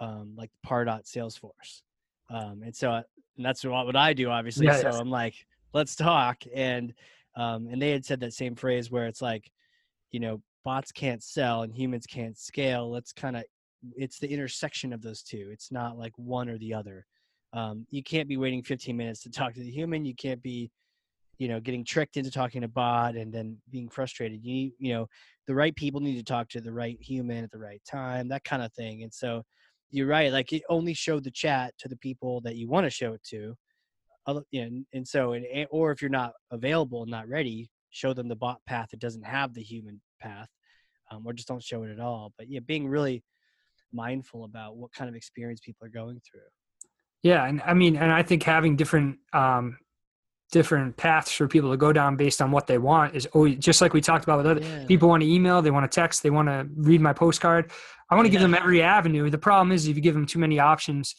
um, 0.00 0.34
like 0.36 0.50
Pardot 0.66 1.04
Salesforce, 1.04 1.82
um, 2.30 2.62
and 2.64 2.74
so 2.74 2.92
and 2.92 3.46
that's 3.46 3.64
what, 3.64 3.86
what 3.86 3.96
I 3.96 4.12
do, 4.12 4.28
obviously. 4.28 4.66
Yeah, 4.66 4.76
so 4.76 4.88
yes. 4.88 4.96
I'm 4.96 5.08
like, 5.08 5.34
let's 5.72 5.94
talk, 5.94 6.42
and 6.54 6.92
um, 7.36 7.68
and 7.70 7.80
they 7.80 7.90
had 7.92 8.04
said 8.04 8.20
that 8.20 8.34
same 8.34 8.56
phrase 8.56 8.90
where 8.90 9.06
it's 9.06 9.22
like, 9.22 9.50
you 10.10 10.20
know, 10.20 10.42
bots 10.64 10.90
can't 10.92 11.22
sell 11.22 11.62
and 11.62 11.72
humans 11.72 12.06
can't 12.06 12.36
scale. 12.36 12.90
Let's 12.90 13.12
kind 13.12 13.36
of, 13.36 13.44
it's 13.96 14.18
the 14.18 14.28
intersection 14.28 14.92
of 14.92 15.02
those 15.02 15.22
two. 15.22 15.48
It's 15.52 15.70
not 15.70 15.98
like 15.98 16.12
one 16.16 16.48
or 16.48 16.58
the 16.58 16.74
other. 16.74 17.06
Um, 17.52 17.86
you 17.90 18.02
can't 18.02 18.28
be 18.28 18.36
waiting 18.36 18.62
15 18.62 18.96
minutes 18.96 19.22
to 19.22 19.30
talk 19.30 19.54
to 19.54 19.60
the 19.60 19.70
human. 19.70 20.04
You 20.04 20.14
can't 20.14 20.42
be, 20.42 20.70
you 21.38 21.48
know, 21.48 21.60
getting 21.60 21.84
tricked 21.84 22.16
into 22.16 22.30
talking 22.30 22.62
to 22.62 22.68
bot 22.68 23.14
and 23.16 23.32
then 23.32 23.58
being 23.70 23.88
frustrated. 23.88 24.44
You 24.44 24.52
need, 24.52 24.72
you 24.78 24.92
know, 24.94 25.06
the 25.46 25.54
right 25.54 25.74
people 25.74 26.00
need 26.00 26.16
to 26.16 26.24
talk 26.24 26.48
to 26.50 26.60
the 26.60 26.72
right 26.72 26.98
human 27.00 27.44
at 27.44 27.50
the 27.50 27.58
right 27.58 27.80
time, 27.88 28.28
that 28.28 28.44
kind 28.44 28.62
of 28.62 28.72
thing. 28.72 29.02
And 29.02 29.12
so 29.12 29.42
you're 29.90 30.06
right. 30.08 30.32
Like 30.32 30.52
it 30.52 30.62
only 30.68 30.94
showed 30.94 31.24
the 31.24 31.30
chat 31.30 31.72
to 31.78 31.88
the 31.88 31.96
people 31.96 32.40
that 32.42 32.56
you 32.56 32.68
want 32.68 32.84
to 32.84 32.90
show 32.90 33.12
it 33.12 33.22
to. 33.30 33.54
And, 34.52 34.84
and 34.92 35.06
so, 35.06 35.32
and, 35.32 35.46
and- 35.46 35.68
or 35.70 35.92
if 35.92 36.02
you're 36.02 36.10
not 36.10 36.32
available 36.50 37.02
and 37.02 37.10
not 37.10 37.28
ready, 37.28 37.70
show 37.90 38.12
them 38.12 38.28
the 38.28 38.36
bot 38.36 38.58
path 38.66 38.88
that 38.90 39.00
doesn't 39.00 39.24
have 39.24 39.54
the 39.54 39.62
human 39.62 40.00
path, 40.20 40.48
um, 41.10 41.26
or 41.26 41.32
just 41.32 41.48
don't 41.48 41.62
show 41.62 41.84
it 41.84 41.90
at 41.90 42.00
all. 42.00 42.32
But 42.36 42.50
yeah, 42.50 42.60
being 42.60 42.88
really 42.88 43.22
mindful 43.92 44.44
about 44.44 44.76
what 44.76 44.92
kind 44.92 45.08
of 45.08 45.14
experience 45.14 45.60
people 45.60 45.86
are 45.86 45.90
going 45.90 46.20
through. 46.28 46.40
Yeah, 47.22 47.44
and 47.44 47.60
I 47.62 47.74
mean, 47.74 47.96
and 47.96 48.12
I 48.12 48.22
think 48.22 48.42
having 48.42 48.76
different 48.76 49.18
um, 49.32 49.78
different 50.52 50.96
paths 50.96 51.32
for 51.32 51.48
people 51.48 51.70
to 51.70 51.76
go 51.76 51.92
down 51.92 52.16
based 52.16 52.40
on 52.40 52.50
what 52.52 52.66
they 52.66 52.78
want 52.78 53.14
is 53.16 53.26
always 53.26 53.56
just 53.56 53.80
like 53.80 53.92
we 53.92 54.00
talked 54.00 54.24
about 54.24 54.38
with 54.38 54.46
other 54.46 54.60
Yeah. 54.60 54.84
people 54.86 55.08
want 55.08 55.22
to 55.22 55.28
email, 55.28 55.60
they 55.60 55.72
want 55.72 55.90
to 55.90 55.94
text, 55.94 56.22
they 56.22 56.30
want 56.30 56.48
to 56.48 56.68
read 56.76 57.00
my 57.00 57.12
postcard. 57.12 57.72
I 58.10 58.14
want 58.14 58.26
to 58.26 58.30
give 58.30 58.40
them 58.40 58.54
every 58.54 58.80
avenue. 58.82 59.28
The 59.28 59.38
problem 59.38 59.72
is 59.72 59.88
if 59.88 59.96
you 59.96 60.02
give 60.02 60.14
them 60.14 60.26
too 60.26 60.38
many 60.38 60.60
options, 60.60 61.16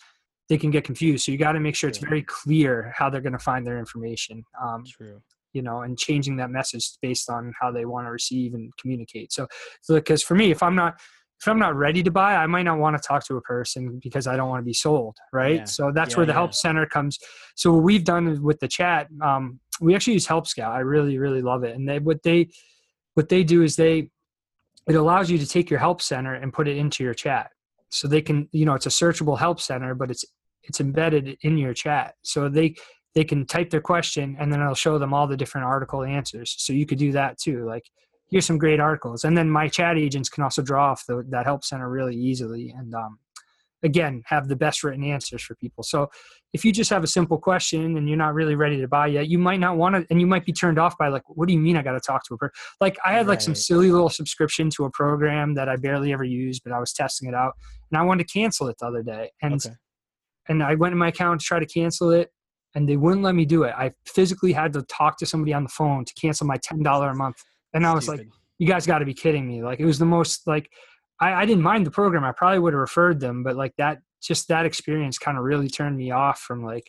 they 0.47 0.57
can 0.57 0.71
get 0.71 0.85
confused. 0.85 1.25
So 1.25 1.33
you 1.33 1.37
got 1.37 1.51
to 1.53 1.59
make 1.59 1.75
sure 1.75 1.89
it's 1.89 1.97
very 1.97 2.23
clear 2.23 2.93
how 2.95 3.09
they're 3.09 3.21
going 3.21 3.33
to 3.33 3.39
find 3.39 3.67
their 3.67 3.77
information. 3.77 4.45
Um, 4.61 4.85
True. 4.87 5.21
you 5.51 5.61
know, 5.61 5.81
and 5.81 5.97
changing 5.99 6.37
that 6.37 6.49
message 6.49 6.89
based 7.01 7.29
on 7.29 7.51
how 7.59 7.71
they 7.71 7.83
want 7.83 8.07
to 8.07 8.11
receive 8.11 8.53
and 8.53 8.71
communicate. 8.77 9.33
So, 9.33 9.47
because 9.89 10.23
for 10.23 10.35
me, 10.35 10.51
if 10.51 10.63
I'm 10.63 10.75
not 10.75 11.01
if 11.39 11.47
I'm 11.47 11.59
not 11.59 11.75
ready 11.75 12.01
to 12.03 12.11
buy, 12.11 12.35
I 12.35 12.47
might 12.47 12.63
not 12.63 12.79
want 12.79 12.99
to 13.01 13.07
talk 13.07 13.23
to 13.27 13.35
a 13.37 13.41
person 13.41 13.99
because 14.01 14.25
I 14.25 14.35
don't 14.35 14.49
want 14.49 14.61
to 14.61 14.65
be 14.65 14.73
sold, 14.73 15.17
right? 15.31 15.57
Yeah. 15.57 15.63
So 15.65 15.91
that's 15.93 16.11
Yeah, 16.13 16.17
where 16.17 16.25
the 16.25 16.31
yeah. 16.31 16.39
help 16.39 16.53
center 16.53 16.85
comes. 16.85 17.19
So 17.55 17.73
what 17.73 17.83
we've 17.83 18.03
done 18.03 18.41
with 18.41 18.59
the 18.59 18.67
chat, 18.67 19.07
um, 19.21 19.59
we 19.79 19.93
actually 19.93 20.13
use 20.13 20.25
Help 20.25 20.47
Scout. 20.47 20.71
I 20.71 20.79
really, 20.79 21.19
really 21.19 21.41
love 21.41 21.63
it. 21.63 21.75
And 21.75 21.87
they 21.87 21.99
what 21.99 22.23
they 22.23 22.49
what 23.13 23.29
they 23.29 23.43
do 23.43 23.61
is 23.61 23.75
they 23.75 24.09
it 24.87 24.95
allows 24.95 25.29
you 25.29 25.37
to 25.37 25.45
take 25.45 25.69
your 25.69 25.79
help 25.79 26.01
center 26.01 26.33
and 26.33 26.53
put 26.53 26.67
it 26.67 26.77
into 26.77 27.03
your 27.03 27.13
chat. 27.13 27.51
So 27.89 28.07
they 28.07 28.21
can, 28.21 28.49
you 28.51 28.65
know, 28.65 28.73
it's 28.73 28.85
a 28.85 28.89
searchable 28.89 29.37
help 29.37 29.59
center, 29.59 29.93
but 29.93 30.09
it's 30.09 30.25
it's 30.63 30.81
embedded 30.81 31.37
in 31.41 31.57
your 31.57 31.73
chat. 31.73 32.15
So 32.23 32.49
they 32.49 32.75
they 33.15 33.23
can 33.23 33.45
type 33.45 33.69
their 33.69 33.81
question 33.81 34.37
and 34.39 34.51
then 34.51 34.61
it'll 34.61 34.75
show 34.75 34.97
them 34.97 35.13
all 35.13 35.27
the 35.27 35.37
different 35.37 35.65
article 35.65 36.03
answers. 36.03 36.55
So 36.57 36.73
you 36.73 36.85
could 36.85 36.99
do 36.99 37.11
that 37.13 37.37
too. 37.37 37.65
Like 37.65 37.83
here's 38.29 38.45
some 38.45 38.57
great 38.57 38.79
articles. 38.79 39.23
And 39.23 39.37
then 39.37 39.49
my 39.49 39.67
chat 39.67 39.97
agents 39.97 40.29
can 40.29 40.43
also 40.43 40.61
draw 40.61 40.91
off 40.91 41.05
the, 41.05 41.23
that 41.29 41.45
help 41.45 41.63
center 41.63 41.89
really 41.89 42.15
easily. 42.15 42.73
And 42.77 42.93
um, 42.93 43.19
again, 43.83 44.23
have 44.25 44.47
the 44.47 44.55
best 44.55 44.83
written 44.83 45.03
answers 45.03 45.41
for 45.41 45.55
people. 45.55 45.83
So 45.83 46.09
if 46.53 46.65
you 46.65 46.71
just 46.71 46.89
have 46.89 47.03
a 47.03 47.07
simple 47.07 47.37
question 47.37 47.97
and 47.97 48.07
you're 48.07 48.17
not 48.17 48.33
really 48.33 48.55
ready 48.55 48.81
to 48.81 48.87
buy 48.87 49.07
yet, 49.07 49.27
you 49.27 49.37
might 49.37 49.59
not 49.59 49.77
want 49.77 49.95
to, 49.95 50.05
and 50.09 50.19
you 50.19 50.27
might 50.27 50.45
be 50.45 50.51
turned 50.51 50.79
off 50.79 50.97
by 50.97 51.07
like, 51.09 51.23
what 51.27 51.47
do 51.47 51.53
you 51.53 51.59
mean 51.59 51.77
I 51.77 51.83
got 51.83 51.93
to 51.93 51.99
talk 51.99 52.25
to 52.25 52.33
a 52.33 52.37
person? 52.37 52.53
Like 52.81 52.97
I 53.05 53.13
had 53.13 53.27
like 53.27 53.41
some 53.41 53.55
silly 53.55 53.91
little 53.91 54.09
subscription 54.09 54.69
to 54.71 54.85
a 54.85 54.91
program 54.91 55.53
that 55.55 55.69
I 55.69 55.75
barely 55.75 56.11
ever 56.11 56.23
used, 56.23 56.63
but 56.63 56.73
I 56.73 56.79
was 56.79 56.93
testing 56.93 57.29
it 57.29 57.35
out 57.35 57.53
and 57.91 57.99
I 57.99 58.03
wanted 58.03 58.27
to 58.27 58.33
cancel 58.33 58.67
it 58.67 58.77
the 58.79 58.87
other 58.87 59.03
day. 59.03 59.31
And 59.41 59.53
Okay. 59.53 59.75
and 60.49 60.63
I 60.63 60.75
went 60.75 60.93
in 60.93 60.97
my 60.97 61.09
account 61.09 61.41
to 61.41 61.45
try 61.45 61.59
to 61.59 61.65
cancel 61.65 62.11
it, 62.11 62.31
and 62.73 62.87
they 62.87 62.97
wouldn't 62.97 63.23
let 63.23 63.35
me 63.35 63.45
do 63.45 63.63
it. 63.63 63.73
I 63.77 63.91
physically 64.05 64.53
had 64.53 64.73
to 64.73 64.81
talk 64.83 65.17
to 65.19 65.25
somebody 65.25 65.53
on 65.53 65.63
the 65.63 65.69
phone 65.69 66.05
to 66.05 66.13
cancel 66.13 66.47
my 66.47 66.57
ten 66.57 66.81
dollar 66.83 67.09
a 67.09 67.15
month, 67.15 67.43
and 67.73 67.85
I 67.85 67.93
was 67.93 68.07
like, 68.07 68.27
"You 68.59 68.67
guys 68.67 68.85
got 68.85 68.99
to 68.99 69.05
be 69.05 69.13
kidding 69.13 69.47
me!" 69.47 69.63
Like 69.63 69.79
it 69.79 69.85
was 69.85 69.99
the 69.99 70.05
most 70.05 70.47
like 70.47 70.69
I, 71.19 71.33
I 71.33 71.45
didn't 71.45 71.63
mind 71.63 71.85
the 71.85 71.91
program. 71.91 72.23
I 72.23 72.31
probably 72.31 72.59
would 72.59 72.73
have 72.73 72.79
referred 72.79 73.19
them, 73.19 73.43
but 73.43 73.55
like 73.55 73.73
that, 73.77 73.99
just 74.21 74.47
that 74.49 74.65
experience 74.65 75.17
kind 75.17 75.37
of 75.37 75.43
really 75.43 75.69
turned 75.69 75.97
me 75.97 76.11
off 76.11 76.39
from 76.39 76.63
like 76.63 76.87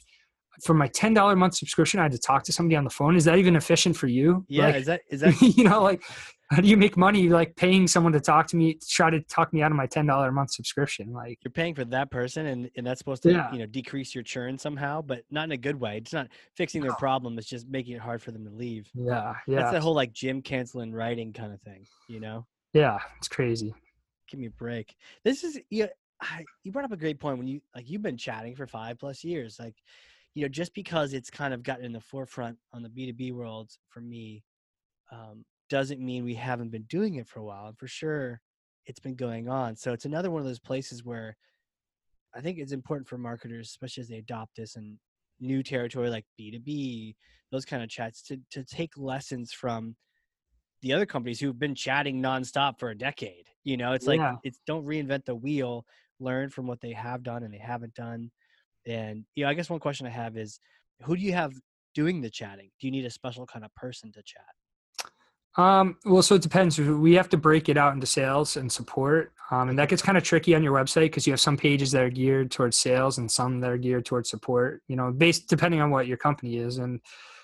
for 0.62 0.74
my 0.74 0.88
ten 0.88 1.14
dollar 1.14 1.36
month 1.36 1.54
subscription. 1.56 2.00
I 2.00 2.04
had 2.04 2.12
to 2.12 2.18
talk 2.18 2.44
to 2.44 2.52
somebody 2.52 2.76
on 2.76 2.84
the 2.84 2.90
phone. 2.90 3.16
Is 3.16 3.24
that 3.24 3.38
even 3.38 3.56
efficient 3.56 3.96
for 3.96 4.06
you? 4.06 4.44
yeah. 4.48 4.66
Like, 4.66 4.76
is 4.76 4.86
that 4.86 5.00
is 5.10 5.20
that 5.20 5.40
you 5.40 5.64
know, 5.64 5.82
like 5.82 6.02
how 6.52 6.62
do 6.62 6.68
you 6.68 6.76
make 6.76 6.96
money 6.96 7.28
like 7.28 7.54
paying 7.56 7.86
someone 7.86 8.12
to 8.14 8.20
talk 8.20 8.46
to 8.48 8.56
me, 8.56 8.74
to 8.74 8.86
try 8.88 9.10
to 9.10 9.20
talk 9.22 9.52
me 9.52 9.62
out 9.62 9.70
of 9.70 9.76
my 9.76 9.86
ten 9.86 10.06
dollar 10.06 10.28
a 10.28 10.32
month 10.32 10.50
subscription? 10.52 11.12
Like 11.12 11.38
you're 11.44 11.52
paying 11.52 11.74
for 11.74 11.84
that 11.86 12.10
person 12.10 12.46
and, 12.46 12.70
and 12.76 12.86
that's 12.86 12.98
supposed 12.98 13.22
to 13.24 13.32
Yeah. 13.32 13.52
you 13.52 13.58
know 13.58 13.66
decrease 13.66 14.14
your 14.14 14.24
churn 14.24 14.56
somehow 14.58 15.02
but 15.02 15.24
not 15.30 15.44
in 15.44 15.52
a 15.52 15.56
good 15.56 15.78
way 15.78 15.98
it's 15.98 16.12
not 16.12 16.28
fixing 16.56 16.82
their 16.82 16.92
problem 16.98 17.38
it's 17.38 17.48
just 17.48 17.68
making 17.68 17.94
it 17.96 18.00
hard 18.00 18.22
for 18.22 18.30
them 18.30 18.44
to 18.44 18.50
leave 18.50 18.88
yeah, 18.94 19.34
yeah, 19.46 19.56
that's 19.56 19.72
the 19.72 19.80
whole 19.80 19.94
like 19.94 20.12
gym 20.12 20.40
canceling 20.40 20.92
writing 20.92 21.32
kind 21.32 21.52
of 21.52 21.60
thing 21.62 21.86
you 22.08 22.20
know 22.20 22.46
yeah. 22.72 22.98
It's 23.18 23.28
crazy. 23.28 23.74
give 24.30 24.38
me 24.40 24.46
a 24.46 24.50
break 24.50 24.94
this 25.24 25.44
is 25.44 25.58
yeah 25.70 25.86
I, 26.20 26.44
you 26.64 26.72
brought 26.72 26.84
up 26.84 26.92
a 26.92 26.96
great 26.96 27.20
point 27.20 27.38
when 27.38 27.46
you 27.46 27.60
like 27.74 27.88
you've 27.88 28.02
been 28.02 28.16
chatting 28.16 28.56
for 28.56 28.66
five 28.66 28.98
plus 28.98 29.22
years 29.22 29.58
like 29.58 29.74
you 30.34 30.42
know 30.42 30.48
just 30.48 30.74
because 30.74 31.12
it's 31.12 31.30
kind 31.30 31.52
of 31.54 31.62
gotten 31.62 31.84
in 31.84 31.92
the 31.92 32.00
forefront 32.00 32.56
on 32.72 32.82
the 32.82 32.88
b2b 32.88 33.32
world 33.32 33.70
for 33.88 34.00
me 34.00 34.42
um, 35.12 35.44
doesn't 35.68 36.00
mean 36.00 36.24
we 36.24 36.34
haven't 36.34 36.70
been 36.70 36.84
doing 36.84 37.16
it 37.16 37.28
for 37.28 37.40
a 37.40 37.44
while 37.44 37.66
and 37.66 37.78
for 37.78 37.88
sure 37.88 38.40
it's 38.86 39.00
been 39.00 39.16
going 39.16 39.48
on. 39.48 39.76
So 39.76 39.92
it's 39.92 40.06
another 40.06 40.30
one 40.30 40.40
of 40.40 40.46
those 40.46 40.58
places 40.60 41.04
where 41.04 41.36
i 42.34 42.40
think 42.40 42.58
it's 42.58 42.72
important 42.72 43.08
for 43.08 43.16
marketers 43.18 43.68
especially 43.68 44.02
as 44.02 44.08
they 44.08 44.18
adopt 44.18 44.54
this 44.56 44.76
and 44.76 44.98
new 45.40 45.62
territory 45.62 46.10
like 46.10 46.26
b2b 46.38 47.14
those 47.50 47.64
kind 47.64 47.82
of 47.82 47.88
chats 47.88 48.22
to, 48.22 48.38
to 48.50 48.62
take 48.64 48.92
lessons 48.98 49.52
from 49.52 49.96
the 50.82 50.92
other 50.92 51.06
companies 51.06 51.40
who've 51.40 51.58
been 51.58 51.74
chatting 51.74 52.22
nonstop 52.22 52.78
for 52.78 52.90
a 52.90 52.98
decade 52.98 53.46
you 53.64 53.76
know? 53.76 53.92
It's 53.92 54.06
like 54.06 54.18
Yeah. 54.18 54.36
it's 54.44 54.60
don't 54.66 54.86
reinvent 54.86 55.24
the 55.24 55.34
wheel 55.34 55.84
learn 56.20 56.50
from 56.50 56.66
what 56.66 56.80
they 56.80 56.92
have 56.92 57.22
done 57.22 57.42
and 57.42 57.52
they 57.52 57.58
haven't 57.58 57.94
done. 57.94 58.30
And 58.86 59.24
you 59.34 59.44
know 59.44 59.50
i 59.50 59.54
guess 59.54 59.70
one 59.70 59.80
question 59.80 60.06
i 60.06 60.10
have 60.10 60.36
is 60.36 60.58
who 61.02 61.16
do 61.16 61.22
you 61.22 61.32
have 61.32 61.52
doing 61.94 62.20
the 62.20 62.30
chatting? 62.30 62.70
Do 62.80 62.86
you 62.86 62.90
need 62.90 63.06
a 63.06 63.10
special 63.10 63.46
kind 63.46 63.64
of 63.64 63.74
person 63.74 64.12
to 64.12 64.22
chat 64.22 64.44
Um, 65.58 65.96
well, 66.04 66.22
so 66.22 66.36
it 66.36 66.42
depends. 66.42 66.78
We 66.78 67.14
have 67.14 67.28
to 67.30 67.36
break 67.36 67.68
it 67.68 67.76
out 67.76 67.92
into 67.92 68.06
sales 68.06 68.56
and 68.56 68.70
support, 68.70 69.32
um, 69.50 69.68
and 69.68 69.78
that 69.78 69.88
gets 69.88 70.00
kind 70.00 70.16
of 70.16 70.22
tricky 70.22 70.54
on 70.54 70.62
your 70.62 70.72
website 70.72 71.06
because 71.06 71.26
you 71.26 71.32
have 71.32 71.40
some 71.40 71.56
pages 71.56 71.90
that 71.90 72.02
are 72.04 72.10
geared 72.10 72.52
towards 72.52 72.76
sales 72.76 73.18
and 73.18 73.28
some 73.28 73.60
that 73.60 73.70
are 73.70 73.76
geared 73.76 74.04
towards 74.04 74.30
support. 74.30 74.82
You 74.86 74.94
know, 74.94 75.10
based 75.10 75.48
depending 75.48 75.80
on 75.80 75.90
what 75.90 76.06
your 76.06 76.16
company 76.16 76.58
is, 76.58 76.78
and 76.78 77.00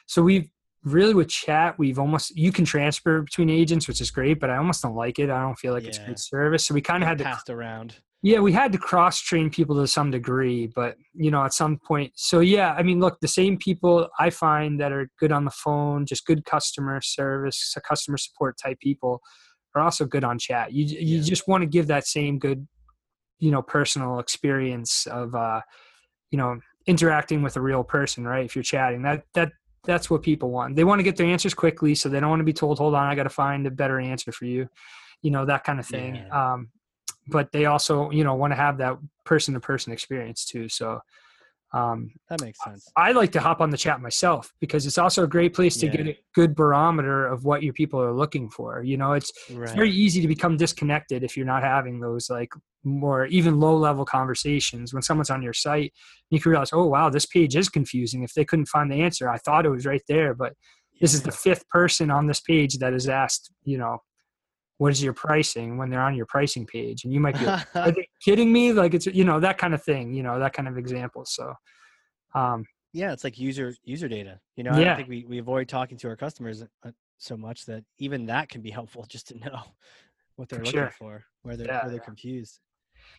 so 0.06 0.22
we've 0.22 0.48
really 0.84 1.14
with 1.14 1.28
chat 1.28 1.78
we've 1.78 1.98
almost 1.98 2.36
you 2.36 2.52
can 2.52 2.64
transfer 2.64 3.22
between 3.22 3.50
agents, 3.50 3.88
which 3.88 4.00
is 4.00 4.12
great, 4.12 4.38
but 4.38 4.48
I 4.48 4.58
almost 4.58 4.82
don't 4.82 4.94
like 4.94 5.18
it. 5.18 5.28
I 5.28 5.42
don't 5.42 5.58
feel 5.58 5.72
like 5.72 5.84
it's 5.84 5.98
good 5.98 6.18
service. 6.18 6.64
So 6.64 6.74
we 6.74 6.82
kind 6.82 7.02
of 7.02 7.08
had 7.08 7.18
to 7.18 7.24
passed 7.24 7.50
around 7.50 7.96
Yeah, 8.24 8.38
we 8.38 8.52
had 8.52 8.72
to 8.72 8.78
cross 8.78 9.20
train 9.20 9.50
people 9.50 9.76
to 9.76 9.86
some 9.86 10.10
degree, 10.10 10.66
but 10.66 10.96
you 11.12 11.30
know, 11.30 11.44
at 11.44 11.52
some 11.52 11.78
point. 11.78 12.10
So 12.16 12.40
yeah, 12.40 12.72
I 12.72 12.82
mean, 12.82 12.98
look, 12.98 13.20
the 13.20 13.28
same 13.28 13.58
people 13.58 14.08
I 14.18 14.30
find 14.30 14.80
that 14.80 14.92
are 14.92 15.10
good 15.20 15.30
on 15.30 15.44
the 15.44 15.50
phone, 15.50 16.06
just 16.06 16.24
good 16.24 16.46
customer 16.46 17.02
service, 17.02 17.74
customer 17.86 18.16
support 18.16 18.56
type 18.56 18.80
people, 18.80 19.20
are 19.74 19.82
also 19.82 20.06
good 20.06 20.24
on 20.24 20.38
chat. 20.38 20.72
You 20.72 20.86
you 20.86 21.18
Yeah. 21.18 21.22
just 21.22 21.46
want 21.46 21.60
to 21.62 21.66
give 21.66 21.86
that 21.88 22.06
same 22.06 22.38
good, 22.38 22.66
you 23.40 23.50
know, 23.50 23.60
personal 23.60 24.18
experience 24.20 25.06
of, 25.06 25.34
uh, 25.34 25.60
you 26.30 26.38
know, 26.38 26.60
interacting 26.86 27.42
with 27.42 27.58
a 27.58 27.60
real 27.60 27.84
person, 27.84 28.24
right? 28.26 28.46
If 28.46 28.56
you're 28.56 28.62
chatting, 28.62 29.02
that 29.02 29.24
that 29.34 29.52
that's 29.84 30.08
what 30.08 30.22
people 30.22 30.50
want. 30.50 30.76
They 30.76 30.84
want 30.84 30.98
to 30.98 31.02
get 31.02 31.16
their 31.16 31.26
answers 31.26 31.52
quickly, 31.52 31.94
so 31.94 32.08
they 32.08 32.20
don't 32.20 32.30
want 32.30 32.40
to 32.40 32.44
be 32.44 32.54
told, 32.54 32.78
"Hold 32.78 32.94
on, 32.94 33.06
I 33.06 33.14
got 33.14 33.24
to 33.24 33.28
find 33.44 33.66
a 33.66 33.70
better 33.70 34.00
answer 34.00 34.32
for 34.32 34.46
you," 34.46 34.66
you 35.20 35.30
know, 35.30 35.44
that 35.44 35.62
kind 35.64 35.78
of 35.78 35.86
thing. 35.86 36.14
Yeah. 36.16 36.52
Um, 36.54 36.70
but 37.28 37.50
they 37.52 37.66
also 37.66 38.10
you 38.10 38.24
know 38.24 38.34
want 38.34 38.52
to 38.52 38.56
have 38.56 38.78
that 38.78 38.96
person 39.24 39.54
to 39.54 39.60
person 39.60 39.92
experience 39.92 40.44
too 40.44 40.68
so 40.68 41.00
um, 41.74 42.12
that 42.30 42.40
makes 42.40 42.62
sense. 42.62 42.88
I 42.96 43.10
like 43.10 43.32
to 43.32 43.40
hop 43.40 43.60
on 43.60 43.70
the 43.70 43.76
chat 43.76 44.00
myself 44.00 44.52
because 44.60 44.86
it's 44.86 44.96
also 44.96 45.24
a 45.24 45.26
great 45.26 45.54
place 45.54 45.76
to 45.78 45.88
get 45.88 46.06
a 46.06 46.16
good 46.32 46.54
barometer 46.54 47.26
of 47.26 47.44
what 47.44 47.64
your 47.64 47.72
people 47.72 48.00
are 48.00 48.12
looking 48.12 48.48
for 48.48 48.84
you 48.84 48.96
know 48.96 49.14
it's, 49.14 49.32
it's 49.48 49.72
very 49.72 49.90
easy 49.90 50.20
to 50.20 50.28
become 50.28 50.56
disconnected 50.56 51.24
if 51.24 51.36
you're 51.36 51.44
not 51.44 51.64
having 51.64 51.98
those 51.98 52.30
like 52.30 52.52
more 52.84 53.26
even 53.26 53.58
low 53.58 53.76
level 53.76 54.04
conversations. 54.04 54.94
When 54.94 55.02
someone's 55.02 55.30
on 55.30 55.42
your 55.42 55.52
site 55.52 55.92
you 56.30 56.38
can 56.38 56.50
realize 56.50 56.70
oh 56.72 56.86
wow 56.86 57.10
this 57.10 57.26
page 57.26 57.56
is 57.56 57.68
confusing. 57.68 58.22
If 58.22 58.34
they 58.34 58.44
couldn't 58.44 58.66
find 58.66 58.90
the 58.90 59.02
answer 59.02 59.28
i 59.28 59.38
thought 59.38 59.66
it 59.66 59.70
was 59.70 59.84
right 59.84 60.02
there 60.06 60.32
but 60.32 60.52
this 61.00 61.12
is 61.12 61.22
the 61.22 61.32
fifth 61.32 61.68
person 61.70 62.08
on 62.08 62.28
this 62.28 62.40
page 62.40 62.78
that 62.78 62.92
has 62.92 63.08
asked 63.08 63.50
you 63.64 63.78
know 63.78 63.98
what 64.78 64.92
is 64.92 65.02
your 65.02 65.12
pricing 65.12 65.76
when 65.78 65.90
they're 65.90 66.02
on 66.02 66.14
your 66.14 66.26
pricing 66.26 66.66
page 66.66 67.04
and 67.04 67.12
you 67.12 67.20
might 67.20 67.38
be 67.38 67.46
like, 67.46 67.60
are 67.84 67.92
they 67.92 68.08
kidding 68.24 68.52
me 68.52 68.72
like 68.72 68.94
it's 68.94 69.06
you 69.06 69.24
know 69.24 69.40
that 69.40 69.58
kind 69.58 69.74
of 69.74 69.82
thing 69.82 70.12
you 70.12 70.22
know 70.22 70.38
that 70.38 70.52
kind 70.52 70.68
of 70.68 70.76
example 70.78 71.24
so 71.24 71.52
um 72.34 72.64
yeah 72.92 73.12
it's 73.12 73.24
like 73.24 73.38
user 73.38 73.74
user 73.84 74.08
data 74.08 74.40
you 74.56 74.64
know 74.64 74.72
i 74.72 74.76
Yeah. 74.76 74.84
don't 74.86 74.96
think 74.96 75.08
we, 75.08 75.24
we 75.28 75.38
avoid 75.38 75.68
talking 75.68 75.96
to 75.98 76.08
our 76.08 76.16
customers 76.16 76.62
uh, 76.84 76.90
so 77.18 77.36
much 77.36 77.64
that 77.66 77.84
even 77.98 78.26
that 78.26 78.48
can 78.48 78.60
be 78.60 78.70
helpful 78.70 79.04
just 79.08 79.28
to 79.28 79.38
know 79.38 79.60
what 80.36 80.48
they're 80.48 80.58
For 80.60 80.64
looking 80.64 80.80
sure. 80.80 80.90
for, 80.90 81.24
where 81.42 81.56
they're 81.56 81.68
Yeah, 81.68 81.82
where 81.82 81.90
they're 81.92 82.00
confused. 82.00 82.60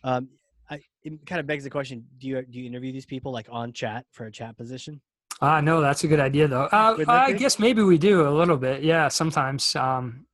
Um, 0.04 0.28
I, 0.68 0.80
it 1.02 1.24
kind 1.26 1.40
of 1.40 1.46
begs 1.46 1.64
the 1.64 1.70
question: 1.70 2.04
Do 2.18 2.28
you 2.28 2.42
do 2.42 2.58
you 2.60 2.66
interview 2.66 2.92
these 2.92 3.06
people 3.06 3.32
like 3.32 3.48
on 3.50 3.72
chat 3.72 4.04
for 4.12 4.26
a 4.26 4.30
chat 4.30 4.56
position? 4.56 5.00
Ah, 5.40 5.60
no, 5.60 5.80
that's 5.80 6.02
a 6.04 6.08
good 6.08 6.20
idea 6.20 6.48
though. 6.48 6.64
Uh, 6.64 6.96
I 7.08 7.32
guess 7.32 7.58
maybe 7.58 7.82
we 7.82 7.98
do 7.98 8.26
a 8.26 8.30
little 8.30 8.56
bit. 8.56 8.82
Yeah, 8.82 9.08
sometimes. 9.08 9.76
Um, 9.76 10.26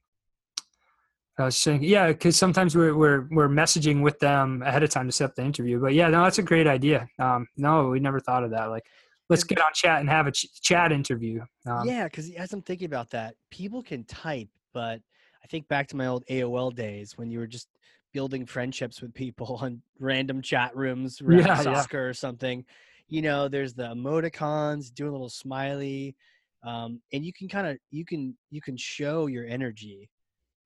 I 1.39 1.45
was 1.45 1.57
saying, 1.57 1.83
yeah, 1.83 2.09
because 2.09 2.37
sometimes 2.37 2.76
we're 2.76 2.95
we're 2.95 3.26
we're 3.30 3.49
messaging 3.49 4.03
with 4.03 4.18
them 4.18 4.62
ahead 4.62 4.83
of 4.83 4.91
time 4.91 5.07
to 5.07 5.12
set 5.12 5.30
up 5.30 5.35
the 5.35 5.43
interview. 5.43 5.80
But 5.80 5.95
yeah, 5.95 6.09
no, 6.09 6.24
that's 6.24 6.39
a 6.39 6.43
great 6.43 6.66
idea. 6.66 7.09
Um, 7.18 7.47
no, 7.57 7.89
we 7.89 8.01
never 8.01 8.20
thought 8.20 8.45
of 8.45 8.51
that. 8.51 8.66
Like, 8.66 8.85
let's 9.30 9.45
get 9.45 9.61
on 9.61 9.72
chat 9.74 10.01
and 10.01 10.11
have 10.11 10.26
a 10.26 10.33
ch- 10.33 10.61
chat 10.61 10.93
interview. 10.93 11.41
Um, 11.66 11.89
yeah, 11.89 12.05
because 12.05 12.30
as 12.33 12.53
I'm 12.53 12.61
thinking 12.61 12.85
about 12.85 13.11
that, 13.11 13.35
people 13.51 13.83
can 13.83 14.05
type, 14.05 14.49
but 14.74 15.01
I 15.43 15.47
think 15.49 15.68
back 15.68 15.89
to 15.89 15.97
my 15.97 16.07
old 16.07 16.24
AOL 16.26 16.74
days 16.74 17.16
when 17.16 17.30
you 17.30 17.39
were 17.39 17.47
just 17.47 17.68
building 18.12 18.45
friendships 18.45 19.01
with 19.01 19.14
people 19.14 19.57
on 19.62 19.80
random 19.99 20.43
chat 20.43 20.76
rooms, 20.76 21.20
Yeah, 21.28 21.47
yeah. 21.47 21.62
soccer 21.62 22.09
or 22.09 22.14
something. 22.14 22.64
You 23.09 23.22
know, 23.22 23.49
there's 23.49 23.72
the 23.74 23.85
emoticons, 23.85 24.93
do 24.93 25.09
a 25.09 25.12
little 25.12 25.30
smiley, 25.30 26.14
um, 26.62 27.01
and 27.12 27.24
you 27.24 27.33
can 27.33 27.49
kind 27.49 27.66
of 27.66 27.78
you 27.91 28.05
can 28.05 28.37
you 28.51 28.61
can 28.61 28.76
show 28.76 29.26
your 29.26 29.47
energy 29.47 30.09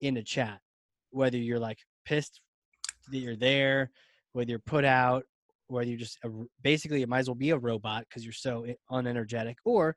in 0.01 0.16
a 0.16 0.22
chat, 0.22 0.61
whether 1.11 1.38
you're 1.38 1.59
like 1.59 1.78
pissed 2.05 2.40
that 3.11 3.18
you're 3.18 3.36
there, 3.36 3.90
whether 4.32 4.51
you're 4.51 4.59
put 4.59 4.84
out, 4.84 5.24
whether 5.68 5.88
you're 5.88 5.99
just 5.99 6.18
a, 6.24 6.30
basically 6.62 7.03
it 7.03 7.09
might 7.09 7.20
as 7.20 7.28
well 7.28 7.34
be 7.34 7.51
a 7.51 7.59
robot 7.59 8.05
because 8.09 8.24
you're 8.24 8.32
so 8.32 8.66
unenergetic, 8.90 9.57
or 9.64 9.97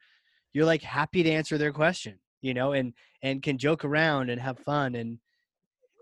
you're 0.53 0.65
like 0.65 0.81
happy 0.81 1.23
to 1.23 1.31
answer 1.31 1.57
their 1.57 1.73
question, 1.73 2.19
you 2.41 2.53
know, 2.53 2.73
and 2.73 2.93
and 3.21 3.43
can 3.43 3.57
joke 3.57 3.85
around 3.85 4.29
and 4.29 4.41
have 4.41 4.59
fun 4.59 4.95
and 4.95 5.19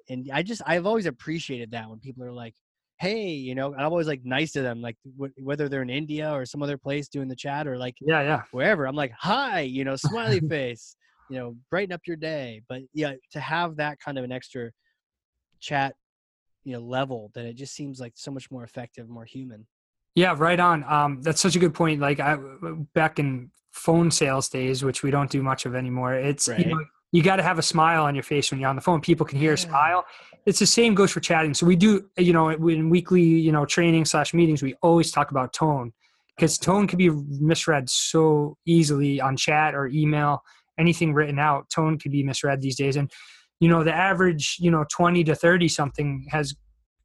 and 0.09 0.29
I 0.33 0.43
just 0.43 0.61
I've 0.65 0.85
always 0.85 1.05
appreciated 1.05 1.71
that 1.71 1.89
when 1.89 1.99
people 1.99 2.23
are 2.23 2.31
like, 2.31 2.55
hey, 2.99 3.29
you 3.29 3.55
know, 3.55 3.73
I'm 3.75 3.85
always 3.85 4.07
like 4.07 4.23
nice 4.23 4.51
to 4.53 4.61
them, 4.61 4.81
like 4.81 4.97
wh- 5.19 5.43
whether 5.43 5.69
they're 5.69 5.81
in 5.81 5.89
India 5.89 6.31
or 6.31 6.45
some 6.45 6.63
other 6.63 6.77
place 6.77 7.07
doing 7.07 7.27
the 7.27 7.35
chat 7.35 7.67
or 7.67 7.77
like 7.77 7.95
yeah, 8.01 8.21
yeah. 8.21 8.41
wherever. 8.51 8.87
I'm 8.87 8.95
like, 8.95 9.11
hi, 9.11 9.61
you 9.61 9.83
know, 9.83 9.95
smiley 9.95 10.39
face, 10.49 10.95
you 11.30 11.38
know, 11.38 11.55
brighten 11.69 11.93
up 11.93 12.01
your 12.05 12.17
day. 12.17 12.61
But 12.69 12.82
yeah, 12.93 13.13
to 13.32 13.39
have 13.39 13.78
that 13.78 13.99
kind 13.99 14.17
of 14.17 14.23
an 14.23 14.32
extra 14.32 14.71
chat, 15.59 15.95
you 16.63 16.73
know, 16.73 16.80
level, 16.80 17.32
that 17.36 17.45
it 17.45 17.55
just 17.55 17.73
seems 17.73 17.99
like 17.99 18.13
so 18.15 18.32
much 18.32 18.49
more 18.51 18.63
effective, 18.63 19.09
more 19.09 19.25
human. 19.25 19.67
Yeah, 20.15 20.36
right 20.38 20.59
on. 20.59 20.84
Um, 20.86 21.21
that's 21.21 21.41
such 21.41 21.55
a 21.55 21.59
good 21.59 21.73
point. 21.73 22.01
Like 22.01 22.19
I 22.19 22.38
back 22.93 23.19
in 23.19 23.51
phone 23.71 24.09
sales 24.09 24.49
days, 24.49 24.84
which 24.84 25.03
we 25.03 25.11
don't 25.11 25.30
do 25.30 25.43
much 25.43 25.65
of 25.65 25.75
anymore. 25.75 26.15
It's 26.15 26.47
Right. 26.47 26.59
you, 26.59 26.65
know, 26.73 26.84
you 27.11 27.21
got 27.21 27.36
to 27.36 27.43
have 27.43 27.59
a 27.59 27.63
smile 27.63 28.03
on 28.03 28.15
your 28.15 28.23
face 28.23 28.49
when 28.49 28.59
you're 28.59 28.69
on 28.69 28.75
the 28.75 28.82
phone. 28.82 28.99
People 28.99 29.25
can 29.25 29.38
hear 29.38 29.53
a 29.53 29.57
smile. 29.57 30.05
It's 30.45 30.59
the 30.59 30.65
same 30.65 30.95
goes 30.95 31.11
for 31.11 31.19
chatting. 31.19 31.53
So 31.53 31.65
we 31.65 31.75
do, 31.75 32.09
you 32.17 32.34
know, 32.34 32.49
in 32.49 32.89
weekly, 32.89 33.21
you 33.21 33.51
know, 33.51 33.65
training 33.65 34.05
slash 34.05 34.34
meetings, 34.34 34.63
we 34.63 34.73
always 34.82 35.11
talk 35.11 35.32
about 35.32 35.53
tone 35.53 35.93
because 36.36 36.57
tone 36.57 36.88
can 36.88 36.97
be 36.97 37.09
misread 37.09 37.89
so 37.89 38.57
easily 38.65 39.19
on 39.21 39.38
chat 39.38 39.75
or 39.75 39.88
email. 39.88 40.41
Anything 40.78 41.13
written 41.13 41.39
out, 41.39 41.69
tone 41.69 41.97
could 41.97 42.11
be 42.11 42.23
misread 42.23 42.61
these 42.61 42.75
days. 42.75 42.95
And 42.95 43.11
you 43.59 43.69
know, 43.69 43.84
the 43.84 43.93
average, 43.93 44.57
you 44.59 44.69
know, 44.69 44.86
twenty 44.91 45.23
to 45.23 45.36
thirty 45.36 45.67
something 45.67 46.25
has 46.30 46.55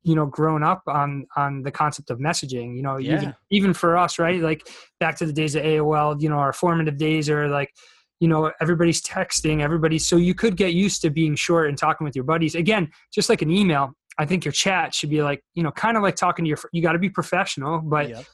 you 0.04 0.14
know 0.14 0.26
grown 0.26 0.62
up 0.62 0.82
on 0.86 1.26
on 1.36 1.62
the 1.62 1.70
concept 1.70 2.10
of 2.10 2.18
messaging 2.18 2.74
you 2.76 2.82
know 2.82 2.96
Yeah. 2.96 3.14
even 3.14 3.34
even 3.50 3.74
for 3.74 3.96
us 3.96 4.18
right 4.18 4.40
like 4.40 4.68
back 4.98 5.16
to 5.18 5.26
the 5.26 5.32
days 5.32 5.54
of 5.54 5.62
aol 5.62 6.20
you 6.20 6.28
know 6.28 6.36
our 6.38 6.52
formative 6.52 6.96
days 6.96 7.30
are 7.30 7.48
like 7.48 7.72
you 8.20 8.28
know 8.28 8.50
everybody's 8.60 9.00
texting 9.02 9.60
everybody 9.60 9.98
so 9.98 10.16
you 10.16 10.34
could 10.34 10.56
get 10.56 10.72
used 10.74 11.02
to 11.02 11.10
being 11.10 11.36
short 11.36 11.68
and 11.68 11.78
talking 11.78 12.04
with 12.04 12.16
your 12.16 12.24
buddies 12.24 12.54
again 12.54 12.88
just 13.14 13.28
like 13.28 13.42
an 13.42 13.50
email 13.50 13.92
i 14.18 14.26
think 14.26 14.44
your 14.44 14.52
chat 14.52 14.92
should 14.92 15.10
be 15.10 15.22
like 15.22 15.40
you 15.54 15.62
know 15.62 15.70
kind 15.70 15.96
of 15.96 16.02
like 16.02 16.16
talking 16.16 16.44
to 16.44 16.48
your 16.48 16.58
you 16.72 16.82
got 16.82 16.92
to 16.92 16.98
be 16.98 17.08
professional 17.10 17.78
but 17.80 18.08
Yep. 18.08 18.24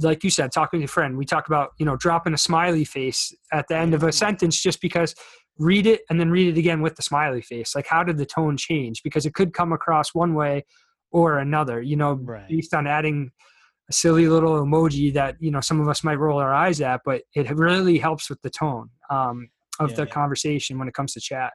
Like 0.00 0.22
you 0.22 0.30
said 0.30 0.52
talking 0.52 0.78
to 0.78 0.82
your 0.82 0.88
friend 0.88 1.16
we 1.16 1.24
talk 1.24 1.46
about 1.46 1.70
you 1.78 1.86
know 1.86 1.96
dropping 1.96 2.34
a 2.34 2.38
smiley 2.38 2.84
face 2.84 3.34
at 3.52 3.66
the 3.68 3.76
end 3.76 3.94
of 3.94 4.02
a 4.02 4.12
sentence 4.12 4.60
just 4.62 4.80
because 4.80 5.14
read 5.58 5.86
it 5.86 6.02
and 6.10 6.18
then 6.20 6.30
read 6.30 6.48
it 6.48 6.58
again 6.58 6.80
with 6.82 6.94
the 6.96 7.02
smiley 7.02 7.42
face 7.42 7.74
like 7.74 7.86
how 7.86 8.02
did 8.02 8.18
the 8.18 8.26
tone 8.26 8.56
change 8.56 9.02
because 9.02 9.26
it 9.26 9.34
could 9.34 9.52
come 9.52 9.72
across 9.72 10.14
one 10.14 10.34
way 10.34 10.64
or 11.10 11.38
another 11.38 11.80
you 11.80 11.96
know 11.96 12.20
Right. 12.24 12.44
based 12.48 12.74
on 12.74 12.86
adding 12.86 13.30
a 13.88 13.92
silly 13.92 14.28
little 14.28 14.64
emoji 14.64 15.12
that 15.12 15.36
you 15.40 15.50
know 15.50 15.60
some 15.60 15.80
of 15.80 15.88
us 15.88 16.04
might 16.04 16.18
roll 16.18 16.38
our 16.38 16.54
eyes 16.54 16.80
at 16.80 17.00
but 17.04 17.22
it 17.34 17.50
really 17.56 17.98
helps 17.98 18.28
with 18.30 18.40
the 18.42 18.50
tone 18.50 18.88
um, 19.10 19.48
of 19.80 19.90
Yeah, 19.90 19.96
the 19.96 20.02
yeah. 20.02 20.12
conversation 20.12 20.78
when 20.78 20.88
it 20.88 20.94
comes 20.94 21.12
to 21.14 21.20
chat 21.20 21.52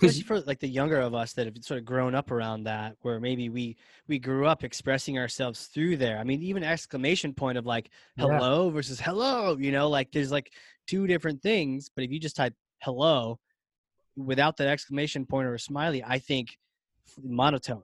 especially 0.00 0.22
for 0.22 0.40
like 0.40 0.58
the 0.60 0.68
younger 0.68 1.00
of 1.00 1.14
us 1.14 1.32
that 1.34 1.46
have 1.46 1.56
sort 1.62 1.78
of 1.78 1.84
grown 1.84 2.14
up 2.14 2.30
around 2.30 2.64
that 2.64 2.96
where 3.02 3.20
maybe 3.20 3.48
we 3.48 3.76
we 4.08 4.18
grew 4.18 4.46
up 4.46 4.64
expressing 4.64 5.18
ourselves 5.18 5.66
through 5.66 5.96
there 5.96 6.18
i 6.18 6.24
mean 6.24 6.42
even 6.42 6.62
exclamation 6.62 7.32
point 7.34 7.58
of 7.58 7.66
like 7.66 7.90
Yeah. 8.16 8.26
hello 8.26 8.70
versus 8.70 9.00
hello 9.00 9.56
you 9.58 9.72
know 9.72 9.88
like 9.88 10.10
there's 10.12 10.32
like 10.32 10.52
two 10.86 11.06
different 11.06 11.42
things 11.42 11.90
but 11.94 12.04
if 12.04 12.10
you 12.10 12.18
just 12.18 12.36
type 12.36 12.54
hello 12.80 13.38
without 14.16 14.56
that 14.58 14.68
exclamation 14.68 15.26
point 15.26 15.46
or 15.46 15.54
a 15.54 15.58
smiley 15.58 16.02
i 16.04 16.18
think 16.18 16.58
monotone 17.22 17.82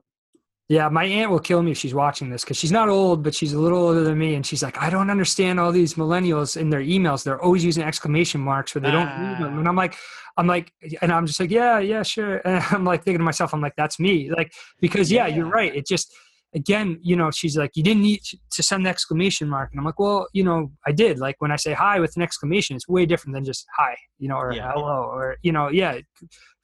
Yeah, 0.69 0.87
my 0.87 1.03
aunt 1.03 1.31
will 1.31 1.39
kill 1.39 1.63
me 1.63 1.71
if 1.71 1.79
she's 1.79 1.95
watching 1.95 2.29
this 2.29 2.43
because 2.43 2.57
she's 2.57 2.71
not 2.71 2.89
old, 2.89 3.23
but 3.23 3.33
she's 3.33 3.53
a 3.53 3.59
little 3.59 3.79
older 3.79 4.03
than 4.03 4.19
me, 4.19 4.35
and 4.35 4.45
she's 4.45 4.61
like, 4.61 4.77
I 4.79 4.91
don't 4.91 5.09
understand 5.09 5.59
all 5.59 5.71
these 5.71 5.95
millennials 5.95 6.55
in 6.55 6.69
their 6.69 6.81
emails. 6.81 7.23
They're 7.23 7.41
always 7.41 7.65
using 7.65 7.83
exclamation 7.83 8.39
marks, 8.39 8.75
or 8.75 8.79
they 8.79 8.91
don't 8.91 9.07
read 9.07 9.39
them. 9.39 9.55
Ah. 9.55 9.59
And 9.59 9.67
I'm 9.67 9.75
like, 9.75 9.95
I'm 10.37 10.45
like, 10.45 10.71
and 11.01 11.11
I'm 11.11 11.25
just 11.25 11.39
like, 11.39 11.49
yeah, 11.49 11.79
yeah, 11.79 12.03
sure. 12.03 12.37
And 12.45 12.63
I'm 12.69 12.85
like 12.85 13.03
thinking 13.03 13.17
to 13.17 13.25
myself, 13.25 13.51
I'm 13.51 13.61
like, 13.61 13.75
that's 13.77 13.99
me, 13.99 14.29
like 14.29 14.53
because 14.79 15.11
yeah, 15.11 15.25
you're 15.25 15.49
right. 15.49 15.75
It 15.75 15.87
just 15.87 16.13
again, 16.53 16.99
you 17.01 17.15
know, 17.15 17.31
she's 17.31 17.55
like, 17.57 17.71
you 17.75 17.83
didn't 17.83 18.01
need 18.03 18.21
to 18.51 18.63
send 18.63 18.85
the 18.85 18.89
exclamation 18.89 19.47
mark, 19.49 19.71
and 19.71 19.79
I'm 19.79 19.85
like, 19.85 19.99
well, 19.99 20.27
you 20.33 20.43
know, 20.43 20.71
I 20.85 20.91
did. 20.91 21.19
Like 21.19 21.35
when 21.39 21.51
I 21.51 21.55
say 21.55 21.73
hi 21.73 21.99
with 21.99 22.15
an 22.15 22.21
exclamation, 22.21 22.75
it's 22.75 22.87
way 22.87 23.05
different 23.05 23.35
than 23.35 23.45
just 23.45 23.65
hi, 23.77 23.95
you 24.17 24.27
know, 24.27 24.37
or 24.37 24.53
Yeah. 24.53 24.71
hello, 24.73 25.03
or 25.03 25.37
you 25.43 25.51
know, 25.51 25.69
yeah. 25.69 25.99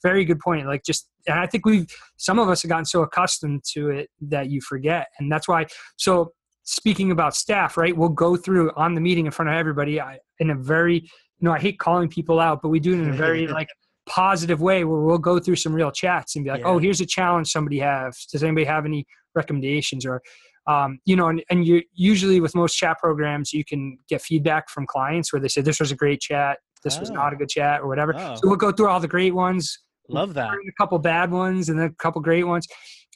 Very 0.04 0.24
good 0.24 0.40
point. 0.40 0.68
Like 0.68 0.84
just, 0.84 1.10
and 1.28 1.40
I 1.40 1.48
think 1.48 1.66
we've 1.66 1.88
some 2.18 2.40
of 2.40 2.50
us 2.50 2.62
have 2.62 2.70
gotten 2.70 2.86
so 2.86 3.02
accustomed 3.02 3.64
to 3.74 3.90
it 3.90 4.10
that 4.22 4.50
you 4.50 4.62
forget 4.62 5.08
and 5.20 5.32
that's 5.32 5.48
why 5.48 5.66
so 5.98 6.32
speaking 6.64 7.12
about 7.12 7.36
staff 7.36 7.78
right 7.78 7.96
we'll 7.96 8.10
go 8.10 8.36
through 8.36 8.72
on 8.76 8.94
the 8.96 9.02
meeting 9.02 9.26
in 9.26 9.32
front 9.32 9.50
of 9.50 9.56
everybody 9.56 10.00
I, 10.02 10.20
in 10.40 10.50
a 10.50 10.56
very 10.56 10.96
you 10.98 11.10
know 11.42 11.52
i 11.52 11.60
hate 11.60 11.80
calling 11.80 12.10
people 12.10 12.40
out 12.40 12.62
but 12.62 12.70
we 12.70 12.80
do 12.80 12.94
it 12.94 13.00
in 13.04 13.10
a 13.10 13.14
very 13.14 13.48
like 13.60 13.68
positive 14.08 14.62
way 14.62 14.84
where 14.84 15.02
we'll 15.02 15.18
go 15.18 15.40
through 15.40 15.56
some 15.56 15.74
real 15.74 15.92
chats 15.92 16.36
and 16.36 16.46
be 16.46 16.52
like 16.52 16.64
oh 16.64 16.78
here's 16.78 17.02
a 17.02 17.06
challenge 17.06 17.52
somebody 17.52 17.80
has 17.80 18.26
does 18.32 18.44
anybody 18.44 18.66
have 18.66 18.86
any 18.86 19.06
recommendations 19.36 20.06
or 20.06 20.22
um, 20.68 21.00
you 21.06 21.16
know 21.16 21.28
and, 21.28 21.44
and 21.50 21.66
you 21.68 21.82
usually 21.94 22.40
with 22.40 22.56
most 22.56 22.76
chat 22.76 22.98
programs 23.00 23.54
you 23.54 23.64
can 23.64 23.98
get 24.10 24.22
feedback 24.22 24.70
from 24.70 24.86
clients 24.88 25.32
where 25.32 25.40
they 25.40 25.48
say 25.48 25.62
this 25.62 25.80
was 25.80 25.92
a 25.92 25.96
great 25.96 26.22
chat. 26.22 26.60
This 26.84 27.00
was 27.00 27.10
not 27.10 27.34
a 27.34 27.36
Oh. 27.36 27.40
good 27.40 27.50
chat 27.50 27.82
or 27.82 27.88
whatever. 27.88 28.14
Oh. 28.16 28.36
so 28.36 28.42
we'll 28.46 28.56
go 28.58 28.72
through 28.72 28.90
all 28.90 29.00
the 29.00 29.08
great 29.08 29.34
ones. 29.34 29.80
Love 30.08 30.34
that. 30.36 30.52
a 30.54 30.58
couple 30.80 31.00
bad 31.00 31.32
ones 31.32 31.70
and 31.70 31.80
then 31.80 31.88
a 31.88 31.94
couple 31.96 32.22
great 32.22 32.44
ones 32.46 32.68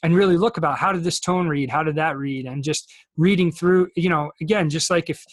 and 0.02 0.14
really 0.16 0.36
look 0.36 0.56
about 0.56 0.76
how 0.78 0.90
did 0.92 1.04
this 1.04 1.20
tone 1.20 1.46
read? 1.46 1.70
How 1.70 1.82
did 1.84 1.94
that 1.96 2.16
read? 2.16 2.46
And 2.46 2.64
just 2.64 2.92
reading 3.16 3.52
through 3.52 3.88
you 3.96 4.08
know 4.08 4.30
again 4.40 4.68
just 4.70 4.90
like 4.90 5.08
if 5.10 5.24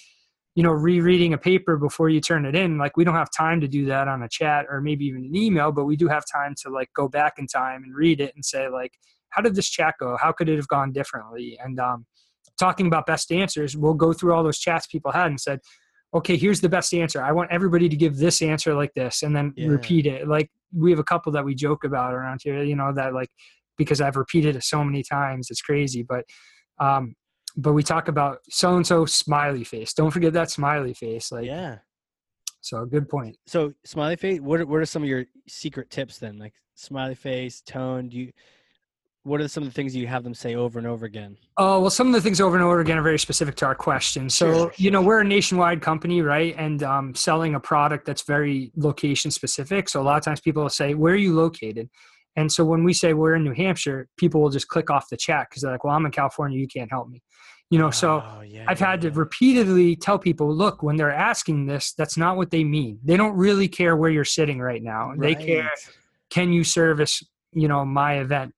you 0.55 0.63
know 0.63 0.71
rereading 0.71 1.33
a 1.33 1.37
paper 1.37 1.77
before 1.77 2.09
you 2.09 2.19
turn 2.19 2.43
it 2.45 2.55
in 2.55 2.77
like 2.79 2.97
we 2.97 3.03
don't 3.03 3.13
have 3.15 3.29
time 3.31 3.61
to 3.61 3.67
do 3.67 3.85
that 3.85 4.07
on 4.07 4.23
a 4.23 4.27
chat 4.29 4.65
or 4.69 4.81
maybe 4.81 5.05
even 5.05 5.23
an 5.25 5.35
email 5.35 5.71
but 5.71 5.85
we 5.85 5.95
do 5.95 6.07
have 6.07 6.23
time 6.31 6.53
to 6.63 6.69
like 6.69 6.89
go 6.95 7.07
back 7.07 7.33
in 7.37 7.45
time 7.45 7.83
and 7.83 7.95
read 7.95 8.19
it 8.19 8.33
and 8.35 8.43
say 8.43 8.67
like 8.67 8.93
how 9.29 9.41
did 9.41 9.55
this 9.55 9.69
chat 9.69 9.95
go? 9.99 10.17
How 10.19 10.31
could 10.31 10.49
it 10.49 10.55
have 10.55 10.67
gone 10.67 10.91
differently? 10.91 11.57
And 11.63 11.79
um 11.79 12.05
talking 12.59 12.87
about 12.87 13.05
best 13.05 13.31
answers 13.31 13.77
we'll 13.77 13.93
go 13.93 14.11
through 14.13 14.33
all 14.33 14.43
those 14.43 14.57
chats 14.57 14.87
people 14.87 15.11
had 15.11 15.27
and 15.27 15.39
said 15.39 15.59
okay 16.13 16.35
here's 16.37 16.61
the 16.61 16.69
best 16.69 16.93
answer. 16.93 17.21
I 17.21 17.31
want 17.31 17.51
everybody 17.51 17.87
to 17.89 17.95
give 17.95 18.17
this 18.17 18.41
answer 18.41 18.73
like 18.73 18.93
this 18.95 19.23
and 19.23 19.35
then 19.35 19.53
Yeah. 19.55 19.67
repeat 19.67 20.05
it. 20.07 20.27
Like 20.27 20.49
we 20.73 20.89
have 20.91 20.99
a 20.99 21.03
couple 21.03 21.31
that 21.33 21.45
we 21.45 21.53
joke 21.55 21.83
about 21.83 22.13
around 22.13 22.41
here 22.43 22.63
you 22.63 22.75
know 22.75 22.91
that 22.93 23.13
like 23.13 23.29
because 23.77 24.01
i've 24.01 24.17
repeated 24.17 24.55
it 24.55 24.63
so 24.63 24.83
many 24.83 25.01
times 25.01 25.49
it's 25.49 25.61
crazy 25.61 26.03
but 26.03 26.25
um 26.79 27.15
but 27.57 27.73
we 27.73 27.81
talk 27.83 28.07
about 28.07 28.39
so 28.49 28.75
and 28.75 28.85
so 28.85 29.05
smiley 29.05 29.63
face. 29.63 29.91
Don't 29.93 30.11
forget 30.11 30.33
that 30.33 30.51
smiley 30.51 30.93
face 30.93 31.31
like 31.31 31.45
yeah. 31.45 31.77
So 32.61 32.85
good 32.85 33.09
point. 33.09 33.37
So 33.47 33.73
smiley 33.83 34.15
face 34.15 34.39
what 34.39 34.61
are, 34.61 34.65
what 34.65 34.79
are 34.79 34.85
some 34.85 35.01
of 35.03 35.09
your 35.09 35.25
secret 35.47 35.89
tips 35.89 36.19
then? 36.19 36.37
Like 36.37 36.53
smiley 36.75 37.15
face 37.15 37.61
tone 37.61 38.09
do 38.09 38.17
you 38.17 38.31
what 39.27 39.41
are 39.41 39.47
some 39.47 39.63
of 39.63 39.69
the 39.69 39.73
things 39.73 39.95
you 39.95 40.07
have 40.07 40.23
them 40.23 40.33
say 40.33 40.55
over 40.55 40.79
and 40.79 40.87
over 40.87 41.05
again 41.05 41.37
Oh, 41.57 41.81
well, 41.81 41.89
some 41.89 42.07
of 42.07 42.13
the 42.13 42.21
things 42.21 42.39
over 42.39 42.55
and 42.55 42.63
over 42.63 42.79
again 42.79 42.97
are 42.97 43.03
very 43.03 43.17
specific 43.19 43.55
to 43.55 43.65
our 43.65 43.73
question. 43.75 44.29
So, 44.29 44.53
Sure, 44.53 44.73
you 44.77 44.91
know, 44.91 45.01
sure. 45.01 45.07
we're 45.07 45.19
a 45.21 45.23
nationwide 45.23 45.81
company, 45.81 46.21
right? 46.21 46.53
And 46.57 46.83
um, 46.83 47.15
selling 47.15 47.55
a 47.55 47.59
product 47.59 48.05
that's 48.05 48.21
very 48.21 48.71
location 48.75 49.31
specific. 49.31 49.89
So, 49.89 49.99
a 49.99 50.03
lot 50.03 50.17
of 50.17 50.23
times 50.23 50.39
people 50.39 50.61
will 50.63 50.69
say, 50.69 50.93
Where 50.93 51.13
are 51.13 51.17
you 51.17 51.33
located? 51.35 51.89
And 52.35 52.51
so, 52.51 52.63
when 52.63 52.83
we 52.83 52.93
say 52.93 53.13
we're 53.13 53.33
in 53.35 53.43
New 53.43 53.53
Hampshire, 53.53 54.07
people 54.17 54.39
will 54.41 54.51
just 54.51 54.67
click 54.67 54.91
off 54.91 55.09
the 55.09 55.17
chat 55.17 55.47
because 55.49 55.63
they're 55.63 55.71
like, 55.71 55.83
Well, 55.83 55.95
I'm 55.95 56.05
in 56.05 56.11
California. 56.11 56.59
You 56.59 56.67
can't 56.67 56.91
help 56.91 57.09
me. 57.09 57.23
You 57.71 57.79
know, 57.79 57.89
so 57.89 58.21
Oh, 58.23 58.41
yeah, 58.41 58.65
I've 58.67 58.79
yeah, 58.79 58.91
had 58.91 59.01
to 59.01 59.09
repeatedly 59.11 59.95
tell 59.95 60.19
people, 60.19 60.53
Look, 60.53 60.83
when 60.83 60.95
they're 60.95 61.11
asking 61.11 61.65
this, 61.65 61.93
that's 61.93 62.17
not 62.17 62.37
what 62.37 62.51
they 62.51 62.63
mean. 62.63 62.99
They 63.03 63.17
don't 63.17 63.35
really 63.35 63.67
care 63.67 63.97
where 63.97 64.11
you're 64.11 64.25
sitting 64.25 64.59
right 64.59 64.83
now. 64.83 65.13
They 65.17 65.33
care 65.33 65.71
can 66.29 66.51
you 66.53 66.63
service 66.63 67.23
you 67.53 67.67
know 67.67 67.85
my 67.85 68.19
event 68.19 68.53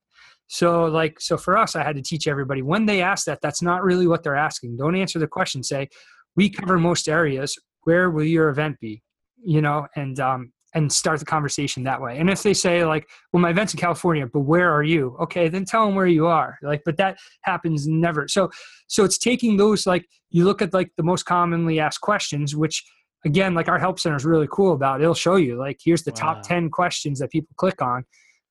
So 0.49 0.85
like 0.85 1.21
so 1.21 1.37
for 1.37 1.57
us, 1.57 1.75
I 1.75 1.83
had 1.83 1.95
to 1.95 2.01
teach 2.01 2.27
everybody 2.27 2.63
when 2.63 2.85
they 2.87 3.01
ask 3.01 3.25
that, 3.25 3.39
that's 3.41 3.61
not 3.61 3.83
really 3.83 4.07
what 4.07 4.23
they're 4.23 4.35
asking. 4.35 4.77
Don't 4.77 4.95
answer 4.95 5.19
the 5.19 5.27
question. 5.27 5.63
Say, 5.63 5.89
we 6.35 6.49
cover 6.49 6.79
most 6.79 7.07
areas. 7.07 7.55
Where 7.83 8.09
will 8.09 8.23
your 8.23 8.49
event 8.49 8.79
be? 8.79 9.01
You 9.43 9.61
know, 9.61 9.87
and 9.95 10.19
um, 10.19 10.51
and 10.73 10.91
start 10.91 11.19
the 11.19 11.25
conversation 11.25 11.83
that 11.83 12.01
way. 12.01 12.17
And 12.17 12.29
if 12.31 12.41
they 12.41 12.55
say 12.55 12.83
like, 12.83 13.07
"Well, 13.31 13.41
my 13.41 13.51
event's 13.51 13.73
in 13.73 13.79
California, 13.79 14.25
but 14.25 14.41
where 14.41 14.71
are 14.73 14.83
you?" 14.83 15.15
Okay, 15.21 15.49
then 15.49 15.65
tell 15.65 15.85
them 15.85 15.95
where 15.95 16.07
you 16.07 16.25
are. 16.25 16.57
Like, 16.63 16.81
but 16.83 16.97
that 16.97 17.19
happens 17.43 17.87
never. 17.87 18.27
So, 18.27 18.49
so 18.87 19.03
it's 19.03 19.19
taking 19.19 19.57
those 19.57 19.85
like 19.85 20.05
you 20.31 20.45
look 20.45 20.61
at 20.63 20.73
like 20.73 20.91
the 20.97 21.03
most 21.03 21.23
commonly 21.23 21.79
asked 21.79 22.01
questions, 22.01 22.55
which 22.55 22.83
again, 23.23 23.53
like 23.53 23.67
our 23.67 23.79
help 23.79 23.99
center 23.99 24.15
is 24.15 24.25
really 24.25 24.47
cool 24.51 24.73
about. 24.73 25.01
It'll 25.01 25.13
show 25.13 25.35
you 25.35 25.57
like 25.57 25.79
here's 25.83 26.03
the 26.03 26.11
wow. 26.11 26.33
top 26.33 26.43
ten 26.43 26.69
questions 26.71 27.19
that 27.19 27.29
people 27.29 27.53
click 27.55 27.81
on, 27.83 28.03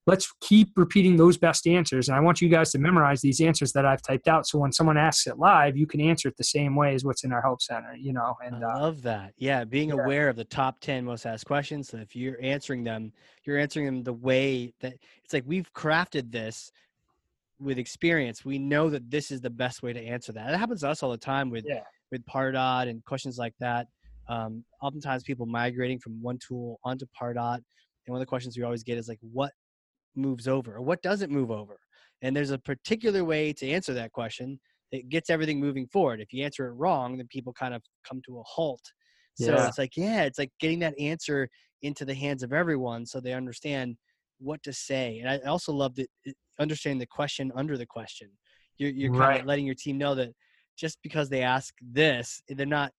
let's 0.09 0.33
keep 0.41 0.71
repeating 0.75 1.19
those 1.19 1.37
best 1.37 1.67
answers. 1.67 2.09
And 2.09 2.17
I 2.17 2.21
want 2.21 2.41
you 2.41 2.49
guys 2.49 2.73
to 2.73 2.79
memorize 2.79 3.21
these 3.21 3.43
answers 3.43 3.73
that 3.73 3.85
I've 3.85 4.01
typed 4.01 4.27
out. 4.27 4.47
So 4.47 4.59
when 4.59 4.73
someone 4.73 4.97
asks 4.97 5.27
it 5.27 5.37
live, 5.39 5.77
you 5.77 5.87
can 5.87 6.01
answer 6.01 6.29
it 6.29 6.37
the 6.39 6.45
same 6.45 6.75
way 6.75 6.95
as 6.95 7.05
what's 7.05 7.25
in 7.25 7.33
our 7.33 7.43
help 7.43 7.61
center, 7.61 7.95
you 7.95 8.15
know, 8.15 8.35
and 8.43 8.65
I 8.65 8.73
uh, 8.73 8.81
love 8.81 9.03
that. 9.03 9.35
Yeah. 9.37 9.65
Being 9.65 9.91
yeah. 9.91 9.97
aware 9.97 10.31
of 10.31 10.37
the 10.37 10.47
top 10.47 10.81
10 10.81 11.05
most 11.05 11.27
asked 11.27 11.45
questions. 11.45 11.91
So 11.91 11.99
if 11.99 12.17
you're 12.17 12.39
answering 12.43 12.85
them, 12.85 13.13
you're 13.45 13.59
answering 13.59 13.85
them 13.85 14.03
the 14.03 14.15
way 14.15 14.73
that 14.81 14.95
it's 15.23 15.35
like 15.35 15.45
we've 15.47 15.71
crafted 15.75 16.33
this 16.33 16.73
with 17.61 17.77
experience. 17.77 18.47
We 18.47 18.59
know 18.59 18.89
that 18.89 19.11
this 19.11 19.31
is 19.31 19.43
the 19.43 19.51
best 19.51 19.83
way 19.83 19.93
to 19.93 20.01
answer 20.01 20.33
that. 20.33 20.55
It 20.55 20.57
happens 20.57 20.81
to 20.81 20.89
us 20.89 21.03
all 21.03 21.11
the 21.11 21.19
time 21.19 21.51
with, 21.51 21.67
yeah. 21.69 21.83
with 22.11 22.25
Pardot 22.25 22.89
and 22.89 23.05
questions 23.05 23.37
like 23.37 23.55
that. 23.61 23.89
Um, 24.27 24.65
oftentimes 24.81 25.23
people 25.23 25.45
migrating 25.45 25.99
from 25.99 26.23
one 26.23 26.39
tool 26.39 26.81
onto 26.83 27.05
Pardot. 27.21 27.57
And 27.57 28.15
one 28.15 28.17
of 28.17 28.21
the 28.21 28.27
questions 28.27 28.57
we 28.57 28.63
always 28.63 28.83
get 28.83 28.97
is 28.97 29.07
like, 29.07 29.19
what 29.21 29.53
moves 30.19 30.49
over 30.49 30.77
or 30.77 30.83
what 30.83 31.03
doesn't 31.03 31.31
move 31.31 31.51
over? 31.51 31.79
And 32.23 32.37
there's 32.37 32.51
a 32.51 32.59
particular 32.59 33.25
way 33.25 33.53
to 33.55 33.69
answer 33.69 33.95
that 33.95 34.13
question 34.13 34.59
that 34.93 35.09
gets 35.09 35.31
everything 35.31 35.61
moving 35.61 35.87
forward. 35.87 36.21
If 36.21 36.33
you 36.33 36.45
answer 36.45 36.67
it 36.67 36.73
wrong, 36.73 37.17
then 37.17 37.29
people 37.29 37.53
kind 37.53 37.75
of 37.75 37.83
come 38.07 38.21
to 38.27 38.39
a 38.39 38.43
halt. 38.45 38.83
So 39.35 39.53
yeah. 39.53 39.69
it's 39.69 39.79
like, 39.79 39.97
yeah, 39.97 40.25
it's 40.25 40.39
like 40.39 40.51
getting 40.59 40.81
that 40.81 40.99
answer 40.99 41.49
into 41.83 42.05
the 42.05 42.15
hands 42.15 42.43
of 42.43 42.53
everyone 42.53 43.07
so 43.07 43.21
they 43.21 43.33
understand 43.33 43.97
what 44.39 44.63
to 44.65 44.73
say. 44.73 45.21
And 45.21 45.31
I 45.31 45.39
also 45.49 45.73
love 45.73 45.95
that 45.97 46.09
understanding 46.59 46.99
the 46.99 47.07
question 47.07 47.53
under 47.55 47.77
the 47.77 47.87
question. 47.87 48.31
You're, 48.79 48.91
you're 48.91 49.13
kind 49.13 49.21
right. 49.21 49.41
of 49.41 49.47
letting 49.47 49.67
your 49.67 49.75
team 49.75 49.99
know 49.99 50.15
that 50.17 50.31
just 50.77 50.99
because 51.03 51.29
they 51.29 51.43
ask 51.43 51.75
this, 51.81 52.41
they're 52.49 52.67
not, 52.67 52.93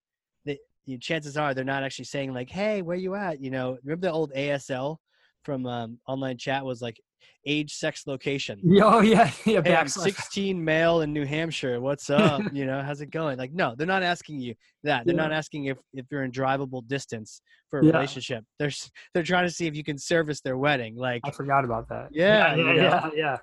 they, 0.46 0.60
you 0.86 0.96
know, 0.96 1.00
chances 1.00 1.38
are 1.38 1.54
they're 1.54 1.64
not 1.64 1.84
actually 1.84 2.06
saying 2.06 2.34
like, 2.34 2.50
hey, 2.50 2.82
where 2.82 2.98
you 2.98 3.16
at? 3.16 3.42
You 3.42 3.52
know, 3.52 3.78
remember 3.84 4.08
the 4.08 4.14
old 4.14 4.32
ASL 4.34 4.98
from 5.44 5.66
um, 5.66 6.00
online 6.08 6.38
chat 6.38 6.64
was 6.64 6.82
like 6.82 7.00
age, 7.46 7.74
sex, 7.74 8.04
location. 8.08 8.60
Oh 8.82 9.02
yeah, 9.02 9.32
yeah. 9.46 9.62
Hey, 9.64 9.76
I'm 9.76 9.88
16, 9.88 10.64
male 10.64 11.02
in 11.02 11.14
New 11.14 11.26
Hampshire. 11.26 11.80
What's 11.82 12.10
up? 12.10 12.42
you 12.54 12.66
know, 12.66 12.82
how's 12.82 13.02
it 13.02 13.12
going? 13.12 13.38
Like, 13.38 13.52
no, 13.54 13.76
they're 13.78 13.88
not 13.88 14.04
asking 14.04 14.40
you 14.40 14.56
that. 14.84 15.06
They're 15.06 15.16
yeah. 15.16 15.22
not 15.22 15.32
asking 15.32 15.66
if 15.66 15.78
if 15.94 16.06
you're 16.10 16.24
in 16.24 16.32
drivable 16.32 16.88
distance 16.88 17.42
for 17.70 17.80
a 17.80 17.86
yeah. 17.86 17.92
relationship. 17.92 18.44
They're 18.58 18.72
they're 19.14 19.24
trying 19.24 19.48
to 19.48 19.54
see 19.54 19.68
if 19.68 19.76
you 19.76 19.84
can 19.84 19.98
service 19.98 20.42
their 20.42 20.58
wedding. 20.58 20.96
Like, 20.96 21.22
I 21.26 21.32
forgot 21.32 21.66
about 21.66 21.90
that. 21.90 22.10
Yeah, 22.12 22.56
yeah, 22.56 22.74
yeah, 22.74 22.74
yeah, 22.74 23.10
yeah. 23.16 23.38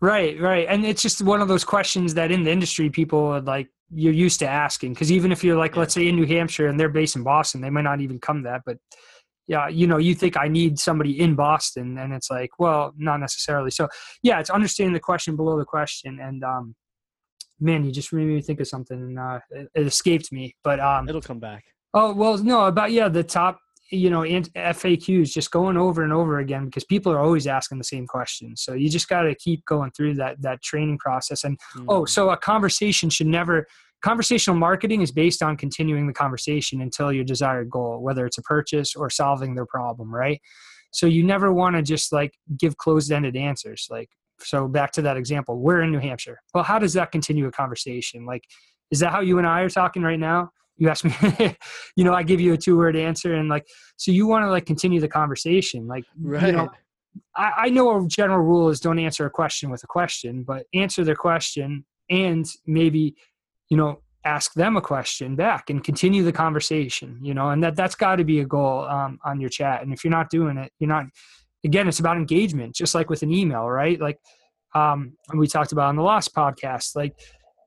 Right, 0.00 0.40
right. 0.40 0.66
And 0.68 0.84
it's 0.84 1.02
just 1.02 1.22
one 1.22 1.40
of 1.40 1.48
those 1.48 1.64
questions 1.64 2.14
that 2.14 2.30
in 2.30 2.44
the 2.44 2.50
industry 2.50 2.90
people 2.90 3.20
are 3.26 3.40
like 3.40 3.68
you're 3.94 4.12
used 4.12 4.40
to 4.40 4.46
asking 4.46 4.92
because 4.92 5.12
even 5.12 5.30
if 5.30 5.44
you're 5.44 5.56
like, 5.56 5.76
let's 5.76 5.94
say 5.94 6.08
in 6.08 6.16
New 6.16 6.26
Hampshire 6.26 6.66
and 6.66 6.78
they're 6.78 6.88
based 6.88 7.16
in 7.16 7.22
Boston, 7.22 7.60
they 7.60 7.70
might 7.70 7.82
not 7.82 8.00
even 8.00 8.18
come 8.18 8.42
that, 8.42 8.62
but 8.66 8.78
yeah, 9.46 9.68
you 9.68 9.86
know, 9.86 9.98
you 9.98 10.14
think 10.14 10.36
I 10.36 10.48
need 10.48 10.78
somebody 10.78 11.20
in 11.20 11.34
Boston, 11.34 11.98
and 11.98 12.12
it's 12.12 12.30
like, 12.30 12.50
well, 12.58 12.92
not 12.96 13.20
necessarily. 13.20 13.70
So, 13.70 13.88
yeah, 14.22 14.40
it's 14.40 14.50
understanding 14.50 14.92
the 14.92 15.00
question 15.00 15.36
below 15.36 15.58
the 15.58 15.64
question, 15.64 16.18
and 16.20 16.42
um, 16.42 16.74
man, 17.60 17.84
you 17.84 17.92
just 17.92 18.12
made 18.12 18.26
me 18.26 18.42
think 18.42 18.60
of 18.60 18.68
something, 18.68 18.98
and 18.98 19.18
uh, 19.18 19.40
it, 19.50 19.68
it 19.74 19.86
escaped 19.86 20.32
me, 20.32 20.54
but 20.64 20.80
um, 20.80 21.08
it'll 21.08 21.20
come 21.20 21.40
back. 21.40 21.64
Oh 21.94 22.12
well, 22.12 22.36
no, 22.38 22.66
about 22.66 22.92
yeah, 22.92 23.08
the 23.08 23.22
top, 23.22 23.58
you 23.90 24.10
know, 24.10 24.20
FAQs, 24.20 25.32
just 25.32 25.50
going 25.50 25.76
over 25.76 26.02
and 26.02 26.12
over 26.12 26.40
again 26.40 26.66
because 26.66 26.84
people 26.84 27.12
are 27.12 27.20
always 27.20 27.46
asking 27.46 27.78
the 27.78 27.84
same 27.84 28.06
questions. 28.06 28.62
So 28.62 28.74
you 28.74 28.90
just 28.90 29.08
got 29.08 29.22
to 29.22 29.34
keep 29.36 29.64
going 29.64 29.92
through 29.92 30.14
that 30.14 30.42
that 30.42 30.62
training 30.62 30.98
process. 30.98 31.44
And 31.44 31.58
mm. 31.76 31.86
oh, 31.88 32.04
so 32.04 32.30
a 32.30 32.36
conversation 32.36 33.10
should 33.10 33.28
never 33.28 33.66
Conversational 34.06 34.56
marketing 34.56 35.02
is 35.02 35.10
based 35.10 35.42
on 35.42 35.56
continuing 35.56 36.06
the 36.06 36.12
conversation 36.12 36.80
until 36.80 37.12
your 37.12 37.24
desired 37.24 37.68
goal, 37.68 38.00
whether 38.00 38.24
it's 38.24 38.38
a 38.38 38.42
purchase 38.42 38.94
or 38.94 39.10
solving 39.10 39.56
their 39.56 39.66
problem, 39.66 40.14
right? 40.14 40.40
So 40.92 41.06
you 41.06 41.24
never 41.24 41.52
want 41.52 41.74
to 41.74 41.82
just 41.82 42.12
like 42.12 42.32
give 42.56 42.76
closed 42.76 43.10
ended 43.10 43.34
answers. 43.34 43.88
Like, 43.90 44.08
so 44.38 44.68
back 44.68 44.92
to 44.92 45.02
that 45.02 45.16
example, 45.16 45.58
we're 45.58 45.82
in 45.82 45.90
New 45.90 45.98
Hampshire. 45.98 46.38
Well, 46.54 46.62
how 46.62 46.78
does 46.78 46.92
that 46.92 47.10
continue 47.10 47.48
a 47.48 47.50
conversation? 47.50 48.24
Like, 48.26 48.44
is 48.92 49.00
that 49.00 49.10
how 49.10 49.22
you 49.22 49.38
and 49.38 49.46
I 49.46 49.62
are 49.62 49.68
talking 49.68 50.02
right 50.02 50.20
now? 50.20 50.50
You 50.76 50.88
ask 50.88 51.04
me, 51.04 51.56
you 51.96 52.04
know, 52.04 52.14
I 52.14 52.22
give 52.22 52.40
you 52.40 52.52
a 52.52 52.56
two 52.56 52.76
word 52.76 52.94
answer 52.94 53.34
and 53.34 53.48
like, 53.48 53.66
so 53.96 54.12
you 54.12 54.28
want 54.28 54.44
to 54.44 54.50
like 54.50 54.66
continue 54.66 55.00
the 55.00 55.08
conversation. 55.08 55.88
Like, 55.88 56.04
right. 56.22 56.46
you 56.46 56.52
know, 56.52 56.70
I, 57.34 57.52
I 57.56 57.68
know 57.70 58.04
a 58.04 58.06
general 58.06 58.38
rule 58.38 58.68
is 58.68 58.78
don't 58.78 59.00
answer 59.00 59.26
a 59.26 59.30
question 59.30 59.68
with 59.68 59.82
a 59.82 59.88
question, 59.88 60.44
but 60.44 60.66
answer 60.74 61.02
their 61.02 61.16
question 61.16 61.84
and 62.08 62.46
maybe 62.68 63.16
you 63.70 63.76
know 63.76 64.00
ask 64.26 64.54
them 64.54 64.76
a 64.76 64.80
question 64.80 65.36
back 65.36 65.70
and 65.70 65.84
continue 65.84 66.24
the 66.24 66.32
conversation 66.32 67.18
you 67.22 67.32
know 67.32 67.50
and 67.50 67.62
that 67.62 67.76
that's 67.76 67.94
got 67.94 68.16
to 68.16 68.24
be 68.24 68.40
a 68.40 68.44
goal 68.44 68.84
um, 68.84 69.18
on 69.24 69.40
your 69.40 69.48
chat. 69.48 69.82
And 69.82 69.92
if 69.92 70.04
you're 70.04 70.10
not 70.10 70.30
doing 70.30 70.58
it 70.58 70.72
you're 70.78 70.88
not 70.88 71.06
again 71.64 71.88
it's 71.88 72.00
about 72.00 72.16
engagement 72.16 72.74
just 72.74 72.94
like 72.94 73.08
with 73.08 73.22
an 73.22 73.32
email 73.32 73.68
right? 73.68 74.00
Like 74.00 74.18
um, 74.74 75.16
we 75.34 75.46
talked 75.46 75.72
about 75.72 75.88
on 75.88 75.96
the 75.96 76.02
last 76.02 76.34
podcast 76.34 76.96
like 76.96 77.18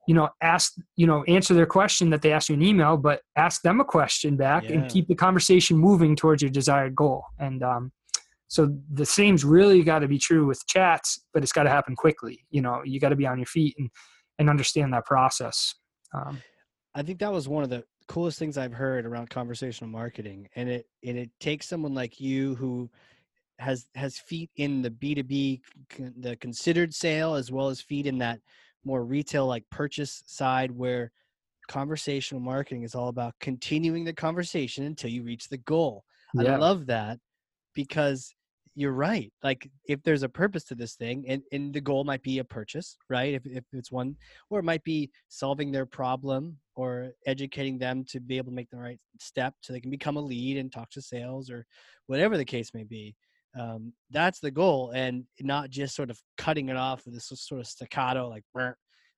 you 0.08 0.14
know 0.14 0.30
ask 0.42 0.74
you 0.96 1.08
know 1.08 1.24
answer 1.24 1.54
their 1.54 1.66
question 1.66 2.10
that 2.10 2.22
they 2.22 2.34
asked 2.34 2.50
you 2.50 2.56
an 2.56 2.62
email 2.62 2.98
but 2.98 3.22
ask 3.36 3.62
them 3.62 3.80
a 3.80 3.86
question 3.86 4.36
back 4.36 4.64
yeah. 4.64 4.74
and 4.74 4.92
keep 4.92 5.08
the 5.08 5.16
conversation 5.16 5.78
moving 5.78 6.16
towards 6.16 6.42
your 6.42 6.52
desired 6.52 6.96
goal. 6.96 7.24
And 7.40 7.64
um, 7.64 7.92
so 8.48 8.76
the 8.92 9.06
same's 9.06 9.46
really 9.46 9.82
got 9.84 10.00
to 10.00 10.08
be 10.08 10.18
true 10.18 10.46
with 10.46 10.66
chats 10.68 11.24
but 11.34 11.42
it's 11.42 11.54
got 11.54 11.64
to 11.64 11.70
happen 11.70 11.96
quickly 11.96 12.46
you 12.50 12.62
know 12.62 12.82
you 12.84 13.00
got 13.00 13.10
to 13.10 13.16
be 13.16 13.28
on 13.28 13.38
your 13.38 13.46
feet 13.46 13.76
and 13.78 13.90
and 14.40 14.50
understand 14.50 14.94
that 14.94 15.06
process 15.06 15.76
um, 16.14 16.42
I 16.96 17.04
think 17.04 17.20
that 17.20 17.32
was 17.32 17.48
one 17.48 17.64
of 17.64 17.70
the 17.70 17.84
coolest 18.08 18.40
things 18.40 18.58
I've 18.58 18.74
heard 18.74 19.06
around 19.06 19.30
conversational 19.30 19.90
marketing, 19.90 20.48
and 20.56 20.70
it 20.70 20.88
and 21.06 21.18
it 21.18 21.32
takes 21.40 21.68
someone 21.68 21.94
like 21.94 22.20
you 22.20 22.56
who 22.56 22.90
has 23.60 23.88
has 23.96 24.18
feet 24.18 24.50
in 24.56 24.82
the 24.82 24.90
B 24.90 25.16
two 25.16 25.24
B, 25.24 25.62
the 26.18 26.36
considered 26.38 26.94
sale, 26.94 27.36
as 27.36 27.52
well 27.52 27.70
as 27.70 27.82
feet 27.82 28.08
in 28.08 28.18
that 28.20 28.40
more 28.84 29.04
retail 29.04 29.46
like 29.46 29.64
purchase 29.70 30.24
side, 30.26 30.72
where 30.72 31.12
conversational 31.68 32.42
marketing 32.42 32.84
is 32.84 32.96
all 32.96 33.10
about 33.10 33.36
continuing 33.40 34.04
the 34.04 34.14
conversation 34.14 34.86
until 34.86 35.12
you 35.12 35.22
reach 35.22 35.48
the 35.50 35.58
goal. 35.58 36.04
Yeah. 36.34 36.54
I 36.54 36.58
love 36.58 36.88
that 36.88 37.20
because 37.76 38.34
you're 38.80 38.94
right. 38.94 39.30
Like 39.44 39.70
if 39.90 40.02
there's 40.04 40.24
a 40.24 40.30
purpose 40.30 40.64
to 40.64 40.76
this 40.76 40.96
thing 40.96 41.26
and, 41.28 41.44
and 41.52 41.74
the 41.74 41.82
goal 41.82 42.06
might 42.06 42.24
be 42.24 42.40
a 42.40 42.46
purchase, 42.46 42.96
right? 43.10 43.34
If, 43.34 43.46
if 43.46 43.66
it's 43.74 43.92
one, 43.92 44.16
or 44.50 44.60
it 44.60 44.64
might 44.64 44.86
be 44.86 45.12
solving 45.28 45.70
their 45.70 45.86
problem 45.86 46.56
or 46.78 47.12
educating 47.26 47.78
them 47.78 48.06
to 48.12 48.22
be 48.22 48.38
able 48.38 48.52
to 48.52 48.56
make 48.56 48.70
the 48.70 48.78
right 48.78 48.98
step 49.20 49.54
so 49.60 49.74
they 49.74 49.82
can 49.82 49.92
become 49.92 50.16
a 50.16 50.22
lead 50.22 50.56
and 50.56 50.72
talk 50.72 50.90
to 50.92 51.02
sales 51.02 51.50
or 51.50 51.66
whatever 52.08 52.38
the 52.38 52.46
case 52.46 52.74
may 52.74 52.86
be. 52.86 53.18
Um, 53.60 53.92
that's 54.12 54.40
the 54.40 54.50
goal 54.50 54.92
and 54.92 55.26
not 55.42 55.72
just 55.72 55.94
sort 55.94 56.10
of 56.10 56.18
cutting 56.38 56.70
it 56.70 56.78
off 56.78 57.04
with 57.04 57.16
this 57.16 57.30
sort 57.34 57.60
of 57.60 57.68
staccato, 57.68 58.30
like, 58.30 58.46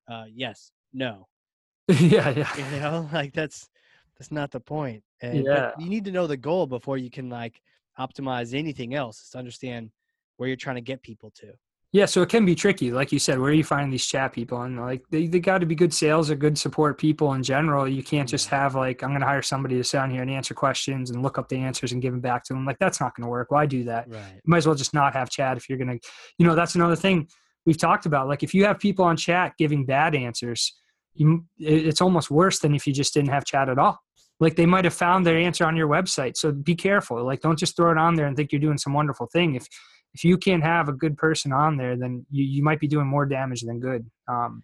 uh, 0.10 0.24
yes, 0.34 0.72
no. 0.92 1.28
yeah. 1.88 2.32
Yeah. 2.32 2.58
You 2.58 2.80
know, 2.80 3.10
like 3.14 3.34
that's, 3.34 3.70
that's 4.18 4.32
not 4.32 4.50
the 4.50 4.60
point. 4.60 5.04
And 5.22 5.46
yeah. 5.46 5.74
you 5.78 5.88
need 5.88 6.06
to 6.06 6.12
know 6.12 6.26
the 6.26 6.36
goal 6.36 6.66
before 6.66 6.98
you 6.98 7.12
can 7.12 7.30
like 7.30 7.62
optimize 8.00 8.54
anything 8.54 8.94
else 8.94 9.22
is 9.22 9.30
to 9.32 9.38
understand 9.38 9.92
where 10.38 10.48
you're 10.48 10.58
trying 10.58 10.76
to 10.76 10.82
get 10.82 11.02
people 11.02 11.32
to. 11.36 11.54
Yeah, 11.94 12.06
so 12.06 12.22
it 12.22 12.30
can 12.30 12.46
be 12.46 12.56
tricky, 12.56 12.90
like 12.90 13.12
you 13.12 13.20
said. 13.20 13.38
Where 13.38 13.52
are 13.52 13.54
you 13.54 13.66
finding 13.66 13.92
these 13.92 14.06
chat 14.06 14.32
people? 14.32 14.62
And 14.62 14.80
like 14.80 15.04
they, 15.12 15.28
they 15.28 15.42
got 15.42 15.58
to 15.58 15.66
be 15.66 15.76
good 15.76 15.94
sales 15.94 16.32
or 16.32 16.36
good 16.36 16.58
support 16.58 16.98
people 16.98 17.34
in 17.34 17.44
general. 17.44 17.86
You 17.86 18.02
can't 18.02 18.30
just 18.30 18.48
have 18.48 18.76
like 18.76 19.04
I'm 19.04 19.10
going 19.10 19.20
to 19.20 19.28
hire 19.28 19.42
somebody 19.42 19.76
to 19.76 19.84
sit 19.84 19.98
down 19.98 20.10
here 20.10 20.22
and 20.22 20.32
answer 20.32 20.54
questions 20.54 21.12
and 21.12 21.22
look 21.22 21.38
up 21.38 21.50
the 21.50 21.58
answers 21.58 21.92
and 21.92 22.02
give 22.02 22.14
them 22.14 22.22
back 22.22 22.46
to 22.46 22.54
them. 22.54 22.66
Like 22.66 22.80
that's 22.80 23.02
not 23.02 23.14
going 23.16 23.26
to 23.26 23.30
work. 23.30 23.52
Why 23.52 23.66
do 23.66 23.84
that? 23.86 24.10
Right. 24.10 24.36
You 24.36 24.42
might 24.46 24.60
as 24.60 24.68
well 24.68 24.76
just 24.76 24.94
not 24.94 25.14
have 25.14 25.30
chat 25.30 25.58
if 25.58 25.68
you're 25.68 25.78
going 25.78 26.00
to. 26.00 26.10
You 26.38 26.48
know, 26.48 26.56
that's 26.56 26.76
another 26.76 26.96
thing 26.96 27.28
we've 27.66 27.78
talked 27.78 28.06
about. 28.06 28.30
Like 28.30 28.42
if 28.42 28.54
you 28.54 28.64
have 28.64 28.80
people 28.80 29.04
on 29.04 29.18
chat 29.18 29.56
giving 29.58 29.86
bad 29.86 30.16
answers, 30.16 30.74
you, 31.14 31.44
it's 31.58 32.00
almost 32.00 32.32
worse 32.32 32.60
than 32.60 32.74
if 32.74 32.88
you 32.88 32.94
just 32.94 33.14
didn't 33.14 33.32
have 33.32 33.44
chat 33.44 33.68
at 33.68 33.78
all 33.78 34.00
like 34.42 34.56
they 34.56 34.66
might 34.66 34.84
have 34.84 34.94
found 34.94 35.26
their 35.26 35.38
answer 35.38 35.64
on 35.64 35.78
your 35.78 35.88
website 35.88 36.36
so 36.36 36.52
be 36.52 36.76
careful. 36.76 37.24
Like 37.24 37.42
don't 37.42 37.58
just 37.58 37.78
throw 37.78 37.92
it 37.92 37.98
on 37.98 38.16
there 38.16 38.26
and 38.26 38.36
think 38.36 38.52
you're 38.52 38.60
doing 38.60 38.78
some 38.78 38.92
wonderful 38.92 39.28
thing. 39.32 39.56
If 39.56 39.68
if 40.14 40.26
you 40.26 40.38
can't 40.38 40.64
have 40.64 40.90
a 40.90 40.94
good 40.94 41.16
person 41.16 41.54
on 41.54 41.78
there 41.78 41.96
then 41.96 42.26
you, 42.30 42.44
you 42.44 42.64
might 42.64 42.82
be 42.82 42.88
doing 42.88 43.08
more 43.08 43.26
damage 43.26 43.62
than 43.62 43.80
good. 43.80 44.10
Um 44.28 44.64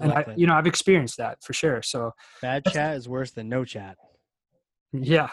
and 0.00 0.12
I, 0.12 0.20
I 0.22 0.34
you 0.36 0.48
know 0.48 0.54
i've 0.54 0.66
experienced 0.66 1.18
that 1.18 1.38
for 1.40 1.52
sure 1.52 1.80
so 1.80 2.10
bad 2.42 2.64
chat 2.64 2.96
is 2.96 3.08
worse 3.08 3.30
than 3.30 3.48
no 3.48 3.64
chat. 3.64 3.96
Yeah. 4.92 5.30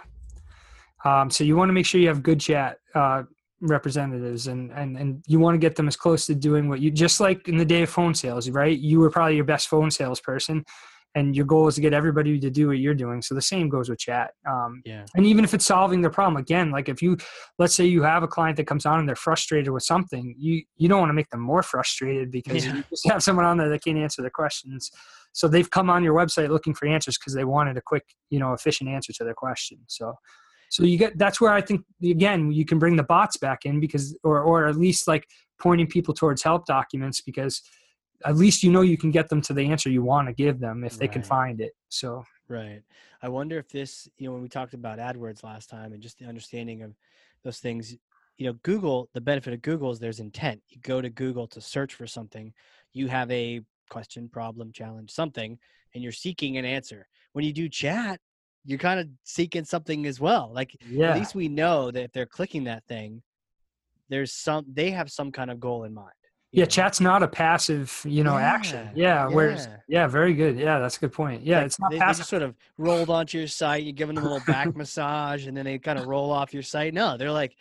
Um 1.03 1.31
so 1.31 1.43
you 1.43 1.55
want 1.57 1.69
to 1.69 1.73
make 1.73 1.88
sure 1.88 1.99
you 1.99 2.09
have 2.09 2.23
good 2.23 2.39
chat 2.39 2.77
uh 2.93 3.23
representatives 3.59 4.47
and 4.47 4.72
and 4.72 4.97
and 4.97 5.23
you 5.27 5.39
want 5.39 5.55
to 5.55 5.59
get 5.59 5.76
them 5.76 5.88
as 5.88 5.95
close 5.95 6.27
to 6.27 6.35
doing 6.35 6.69
what 6.69 6.80
you 6.80 6.91
just 6.91 7.19
like 7.19 7.47
in 7.47 7.57
the 7.57 7.65
day 7.65 7.81
of 7.81 7.89
phone 7.89 8.13
sales 8.13 8.47
right? 8.51 8.77
You 8.77 8.99
were 8.99 9.09
probably 9.09 9.35
your 9.35 9.45
best 9.45 9.68
phone 9.68 9.89
salesperson 9.89 10.63
and 11.15 11.35
your 11.35 11.45
goal 11.45 11.67
is 11.67 11.75
to 11.75 11.81
get 11.81 11.93
everybody 11.93 12.39
to 12.39 12.49
do 12.49 12.67
what 12.67 12.77
you're 12.77 12.93
doing 12.93 13.21
so 13.21 13.35
the 13.35 13.41
same 13.41 13.67
goes 13.69 13.89
with 13.89 13.99
chat 13.99 14.31
um, 14.49 14.81
Yeah. 14.85 15.05
and 15.15 15.25
even 15.25 15.43
if 15.43 15.53
it's 15.53 15.65
solving 15.65 16.01
their 16.01 16.11
problem 16.11 16.38
again 16.38 16.71
like 16.71 16.89
if 16.89 17.01
you 17.01 17.17
let's 17.59 17.75
say 17.75 17.85
you 17.85 18.01
have 18.03 18.23
a 18.23 18.27
client 18.27 18.57
that 18.57 18.67
comes 18.67 18.85
on 18.85 18.99
and 18.99 19.07
they're 19.07 19.15
frustrated 19.15 19.71
with 19.71 19.83
something 19.83 20.35
you 20.38 20.63
you 20.77 20.88
don't 20.89 20.99
want 20.99 21.09
to 21.09 21.13
make 21.13 21.29
them 21.29 21.41
more 21.41 21.63
frustrated 21.63 22.31
because 22.31 22.65
Yeah. 22.65 22.75
you 22.75 22.83
just 22.89 23.07
have 23.09 23.23
someone 23.23 23.45
on 23.45 23.57
there 23.57 23.69
that 23.69 23.83
can't 23.83 23.97
answer 23.97 24.21
their 24.21 24.31
questions 24.31 24.91
so 25.33 25.47
they've 25.47 25.69
come 25.69 25.89
on 25.89 26.03
your 26.03 26.13
website 26.15 26.49
looking 26.49 26.73
for 26.73 26.88
answers 26.88 27.17
because 27.17 27.33
they 27.33 27.45
wanted 27.45 27.77
a 27.77 27.81
quick 27.81 28.03
you 28.29 28.39
know 28.39 28.53
efficient 28.53 28.89
answer 28.89 29.13
to 29.13 29.23
their 29.23 29.33
question 29.33 29.79
so 29.88 30.13
so 30.69 30.83
you 30.83 30.97
get 30.97 31.17
that's 31.17 31.41
where 31.41 31.51
i 31.51 31.59
think 31.61 31.81
again 32.03 32.51
you 32.51 32.65
can 32.65 32.79
bring 32.79 32.95
the 32.95 33.03
bots 33.03 33.38
back 33.38 33.65
in 33.65 33.79
because 33.79 34.17
or 34.23 34.39
or 34.41 34.67
at 34.67 34.77
least 34.77 35.07
like 35.07 35.27
pointing 35.59 35.88
people 35.88 36.13
towards 36.13 36.41
help 36.43 36.65
documents 36.65 37.21
because 37.21 37.61
at 38.26 38.35
least 38.35 38.64
you 38.64 38.72
know 38.72 38.81
you 38.81 38.98
can 38.98 39.11
get 39.11 39.30
them 39.30 39.41
to 39.41 39.53
the 39.53 39.65
answer 39.65 39.89
you 39.89 40.03
want 40.03 40.27
to 40.27 40.34
give 40.34 40.60
them 40.60 40.84
if 40.84 40.98
they 40.98 41.07
can 41.07 41.23
find 41.23 41.61
it 41.61 41.73
so 41.89 42.23
Right. 42.52 42.81
I 43.22 43.30
wonder 43.30 43.57
if 43.57 43.69
this, 43.69 44.10
you 44.18 44.27
know, 44.27 44.34
when 44.34 44.41
we 44.41 44.49
talked 44.49 44.73
about 44.73 44.99
AdWords 44.99 45.41
last 45.41 45.69
time 45.69 45.93
and 45.93 46.03
just 46.03 46.19
the 46.19 46.26
understanding 46.26 46.81
of 46.81 46.93
those 47.45 47.60
things, 47.60 47.95
you 48.38 48.45
know, 48.45 48.53
Google, 48.64 49.10
the 49.14 49.22
benefit 49.22 49.53
of 49.53 49.61
Google 49.61 49.89
is 49.89 49.99
there's 49.99 50.19
intent. 50.19 50.61
You 50.68 50.81
go 50.81 50.99
to 50.99 51.10
Google 51.10 51.48
to 51.48 51.61
search 51.61 51.93
for 51.93 52.06
something, 52.06 52.53
you 52.91 53.07
have 53.07 53.31
a 53.31 53.61
question, 53.89 54.27
problem, 54.27 54.73
challenge, 54.73 55.11
something, 55.11 55.57
and 55.93 56.03
you're 56.03 56.11
seeking 56.11 56.57
an 56.57 56.65
answer. 56.65 57.07
When 57.31 57.45
you 57.45 57.53
do 57.53 57.69
chat, 57.69 58.19
you're 58.65 58.77
kind 58.77 58.99
of 58.99 59.07
seeking 59.23 59.64
something 59.64 60.06
as 60.06 60.19
well. 60.19 60.52
Like 60.53 60.76
yeah 60.85 61.11
at 61.11 61.19
least 61.19 61.35
we 61.35 61.48
know 61.48 61.89
that 61.89 62.03
if 62.03 62.11
they're 62.11 62.26
clicking 62.26 62.65
that 62.65 62.84
thing, 62.85 63.23
there's 64.10 64.34
some 64.34 64.65
they 64.68 64.91
have 64.91 65.10
some 65.10 65.31
kind 65.31 65.49
of 65.49 65.61
goal 65.61 65.85
in 65.85 65.93
mind. 65.93 66.11
Yeah 66.52 66.64
know? 66.64 66.68
chat's 66.68 66.99
not 66.99 67.23
a 67.23 67.28
passive 67.28 68.02
you 68.06 68.23
know 68.23 68.38
action 68.38 68.90
Yeah, 68.94 69.28
yeah 69.28 69.36
whereas 69.36 69.68
yeah. 69.68 70.02
yeah 70.02 70.07
very 70.07 70.34
good 70.34 70.57
yeah 70.57 70.80
that's 70.80 70.98
a 70.98 70.99
good 70.99 71.14
point 71.14 71.44
yeah 71.44 71.57
Like, 71.57 71.65
it's 71.68 71.80
not 71.80 71.91
they, 71.91 71.99
they 71.99 72.06
just 72.06 72.30
sort 72.30 72.41
of 72.41 72.56
rolled 72.78 73.10
onto 73.10 73.38
your 73.38 73.48
site. 73.48 73.84
You 73.84 73.91
give 73.91 74.07
them 74.07 74.18
a 74.18 74.22
little 74.22 74.41
back 74.45 74.76
massage, 74.76 75.48
and 75.48 75.56
then 75.56 75.65
they 75.65 75.80
kind 75.80 75.99
of 75.99 76.07
roll 76.07 76.32
off 76.32 76.53
your 76.53 76.64
site. 76.64 76.94
No, 76.94 77.18
they're 77.18 77.32
like, 77.32 77.56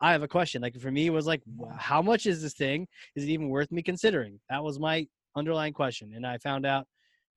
I 0.00 0.12
have 0.12 0.22
a 0.22 0.28
question. 0.28 0.62
Like 0.62 0.78
for 0.78 0.90
me, 0.90 1.06
it 1.06 1.10
was 1.10 1.26
like, 1.26 1.42
how 1.78 2.02
much 2.02 2.26
is 2.26 2.42
this 2.42 2.54
thing? 2.54 2.86
Is 3.16 3.24
it 3.24 3.28
even 3.28 3.48
worth 3.48 3.70
me 3.70 3.82
considering? 3.82 4.38
That 4.50 4.62
was 4.62 4.78
my 4.78 5.06
underlying 5.36 5.72
question, 5.72 6.12
and 6.14 6.26
I 6.26 6.38
found 6.38 6.66
out 6.66 6.86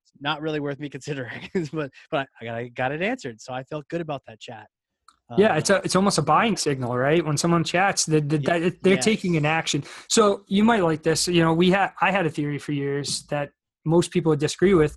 it's 0.03 0.13
not 0.19 0.41
really 0.41 0.59
worth 0.59 0.79
me 0.79 0.89
considering. 0.89 1.49
but 1.73 1.91
but 2.11 2.27
I 2.41 2.45
got 2.45 2.55
I 2.55 2.67
got 2.69 2.91
it 2.91 3.01
answered, 3.01 3.41
so 3.41 3.53
I 3.53 3.63
felt 3.63 3.87
good 3.87 4.01
about 4.01 4.23
that 4.27 4.39
chat. 4.39 4.67
Yeah 5.37 5.51
Um, 5.51 5.57
it's 5.57 5.69
a, 5.69 5.75
it's 5.83 5.95
almost 5.95 6.17
a 6.17 6.21
buying 6.21 6.55
signal 6.55 6.95
right? 6.97 7.25
When 7.25 7.37
someone 7.37 7.63
chats 7.63 8.05
that 8.05 8.29
that- 8.29 8.41
Ye- 8.41 8.59
that 8.69 8.83
they're 8.83 8.97
taking 8.97 9.35
an 9.35 9.45
action. 9.45 9.83
So 10.07 10.43
you 10.47 10.63
might 10.63 10.83
like 10.83 11.03
this. 11.03 11.27
You 11.27 11.41
know 11.41 11.53
we 11.53 11.71
had 11.71 11.91
i 12.01 12.11
had 12.11 12.25
a 12.25 12.29
theory 12.29 12.59
for 12.59 12.71
years 12.71 13.23
that 13.29 13.49
most 13.85 14.11
people 14.11 14.29
would 14.31 14.39
disagree 14.39 14.73
with 14.73 14.95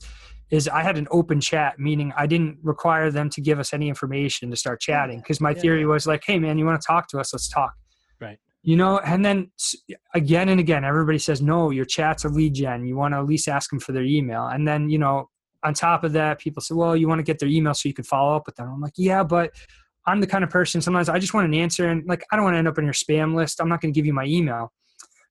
is 0.51 0.69
i 0.69 0.83
had 0.83 0.97
an 0.99 1.07
open 1.13 1.41
chat 1.41 1.79
meaning 1.79 2.13
i 2.17 2.27
didn't 2.27 2.59
require 2.63 3.09
them 3.11 3.31
to 3.31 3.41
give 3.41 3.59
us 3.61 3.73
any 3.73 3.89
information 3.89 4.51
to 4.51 4.57
start 4.57 4.81
chatting 4.81 5.19
because 5.21 5.41
my 5.41 5.51
yeah, 5.53 5.61
theory 5.61 5.81
yeah. 5.83 5.87
was 5.87 6.07
like 6.07 6.23
hey 6.27 6.39
man 6.41 6.59
you 6.59 6.67
want 6.67 6.81
to 6.81 6.87
talk 6.87 7.07
to 7.09 7.19
us? 7.21 7.33
Let's 7.33 7.49
talk. 7.49 7.73
Right. 8.21 8.39
you 8.63 8.77
know 8.77 8.99
and 8.99 9.25
then 9.25 9.51
again 10.15 10.49
and 10.49 10.59
again 10.61 10.85
everybody 10.85 11.19
says 11.19 11.41
no 11.41 11.71
your 11.71 11.85
chat's 11.85 12.25
a 12.25 12.29
lead 12.29 12.55
gen. 12.55 12.85
You 12.85 12.97
want 12.97 13.15
to 13.15 13.19
at 13.19 13.27
least 13.27 13.49
ask 13.49 13.71
them 13.71 13.81
for 13.81 13.93
their 13.93 14.03
email. 14.05 14.47
And 14.47 14.67
then 14.69 14.91
you 14.91 14.99
know 14.99 15.29
on 15.63 15.73
top 15.75 16.05
of 16.05 16.13
that 16.15 16.39
people 16.41 16.61
say 16.63 16.75
well 16.75 16.97
you 16.97 17.07
want 17.07 17.19
to 17.21 17.23
get 17.31 17.39
their 17.39 17.49
email 17.49 17.75
so 17.75 17.89
you 17.89 17.95
can 17.95 18.05
follow 18.05 18.35
up 18.37 18.45
with 18.47 18.57
them. 18.57 18.69
I'm 18.73 18.81
like 18.81 18.95
yeah 18.97 19.23
but 19.23 19.53
i'm 20.11 20.21
the 20.21 20.27
kind 20.27 20.45
of 20.45 20.51
person 20.51 20.81
sometimes 20.81 21.09
i 21.09 21.19
just 21.19 21.35
want 21.35 21.47
an 21.47 21.55
answer 21.55 21.89
and 21.89 22.07
like 22.07 22.25
i 22.31 22.37
don't 22.37 22.45
want 22.45 22.55
to 22.55 22.59
end 22.59 22.69
up 22.69 22.79
in 22.79 22.85
your 22.85 22.95
spam 22.95 23.35
list. 23.35 23.61
I'm 23.61 23.69
not 23.69 23.81
going 23.81 23.93
to 23.93 23.99
give 23.99 24.07
you 24.07 24.13
my 24.13 24.25
email. 24.25 24.73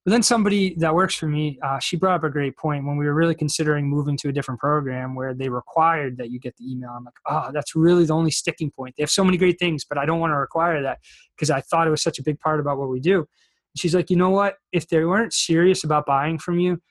But 0.05 0.11
then 0.11 0.23
somebody 0.23 0.75
that 0.77 0.95
works 0.95 1.13
for 1.13 1.27
me 1.27 1.59
uh, 1.61 1.79
she 1.79 1.97
brought 1.97 2.15
up 2.15 2.23
a 2.23 2.29
great 2.29 2.57
point 2.57 2.85
when 2.85 2.97
we 2.97 3.05
were 3.05 3.13
really 3.13 3.35
considering 3.35 3.87
moving 3.87 4.15
to 4.17 4.29
a 4.29 4.31
different 4.31 4.59
program 4.59 5.13
where 5.13 5.33
they 5.33 5.49
required 5.49 6.17
that 6.17 6.31
you 6.31 6.39
get 6.39 6.55
the 6.57 6.71
email. 6.71 6.91
I'm 6.91 7.03
like 7.03 7.13
oh 7.27 7.51
that's 7.53 7.75
really 7.75 8.05
the 8.05 8.13
only 8.13 8.31
sticking 8.31 8.71
point. 8.71 8.95
They 8.97 9.03
have 9.03 9.11
so 9.11 9.23
many 9.23 9.37
great 9.37 9.59
things 9.59 9.85
but 9.85 9.97
i 9.97 10.05
don't 10.05 10.19
want 10.19 10.31
to 10.31 10.37
require 10.37 10.81
that 10.81 10.99
because 11.35 11.49
i 11.51 11.61
thought 11.61 11.87
it 11.87 11.91
was 11.91 12.01
such 12.01 12.19
a 12.19 12.23
big 12.23 12.39
part 12.39 12.59
about 12.59 12.77
what 12.77 12.89
we 12.89 12.99
do. 12.99 13.27
She's 13.77 13.93
like 13.93 14.09
you 14.09 14.15
know 14.15 14.29
what? 14.29 14.55
If 14.71 14.87
they 14.87 15.03
weren't 15.03 15.33
serious 15.33 15.83
about 15.83 16.05
buying 16.05 16.39
from 16.39 16.59
you 16.59 16.81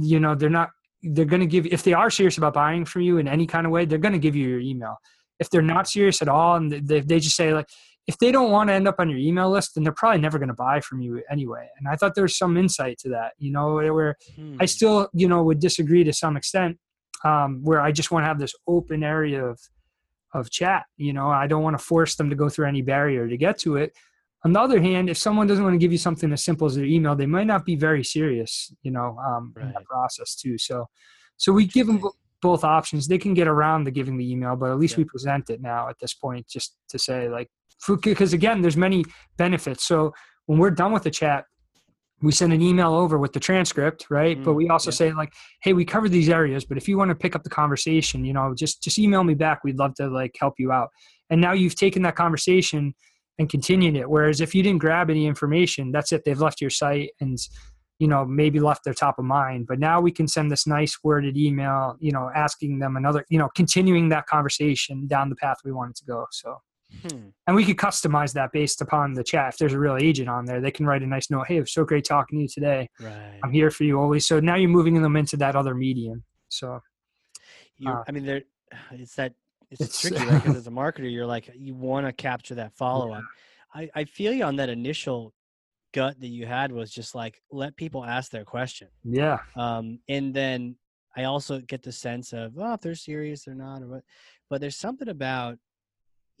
you 0.00 0.20
know 0.20 0.34
they're 0.34 0.50
not 0.50 0.70
they're 1.02 1.24
going 1.24 1.40
to 1.40 1.46
give 1.46 1.66
if 1.66 1.82
they 1.82 1.92
are 1.92 2.10
serious 2.10 2.38
about 2.38 2.54
buying 2.54 2.84
from 2.84 3.02
you 3.02 3.18
in 3.18 3.28
any 3.28 3.46
kind 3.46 3.66
of 3.66 3.72
way 3.72 3.84
they're 3.84 3.98
going 3.98 4.12
to 4.12 4.18
give 4.18 4.36
you 4.36 4.48
your 4.48 4.60
email 4.60 4.96
if 5.38 5.50
they're 5.50 5.62
not 5.62 5.88
serious 5.88 6.20
at 6.22 6.28
all 6.28 6.56
and 6.56 6.72
they, 6.72 7.00
they 7.00 7.20
just 7.20 7.36
say 7.36 7.52
like 7.52 7.68
if 8.06 8.16
they 8.18 8.32
don't 8.32 8.50
want 8.50 8.68
to 8.68 8.74
end 8.74 8.88
up 8.88 8.96
on 8.98 9.10
your 9.10 9.18
email 9.18 9.50
list 9.50 9.74
then 9.74 9.84
they're 9.84 9.92
probably 9.92 10.20
never 10.20 10.38
going 10.38 10.48
to 10.48 10.54
buy 10.54 10.80
from 10.80 11.00
you 11.00 11.22
anyway. 11.30 11.68
And 11.78 11.88
i 11.88 11.96
thought 11.96 12.14
there 12.14 12.22
was 12.24 12.36
some 12.36 12.56
insight 12.56 12.98
to 12.98 13.08
that 13.10 13.32
you 13.38 13.52
know 13.52 13.74
where 13.74 14.16
i 14.60 14.64
hmm, 14.64 14.66
still 14.66 15.08
you 15.12 15.28
know 15.28 15.42
would 15.42 15.60
disagree 15.60 16.04
to 16.04 16.12
some 16.12 16.36
extent 16.36 16.78
um, 17.24 17.60
where 17.62 17.80
i 17.80 17.90
just 17.92 18.10
want 18.10 18.24
to 18.24 18.28
have 18.28 18.38
this 18.38 18.54
open 18.66 19.02
area 19.02 19.44
of 19.44 19.58
of 20.34 20.50
chat 20.50 20.84
you 20.96 21.12
know? 21.12 21.28
I 21.30 21.46
don't 21.46 21.62
want 21.62 21.78
to 21.78 21.84
force 21.84 22.16
them 22.16 22.30
to 22.30 22.36
go 22.36 22.48
through 22.48 22.66
any 22.66 22.82
barrier 22.82 23.28
to 23.28 23.36
get 23.36 23.58
to 23.60 23.76
it. 23.76 23.96
On 24.44 24.52
the 24.52 24.60
other 24.60 24.80
hand 24.80 25.08
if 25.10 25.18
someone 25.18 25.46
doesn't 25.46 25.64
want 25.64 25.74
to 25.74 25.78
give 25.78 25.92
you 25.92 25.98
something 25.98 26.32
as 26.32 26.44
simple 26.44 26.66
as 26.66 26.74
their 26.74 26.84
email 26.84 27.16
they 27.16 27.26
might 27.26 27.46
not 27.46 27.64
be 27.64 27.76
very 27.76 28.04
serious 28.04 28.72
you 28.82 28.90
know 28.90 29.16
um, 29.26 29.54
in 29.60 29.66
Right. 29.66 29.74
that 29.74 29.84
process 29.84 30.34
too. 30.34 30.58
So 30.58 30.86
so 31.36 31.52
we 31.52 31.66
give 31.66 31.86
them 31.86 32.02
both 32.40 32.64
options. 32.64 33.08
They 33.08 33.18
can 33.18 33.34
get 33.34 33.48
around 33.48 33.84
the 33.84 33.90
giving 33.90 34.16
the 34.16 34.30
email 34.30 34.56
but 34.56 34.70
at 34.70 34.78
least 34.78 34.94
Yeah. 34.94 34.98
we 34.98 35.04
present 35.04 35.50
it 35.50 35.60
now 35.60 35.88
at 35.88 35.96
this 36.00 36.14
point 36.14 36.46
just 36.48 36.76
to 36.90 36.98
say 36.98 37.28
like 37.28 37.48
because 38.02 38.32
again 38.32 38.60
there's 38.62 38.76
many 38.76 39.04
benefits. 39.36 39.84
So 39.86 40.12
when 40.46 40.58
we're 40.58 40.70
done 40.70 40.92
with 40.92 41.02
the 41.04 41.10
chat 41.10 41.44
we 42.20 42.32
send 42.32 42.52
an 42.52 42.60
email 42.60 42.94
over 42.94 43.16
with 43.18 43.32
the 43.32 43.38
transcript 43.40 44.06
right? 44.10 44.42
But 44.42 44.52
Mm, 44.52 44.56
we 44.56 44.68
also 44.68 44.90
yeah. 44.90 44.94
say 44.96 45.12
like 45.12 45.32
hey 45.62 45.72
we 45.72 45.84
covered 45.84 46.10
these 46.10 46.28
areas 46.28 46.64
but 46.64 46.76
if 46.76 46.88
you 46.88 46.98
want 46.98 47.10
to 47.10 47.14
pick 47.14 47.36
up 47.36 47.44
the 47.44 47.50
conversation 47.50 48.24
you 48.24 48.32
know 48.32 48.54
just 48.56 48.82
just 48.82 48.98
email 48.98 49.22
me 49.24 49.34
back. 49.34 49.62
We'd 49.64 49.78
love 49.78 49.94
to 49.96 50.08
like 50.08 50.34
help 50.40 50.54
you 50.58 50.72
out. 50.72 50.88
And 51.30 51.40
now 51.40 51.52
you've 51.52 51.74
taken 51.76 52.02
that 52.02 52.16
conversation 52.16 52.94
and 53.38 53.48
continued 53.48 53.94
it. 53.96 54.10
Whereas 54.10 54.40
if 54.40 54.52
you 54.54 54.62
didn't 54.64 54.80
grab 54.80 55.10
any 55.10 55.26
information 55.26 55.92
that's 55.92 56.10
it. 56.12 56.22
They've 56.24 56.40
left 56.40 56.60
your 56.60 56.70
site 56.70 57.10
and 57.20 57.36
you 57.98 58.08
know 58.08 58.24
maybe 58.24 58.60
left 58.60 58.84
their 58.84 58.94
top 58.94 59.18
of 59.18 59.24
mind 59.24 59.66
but 59.66 59.78
now 59.78 60.00
we 60.00 60.10
can 60.12 60.28
send 60.28 60.50
this 60.50 60.66
nice 60.66 60.98
worded 61.02 61.36
email 61.36 61.96
you 62.00 62.12
know 62.12 62.30
asking 62.34 62.78
them 62.78 62.96
another 62.96 63.24
you 63.28 63.38
know 63.38 63.48
continuing 63.54 64.08
that 64.08 64.26
conversation 64.26 65.06
down 65.06 65.28
the 65.28 65.36
path 65.36 65.56
we 65.64 65.72
wanted 65.72 65.96
to 65.96 66.04
go 66.04 66.26
so 66.30 66.56
hmm, 67.02 67.28
and 67.46 67.56
we 67.56 67.64
could 67.64 67.76
customize 67.76 68.32
that 68.32 68.50
based 68.52 68.80
upon 68.80 69.12
the 69.14 69.24
chat. 69.24 69.52
If 69.54 69.58
there's 69.58 69.72
a 69.74 69.78
real 69.78 69.96
agent 69.96 70.28
on 70.28 70.46
there, 70.46 70.60
they 70.60 70.70
can 70.70 70.86
write 70.86 71.02
a 71.02 71.06
nice 71.06 71.30
note. 71.30 71.46
Hey, 71.46 71.56
it 71.56 71.60
was 71.60 71.72
so 71.72 71.84
great 71.84 72.04
talking 72.04 72.38
to 72.38 72.42
you 72.42 72.48
today. 72.48 72.88
right. 73.00 73.38
I'm 73.42 73.52
here 73.52 73.70
for 73.70 73.84
you 73.84 73.98
always. 74.00 74.26
So 74.26 74.40
now 74.40 74.54
you're 74.54 74.70
moving 74.70 75.00
them 75.02 75.16
into 75.16 75.36
that 75.38 75.54
other 75.54 75.74
medium. 75.74 76.24
So 76.48 76.80
you 77.78 77.90
Uh, 77.90 78.02
i 78.06 78.12
mean 78.12 78.24
there 78.26 78.42
it's 78.92 79.14
that 79.14 79.32
it's, 79.70 79.80
It's- 79.80 80.00
tricky 80.00 80.24
right 80.26 80.42
because 80.42 80.56
as 80.56 80.66
a 80.66 80.70
marketer 80.70 81.10
you're 81.10 81.26
like 81.26 81.50
you 81.56 81.74
want 81.74 82.06
to 82.06 82.12
capture 82.12 82.54
that 82.56 82.72
follow-up 82.74 83.24
I, 83.74 83.90
I 83.94 84.04
feel 84.04 84.32
you 84.32 84.44
on 84.44 84.56
that 84.56 84.70
initial 84.70 85.34
gut 85.92 86.20
that 86.20 86.28
you 86.28 86.46
had 86.46 86.70
was 86.72 86.90
just 86.90 87.14
like 87.14 87.40
let 87.50 87.76
people 87.76 88.04
ask 88.04 88.30
their 88.30 88.44
question. 88.44 88.88
Yeah, 89.04 89.38
um, 89.56 89.98
and 90.08 90.34
then 90.34 90.76
i 91.16 91.24
also 91.24 91.58
get 91.60 91.82
the 91.82 91.90
sense 91.90 92.34
of 92.34 92.52
oh 92.58 92.74
if 92.74 92.80
they're 92.82 92.94
serious 92.94 93.48
or 93.48 93.54
not 93.54 93.82
or 93.82 93.88
what 93.88 94.04
but 94.50 94.60
there's 94.60 94.76
something 94.76 95.08
about 95.08 95.56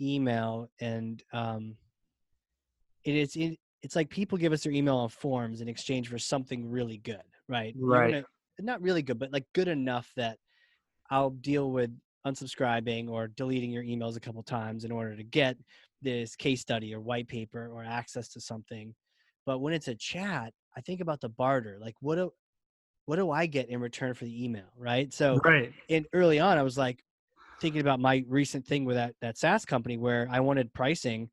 email 0.00 0.68
and 0.80 1.22
um, 1.32 1.74
it 3.04 3.14
is 3.14 3.34
it, 3.34 3.58
it's 3.82 3.96
like 3.96 4.10
people 4.10 4.36
give 4.36 4.52
us 4.52 4.62
their 4.62 4.72
email 4.72 4.96
on 4.96 5.08
forms 5.08 5.60
in 5.62 5.68
exchange 5.68 6.08
for 6.08 6.18
something 6.18 6.70
really 6.70 6.98
good 6.98 7.22
right? 7.48 7.74
Right. 7.78 8.10
gonna- 8.12 8.24
not 8.60 8.82
really 8.82 9.02
good 9.02 9.18
but 9.18 9.32
like 9.32 9.46
good 9.54 9.68
enough 9.68 10.12
that 10.16 10.36
i'll 11.10 11.30
deal 11.30 11.70
with 11.70 11.90
unsubscribing 12.26 13.08
or 13.08 13.28
deleting 13.28 13.70
your 13.70 13.84
emails 13.84 14.16
a 14.16 14.20
couple 14.20 14.42
times 14.42 14.84
in 14.84 14.92
order 14.92 15.16
to 15.16 15.22
get 15.22 15.56
this 16.02 16.36
case 16.36 16.60
study 16.60 16.92
or 16.94 17.00
white 17.00 17.28
paper 17.28 17.70
or 17.72 17.82
access 17.84 18.28
to 18.28 18.40
something 18.40 18.94
but 19.48 19.60
when 19.60 19.72
it's 19.72 19.88
a 19.88 19.94
chat 19.94 20.52
i 20.76 20.80
think 20.82 21.00
about 21.00 21.20
the 21.20 21.28
barter 21.28 21.78
like 21.80 21.94
what 22.00 22.16
do 22.16 22.30
what 23.06 23.16
do 23.16 23.30
i 23.30 23.46
get 23.46 23.68
in 23.70 23.80
return 23.80 24.12
for 24.12 24.26
the 24.26 24.44
email 24.44 24.70
right 24.76 25.12
so 25.12 25.40
right. 25.44 25.72
and 25.88 26.06
early 26.12 26.38
on 26.38 26.58
i 26.58 26.62
was 26.62 26.76
like 26.76 27.02
thinking 27.60 27.80
about 27.80 28.00
my 28.00 28.24
recent 28.28 28.66
thing 28.66 28.84
with 28.84 28.96
that 28.96 29.14
that 29.20 29.38
SaaS 29.38 29.64
company 29.64 29.96
where 29.96 30.28
I 30.30 30.40
wanted 30.40 30.72
pricing 30.72 31.30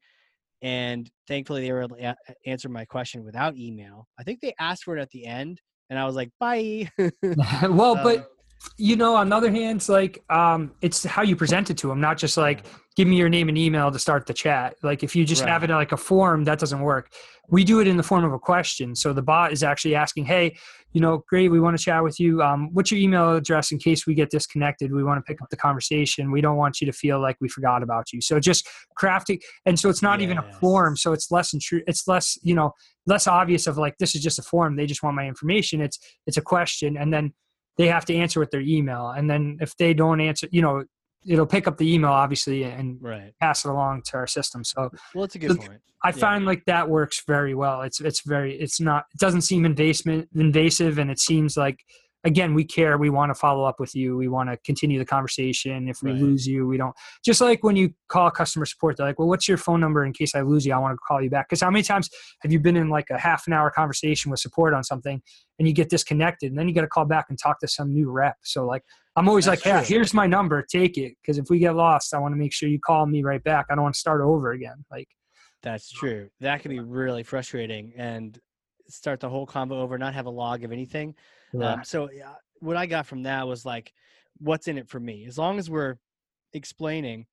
and 0.61 1.09
thankfully 1.27 1.61
they 1.61 1.71
were 1.71 1.83
able 1.83 1.97
to 1.97 2.03
a- 2.03 2.49
answer 2.49 2.69
my 2.69 2.85
question 2.85 3.23
without 3.23 3.55
email. 3.57 4.07
I 4.17 4.23
think 4.23 4.41
they 4.41 4.53
asked 4.59 4.83
for 4.83 4.97
it 4.97 5.01
at 5.01 5.09
the 5.11 5.25
end 5.25 5.61
and 5.89 5.99
I 5.99 6.05
was 6.05 6.15
like, 6.15 6.31
"Bye." 6.39 6.89
well, 6.97 7.95
Uh, 7.97 8.03
but 8.03 8.31
you 8.77 8.95
know 8.95 9.15
on 9.15 9.29
the 9.29 9.35
other 9.35 9.51
hand 9.51 9.77
it's 9.77 9.89
like 9.89 10.23
um 10.29 10.71
it's 10.81 11.03
how 11.03 11.21
you 11.21 11.35
present 11.35 11.69
it 11.69 11.77
to 11.77 11.87
them 11.87 12.01
not 12.01 12.17
just 12.17 12.35
like 12.35 12.65
give 12.95 13.07
me 13.07 13.17
your 13.17 13.29
name 13.29 13.49
and 13.49 13.57
email 13.57 13.91
to 13.91 13.99
start 13.99 14.25
the 14.25 14.33
chat. 14.33 14.75
Like 14.81 15.03
if 15.03 15.15
you 15.15 15.25
just 15.25 15.41
Right. 15.41 15.51
have 15.51 15.63
it 15.63 15.69
like 15.69 15.91
a 15.91 15.97
form 15.97 16.45
that 16.45 16.59
doesn't 16.59 16.79
work. 16.79 17.11
We 17.49 17.63
do 17.63 17.79
it 17.81 17.87
in 17.87 17.97
the 17.97 18.03
form 18.03 18.23
of 18.23 18.31
a 18.33 18.39
question. 18.39 18.95
So 18.95 19.11
the 19.11 19.21
bot 19.21 19.51
is 19.51 19.63
actually 19.63 19.95
asking 19.95 20.25
hey 20.25 20.55
you 20.93 21.01
know 21.01 21.23
great 21.27 21.49
we 21.49 21.59
want 21.59 21.77
to 21.77 21.83
chat 21.83 22.03
with 22.03 22.19
you. 22.21 22.41
Um, 22.41 22.69
what's 22.73 22.89
your 22.89 22.99
email 23.01 23.35
address 23.35 23.71
in 23.73 23.79
case 23.79 24.07
we 24.07 24.13
get 24.15 24.29
disconnected? 24.29 24.93
We 24.93 25.03
want 25.03 25.17
to 25.17 25.23
pick 25.29 25.41
up 25.41 25.49
the 25.49 25.57
conversation. 25.57 26.31
We 26.31 26.39
don't 26.39 26.55
want 26.55 26.79
you 26.79 26.87
to 26.87 26.93
feel 26.93 27.19
like 27.21 27.35
we 27.41 27.49
forgot 27.49 27.83
about 27.83 28.13
you. 28.13 28.21
So 28.21 28.39
just 28.39 28.67
crafting 28.97 29.41
and 29.65 29.77
so 29.77 29.89
it's 29.89 30.01
not 30.01 30.21
even 30.21 30.37
a 30.37 30.43
form. 30.61 30.95
So 30.95 31.11
it's 31.11 31.29
less 31.31 31.53
intru- 31.53 31.83
it's 31.85 32.07
less 32.07 32.37
you 32.43 32.55
know 32.55 32.71
less 33.05 33.27
obvious 33.27 33.67
of 33.67 33.77
like 33.77 33.97
this 33.97 34.15
is 34.15 34.23
just 34.23 34.39
a 34.39 34.43
form. 34.43 34.77
They 34.77 34.85
just 34.85 35.03
want 35.03 35.17
my 35.17 35.27
information. 35.27 35.81
It's 35.81 35.99
it's 36.25 36.37
a 36.37 36.41
question. 36.41 36.95
And 36.95 37.13
then 37.13 37.33
they 37.77 37.87
have 37.87 38.05
to 38.05 38.15
answer 38.15 38.39
with 38.39 38.51
their 38.51 38.61
email 38.61 39.09
and 39.09 39.29
then 39.29 39.57
if 39.61 39.75
they 39.77 39.93
don't 39.93 40.21
answer 40.21 40.47
you 40.51 40.61
know 40.61 40.83
it'll 41.27 41.45
pick 41.45 41.67
up 41.67 41.77
the 41.77 41.91
email 41.93 42.11
obviously 42.11 42.63
and 42.63 42.97
Right. 43.01 43.33
pass 43.41 43.65
it 43.65 43.69
along 43.69 44.03
to 44.07 44.17
our 44.17 44.27
system 44.27 44.63
so 44.63 44.89
Well, 45.13 45.23
it's 45.25 45.35
a 45.35 45.39
good 45.39 45.51
So- 45.51 45.57
point. 45.67 45.81
i 46.03 46.09
Yeah. 46.09 46.13
find 46.13 46.45
like 46.45 46.63
that 46.65 46.89
works 46.89 47.23
very 47.25 47.55
well 47.55 47.81
it's 47.81 47.99
it's 48.01 48.21
very 48.25 48.55
it's 48.59 48.79
not 48.79 49.05
it 49.13 49.19
doesn't 49.19 49.41
seem 49.41 49.65
invasive 49.65 50.27
invasive 50.35 50.99
and 50.99 51.09
it 51.09 51.19
seems 51.19 51.57
like 51.57 51.79
again 52.25 52.53
we 52.53 52.65
care. 52.65 52.97
We 52.97 53.09
want 53.09 53.29
to 53.29 53.35
follow 53.35 53.63
up 53.63 53.79
with 53.79 53.95
you. 53.95 54.17
We 54.17 54.27
want 54.27 54.49
to 54.49 54.57
continue 54.57 54.99
the 54.99 55.05
conversation. 55.05 55.87
If 55.87 56.01
we 56.01 56.11
Right. 56.11 56.21
lose 56.21 56.45
you 56.47 56.67
we 56.67 56.77
don't. 56.77 56.95
Just 57.23 57.39
like 57.39 57.63
when 57.63 57.75
you 57.75 57.93
call 58.09 58.29
customer 58.31 58.65
support 58.65 58.97
they're 58.97 59.05
like 59.05 59.19
well 59.19 59.27
what's 59.27 59.47
your 59.47 59.57
phone 59.57 59.79
number 59.79 60.05
in 60.05 60.11
case 60.11 60.35
i 60.35 60.41
lose 60.41 60.65
you? 60.65 60.73
I 60.73 60.77
want 60.77 60.93
to 60.93 60.97
call 61.07 61.21
you 61.21 61.29
back. 61.29 61.47
Because 61.47 61.61
how 61.61 61.69
many 61.69 61.83
times 61.83 62.09
have 62.41 62.51
you 62.51 62.59
been 62.59 62.75
in 62.75 62.89
like 62.89 63.09
a 63.11 63.17
half 63.17 63.47
an 63.47 63.53
hour 63.53 63.69
conversation 63.71 64.31
with 64.31 64.39
support 64.39 64.73
on 64.73 64.83
something 64.83 65.21
and 65.59 65.67
you 65.67 65.73
get 65.73 65.89
disconnected 65.89 66.51
and 66.51 66.59
then 66.59 66.67
you 66.67 66.73
got 66.73 66.81
to 66.81 66.87
call 66.87 67.05
back 67.05 67.27
and 67.29 67.39
talk 67.39 67.59
to 67.59 67.67
some 67.67 67.93
new 67.93 68.11
rep? 68.11 68.35
So 68.43 68.65
like 68.65 68.83
i'm 69.15 69.29
always 69.29 69.45
That's 69.45 69.65
like 69.65 69.71
yeah 69.71 69.83
here's 69.83 70.13
my 70.13 70.27
number. 70.27 70.61
Take 70.63 70.97
it. 70.97 71.13
Because 71.21 71.37
if 71.37 71.49
we 71.49 71.59
get 71.59 71.75
lost 71.75 72.13
i 72.13 72.17
want 72.17 72.33
to 72.33 72.37
make 72.37 72.53
sure 72.53 72.67
you 72.67 72.79
call 72.79 73.05
me 73.05 73.23
right 73.23 73.43
back. 73.43 73.67
I 73.69 73.75
don't 73.75 73.83
want 73.83 73.95
to 73.95 73.99
start 73.99 74.21
over 74.21 74.51
again. 74.51 74.83
Like 74.91 75.07
That's 75.61 75.91
oh. 75.95 75.99
true. 75.99 76.29
That 76.41 76.61
can 76.61 76.71
be 76.71 76.79
really 76.79 77.23
frustrating 77.23 77.93
and 77.95 78.39
start 78.87 79.19
the 79.19 79.29
whole 79.29 79.47
convo 79.47 79.73
over, 79.73 79.97
not 79.97 80.13
have 80.13 80.25
a 80.25 80.31
log 80.31 80.63
of 80.63 80.71
anything. 80.71 81.15
Um, 81.63 81.83
so 81.83 82.09
what 82.59 82.77
I 82.77 82.85
got 82.85 83.05
from 83.05 83.23
that 83.23 83.47
was 83.47 83.65
like, 83.65 83.93
what's 84.37 84.67
in 84.67 84.77
it 84.77 84.89
for 84.89 84.99
me? 84.99 85.25
As 85.25 85.37
long 85.37 85.59
as 85.59 85.69
we're 85.69 85.97
explaining 86.53 87.25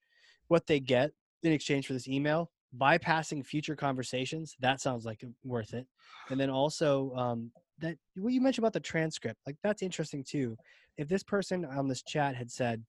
what 0.49 0.67
they 0.67 0.81
get 0.81 1.11
in 1.43 1.53
exchange 1.53 1.87
for 1.87 1.93
this 1.93 2.09
email, 2.09 2.51
bypassing 2.79 3.45
future 3.45 3.77
conversations, 3.77 4.57
that 4.61 4.81
sounds 4.81 5.05
like 5.05 5.25
worth 5.45 5.75
it. 5.75 5.87
And 6.31 6.39
then 6.39 6.51
also 6.51 7.13
um, 7.15 7.51
that 7.79 7.97
what 8.17 8.33
you 8.33 8.41
mentioned 8.41 8.65
about 8.65 8.73
the 8.73 8.81
transcript, 8.81 9.41
like 9.47 9.57
that's 9.63 9.83
interesting 9.83 10.25
too. 10.25 10.57
If 10.97 11.09
this 11.09 11.23
person 11.23 11.65
on 11.65 11.89
this 11.89 12.03
chat 12.03 12.37
had 12.37 12.51
said, 12.51 12.85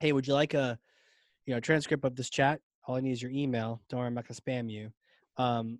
"Hey, 0.00 0.12
would 0.12 0.26
you 0.26 0.34
like 0.34 0.54
a, 0.54 0.78
you 1.46 1.54
know, 1.54 1.60
transcript 1.60 2.04
of 2.04 2.16
this 2.16 2.30
chat? 2.30 2.60
All 2.86 2.96
I 2.96 3.00
need 3.00 3.12
is 3.12 3.22
your 3.22 3.30
email. 3.30 3.80
Don't 3.88 3.98
worry, 4.00 4.08
I'm 4.08 4.14
not 4.14 4.26
gonna 4.26 4.40
spam 4.40 4.70
you." 4.70 4.92
Um, 5.36 5.78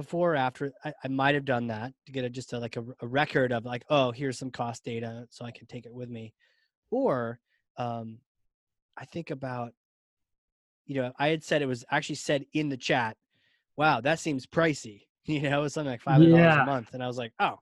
before 0.00 0.32
or 0.32 0.36
after 0.36 0.72
I, 0.82 0.94
I 1.04 1.08
might 1.08 1.34
have 1.34 1.44
done 1.44 1.66
that 1.66 1.92
to 2.06 2.12
get 2.12 2.24
a, 2.24 2.30
just 2.30 2.54
a, 2.54 2.58
like 2.58 2.76
a, 2.76 2.84
a 3.02 3.06
record 3.06 3.52
of 3.52 3.66
like 3.66 3.84
oh 3.90 4.12
here's 4.12 4.38
some 4.38 4.50
cost 4.50 4.82
data 4.82 5.26
so 5.28 5.44
i 5.44 5.50
can 5.50 5.66
take 5.66 5.84
it 5.84 5.92
with 5.92 6.08
me 6.08 6.32
or 6.90 7.38
um, 7.76 8.18
i 8.96 9.04
think 9.04 9.30
about 9.30 9.72
you 10.86 10.94
know 11.02 11.12
i 11.18 11.28
had 11.28 11.44
said 11.44 11.60
it 11.60 11.66
was 11.66 11.84
actually 11.90 12.14
said 12.14 12.46
in 12.54 12.70
the 12.70 12.78
chat 12.78 13.16
wow 13.76 14.00
that 14.00 14.18
seems 14.18 14.46
pricey 14.46 15.02
you 15.26 15.42
know 15.42 15.60
it 15.60 15.62
was 15.62 15.74
something 15.74 15.90
like 15.92 16.00
five 16.00 16.14
hundred 16.14 16.30
dollars 16.30 16.54
Yeah. 16.56 16.62
a 16.62 16.66
month 16.66 16.94
and 16.94 17.02
i 17.02 17.06
was 17.06 17.18
like 17.18 17.34
oh 17.38 17.56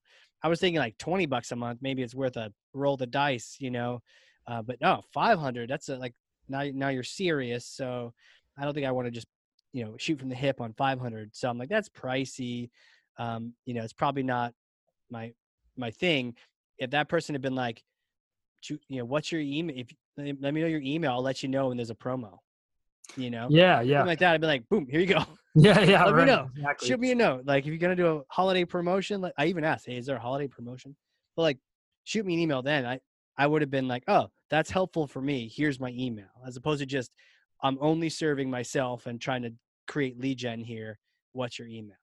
i 0.44 0.48
was 0.48 0.60
thinking 0.60 0.78
like 0.78 0.97
20 0.98 1.27
bucks 1.27 1.51
a 1.51 1.56
month 1.56 1.81
maybe 1.82 2.05
it's 2.05 2.15
worth 2.15 2.36
a 2.36 2.52
roll 2.73 2.97
the 2.97 3.06
dice 3.06 3.56
you 3.59 3.73
know 3.73 4.01
uh, 4.47 4.62
but 4.62 4.81
no 4.81 5.02
500 5.12 5.69
that's 5.69 5.89
a, 5.89 5.97
like 5.97 6.15
now 6.48 6.62
now 6.73 6.89
you're 6.89 7.02
serious 7.02 7.66
so 7.66 8.15
i 8.56 8.62
don't 8.62 8.74
think 8.74 8.86
i 8.86 8.93
want 8.93 9.06
to 9.06 9.10
just 9.10 9.27
you 9.72 9.84
know 9.84 9.96
shoot 9.98 10.18
from 10.18 10.28
the 10.28 10.34
hip 10.34 10.60
on 10.60 10.72
500 10.72 11.30
so 11.34 11.48
i'm 11.48 11.58
like 11.58 11.68
that's 11.68 11.88
pricey. 11.88 12.70
Um 13.18 13.54
you 13.64 13.74
know 13.74 13.82
it's 13.82 13.92
probably 13.92 14.22
not 14.22 14.52
my 15.10 15.32
my 15.76 15.90
thing. 15.90 16.34
If 16.78 16.90
that 16.90 17.08
person 17.08 17.34
had 17.34 17.42
been 17.42 17.54
like 17.54 17.82
you 18.68 18.78
know 18.98 19.04
what's 19.04 19.30
your 19.30 19.40
email 19.40 19.76
if 19.78 19.88
let 20.16 20.52
me 20.54 20.60
know 20.60 20.66
your 20.66 20.80
email 20.80 21.12
i'll 21.12 21.22
let 21.22 21.42
you 21.42 21.48
know 21.48 21.68
when 21.68 21.76
there's 21.76 21.90
a 21.90 21.94
promo 21.94 22.38
you 23.16 23.30
know? 23.30 23.46
Yeah 23.50 23.80
yeah. 23.80 23.98
Something 23.98 24.08
like 24.08 24.18
that 24.18 24.34
i'd 24.34 24.40
be 24.40 24.46
like 24.46 24.68
boom 24.68 24.86
here 24.90 25.00
you 25.00 25.06
go. 25.06 25.24
Yeah 25.54 25.80
yeah 25.80 26.04
Let 26.04 26.14
me 26.16 26.24
know. 26.24 26.48
exactly. 26.56 26.88
shoot 26.88 27.00
me 27.00 27.10
a 27.10 27.14
note. 27.14 27.42
Like 27.44 27.64
if 27.64 27.68
you're 27.68 27.78
gonna 27.78 27.96
do 27.96 28.18
a 28.18 28.22
holiday 28.28 28.64
promotion 28.64 29.20
like 29.20 29.32
i 29.38 29.46
even 29.46 29.64
asked 29.64 29.86
hey 29.86 29.96
is 29.96 30.06
there 30.06 30.16
a 30.16 30.20
holiday 30.20 30.46
promotion? 30.48 30.94
But 31.36 31.42
like 31.42 31.58
shoot 32.04 32.24
me 32.24 32.34
an 32.34 32.40
email 32.40 32.62
then 32.62 32.86
i 32.86 33.00
i 33.36 33.46
would 33.46 33.62
have 33.62 33.70
been 33.70 33.88
like 33.88 34.04
oh 34.08 34.28
that's 34.50 34.70
helpful 34.70 35.06
for 35.06 35.20
me. 35.20 35.50
Here's 35.54 35.78
my 35.80 35.90
email 35.90 36.30
as 36.46 36.56
opposed 36.56 36.80
to 36.80 36.86
just 36.86 37.10
i'm 37.62 37.78
only 37.80 38.09
serving 38.09 38.51
myself 38.51 39.06
and 39.06 39.20
trying 39.20 39.43
to 39.43 39.51
create 39.86 40.18
lead 40.20 40.39
gen 40.39 40.60
here 40.60 40.98
what's 41.32 41.59
your 41.59 41.68
email 41.68 41.97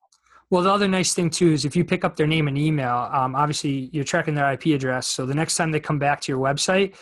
Well, 0.51 0.63
the 0.63 0.71
other 0.71 0.87
nice 0.87 1.13
thing 1.13 1.29
too 1.29 1.51
is 1.51 1.65
if 1.65 1.75
you 1.75 1.83
pick 1.83 2.05
up 2.05 2.15
their 2.15 2.27
name 2.27 2.47
and 2.47 2.57
email, 2.57 3.09
um, 3.11 3.35
obviously 3.35 3.89
you're 3.91 4.03
tracking 4.03 4.35
their 4.35 4.51
IP 4.53 4.67
address. 4.67 5.07
So 5.07 5.25
the 5.25 5.33
next 5.33 5.55
time 5.55 5.71
they 5.71 5.79
come 5.79 5.97
back 5.97 6.21
to 6.21 6.31
your 6.31 6.39
website, 6.39 6.95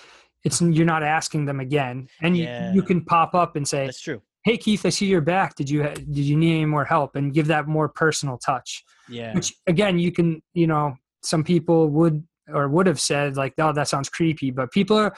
it's 0.45 0.61
you're 0.61 0.85
not 0.85 1.03
asking 1.03 1.45
them 1.45 1.59
again, 1.59 2.07
and 2.21 2.37
you, 2.37 2.45
you 2.73 2.83
can 2.83 3.03
pop 3.03 3.33
up 3.33 3.55
and 3.55 3.67
say, 3.67 3.85
that's 3.85 4.01
true 4.01 4.21
"Hey 4.43 4.57
Keith, 4.57 4.85
I 4.85 4.89
see 4.89 5.05
you're 5.05 5.21
back. 5.21 5.55
Did 5.55 5.69
you 5.69 5.83
did 5.83 6.17
you 6.17 6.37
need 6.37 6.55
any 6.55 6.65
more 6.65 6.85
help?" 6.85 7.15
And 7.15 7.33
give 7.33 7.47
that 7.47 7.67
more 7.67 7.89
personal 7.89 8.37
touch. 8.37 8.83
yeah 9.07 9.33
Which 9.33 9.53
again, 9.67 9.99
you 9.99 10.11
can 10.11 10.41
you 10.53 10.67
know 10.67 10.95
some 11.23 11.43
people 11.43 11.89
would 11.89 12.25
or 12.49 12.67
would 12.67 12.87
have 12.87 12.99
said 12.99 13.37
like, 13.37 13.53
"Oh, 13.57 13.71
that 13.73 13.87
sounds 13.87 14.09
creepy," 14.09 14.51
but 14.51 14.71
people 14.71 14.97
are 14.97 15.15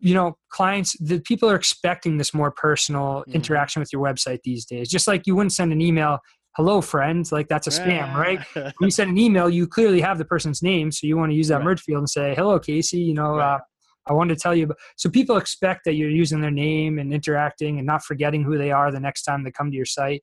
you 0.00 0.14
know 0.14 0.36
clients 0.48 0.96
the 0.98 1.20
people 1.20 1.48
are 1.48 1.56
expecting 1.56 2.16
this 2.16 2.32
more 2.34 2.50
personal 2.50 3.24
Mhm. 3.28 3.34
interaction 3.34 3.80
with 3.80 3.92
your 3.92 4.02
website 4.02 4.40
these 4.42 4.64
days 4.64 4.88
just 4.88 5.06
like 5.06 5.26
you 5.26 5.36
wouldn't 5.36 5.52
send 5.52 5.72
an 5.72 5.80
email 5.80 6.18
hello 6.56 6.80
friends 6.80 7.30
like 7.32 7.48
that's 7.48 7.66
a 7.66 7.70
spam 7.70 8.12
right 8.14 8.40
when 8.80 8.86
you 8.86 8.90
send 8.90 9.10
an 9.10 9.18
email, 9.18 9.50
you 9.50 9.66
clearly 9.66 10.00
have 10.00 10.16
the 10.16 10.24
person's 10.24 10.62
name, 10.62 10.90
so 10.90 11.06
you 11.06 11.14
want 11.18 11.30
to 11.30 11.36
use 11.36 11.48
that 11.48 11.58
Right. 11.58 11.64
merge 11.66 11.82
field 11.82 11.98
and 11.98 12.08
say, 12.08 12.34
"Hello, 12.34 12.58
Casey. 12.58 12.98
You 12.98 13.12
know, 13.12 13.36
Right. 13.36 13.56
uh, 13.56 13.58
I 14.06 14.14
wanted 14.14 14.36
to 14.36 14.40
tell 14.40 14.54
you." 14.54 14.64
About, 14.64 14.78
so 14.96 15.10
people 15.10 15.36
expect 15.36 15.84
that 15.84 15.96
you're 15.96 16.08
using 16.08 16.40
their 16.40 16.50
name 16.50 16.98
and 16.98 17.12
interacting 17.12 17.76
and 17.76 17.86
not 17.86 18.02
forgetting 18.02 18.42
who 18.42 18.56
they 18.56 18.70
are 18.70 18.90
the 18.90 18.98
next 18.98 19.24
time 19.24 19.44
they 19.44 19.50
come 19.50 19.70
to 19.70 19.76
your 19.76 19.84
site. 19.84 20.22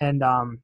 And 0.00 0.22
um, 0.22 0.62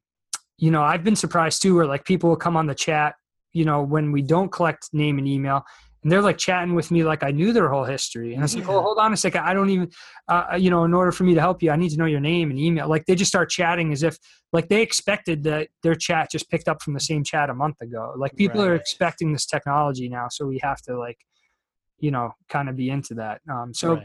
you 0.57 0.71
know, 0.71 0.81
I've 0.81 1.03
been 1.03 1.15
surprised 1.15 1.61
too, 1.61 1.75
where 1.75 1.85
like 1.85 2.05
people 2.05 2.31
will 2.31 2.37
come 2.37 2.57
on 2.57 2.65
the 2.65 2.73
chat, 2.73 3.13
you 3.53 3.65
know, 3.65 3.83
when 3.83 4.11
we 4.11 4.23
don't 4.23 4.51
collect 4.51 4.89
name 4.93 5.19
and 5.19 5.27
email. 5.27 5.63
And 6.03 6.11
they're 6.11 6.21
like 6.21 6.37
chatting 6.37 6.75
with 6.75 6.91
me 6.91 7.03
like 7.03 7.23
I 7.23 7.31
knew 7.31 7.51
their 7.51 7.69
whole 7.69 7.83
history, 7.83 8.33
and 8.33 8.41
I 8.41 8.45
was 8.45 8.55
like. 8.55 8.69
"Oh, 8.69 8.81
hold 8.81 8.97
on 8.99 9.13
a 9.13 9.17
second. 9.17 9.41
I 9.41 9.53
don't 9.53 9.69
even, 9.69 9.89
uh, 10.27 10.57
you 10.57 10.69
know, 10.69 10.83
in 10.83 10.93
order 10.93 11.11
for 11.11 11.23
me 11.23 11.33
to 11.33 11.41
help 11.41 11.63
you, 11.63 11.71
I 11.71 11.75
need 11.75 11.89
to 11.89 11.97
know 11.97 12.05
your 12.05 12.19
name 12.19 12.49
and 12.51 12.59
email." 12.59 12.87
Like 12.87 13.05
they 13.05 13.15
just 13.15 13.29
start 13.29 13.49
chatting 13.49 13.91
as 13.91 14.03
if 14.03 14.17
like 14.53 14.69
they 14.69 14.81
expected 14.81 15.43
that 15.43 15.69
their 15.83 15.95
chat 15.95 16.31
just 16.31 16.49
picked 16.49 16.67
up 16.67 16.81
from 16.81 16.93
the 16.93 16.99
same 16.99 17.23
chat 17.23 17.49
a 17.49 17.53
month 17.53 17.81
ago 17.81 18.13
like 18.17 18.35
people 18.35 18.61
are 18.61 18.75
expecting 18.75 19.33
this 19.33 19.45
technology 19.45 20.07
now 20.09 20.27
so 20.29 20.45
we 20.45 20.59
have 20.61 20.81
to 20.81 20.97
like 20.97 21.17
you 21.99 22.11
know 22.11 22.31
kind 22.49 22.69
of 22.69 22.75
be 22.75 22.89
into 22.89 23.13
that 23.13 23.41
um 23.51 23.73
so 23.73 23.95
Right. 23.95 24.03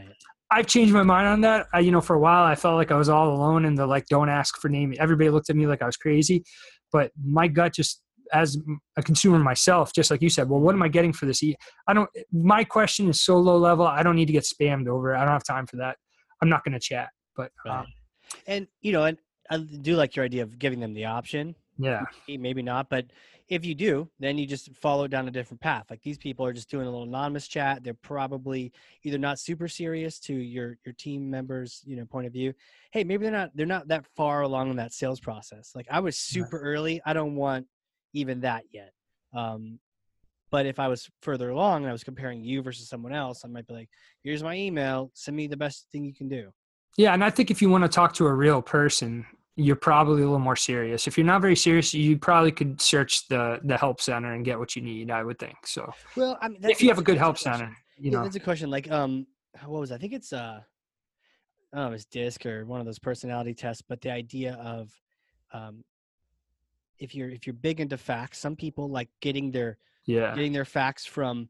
i've 0.51 0.67
changed 0.67 0.93
my 0.93 1.03
mind 1.03 1.27
on 1.27 1.41
that 1.41 1.67
I, 1.73 1.79
you 1.79 1.91
know 1.91 2.01
for 2.01 2.15
a 2.15 2.19
while 2.19 2.43
i 2.43 2.55
felt 2.55 2.75
like 2.75 2.91
i 2.91 2.97
was 2.97 3.09
all 3.09 3.33
alone 3.33 3.65
in 3.65 3.75
the 3.75 3.85
like 3.87 4.05
don't 4.07 4.29
ask 4.29 4.57
for 4.59 4.69
name 4.69 4.93
everybody 4.99 5.29
looked 5.29 5.49
at 5.49 5.55
me 5.55 5.67
like 5.67 5.81
i 5.81 5.85
was 5.85 5.97
crazy 5.97 6.43
but 6.91 7.11
my 7.23 7.47
gut 7.47 7.73
just 7.73 8.01
as 8.31 8.57
a 8.97 9.03
consumer 9.03 9.39
myself 9.39 9.91
just 9.93 10.09
like 10.11 10.21
you 10.21 10.29
said 10.29 10.47
well 10.49 10.59
what 10.59 10.73
am 10.75 10.81
i 10.83 10.87
getting 10.87 11.11
for 11.13 11.25
this 11.25 11.43
I 11.87 11.93
don't 11.93 12.09
my 12.31 12.63
question 12.63 13.09
is 13.09 13.21
so 13.21 13.37
low 13.37 13.57
level 13.57 13.85
i 13.85 14.03
don't 14.03 14.15
need 14.15 14.27
to 14.27 14.33
get 14.33 14.43
spammed 14.43 14.87
over 14.87 15.13
it. 15.13 15.17
i 15.17 15.21
don't 15.21 15.33
have 15.33 15.43
time 15.43 15.67
for 15.67 15.77
that 15.77 15.97
i'm 16.41 16.49
not 16.49 16.63
going 16.63 16.73
to 16.73 16.79
chat 16.79 17.09
but 17.35 17.51
Right. 17.65 17.79
um, 17.79 17.85
and 18.47 18.67
you 18.81 18.91
know 18.91 19.03
and 19.05 19.17
i 19.49 19.57
do 19.57 19.95
like 19.95 20.15
your 20.15 20.25
idea 20.25 20.43
of 20.43 20.57
giving 20.59 20.79
them 20.79 20.93
the 20.93 21.05
option 21.05 21.55
yeah 21.77 22.03
maybe- 22.27 22.37
maybe 22.41 22.61
not 22.61 22.89
but 22.89 23.05
if 23.49 23.65
you 23.65 23.75
do 23.75 24.09
then 24.19 24.37
you 24.37 24.45
just 24.47 24.73
follow 24.75 25.07
down 25.07 25.27
a 25.27 25.31
different 25.31 25.59
path 25.59 25.85
like 25.89 26.01
these 26.01 26.17
people 26.17 26.45
are 26.45 26.53
just 26.53 26.69
doing 26.69 26.87
a 26.87 26.89
little 26.89 27.03
anonymous 27.03 27.47
chat 27.47 27.83
they're 27.83 27.93
probably 27.95 28.71
either 29.03 29.17
not 29.17 29.37
super 29.39 29.67
serious 29.67 30.19
to 30.19 30.33
your 30.33 30.77
your 30.85 30.93
team 30.93 31.29
members 31.29 31.81
you 31.85 31.95
know 31.97 32.05
point 32.05 32.25
of 32.25 32.31
view 32.31 32.53
hey 32.91 33.03
maybe 33.03 33.23
they're 33.23 33.31
not 33.33 33.51
they're 33.55 33.65
not 33.65 33.87
that 33.87 34.05
far 34.15 34.41
along 34.41 34.69
in 34.69 34.75
that 34.77 34.93
sales 34.93 35.19
process 35.19 35.71
like 35.75 35.87
i 35.91 35.99
was 35.99 36.17
super 36.17 36.57
early 36.59 37.01
i 37.05 37.11
don't 37.11 37.35
want 37.35 37.67
even 38.13 38.41
that 38.41 38.63
yet 38.71 38.91
um 39.33 39.79
but 40.51 40.65
if 40.65 40.79
i 40.79 40.87
was 40.87 41.09
further 41.21 41.49
along 41.49 41.81
and 41.83 41.89
i 41.89 41.91
was 41.91 42.03
comparing 42.03 42.43
you 42.43 42.61
versus 42.61 42.87
someone 42.87 43.13
else 43.13 43.43
i 43.43 43.47
might 43.47 43.67
be 43.67 43.73
like 43.73 43.89
here's 44.23 44.43
my 44.43 44.55
email 44.55 45.11
send 45.13 45.35
me 45.35 45.47
the 45.47 45.57
best 45.57 45.87
thing 45.91 46.05
you 46.05 46.13
can 46.13 46.27
do 46.27 46.51
Yeah, 46.97 47.13
and 47.15 47.23
I 47.23 47.31
think 47.31 47.49
if 47.49 47.59
you 47.61 47.69
want 47.71 47.83
to 47.83 47.89
talk 47.89 48.13
to 48.15 48.27
a 48.27 48.33
real 48.33 48.61
person, 48.61 49.25
you're 49.55 49.75
probably 49.91 50.21
a 50.21 50.25
little 50.25 50.37
more 50.39 50.55
serious. 50.55 51.07
If 51.07 51.17
you're 51.17 51.25
not 51.33 51.41
very 51.41 51.55
serious, 51.55 51.91
you 51.93 52.17
probably 52.19 52.51
could 52.51 52.79
search 52.79 53.27
the 53.29 53.59
the 53.63 53.77
help 53.77 53.99
center 53.99 54.33
and 54.35 54.45
get 54.45 54.59
what 54.59 54.75
you 54.75 54.81
need. 54.83 55.09
I 55.09 55.23
would 55.23 55.39
think 55.39 55.57
so. 55.65 55.83
well 56.15 56.37
i 56.41 56.47
mean 56.49 56.59
if 56.63 56.81
you 56.83 56.89
have 56.89 56.99
a 56.99 57.07
good 57.09 57.17
help 57.17 57.37
question. 57.37 57.53
center, 57.53 57.77
you 57.97 58.11
Yeah, 58.11 58.17
know. 58.17 58.23
that's 58.23 58.35
a 58.35 58.45
question. 58.49 58.69
Like, 58.69 58.87
um, 58.91 59.25
what 59.65 59.79
was 59.81 59.91
I 59.91 59.97
think 59.97 60.13
it's 60.13 60.33
uh, 60.33 60.59
I 61.73 61.77
don't 61.77 61.89
know, 61.89 61.95
it's 61.95 62.05
DISC 62.05 62.45
or 62.45 62.65
one 62.65 62.79
of 62.79 62.85
those 62.85 62.99
personality 62.99 63.53
tests, 63.55 63.81
but 63.89 63.99
the 64.01 64.11
idea 64.11 64.53
of, 64.61 64.91
um, 65.53 65.83
if 66.99 67.15
you're 67.15 67.29
if 67.29 67.45
you're 67.47 67.53
big 67.53 67.79
into 67.79 67.97
facts, 67.97 68.39
some 68.39 68.55
people 68.55 68.89
like 68.89 69.09
getting 69.21 69.51
their 69.51 69.77
Yeah, 70.05 70.35
getting 70.35 70.53
their 70.53 70.65
facts 70.65 71.05
from 71.05 71.49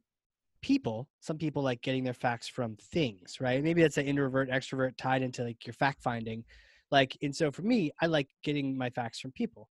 people, 0.62 1.10
some 1.20 1.38
people 1.38 1.62
like 1.62 1.82
getting 1.82 2.04
their 2.04 2.14
facts 2.14 2.48
from 2.48 2.76
things, 2.78 3.40
right? 3.42 3.64
Maybe 3.64 3.82
that's 3.82 3.98
an 3.98 4.06
introvert, 4.06 4.50
extrovert 4.50 4.94
tied 4.98 5.22
into 5.22 5.44
like 5.44 5.66
your 5.66 5.74
fact 5.74 6.02
finding. 6.02 6.44
Like, 6.92 7.18
and 7.22 7.36
so 7.36 7.52
for 7.52 7.64
me, 7.64 7.92
I 8.02 8.08
like 8.08 8.30
getting 8.44 8.78
my 8.78 8.90
facts 8.90 9.20
from 9.20 9.32
people 9.32 9.70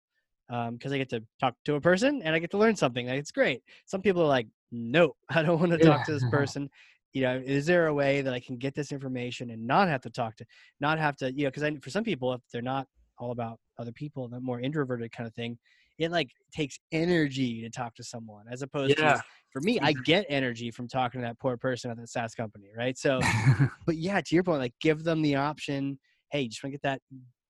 because 0.48 0.92
um, 0.92 0.92
I 0.92 0.98
get 0.98 1.08
to 1.10 1.22
talk 1.40 1.54
to 1.64 1.76
a 1.76 1.80
person 1.80 2.20
and 2.22 2.34
I 2.34 2.38
get 2.38 2.50
to 2.50 2.58
learn 2.58 2.76
something. 2.76 3.06
Like, 3.06 3.18
it's 3.18 3.30
great. 3.32 3.62
Some 3.86 4.02
people 4.02 4.22
are 4.22 4.28
like, 4.28 4.48
no, 4.70 5.16
I 5.30 5.42
don't 5.42 5.58
want 5.58 5.72
to 5.72 5.78
talk 5.78 6.04
to 6.04 6.12
this 6.12 6.24
person. 6.30 6.68
You 7.12 7.22
know, 7.22 7.42
is 7.44 7.66
there 7.66 7.88
a 7.88 7.94
way 7.94 8.22
that 8.22 8.32
I 8.32 8.40
can 8.40 8.56
get 8.56 8.74
this 8.74 8.92
information 8.92 9.50
and 9.50 9.66
not 9.66 9.88
have 9.88 10.00
to 10.02 10.10
talk 10.10 10.36
to, 10.36 10.46
not 10.80 10.98
have 10.98 11.16
to, 11.18 11.32
you 11.32 11.44
know, 11.44 11.50
because 11.50 11.78
for 11.82 11.90
some 11.90 12.04
people, 12.04 12.32
if 12.32 12.40
they're 12.52 12.62
not 12.62 12.86
all 13.22 13.30
about 13.30 13.58
other 13.78 13.92
people, 13.92 14.28
the 14.28 14.40
more 14.40 14.60
introverted 14.60 15.12
kind 15.12 15.26
of 15.26 15.34
thing, 15.34 15.58
it 15.98 16.10
like 16.10 16.30
takes 16.54 16.78
energy 16.90 17.62
to 17.62 17.70
talk 17.70 17.94
to 17.94 18.02
someone 18.04 18.44
as 18.50 18.62
opposed 18.62 18.98
yeah. 18.98 19.14
to 19.14 19.22
for 19.52 19.60
me, 19.60 19.78
I 19.80 19.92
mm-hmm. 19.92 20.02
get 20.02 20.24
energy 20.30 20.70
from 20.70 20.88
talking 20.88 21.20
to 21.20 21.26
that 21.26 21.38
poor 21.38 21.56
person 21.58 21.90
at 21.90 21.98
the 21.98 22.06
SaaS 22.06 22.34
company, 22.34 22.68
right? 22.76 22.96
So, 22.96 23.20
but 23.86 23.96
yeah, 23.96 24.20
to 24.20 24.34
your 24.34 24.42
point, 24.42 24.60
like 24.60 24.74
give 24.80 25.04
them 25.04 25.20
the 25.20 25.36
option. 25.36 25.98
Hey, 26.30 26.48
just 26.48 26.64
want 26.64 26.72
to 26.72 26.78
get 26.78 26.82
that, 26.82 27.00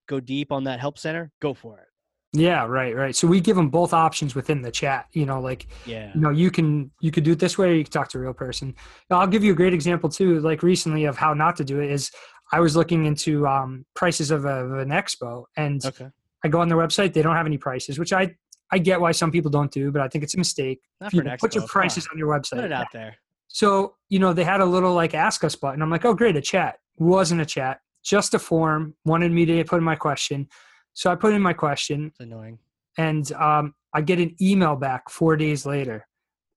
go 0.08 0.18
deep 0.18 0.50
on 0.50 0.64
that 0.64 0.80
help 0.80 0.98
center, 0.98 1.30
go 1.40 1.54
for 1.54 1.78
it. 1.78 1.86
Yeah, 2.34 2.64
right, 2.64 2.96
right. 2.96 3.14
So 3.14 3.28
we 3.28 3.40
give 3.40 3.56
them 3.56 3.68
both 3.68 3.92
options 3.92 4.34
within 4.34 4.62
the 4.62 4.70
chat. 4.70 5.06
You 5.12 5.26
know, 5.26 5.38
like, 5.38 5.66
yeah, 5.84 6.10
you 6.14 6.20
know, 6.20 6.30
you 6.30 6.50
can 6.50 6.90
you 7.00 7.10
could 7.10 7.24
do 7.24 7.32
it 7.32 7.38
this 7.38 7.58
way, 7.58 7.68
or 7.68 7.74
you 7.74 7.84
can 7.84 7.92
talk 7.92 8.08
to 8.08 8.18
a 8.18 8.22
real 8.22 8.32
person. 8.32 8.74
I'll 9.10 9.26
give 9.26 9.44
you 9.44 9.52
a 9.52 9.54
great 9.54 9.74
example 9.74 10.08
too. 10.08 10.40
Like 10.40 10.62
recently, 10.62 11.04
of 11.04 11.16
how 11.16 11.34
not 11.34 11.56
to 11.56 11.64
do 11.64 11.80
it 11.80 11.90
is, 11.90 12.10
I 12.52 12.60
was 12.60 12.76
looking 12.76 13.06
into 13.06 13.46
um, 13.46 13.84
prices 13.94 14.30
of, 14.30 14.44
a, 14.44 14.64
of 14.64 14.72
an 14.78 14.90
expo, 14.90 15.44
and 15.56 15.84
okay. 15.84 16.08
I 16.44 16.48
go 16.48 16.60
on 16.60 16.68
their 16.68 16.78
website. 16.78 17.12
They 17.12 17.22
don't 17.22 17.34
have 17.36 17.46
any 17.46 17.58
prices, 17.58 17.98
which 17.98 18.12
I 18.12 18.34
I 18.70 18.78
get 18.78 19.00
why 19.00 19.12
some 19.12 19.30
people 19.30 19.50
don't 19.50 19.70
do, 19.70 19.90
but 19.90 20.00
I 20.00 20.08
think 20.08 20.24
it's 20.24 20.34
a 20.34 20.38
mistake. 20.38 20.80
Not 21.00 21.12
you 21.12 21.22
put 21.38 21.54
your 21.54 21.66
prices 21.66 22.08
on 22.10 22.18
your 22.18 22.28
website. 22.28 22.56
Put 22.56 22.64
it 22.64 22.72
out 22.72 22.86
there. 22.92 23.16
So 23.48 23.96
you 24.08 24.18
know 24.18 24.32
they 24.32 24.44
had 24.44 24.60
a 24.60 24.66
little 24.66 24.94
like 24.94 25.14
ask 25.14 25.44
us 25.44 25.54
button. 25.54 25.82
I'm 25.82 25.90
like, 25.90 26.04
oh 26.04 26.14
great, 26.14 26.36
a 26.36 26.40
chat. 26.40 26.78
Wasn't 26.98 27.40
a 27.40 27.46
chat, 27.46 27.80
just 28.02 28.34
a 28.34 28.38
form. 28.38 28.94
Wanted 29.04 29.32
me 29.32 29.44
to 29.46 29.64
put 29.64 29.78
in 29.78 29.84
my 29.84 29.96
question. 29.96 30.48
So 30.94 31.10
I 31.10 31.14
put 31.14 31.32
in 31.32 31.42
my 31.42 31.52
question. 31.52 32.06
It's 32.08 32.20
annoying. 32.20 32.58
And 32.98 33.30
um, 33.32 33.74
I 33.94 34.00
get 34.00 34.18
an 34.18 34.36
email 34.40 34.76
back 34.76 35.08
four 35.10 35.36
days 35.36 35.64
later. 35.64 36.06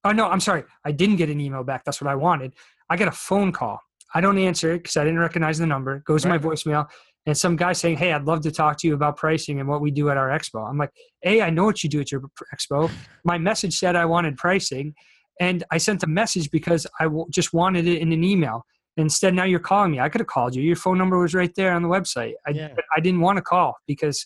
Oh, 0.03 0.11
no, 0.11 0.27
I'm 0.27 0.39
sorry. 0.39 0.63
I 0.83 0.91
didn't 0.91 1.15
get 1.15 1.29
an 1.29 1.39
email 1.39 1.63
back. 1.63 1.83
That's 1.83 2.01
what 2.01 2.09
I 2.09 2.15
wanted. 2.15 2.53
I 2.89 2.97
get 2.97 3.07
a 3.07 3.11
phone 3.11 3.51
call. 3.51 3.79
I 4.15 4.21
don't 4.21 4.37
answer 4.37 4.71
it 4.71 4.79
because 4.79 4.97
I 4.97 5.03
didn't 5.03 5.19
recognize 5.19 5.57
the 5.57 5.67
number. 5.67 5.97
It 5.97 6.05
goes 6.05 6.25
right. 6.25 6.41
to 6.41 6.47
my 6.47 6.55
voicemail. 6.55 6.87
And 7.27 7.37
some 7.37 7.55
guy 7.55 7.73
saying, 7.73 7.97
Hey, 7.97 8.13
I'd 8.13 8.23
love 8.23 8.41
to 8.41 8.51
talk 8.51 8.77
to 8.79 8.87
you 8.87 8.93
about 8.93 9.17
pricing 9.17 9.59
and 9.59 9.67
what 9.67 9.81
we 9.81 9.91
do 9.91 10.09
at 10.09 10.17
our 10.17 10.29
expo. 10.29 10.67
I'm 10.67 10.77
like, 10.77 10.91
Hey, 11.21 11.41
I 11.41 11.49
know 11.49 11.65
what 11.65 11.83
you 11.83 11.89
do 11.89 11.99
at 11.99 12.11
your 12.11 12.21
expo. 12.53 12.89
My 13.23 13.37
message 13.37 13.77
said 13.77 13.95
I 13.95 14.05
wanted 14.05 14.37
pricing. 14.37 14.95
And 15.41 15.65
I 15.69 15.77
sent 15.77 16.01
a 16.03 16.07
message 16.07 16.49
because 16.49 16.87
I 16.99 17.05
w- 17.05 17.25
just 17.29 17.53
wanted 17.53 17.87
it 17.87 18.01
in 18.01 18.13
an 18.13 18.23
email. 18.23 18.65
Instead, 18.95 19.33
now 19.33 19.43
you're 19.43 19.59
calling 19.59 19.91
me. 19.91 19.99
I 19.99 20.07
could 20.07 20.21
have 20.21 20.27
called 20.27 20.55
you. 20.55 20.63
Your 20.63 20.77
phone 20.77 20.97
number 20.97 21.19
was 21.19 21.33
right 21.33 21.53
there 21.55 21.73
on 21.73 21.81
the 21.81 21.89
website. 21.89 22.33
I, 22.47 22.51
yeah. 22.51 22.73
I 22.95 23.01
didn't 23.01 23.19
want 23.19 23.35
to 23.35 23.41
call 23.41 23.75
because 23.85 24.25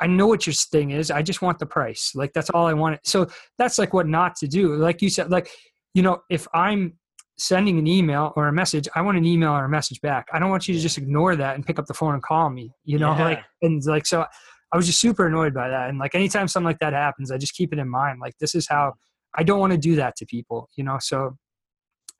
I 0.00 0.06
know 0.06 0.26
what 0.26 0.46
your 0.46 0.52
thing 0.52 0.90
is. 0.90 1.10
I 1.10 1.22
just 1.22 1.40
want 1.40 1.58
the 1.58 1.66
price. 1.66 2.12
Like 2.14 2.34
that's 2.34 2.50
all 2.50 2.66
I 2.66 2.74
wanted. 2.74 3.00
So 3.04 3.26
that's 3.56 3.78
like 3.78 3.94
what 3.94 4.06
not 4.06 4.36
to 4.36 4.46
do. 4.46 4.76
Like 4.76 5.00
you 5.00 5.08
said, 5.08 5.30
like, 5.30 5.48
you 5.94 6.02
know, 6.02 6.22
if 6.28 6.46
I'm 6.52 6.98
sending 7.36 7.78
an 7.78 7.86
email 7.86 8.32
or 8.36 8.48
a 8.48 8.52
message, 8.52 8.88
I 8.94 9.02
want 9.02 9.18
an 9.18 9.24
email 9.24 9.50
or 9.50 9.64
a 9.64 9.68
message 9.68 10.00
back. 10.00 10.28
I 10.32 10.38
don't 10.38 10.50
want 10.50 10.68
you 10.68 10.74
to 10.74 10.80
just 10.80 10.98
ignore 10.98 11.36
that 11.36 11.54
and 11.54 11.66
pick 11.66 11.78
up 11.78 11.86
the 11.86 11.94
phone 11.94 12.14
and 12.14 12.22
call 12.22 12.50
me, 12.50 12.72
you 12.84 12.98
know, 12.98 13.16
yeah. 13.16 13.24
like, 13.24 13.44
and 13.62 13.84
like, 13.84 14.06
so 14.06 14.24
I 14.72 14.76
was 14.76 14.86
just 14.86 15.00
super 15.00 15.26
annoyed 15.26 15.54
by 15.54 15.68
that. 15.68 15.88
And 15.88 15.98
like, 15.98 16.14
anytime 16.14 16.48
something 16.48 16.66
like 16.66 16.78
that 16.80 16.92
happens, 16.92 17.30
I 17.30 17.38
just 17.38 17.54
keep 17.54 17.72
it 17.72 17.78
in 17.78 17.88
mind. 17.88 18.20
Like, 18.20 18.34
this 18.38 18.54
is 18.54 18.68
how 18.68 18.94
I 19.34 19.42
don't 19.42 19.58
want 19.58 19.72
to 19.72 19.78
do 19.78 19.96
that 19.96 20.16
to 20.16 20.26
people, 20.26 20.68
you 20.76 20.84
know? 20.84 20.98
So 21.00 21.36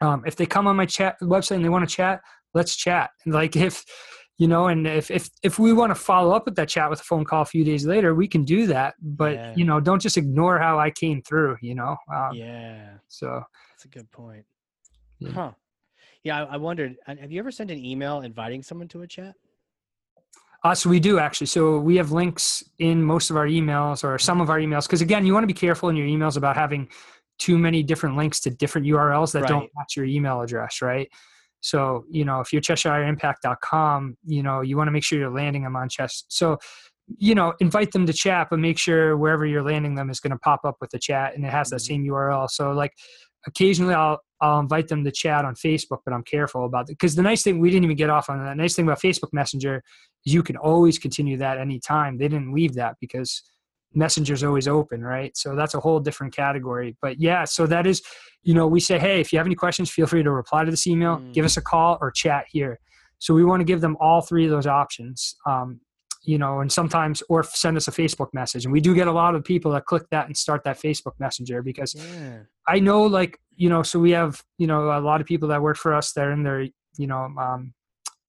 um, 0.01 0.23
if 0.27 0.37
they 0.37 0.47
come 0.47 0.67
on 0.67 0.77
my 0.77 0.87
chat 0.87 1.17
website 1.23 1.57
and 1.57 1.65
they 1.65 1.69
want 1.69 1.89
to 1.89 1.95
chat, 1.95 2.21
let's 2.53 2.77
chat. 2.77 3.11
And 3.25 3.35
like 3.35 3.57
if 3.57 3.85
you 4.39 4.49
know, 4.49 4.67
and 4.67 4.87
if 4.87 5.11
if 5.13 5.31
if 5.45 5.59
we 5.61 5.73
want 5.73 5.91
to 5.91 5.95
follow 5.95 6.35
up 6.35 6.45
with 6.45 6.57
that 6.57 6.69
chat 6.69 6.91
with 6.91 7.01
a 7.01 7.05
phone 7.05 7.25
call 7.25 7.43
a 7.43 7.47
few 7.47 7.65
days 7.65 7.87
later, 7.87 8.15
we 8.15 8.27
can 8.27 8.45
do 8.45 8.67
that. 8.67 8.95
But 9.01 9.35
yeah. 9.35 9.55
you 9.57 9.65
know, 9.65 9.79
don't 9.79 10.03
just 10.03 10.17
ignore 10.17 10.59
how 10.59 10.79
I 10.79 10.91
came 10.91 11.23
through. 11.23 11.57
You 11.63 11.77
know. 11.77 11.97
Um, 12.13 12.31
yeah. 12.33 12.95
So 13.09 13.43
that's 13.73 13.85
a 13.85 13.89
good 13.89 14.11
point. 14.11 14.45
Yeah. 15.19 15.31
Huh. 15.33 15.51
Yeah, 16.23 16.45
I, 16.45 16.55
I 16.55 16.57
wondered. 16.57 16.97
Uh, 17.07 17.17
have 17.21 17.31
you 17.31 17.39
ever 17.39 17.51
sent 17.51 17.71
an 17.71 17.85
email 17.85 18.21
inviting 18.21 18.63
someone 18.63 18.89
to 18.89 19.03
a 19.03 19.07
chat? 19.07 19.35
Uh, 20.65 20.75
so 20.75 20.89
we 20.89 20.99
do 20.99 21.19
actually. 21.19 21.47
So 21.47 21.79
we 21.79 21.97
have 21.97 22.11
links 22.11 22.65
in 22.79 23.03
most 23.03 23.29
of 23.29 23.37
our 23.37 23.47
emails 23.47 24.03
or 24.03 24.19
some 24.19 24.41
of 24.41 24.49
our 24.49 24.59
emails. 24.59 24.87
Because 24.87 25.03
again, 25.03 25.27
you 25.27 25.35
want 25.35 25.45
to 25.45 25.49
be 25.49 25.53
careful 25.53 25.91
in 25.91 25.97
your 25.97 26.07
emails 26.07 26.39
about 26.39 26.57
having 26.57 26.89
too 27.39 27.59
many 27.59 27.83
different 27.83 28.17
links 28.17 28.41
to 28.41 28.51
different 28.51 28.87
URLs 28.87 29.33
that 29.33 29.43
right. 29.43 29.49
don't 29.49 29.71
match 29.77 29.97
your 29.97 30.07
email 30.07 30.41
address, 30.41 30.81
right? 30.81 31.09
So, 31.61 32.05
you 32.11 32.25
know, 32.25 32.41
if 32.41 32.53
you're 32.53 32.63
CheshireImpact.com, 32.63 34.17
you 34.25 34.43
know, 34.43 34.61
you 34.61 34.77
want 34.77 34.89
to 34.89 34.93
make 34.93 35.05
sure 35.05 35.19
you're 35.19 35.35
landing 35.35 35.65
them 35.65 35.77
on 35.77 35.89
Chess. 35.89 36.25
So, 36.29 36.59
you 37.19 37.35
know, 37.35 37.55
invite 37.61 37.93
them 37.93 38.07
to 38.07 38.13
chat, 38.13 38.49
but 38.51 38.59
make 38.59 38.79
sure 38.79 39.17
wherever 39.17 39.45
you're 39.45 39.63
landing 39.63 39.95
them 39.95 40.11
is 40.11 40.21
going 40.21 40.31
to 40.31 40.39
pop 40.39 40.61
up 40.65 40.77
with 40.81 40.91
the 40.91 40.99
chat 40.99 41.35
and 41.35 41.45
it 41.45 41.51
has 41.51 41.71
that 41.71 41.77
mm-hmm. 41.77 42.05
same 42.05 42.07
URL. 42.07 42.51
So, 42.51 42.73
like, 42.73 42.93
occasionally 43.47 43.95
I'll 43.95 44.21
I'll 44.41 44.61
invite 44.61 44.89
them 44.89 45.05
to 45.05 45.11
chat 45.11 45.45
on 45.45 45.55
Facebook, 45.55 45.99
but 46.05 46.13
I'm 46.13 46.25
careful 46.25 46.67
about 46.67 46.83
it 46.91 46.93
because 46.93 47.15
the 47.15 47.23
nice 47.23 47.43
thing 47.43 47.61
we 47.61 47.71
didn't 47.71 47.85
even 47.85 47.97
get 47.97 48.11
off 48.11 48.29
on 48.29 48.45
that. 48.45 48.57
Nice 48.57 48.75
thing 48.75 48.85
about 48.85 49.01
Facebook 49.01 49.33
Messenger 49.33 49.83
is 50.27 50.35
you 50.35 50.43
can 50.43 50.57
always 50.57 50.99
continue 50.99 51.37
that 51.39 51.59
anytime. 51.59 52.19
They 52.19 52.29
didn't 52.29 52.53
leave 52.53 52.75
that 52.75 52.97
because 53.01 53.43
messenger's 53.95 54.43
always 54.43 54.67
open 54.67 55.03
right 55.03 55.37
so 55.37 55.55
that's 55.55 55.75
a 55.75 55.81
whole 55.81 56.01
different 56.01 56.35
category 56.35 56.97
but 57.01 57.21
yeah 57.21 57.45
so 57.45 57.67
that 57.67 57.87
is 57.87 58.03
you 58.43 58.53
know 58.53 58.67
we 58.67 58.81
say 58.81 58.99
hey 58.99 59.21
if 59.21 59.33
you 59.33 59.39
have 59.39 59.47
any 59.47 59.55
questions 59.55 59.89
feel 59.89 60.07
free 60.07 60.23
to 60.23 60.31
reply 60.31 60.65
to 60.65 60.71
this 60.71 60.87
email 60.87 61.19
mm. 61.19 61.33
give 61.33 61.45
us 61.45 61.57
a 61.57 61.63
call 61.63 61.97
or 62.01 62.11
chat 62.11 62.45
here 62.51 62.79
so 63.19 63.33
we 63.33 63.45
want 63.45 63.61
to 63.61 63.65
give 63.65 63.81
them 63.81 63.97
all 64.01 64.21
three 64.21 64.45
of 64.45 64.51
those 64.51 64.67
options 64.67 65.37
um, 65.47 65.81
you 66.25 66.39
know 66.39 66.61
and 66.61 66.73
sometimes 66.73 67.23
or 67.29 67.43
send 67.43 67.77
us 67.77 67.89
a 67.89 67.91
facebook 67.91 68.29
message. 68.33 68.65
And 68.65 68.73
we 68.73 68.81
do 68.81 68.95
get 68.95 69.07
a 69.07 69.13
lot 69.13 69.35
of 69.35 69.45
people 69.45 69.73
that 69.73 69.85
click 69.85 70.05
that 70.11 70.27
and 70.27 70.37
start 70.37 70.65
that 70.65 70.81
facebook 70.81 71.13
messenger 71.19 71.63
because 71.63 71.95
yeah. 71.95 72.41
i 72.67 72.81
know 72.81 73.03
like 73.03 73.39
you 73.57 73.69
know 73.69 73.83
so 73.83 73.99
we 73.99 74.11
have 74.13 74.43
you 74.59 74.67
know 74.67 74.99
a 74.99 75.01
lot 75.01 75.21
of 75.21 75.27
people 75.27 75.49
that 75.49 75.63
work 75.63 75.77
for 75.77 75.95
us 75.95 76.13
they're 76.13 76.33
in 76.33 76.43
their 76.43 76.63
you 76.97 77.07
know 77.07 77.29
um, 77.39 77.73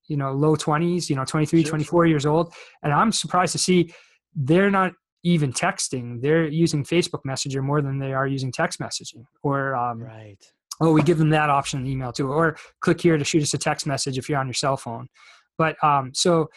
you 0.08 0.18
know 0.18 0.32
low 0.32 0.56
20s 0.56 1.10
you 1.10 1.16
know 1.16 1.26
23 1.26 1.62
sure. 1.62 1.70
24 1.70 2.06
years 2.06 2.26
old. 2.26 2.54
And 2.84 2.94
i'm 2.94 3.12
surprised 3.12 3.54
to 3.54 3.60
see 3.60 3.94
they're 4.36 4.72
not 4.72 4.94
even 5.24 5.52
texting. 5.52 6.22
They're 6.22 6.48
using 6.48 6.84
facebook 6.84 7.22
messenger 7.26 7.62
more 7.62 7.82
than 7.82 7.98
they 7.98 8.14
are 8.14 8.28
using 8.28 8.52
text 8.52 8.80
messaging 8.80 9.26
or 9.42 9.76
um, 9.76 10.00
right. 10.00 10.38
oh 10.82 10.92
we 10.92 11.02
give 11.02 11.18
them 11.18 11.30
that 11.32 11.50
option 11.50 11.80
in 11.80 11.88
email 11.88 12.12
too 12.12 12.32
or 12.32 12.58
click 12.82 13.02
here 13.02 13.18
to 13.18 13.24
shoot 13.24 13.42
us 13.42 13.54
a 13.54 13.58
text 13.58 13.88
message 13.88 14.18
if 14.18 14.30
you're 14.30 14.40
on 14.40 14.48
your 14.48 14.54
cell 14.54 14.78
phone. 14.78 15.08
But 15.58 15.82
um, 15.84 16.12
so 16.14 16.50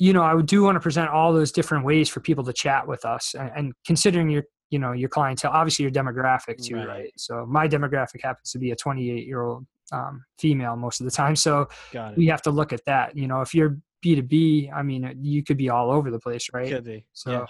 you 0.00 0.12
know 0.12 0.22
i 0.22 0.40
do 0.42 0.62
want 0.62 0.74
to 0.76 0.80
present 0.80 1.08
all 1.10 1.32
those 1.32 1.52
different 1.52 1.84
ways 1.84 2.08
for 2.08 2.20
people 2.20 2.42
to 2.42 2.52
chat 2.52 2.86
with 2.86 3.04
us 3.04 3.34
and, 3.34 3.50
and 3.56 3.72
considering 3.84 4.28
your 4.28 4.44
you 4.70 4.78
know 4.78 4.92
your 4.92 5.08
clientele 5.08 5.52
obviously 5.52 5.82
your 5.82 5.92
demographic 5.92 6.62
too 6.64 6.76
right. 6.76 6.88
right, 6.88 7.12
so 7.16 7.46
my 7.46 7.68
demographic 7.68 8.22
happens 8.22 8.50
to 8.50 8.58
be 8.58 8.70
a 8.70 8.76
28 8.76 9.26
year 9.26 9.42
old 9.42 9.66
um, 9.92 10.24
female 10.38 10.76
most 10.76 11.00
of 11.00 11.04
the 11.04 11.10
time 11.10 11.36
so 11.36 11.68
we 12.16 12.26
have 12.26 12.42
to 12.42 12.50
look 12.50 12.72
at 12.72 12.84
that 12.86 13.16
you 13.16 13.26
know 13.28 13.40
if 13.40 13.54
you're 13.54 13.76
b2b 14.04 14.72
i 14.72 14.82
mean 14.82 15.18
you 15.20 15.42
could 15.44 15.56
be 15.56 15.68
all 15.68 15.90
over 15.90 16.10
the 16.10 16.20
place 16.20 16.48
right 16.52 16.68
could 16.68 16.84
be 16.84 17.04
so 17.12 17.30
yeah. 17.32 17.46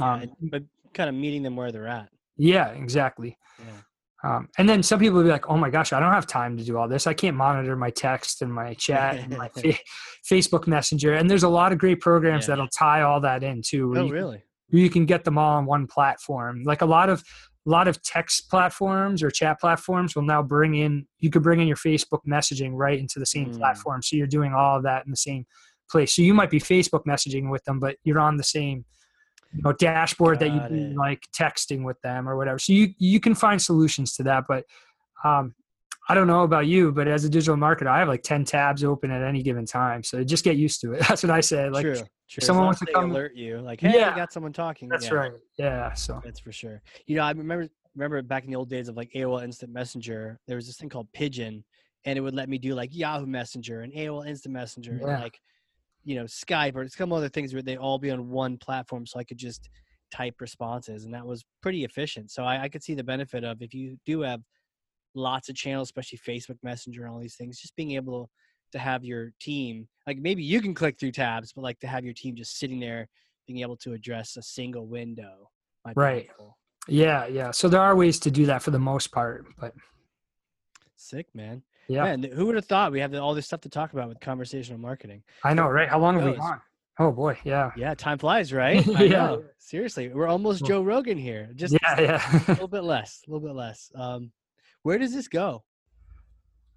Um, 0.00 0.20
yeah, 0.20 0.26
but 0.42 0.62
kind 0.96 1.08
of 1.08 1.14
meeting 1.14 1.42
them 1.42 1.56
where 1.56 1.70
they're 1.70 1.86
at. 1.86 2.08
Yeah, 2.36 2.68
exactly. 2.70 3.38
Yeah. 3.58 3.64
Um, 4.26 4.48
and 4.58 4.68
then 4.68 4.82
some 4.82 4.98
people 4.98 5.18
will 5.18 5.24
be 5.24 5.30
like, 5.30 5.48
"Oh 5.48 5.56
my 5.56 5.70
gosh, 5.70 5.92
I 5.92 6.00
don't 6.00 6.12
have 6.12 6.26
time 6.26 6.56
to 6.56 6.64
do 6.64 6.76
all 6.76 6.88
this. 6.88 7.06
I 7.06 7.14
can't 7.14 7.36
monitor 7.36 7.76
my 7.76 7.90
text 7.90 8.42
and 8.42 8.52
my 8.52 8.74
chat 8.74 9.16
and 9.16 9.36
my 9.36 9.48
fa- 9.56 9.78
Facebook 10.28 10.66
Messenger." 10.66 11.14
And 11.14 11.30
there's 11.30 11.44
a 11.44 11.48
lot 11.48 11.72
of 11.72 11.78
great 11.78 12.00
programs 12.00 12.44
yeah. 12.44 12.48
that'll 12.48 12.68
tie 12.68 13.02
all 13.02 13.20
that 13.20 13.44
in 13.44 13.62
too. 13.62 13.94
Oh, 13.96 14.04
you 14.04 14.12
really? 14.12 14.42
You 14.68 14.90
can 14.90 15.06
get 15.06 15.24
them 15.24 15.38
all 15.38 15.58
on 15.58 15.66
one 15.66 15.86
platform. 15.86 16.64
Like 16.64 16.82
a 16.82 16.86
lot 16.86 17.08
of 17.08 17.22
a 17.66 17.70
lot 17.70 17.86
of 17.86 18.02
text 18.02 18.50
platforms 18.50 19.22
or 19.22 19.30
chat 19.30 19.60
platforms 19.60 20.16
will 20.16 20.22
now 20.22 20.42
bring 20.42 20.74
in. 20.74 21.06
You 21.20 21.30
could 21.30 21.42
bring 21.42 21.60
in 21.60 21.68
your 21.68 21.76
Facebook 21.76 22.20
messaging 22.26 22.72
right 22.74 22.98
into 22.98 23.20
the 23.20 23.26
same 23.26 23.52
mm. 23.52 23.58
platform, 23.58 24.02
so 24.02 24.16
you're 24.16 24.26
doing 24.26 24.54
all 24.54 24.76
of 24.76 24.82
that 24.82 25.04
in 25.04 25.10
the 25.10 25.16
same 25.16 25.46
place. 25.88 26.14
So 26.14 26.22
you 26.22 26.34
might 26.34 26.50
be 26.50 26.58
Facebook 26.58 27.04
messaging 27.06 27.48
with 27.48 27.62
them, 27.64 27.78
but 27.78 27.96
you're 28.02 28.18
on 28.18 28.38
the 28.38 28.44
same 28.44 28.84
you 29.52 29.62
know 29.62 29.72
dashboard 29.72 30.38
Got 30.38 30.46
that 30.46 30.72
you 30.72 30.90
do 30.90 30.98
like 30.98 31.22
texting 31.36 31.84
with 31.84 32.00
them 32.02 32.28
or 32.28 32.36
whatever 32.36 32.58
so 32.58 32.72
you 32.72 32.94
you 32.98 33.20
can 33.20 33.34
find 33.34 33.60
solutions 33.60 34.14
to 34.16 34.22
that 34.24 34.44
but 34.48 34.64
um 35.24 35.54
I 36.08 36.14
don't 36.14 36.28
know 36.28 36.42
about 36.42 36.66
you, 36.66 36.92
but 36.92 37.08
as 37.08 37.24
a 37.24 37.28
digital 37.28 37.56
marketer, 37.56 37.88
I 37.88 37.98
have 37.98 38.08
like 38.08 38.22
10 38.22 38.44
tabs 38.44 38.84
open 38.84 39.10
at 39.10 39.22
any 39.22 39.42
given 39.42 39.66
time. 39.66 40.04
So 40.04 40.22
just 40.22 40.44
get 40.44 40.56
used 40.56 40.80
to 40.82 40.92
it. 40.92 41.00
That's 41.08 41.22
what 41.22 41.30
I 41.30 41.40
say. 41.40 41.68
Like 41.68 41.82
true, 41.82 41.94
true. 41.94 42.40
someone 42.40 42.66
wants 42.66 42.80
to 42.80 42.86
come 42.86 43.10
alert 43.10 43.34
you 43.34 43.58
like, 43.58 43.80
Hey, 43.80 43.94
yeah, 43.94 44.14
got 44.14 44.32
someone 44.32 44.52
talking. 44.52 44.88
That's 44.88 45.06
yeah. 45.06 45.14
right. 45.14 45.32
Yeah. 45.58 45.92
So 45.94 46.20
that's 46.24 46.38
for 46.38 46.52
sure. 46.52 46.80
You 47.06 47.16
know, 47.16 47.22
I 47.22 47.32
remember, 47.32 47.68
remember 47.96 48.22
back 48.22 48.44
in 48.44 48.50
the 48.50 48.56
old 48.56 48.70
days 48.70 48.88
of 48.88 48.96
like 48.96 49.10
AOL 49.16 49.42
instant 49.42 49.72
messenger, 49.72 50.38
there 50.46 50.54
was 50.54 50.66
this 50.66 50.76
thing 50.76 50.88
called 50.88 51.08
Pidgin 51.12 51.64
and 52.04 52.16
it 52.16 52.20
would 52.20 52.34
let 52.34 52.48
me 52.48 52.58
do 52.58 52.74
like 52.74 52.94
Yahoo 52.94 53.26
messenger 53.26 53.80
and 53.80 53.92
AOL 53.92 54.26
instant 54.26 54.54
messenger 54.54 54.98
yeah. 55.00 55.08
and 55.08 55.22
like 55.22 55.40
you 56.06 56.14
know 56.14 56.24
Skype 56.24 56.76
or 56.76 56.88
some 56.88 57.12
other 57.12 57.28
things 57.28 57.52
where 57.52 57.62
they 57.62 57.76
all 57.76 57.98
be 57.98 58.10
on 58.10 58.30
one 58.30 58.56
platform, 58.56 59.04
so 59.04 59.18
I 59.18 59.24
could 59.24 59.36
just 59.36 59.68
type 60.10 60.40
responses, 60.40 61.04
and 61.04 61.12
that 61.12 61.26
was 61.26 61.44
pretty 61.60 61.84
efficient. 61.84 62.30
So 62.30 62.44
I, 62.44 62.62
I 62.62 62.68
could 62.68 62.82
see 62.82 62.94
the 62.94 63.04
benefit 63.04 63.44
of 63.44 63.60
if 63.60 63.74
you 63.74 63.98
do 64.06 64.20
have 64.20 64.40
lots 65.14 65.48
of 65.48 65.56
channels, 65.56 65.88
especially 65.88 66.18
Facebook 66.18 66.58
Messenger 66.62 67.04
and 67.04 67.12
all 67.12 67.20
these 67.20 67.34
things. 67.34 67.60
Just 67.60 67.74
being 67.76 67.92
able 67.92 68.30
to 68.72 68.78
have 68.78 69.04
your 69.04 69.32
team, 69.40 69.88
like 70.06 70.18
maybe 70.18 70.44
you 70.44 70.60
can 70.62 70.74
click 70.74 70.98
through 70.98 71.12
tabs, 71.12 71.52
but 71.52 71.62
like 71.62 71.80
to 71.80 71.88
have 71.88 72.04
your 72.04 72.14
team 72.14 72.36
just 72.36 72.58
sitting 72.58 72.78
there, 72.78 73.08
being 73.46 73.60
able 73.60 73.76
to 73.78 73.92
address 73.92 74.36
a 74.36 74.42
single 74.42 74.86
window. 74.86 75.50
Right. 75.94 76.26
helpful. 76.26 76.56
Yeah, 76.88 77.26
yeah. 77.26 77.50
So 77.50 77.68
there 77.68 77.80
are 77.80 77.96
ways 77.96 78.20
to 78.20 78.30
do 78.30 78.46
that 78.46 78.62
for 78.62 78.70
the 78.70 78.78
most 78.78 79.10
part, 79.10 79.44
but 79.58 79.74
Sick, 80.96 81.26
man. 81.34 81.62
Yeah, 81.88 82.04
Man, 82.04 82.22
who 82.22 82.46
would 82.46 82.54
have 82.56 82.64
thought 82.66 82.92
we 82.92 83.00
have 83.00 83.14
all 83.14 83.34
this 83.34 83.46
stuff 83.46 83.60
to 83.62 83.68
talk 83.68 83.92
about 83.92 84.08
with 84.08 84.20
conversational 84.20 84.78
marketing? 84.80 85.22
I 85.44 85.54
know, 85.54 85.68
right? 85.68 85.88
How 85.88 85.98
long 85.98 86.18
have 86.18 86.24
we 86.24 86.36
gone? 86.36 86.60
Oh 86.98 87.12
boy, 87.12 87.38
yeah, 87.44 87.72
Yeah, 87.76 87.94
time 87.94 88.18
flies, 88.18 88.52
right? 88.52 88.86
I 88.96 89.02
Yeah. 89.04 89.08
know. 89.26 89.44
Seriously, 89.58 90.08
we're 90.08 90.28
almost 90.28 90.64
Joe 90.64 90.82
Rogan 90.82 91.18
here. 91.18 91.50
Just 91.54 91.76
yeah, 91.82 92.00
yeah. 92.00 92.42
a 92.46 92.50
little 92.52 92.68
bit 92.78 92.84
less, 92.84 93.22
a 93.26 93.30
little 93.30 93.46
bit 93.46 93.54
less. 93.54 93.90
Um, 93.94 94.32
where 94.82 94.98
does 94.98 95.12
this 95.12 95.28
go? 95.28 95.62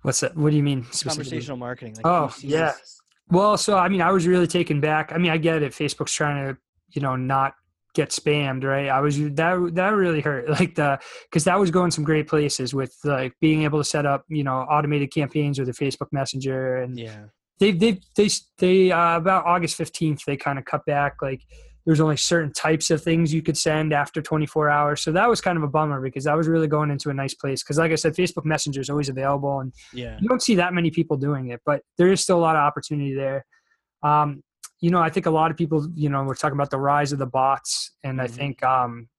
What's 0.02 0.19
that? 0.22 0.36
What 0.36 0.52
do 0.52 0.57
you 0.57 0.64
mean? 0.64 0.86
Conversational 1.03 1.57
marketing. 1.57 1.95
Like, 1.95 2.06
Oh, 2.06 2.34
yeah. 2.40 2.73
this? 2.77 2.99
Well, 3.30 3.57
so 3.57 3.77
I 3.77 3.90
mean, 3.90 4.02
I 4.02 4.11
was 4.11 4.27
really 4.27 4.48
taken 4.48 4.80
back. 4.81 5.11
I 5.14 5.18
mean, 5.18 5.31
I 5.31 5.38
get 5.38 5.61
it. 5.61 5.72
Facebook's 5.73 6.14
trying 6.14 6.48
to, 6.53 6.57
you 6.90 7.02
know, 7.02 7.15
not 7.15 7.53
get 7.95 8.10
spammed, 8.10 8.64
right? 8.64 8.88
I 8.90 8.99
was 9.02 9.18
that 9.18 9.72
that 9.76 9.90
really 9.90 10.22
hurt, 10.22 10.49
like 10.60 10.76
the 10.76 10.99
because 11.30 11.44
that 11.45 11.60
was 11.60 11.72
going 11.72 11.91
some 11.91 12.03
great 12.03 12.28
places 12.28 12.74
with 12.74 12.95
like 13.03 13.34
being 13.41 13.64
able 13.64 13.80
to 13.80 13.84
set 13.84 14.06
up, 14.06 14.24
you 14.30 14.44
know, 14.44 14.57
automated 14.60 15.11
campaigns 15.14 15.60
with 15.60 15.68
the 15.68 15.74
Facebook 15.86 16.07
Messenger, 16.11 16.78
and 16.78 16.98
Yeah. 16.98 17.26
they 17.60 17.72
they 17.72 17.99
they 18.16 18.30
they 18.57 18.91
uh, 18.91 19.18
about 19.18 19.45
August 19.45 19.76
fifteenth 19.76 20.24
they 20.26 20.38
kind 20.38 20.60
of 20.60 20.66
cut 20.66 20.86
back. 20.86 21.16
Like 21.22 21.41
there's 21.86 22.02
only 22.02 22.18
certain 22.18 22.52
types 22.53 22.91
of 22.91 23.02
things 23.02 23.34
you 23.34 23.41
could 23.41 23.57
send 23.57 23.94
after 23.94 24.22
24 24.22 24.70
hours, 24.70 25.02
so 25.02 25.11
that 25.14 25.28
was 25.28 25.41
kind 25.41 25.57
of 25.57 25.64
a 25.64 25.68
bummer 25.68 26.02
because 26.02 26.28
I 26.28 26.36
was 26.36 26.48
really 26.48 26.68
going 26.68 26.91
into 26.91 27.10
a 27.10 27.14
nice 27.14 27.34
place. 27.34 27.64
Because 27.64 27.78
like 27.80 27.91
I 27.91 27.95
said, 27.95 28.14
Facebook 28.16 28.45
Messenger 28.45 28.82
is 28.82 28.90
always 28.90 29.10
available, 29.10 29.60
and 29.61 29.74
Yeah. 29.94 30.18
you 30.22 30.28
don't 30.28 30.41
see 30.44 30.56
that 30.56 30.74
many 30.74 30.91
people 30.91 31.18
doing 31.18 31.49
it, 31.49 31.61
but 31.66 31.82
there 31.98 32.11
is 32.11 32.22
still 32.22 32.38
a 32.38 32.41
lot 32.41 32.56
of 32.56 32.61
opportunity 32.61 33.16
there. 33.16 33.45
Um, 34.03 34.44
you 34.80 34.89
know, 34.89 34.99
I 34.99 35.10
think 35.10 35.26
a 35.26 35.31
lot 35.31 35.51
of 35.51 35.57
people, 35.57 35.88
you 35.93 36.10
know, 36.10 36.23
we're 36.23 36.35
talking 36.35 36.56
about 36.57 36.69
the 36.69 36.80
rise 36.80 37.11
of 37.11 37.19
the 37.19 37.26
bots, 37.26 37.91
and 38.03 38.22
I 38.22 38.27
Mhm. 38.27 38.31
think, 38.31 38.64
um, 38.64 39.10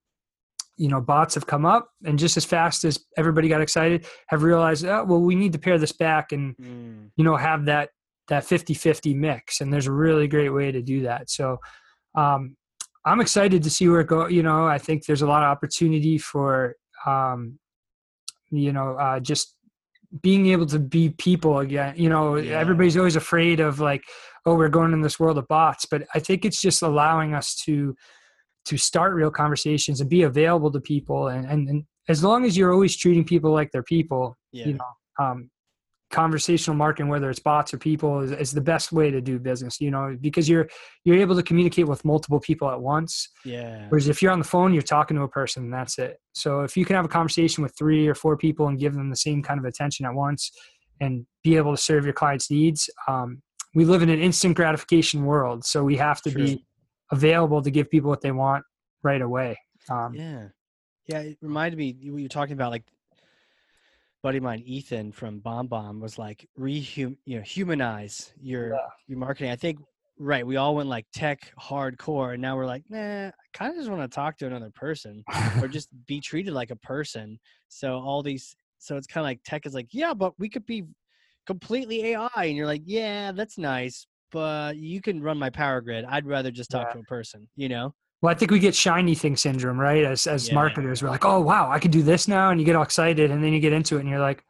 you 0.77 0.89
know, 0.89 1.01
bots 1.01 1.35
have 1.35 1.47
come 1.47 1.67
up, 1.67 1.91
and 2.05 2.19
just 2.19 2.37
as 2.37 2.45
fast 2.45 2.85
as 2.85 3.05
everybody 3.19 3.49
got 3.49 3.61
excited, 3.61 4.07
have 4.29 4.43
realized, 4.43 4.85
oh, 4.87 5.05
well, 5.05 5.21
we 5.21 5.35
need 5.35 5.53
to 5.53 5.59
pare 5.59 5.79
this 5.79 5.93
back 5.93 6.33
and 6.33 6.57
Mm, 6.59 7.11
you 7.17 7.25
know 7.25 7.37
have 7.37 7.67
that 7.67 7.91
that 8.29 8.45
50-50 8.45 9.13
mix, 9.15 9.61
and 9.61 9.73
there's 9.73 9.89
a 9.89 9.93
really 9.93 10.29
great 10.29 10.51
way 10.51 10.71
to 10.73 10.81
do 10.83 11.03
that. 11.03 11.29
So, 11.29 11.59
um, 12.15 12.57
I'm 13.05 13.21
excited 13.21 13.63
to 13.65 13.71
see 13.71 13.89
where 13.89 14.01
it 14.03 14.07
go. 14.07 14.29
You 14.29 14.43
know, 14.43 14.67
I 14.67 14.79
think 14.79 15.05
there's 15.05 15.23
a 15.23 15.27
lot 15.27 15.43
of 15.43 15.49
opportunity 15.49 16.17
for, 16.17 16.77
um, 17.07 17.59
you 18.51 18.73
know, 18.73 18.95
uh, 18.97 19.19
just 19.21 19.57
being 20.23 20.47
able 20.47 20.67
to 20.67 20.79
be 20.79 21.11
people 21.11 21.59
again. 21.61 21.95
You 21.97 22.09
know, 22.09 22.37
Yeah. 22.37 22.59
everybody's 22.59 22.97
always 22.97 23.17
afraid 23.17 23.61
of 23.61 23.79
like, 23.81 24.03
oh, 24.47 24.55
we're 24.57 24.69
going 24.69 24.93
in 24.93 25.03
this 25.03 25.21
world 25.21 25.39
of 25.39 25.47
bots, 25.49 25.87
but 25.87 26.07
I 26.15 26.19
think 26.19 26.45
it's 26.45 26.61
just 26.61 26.83
allowing 26.83 27.35
us 27.35 27.55
to 27.67 27.95
to 28.67 28.77
start 28.77 29.15
real 29.15 29.31
conversations 29.31 30.01
and 30.03 30.11
be 30.11 30.23
available 30.23 30.71
to 30.73 30.81
people, 30.81 31.29
and 31.29 31.47
and, 31.47 31.69
and 31.69 31.85
as 32.09 32.23
long 32.25 32.45
as 32.45 32.57
you're 32.57 32.73
always 32.73 32.97
treating 32.97 33.25
people 33.25 33.53
like 33.53 33.71
they're 33.73 33.83
people, 33.83 34.37
yeah. 34.53 34.67
you 34.67 34.75
know, 34.75 35.25
um, 35.25 35.51
conversational 36.11 36.77
marketing, 36.77 37.09
whether 37.09 37.31
it's 37.31 37.41
bots 37.41 37.73
or 37.73 37.79
people, 37.79 38.21
is, 38.21 38.33
is 38.33 38.53
the 38.53 38.61
best 38.61 38.93
way 38.93 39.11
to 39.11 39.21
do 39.21 39.39
business. 39.39 39.81
You 39.81 39.91
know, 39.91 40.17
because 40.21 40.49
you're 40.49 40.69
you're 41.05 41.17
able 41.17 41.37
to 41.37 41.43
communicate 41.43 41.87
with 41.87 42.05
multiple 42.05 42.41
people 42.41 42.71
at 42.71 42.81
once. 42.81 43.29
yeah. 43.45 43.87
Whereas 43.89 44.09
if 44.09 44.21
you're 44.21 44.33
on 44.33 44.39
the 44.39 44.45
phone, 44.45 44.73
you're 44.73 44.83
talking 44.83 45.17
to 45.17 45.23
a 45.23 45.29
person, 45.29 45.65
and 45.65 45.73
that's 45.73 45.99
it. 45.99 46.19
So 46.33 46.61
if 46.61 46.77
you 46.77 46.85
can 46.85 46.97
have 46.97 47.05
a 47.05 47.09
conversation 47.09 47.63
with 47.63 47.75
three 47.77 48.07
or 48.09 48.15
four 48.15 48.37
people 48.37 48.69
and 48.69 48.79
give 48.79 48.95
them 48.95 49.11
the 49.11 49.17
same 49.17 49.43
kind 49.43 49.59
of 49.59 49.65
attention 49.65 50.07
at 50.07 50.15
once, 50.15 50.51
and 51.01 51.27
be 51.43 51.57
able 51.57 51.75
to 51.75 51.81
serve 51.81 52.05
your 52.05 52.15
clients' 52.15 52.51
needs, 52.51 52.91
um, 53.09 53.43
we 53.75 53.85
live 53.85 54.03
in 54.03 54.11
an 54.11 54.21
instant 54.21 54.57
gratification 54.57 55.25
world, 55.25 55.65
so 55.65 55.83
we 55.85 55.97
have 55.97 56.21
to 56.23 56.31
True. 56.31 56.45
be 56.45 56.65
available 57.13 57.63
to 57.63 57.71
give 57.71 57.91
people 57.91 58.11
what 58.11 58.21
they 58.21 58.33
want 58.33 58.65
right 59.03 59.23
away. 59.23 59.59
Um, 59.89 60.13
Yeah. 60.15 60.49
Yeah. 61.07 61.21
It 61.21 61.39
reminded 61.41 61.79
me, 61.79 61.97
you 61.99 62.13
were 62.13 62.29
talking 62.29 62.53
about 62.53 62.71
like, 62.71 62.85
buddy 64.23 64.39
of 64.39 64.45
mine, 64.45 64.63
Ethan 64.65 65.13
from 65.13 65.41
BombBomb 65.41 66.01
was 66.01 66.19
like, 66.19 66.49
rehum, 66.59 67.17
you 67.25 67.37
know, 67.37 67.43
humanize 67.43 68.33
your, 68.41 68.71
Yeah. 68.71 68.89
your 69.07 69.19
marketing. 69.19 69.51
I 69.51 69.57
think, 69.57 69.79
right. 70.19 70.47
We 70.47 70.57
all 70.57 70.75
went 70.75 70.89
like 70.89 71.07
tech 71.13 71.53
hardcore 71.59 72.35
and 72.35 72.43
now 72.43 72.57
we're 72.57 72.67
like, 72.67 72.85
nah, 72.89 73.29
I 73.29 73.33
kind 73.55 73.73
of 73.73 73.79
just 73.79 73.91
want 73.91 74.03
to 74.03 74.15
talk 74.15 74.37
to 74.39 74.47
another 74.47 74.71
person 74.71 75.25
or 75.61 75.69
just 75.69 75.89
be 76.07 76.21
treated 76.21 76.53
like 76.53 76.71
a 76.71 76.77
person. 76.77 77.39
So 77.69 77.99
all 77.99 78.23
these, 78.23 78.55
so 78.79 78.97
it's 78.97 79.07
kind 79.07 79.23
of 79.25 79.29
like 79.29 79.41
tech 79.45 79.67
is 79.67 79.75
like, 79.75 79.89
yeah, 79.93 80.15
but 80.15 80.39
we 80.39 80.49
could 80.49 80.67
be 80.67 80.85
completely 81.47 82.05
AI. 82.13 82.29
And 82.37 82.57
you're 82.57 82.67
like, 82.67 82.83
yeah, 82.85 83.33
that's 83.33 83.57
nice, 83.59 84.07
but 84.31 84.77
you 84.77 85.01
can 85.01 85.23
run 85.23 85.39
my 85.39 85.51
power 85.51 85.81
grid. 85.81 86.05
I'd 86.05 86.27
rather 86.27 86.51
just 86.51 86.71
talk 86.71 86.89
Yeah. 86.89 86.93
to 86.93 86.99
a 86.99 87.05
person, 87.05 87.49
you 87.57 87.69
know? 87.69 87.95
Well, 88.23 88.31
I 88.31 88.35
think 88.35 88.51
we 88.51 88.59
get 88.59 88.75
shiny 88.75 89.15
thing 89.15 89.37
syndrome, 89.37 89.79
right? 89.81 90.05
As 90.05 90.27
as 90.27 90.49
Yeah. 90.49 90.55
marketers, 90.55 91.03
we're 91.03 91.09
like, 91.09 91.25
oh 91.25 91.41
wow, 91.41 91.71
I 91.71 91.79
could 91.79 91.91
do 91.91 92.03
this 92.03 92.29
now, 92.29 92.51
and 92.51 92.61
you 92.61 92.67
get 92.67 92.77
all 92.77 92.83
excited, 92.83 93.31
and 93.31 93.43
then 93.43 93.53
you 93.53 93.61
get 93.61 93.73
into 93.73 93.97
it, 93.97 94.01
and 94.01 94.09
you're 94.09 94.21
like, 94.21 94.45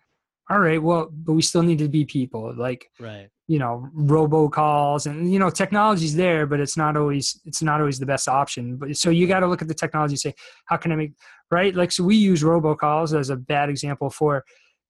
all 0.51 0.59
right, 0.59 0.83
well, 0.83 1.09
but 1.13 1.35
we 1.35 1.43
still 1.43 1.63
need 1.63 1.79
to 1.79 1.89
be 1.89 2.05
people, 2.05 2.53
like 2.57 2.91
Right. 2.99 3.29
you 3.47 3.59
know, 3.61 3.89
robocalls, 3.97 5.07
and 5.07 5.33
you 5.33 5.39
know, 5.39 5.51
technology's 5.51 6.17
there, 6.17 6.47
but 6.47 6.59
it's 6.59 6.77
not 6.77 6.97
always 6.97 7.41
it's 7.45 7.63
not 7.63 7.81
always 7.81 7.99
the 8.01 8.07
best 8.07 8.29
option. 8.29 8.77
But 8.77 8.97
so 8.97 9.11
you 9.11 9.27
got 9.29 9.41
to 9.41 9.47
look 9.47 9.63
at 9.63 9.69
the 9.69 9.75
technology, 9.75 10.15
and 10.15 10.21
say, 10.21 10.35
how 10.67 10.77
can 10.77 10.91
I 10.93 10.97
make 10.97 11.13
right? 11.51 11.75
Like, 11.75 11.93
so 11.93 12.05
we 12.05 12.17
use 12.17 12.43
robocalls 12.43 13.19
as 13.19 13.31
a 13.31 13.37
bad 13.37 13.69
example 13.71 14.11
for 14.11 14.45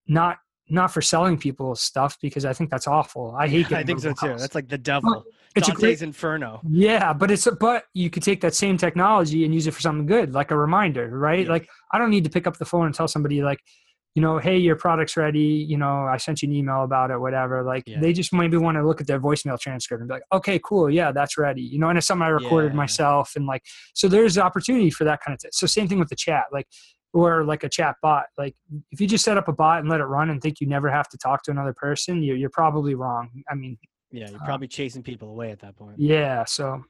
not 0.07 0.39
not 0.69 0.93
for 0.93 1.02
selling 1.02 1.36
people 1.36 1.74
stuff 1.74 2.16
because 2.23 2.44
I 2.44 2.52
think 2.52 2.70
that's 2.70 2.86
awful. 2.86 3.35
I 3.39 3.48
hate. 3.48 3.66
I 3.73 3.82
getting 3.82 3.86
think 3.86 4.01
so 4.01 4.12
too. 4.15 4.36
That's 4.39 4.55
like 4.55 4.69
the 4.69 4.78
devil. 4.78 5.24
It's 5.56 5.68
a 5.68 5.72
Dante's 5.72 5.81
great 5.81 6.02
Inferno. 6.02 6.60
yeah, 6.70 7.12
but 7.12 7.31
it's 7.31 7.47
a, 7.47 7.52
but 7.52 7.85
you 7.94 8.09
could 8.10 8.22
take 8.22 8.40
that 8.43 8.55
same 8.55 8.77
technology 8.77 9.44
and 9.44 9.52
use 9.55 9.66
it 9.66 9.72
for 9.74 9.81
something 9.81 10.06
good, 10.06 10.32
like 10.32 10.51
a 10.51 10.56
reminder, 10.56 11.09
right? 11.09 11.44
Yeah. 11.47 11.52
Like 11.52 11.68
I 11.93 11.98
don't 11.98 12.10
need 12.10 12.24
to 12.24 12.31
pick 12.31 12.47
up 12.47 12.56
the 12.59 12.64
phone 12.64 12.86
and 12.86 12.94
tell 12.94 13.09
somebody 13.09 13.43
like, 13.43 13.59
you 14.14 14.22
know, 14.22 14.39
hey, 14.39 14.59
your 14.59 14.77
product's 14.77 15.16
ready. 15.16 15.39
You 15.68 15.77
know, 15.77 16.05
I 16.05 16.16
sent 16.16 16.43
you 16.43 16.48
an 16.48 16.55
email 16.55 16.82
about 16.85 17.10
it, 17.10 17.18
whatever. 17.18 17.62
Like 17.62 17.85
Yeah. 17.86 18.01
they 18.01 18.12
just 18.12 18.32
maybe 18.32 18.56
want 18.56 18.77
to 18.77 18.86
look 18.86 19.01
at 19.01 19.06
their 19.06 19.20
voicemail 19.20 19.59
transcript 19.59 20.01
and 20.01 20.09
be 20.09 20.14
like, 20.14 20.22
okay, 20.32 20.60
cool, 20.64 20.90
yeah, 20.90 21.12
that's 21.12 21.36
ready. 21.39 21.62
You 21.62 21.78
know, 21.78 21.89
and 21.89 21.98
it's 21.98 22.06
something 22.06 22.24
I 22.24 22.28
recorded 22.28 22.72
Yeah. 22.72 22.77
myself, 22.77 23.32
and 23.36 23.47
like 23.47 23.62
so 23.94 24.09
there's 24.09 24.39
opportunity 24.39 24.90
for 24.90 25.05
that 25.05 25.20
kind 25.24 25.35
of. 25.35 25.40
T- 25.40 25.48
so 25.52 25.66
same 25.66 25.89
thing 25.89 25.98
with 25.98 26.09
the 26.10 26.16
chat, 26.16 26.44
like 26.52 26.66
or 27.12 27.43
like 27.44 27.64
a 27.64 27.68
chat 27.68 27.97
bot. 28.02 28.27
Like 28.39 28.55
if 28.93 29.01
you 29.01 29.09
just 29.09 29.24
set 29.24 29.36
up 29.36 29.48
a 29.48 29.52
bot 29.52 29.81
and 29.81 29.89
let 29.89 30.01
it 30.01 30.05
run 30.05 30.31
and 30.31 30.40
think 30.40 30.60
you 30.60 30.68
never 30.68 30.89
have 30.90 31.09
to 31.09 31.18
talk 31.18 31.43
to 31.44 31.51
another 31.51 31.74
person, 31.77 32.22
you're 32.22 32.36
you're 32.36 32.51
probably 32.51 32.94
wrong. 32.94 33.31
I 33.51 33.55
mean, 33.56 33.77
Yeah, 34.12 34.28
you're 34.31 34.41
Uh, 34.41 34.45
probably 34.45 34.69
chasing 34.69 35.03
people 35.03 35.28
away 35.31 35.51
at 35.51 35.61
that 35.61 35.77
point. 35.77 35.97
yeah. 35.99 36.45
So 36.45 36.85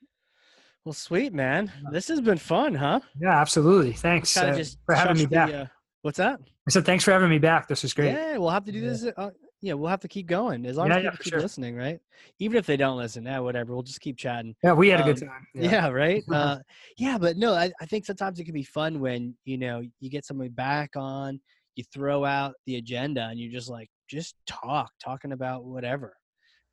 Well, 0.85 0.95
sweet 0.95 1.35
man. 1.35 1.71
This 1.93 2.09
has 2.09 2.21
been 2.21 2.39
fun, 2.39 2.75
huh? 2.75 3.01
Yeah, 3.21 3.39
absolutely. 3.39 3.93
Thanks 3.93 4.35
uh, 4.37 4.63
for 4.87 4.95
having 4.95 5.19
me 5.19 5.25
the, 5.25 5.29
back. 5.29 5.51
uh, 5.51 5.67
what's 6.03 6.17
that? 6.19 6.41
I 6.67 6.71
said 6.71 6.87
thanks 6.87 7.05
for 7.05 7.13
having 7.13 7.29
me 7.29 7.39
back. 7.39 7.69
This 7.69 7.85
is 7.85 7.93
great. 7.93 8.13
Yeah, 8.13 8.39
we'll 8.39 8.49
have 8.51 8.65
to 8.65 8.73
do 8.73 8.81
Yeah. 8.81 8.89
this. 8.89 9.05
Uh, 9.17 9.31
yeah, 9.61 9.75
we'll 9.75 9.91
have 9.91 10.01
to 10.01 10.09
keep 10.09 10.27
going 10.27 10.65
as 10.65 10.79
long 10.79 10.89
Yeah, 10.89 10.97
as 10.97 11.03
yeah, 11.05 11.11
people 11.11 11.17
for 11.19 11.23
keep 11.25 11.33
sure. 11.33 11.41
listening, 11.43 11.77
right? 11.77 12.01
Even 12.39 12.57
if 12.57 12.65
they 12.65 12.79
don't 12.79 12.97
listen, 12.97 13.27
yeah, 13.27 13.41
whatever. 13.41 13.75
We'll 13.75 13.83
just 13.83 14.01
keep 14.01 14.17
chatting. 14.17 14.57
Yeah, 14.63 14.73
we 14.73 14.89
had 14.89 15.01
a 15.01 15.03
good 15.03 15.23
Um, 15.23 15.29
time. 15.29 15.47
Yeah, 15.55 15.89
right. 15.89 16.25
Uh, 16.33 16.59
yeah, 16.97 17.19
but 17.19 17.37
no, 17.37 17.53
I, 17.53 17.71
I 17.79 17.85
think 17.85 18.07
sometimes 18.07 18.41
it 18.41 18.45
can 18.45 18.55
be 18.55 18.63
fun 18.63 19.01
when 19.01 19.35
you 19.45 19.59
know 19.59 19.83
you 19.99 20.09
get 20.09 20.25
somebody 20.25 20.49
back 20.49 20.97
on, 20.97 21.41
you 21.77 21.85
throw 21.93 22.25
out 22.25 22.55
the 22.65 22.77
agenda, 22.77 23.25
and 23.27 23.39
you 23.39 23.51
just 23.51 23.69
like 23.69 23.91
just 24.09 24.35
talk, 24.47 24.91
talking 25.03 25.33
about 25.33 25.65
whatever, 25.65 26.17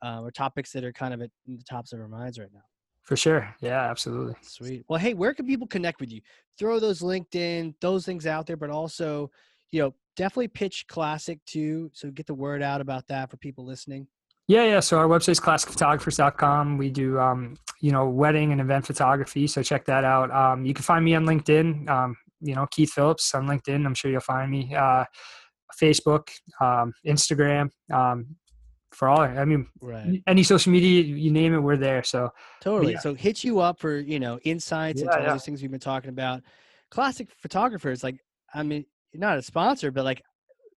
uh, 0.03 0.21
or 0.21 0.31
topics 0.31 0.71
that 0.73 0.83
are 0.83 0.93
kind 0.93 1.13
of 1.13 1.21
at 1.21 1.29
the 1.45 1.57
tops 1.63 1.93
of 1.93 1.99
our 1.99 2.07
minds 2.07 2.39
right 2.39 2.49
now. 2.53 2.61
for 3.03 3.15
sure. 3.15 3.53
Yeah, 3.61 3.89
absolutely. 3.89 4.35
Sweet. 4.41 4.85
Well, 4.87 4.99
hey, 4.99 5.13
where 5.13 5.33
can 5.33 5.45
people 5.45 5.67
connect 5.67 5.99
with 5.99 6.11
you? 6.11 6.21
Throw 6.57 6.79
those 6.79 7.01
LinkedIn, 7.01 7.75
those 7.79 8.05
things 8.05 8.25
out 8.27 8.45
there, 8.47 8.57
but 8.57 8.69
also, 8.69 9.31
you 9.71 9.81
know, 9.81 9.93
definitely 10.15 10.49
pitch 10.49 10.85
classic 10.87 11.39
too. 11.45 11.89
So 11.93 12.11
get 12.11 12.25
the 12.25 12.33
word 12.33 12.61
out 12.61 12.81
about 12.81 13.07
that 13.07 13.29
for 13.29 13.37
people 13.37 13.65
listening. 13.65 14.07
Yeah, 14.47 14.63
yeah. 14.63 14.79
So 14.79 14.97
our 14.97 15.07
website 15.07 15.35
website's 15.35 15.39
classicphotographers.com. 15.41 16.77
We 16.77 16.89
do, 16.89 17.19
um, 17.19 17.57
you 17.81 17.91
know, 17.91 18.07
wedding 18.07 18.53
and 18.53 18.61
event 18.61 18.87
photography. 18.87 19.45
So 19.45 19.61
check 19.61 19.85
that 19.85 20.05
out. 20.05 20.31
Um, 20.31 20.65
you 20.65 20.73
can 20.73 20.83
find 20.83 21.03
me 21.03 21.15
on 21.15 21.25
LinkedIn. 21.25 21.89
Um, 21.89 22.15
you 22.39 22.55
know, 22.55 22.65
Keith 22.71 22.91
Phillips 22.91 23.35
on 23.35 23.45
LinkedIn. 23.45 23.85
I'm 23.85 23.93
sure 23.93 24.09
you'll 24.09 24.21
find 24.21 24.49
me. 24.49 24.73
Uh, 24.73 25.03
Facebook, 25.81 26.29
um, 26.61 26.93
Instagram. 27.05 27.69
For 28.97 29.07
all, 29.07 29.21
I 29.21 29.45
mean, 29.45 29.67
Right. 29.79 30.23
any 30.25 30.41
social 30.41 30.71
media, 30.71 31.03
you 31.03 31.29
name 31.29 31.53
it, 31.53 31.59
we're 31.59 31.77
there. 31.77 32.01
So 32.03 32.31
Totally. 32.61 32.93
yeah. 32.93 32.99
So 32.99 33.13
hit 33.13 33.43
you 33.43 33.59
up 33.59 33.79
for, 33.79 33.95
you 33.99 34.19
know, 34.19 34.39
insights 34.39 35.01
Yeah, 35.01 35.05
into 35.05 35.17
all 35.19 35.23
yeah. 35.25 35.33
these 35.33 35.45
things 35.45 35.61
we've 35.61 35.69
been 35.69 35.79
talking 35.79 36.09
about. 36.09 36.41
Classic 36.89 37.29
photographers, 37.39 38.03
like, 38.03 38.19
I 38.51 38.63
mean, 38.63 38.85
not 39.13 39.37
a 39.37 39.43
sponsor, 39.43 39.91
but 39.91 40.03
like 40.03 40.23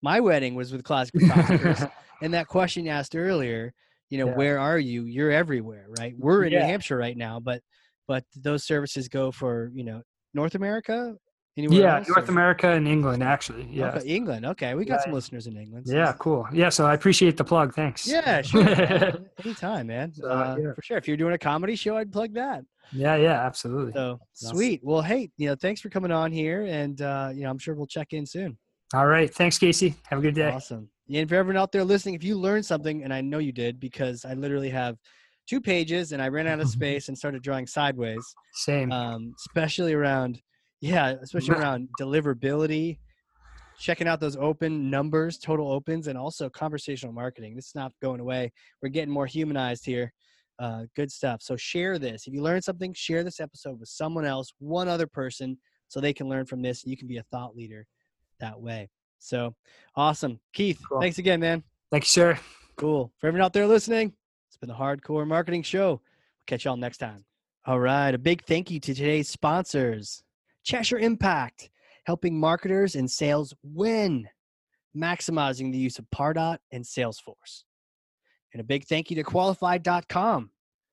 my 0.01 0.19
wedding 0.19 0.53
was 0.53 0.73
with 0.73 0.83
classic 0.83 1.15
photographers. 1.21 1.81
and 2.21 2.33
that 2.33 2.47
question 2.47 2.83
you 2.83 2.91
asked 2.91 3.15
earlier, 3.15 3.73
you 4.09 4.17
know, 4.17 4.27
Yeah. 4.27 4.35
where 4.35 4.59
are 4.59 4.77
you? 4.79 5.05
You're 5.05 5.31
everywhere, 5.31 5.85
right? 5.87 6.13
We're 6.17 6.43
in 6.43 6.51
Yeah. 6.51 6.59
New 6.59 6.65
Hampshire 6.65 6.97
right 6.97 7.15
now, 7.15 7.39
but 7.39 7.61
but 8.05 8.25
those 8.35 8.65
services 8.65 9.07
go 9.07 9.31
for, 9.31 9.71
you 9.73 9.85
know, 9.85 10.01
North 10.33 10.55
America, 10.55 11.15
Anywhere 11.57 11.79
yeah, 11.79 11.97
else, 11.97 12.07
North 12.07 12.29
or- 12.29 12.31
America 12.31 12.69
and 12.71 12.87
England 12.87 13.21
actually. 13.23 13.67
Yeah. 13.69 13.89
Okay, 13.91 14.07
England. 14.07 14.45
Okay, 14.45 14.75
we 14.75 14.85
got 14.85 14.95
Yeah, 14.95 15.03
some 15.05 15.13
listeners 15.13 15.47
in 15.47 15.57
England. 15.57 15.87
so 15.87 15.93
Yeah, 15.95 16.13
cool. 16.19 16.47
Yeah, 16.53 16.69
so 16.69 16.85
I 16.85 16.93
appreciate 16.93 17.35
the 17.37 17.43
plug. 17.43 17.73
Thanks. 17.73 18.07
Yeah, 18.07 18.41
sure. 18.43 18.63
man. 18.63 19.29
Anytime, 19.43 19.87
man. 19.87 20.13
Uh, 20.23 20.55
yeah. 20.59 20.73
For 20.73 20.81
sure. 20.81 20.97
If 20.97 21.07
you're 21.07 21.17
doing 21.17 21.33
a 21.33 21.37
comedy 21.37 21.75
show, 21.75 21.97
I'd 21.97 22.11
plug 22.11 22.33
that. 22.35 22.63
Yeah, 22.93 23.15
yeah, 23.17 23.45
absolutely. 23.45 23.91
So 23.93 24.19
sweet. 24.33 24.79
Well, 24.83 25.01
hey, 25.01 25.29
you 25.37 25.49
know, 25.49 25.55
thanks 25.55 25.81
for 25.81 25.89
coming 25.89 26.11
on 26.11 26.31
here, 26.31 26.65
and 26.65 27.01
uh, 27.01 27.29
you 27.33 27.43
know, 27.43 27.49
I'm 27.49 27.59
sure 27.59 27.75
we'll 27.75 27.87
check 27.87 28.13
in 28.13 28.25
soon. 28.25 28.57
All 28.93 29.05
right. 29.05 29.31
Thanks, 29.33 29.57
Casey. 29.59 29.95
Have 30.09 30.19
a 30.19 30.21
good 30.21 30.33
day. 30.35 30.49
Awesome. 30.51 30.89
And 31.13 31.27
for 31.29 31.35
everyone 31.35 31.59
out 31.61 31.71
there 31.71 31.83
listening, 31.83 32.15
if 32.15 32.23
you 32.23 32.35
learned 32.37 32.65
something, 32.65 33.03
and 33.03 33.13
I 33.13 33.21
know 33.21 33.37
you 33.39 33.51
did, 33.51 33.79
because 33.79 34.25
I 34.25 34.33
literally 34.33 34.69
have 34.69 34.95
two 35.47 35.59
pages, 35.61 36.11
and 36.13 36.21
I 36.21 36.29
ran 36.29 36.47
out 36.47 36.59
of 36.59 36.69
space 36.79 37.07
and 37.09 37.17
started 37.17 37.41
drawing 37.43 37.67
sideways, 37.67 38.23
Same. 38.53 38.91
um, 38.91 39.33
especially 39.45 39.93
around, 39.93 40.39
yeah, 40.81 41.15
especially 41.21 41.55
around 41.55 41.89
deliverability, 41.99 42.97
checking 43.77 44.07
out 44.07 44.19
those 44.19 44.35
open 44.37 44.89
numbers, 44.89 45.37
total 45.37 45.71
opens, 45.71 46.07
and 46.07 46.17
also 46.17 46.49
conversational 46.49 47.13
marketing. 47.13 47.55
This 47.55 47.67
is 47.67 47.75
not 47.75 47.91
going 48.01 48.19
away. 48.19 48.51
We're 48.81 48.89
getting 48.89 49.13
more 49.13 49.25
humanized 49.25 49.85
here. 49.85 50.11
Uh, 50.59 50.83
good 50.95 51.09
stuff. 51.11 51.41
So 51.41 51.55
share 51.55 51.97
this. 51.97 52.27
If 52.27 52.33
you 52.33 52.41
learned 52.41 52.63
something, 52.65 52.93
share 52.93 53.23
this 53.23 53.39
episode 53.39 53.79
with 53.79 53.87
someone 53.89 54.25
else, 54.25 54.51
one 54.59 54.89
other 54.89 55.07
person, 55.07 55.57
so 55.87 55.99
they 56.01 56.11
can 56.13 56.27
learn 56.27 56.45
from 56.45 56.61
this. 56.61 56.83
And 56.83 56.91
You 56.91 56.97
can 56.97 57.07
be 57.07 57.17
a 57.17 57.23
thought 57.31 57.55
leader 57.55 57.85
that 58.41 58.59
way. 58.59 58.89
So 59.19 59.55
awesome. 59.95 60.39
Keith, 60.53 60.81
Cool. 60.87 60.99
thanks 61.01 61.17
again, 61.17 61.39
man. 61.39 61.63
Thank 61.91 62.03
you, 62.03 62.07
sir. 62.09 62.39
Cool. 62.77 63.11
For 63.19 63.27
everyone 63.27 63.45
out 63.45 63.53
there 63.53 63.67
listening, 63.67 64.13
it's 64.49 64.57
been 64.57 64.69
the 64.69 64.75
Hard 64.75 65.01
Corps 65.03 65.25
Marketing 65.25 65.63
Show. 65.63 65.87
We'll 65.89 66.01
catch 66.45 66.65
y'all 66.65 66.77
next 66.77 66.97
time. 66.97 67.23
All 67.65 67.79
right. 67.79 68.13
A 68.13 68.17
big 68.17 68.43
thank 68.45 68.69
you 68.69 68.79
to 68.81 68.93
today's 68.93 69.29
sponsors 69.29 70.23
Cheshire 70.69 70.99
Impact, 70.99 71.71
helping 72.03 72.39
marketers 72.39 72.93
and 72.93 73.09
sales 73.09 73.55
win, 73.63 74.29
maximizing 74.95 75.71
the 75.71 75.79
use 75.79 75.97
of 75.97 76.05
Pardot 76.11 76.59
and 76.71 76.85
Salesforce. 76.85 77.63
And 78.53 78.61
a 78.61 78.63
big 78.63 78.85
thank 78.85 79.09
you 79.09 79.15
to 79.15 79.23
Qualified.com, 79.23 80.51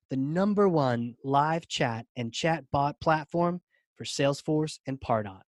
the 0.08 0.16
number 0.16 0.66
one 0.66 1.14
live 1.22 1.68
chat 1.68 2.06
and 2.16 2.32
chat 2.32 2.64
bot 2.72 2.98
platform 3.02 3.60
for 3.96 4.04
Salesforce 4.04 4.78
and 4.86 4.98
Pardot. 4.98 5.42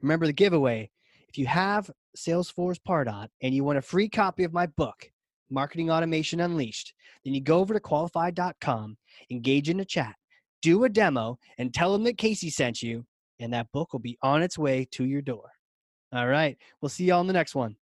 Remember 0.00 0.26
the 0.26 0.32
giveaway. 0.32 0.90
If 1.28 1.38
you 1.38 1.46
have 1.46 1.88
Salesforce 2.16 2.80
Pardot 2.84 3.28
and 3.42 3.54
you 3.54 3.62
want 3.62 3.78
a 3.78 3.82
free 3.82 4.08
copy 4.08 4.42
of 4.42 4.52
my 4.52 4.66
book, 4.66 5.08
Marketing 5.50 5.88
Automation 5.88 6.40
Unleashed, 6.40 6.94
then 7.24 7.32
you 7.32 7.40
go 7.40 7.60
over 7.60 7.74
to 7.74 7.80
qualified.com, 7.80 8.96
engage 9.30 9.68
in 9.68 9.78
a 9.78 9.84
chat, 9.84 10.16
do 10.62 10.82
a 10.82 10.88
demo, 10.88 11.38
and 11.58 11.72
tell 11.72 11.92
them 11.92 12.02
that 12.02 12.18
Casey 12.18 12.50
sent 12.50 12.82
you, 12.82 13.06
and 13.42 13.52
that 13.52 13.70
book 13.72 13.92
will 13.92 14.00
be 14.00 14.18
on 14.22 14.42
its 14.42 14.58
way 14.58 14.86
to 14.92 15.04
your 15.04 15.22
door. 15.22 15.50
All 16.12 16.28
right. 16.28 16.56
We'll 16.80 16.88
see 16.88 17.04
y'all 17.04 17.20
in 17.20 17.26
the 17.26 17.32
next 17.32 17.54
one. 17.54 17.76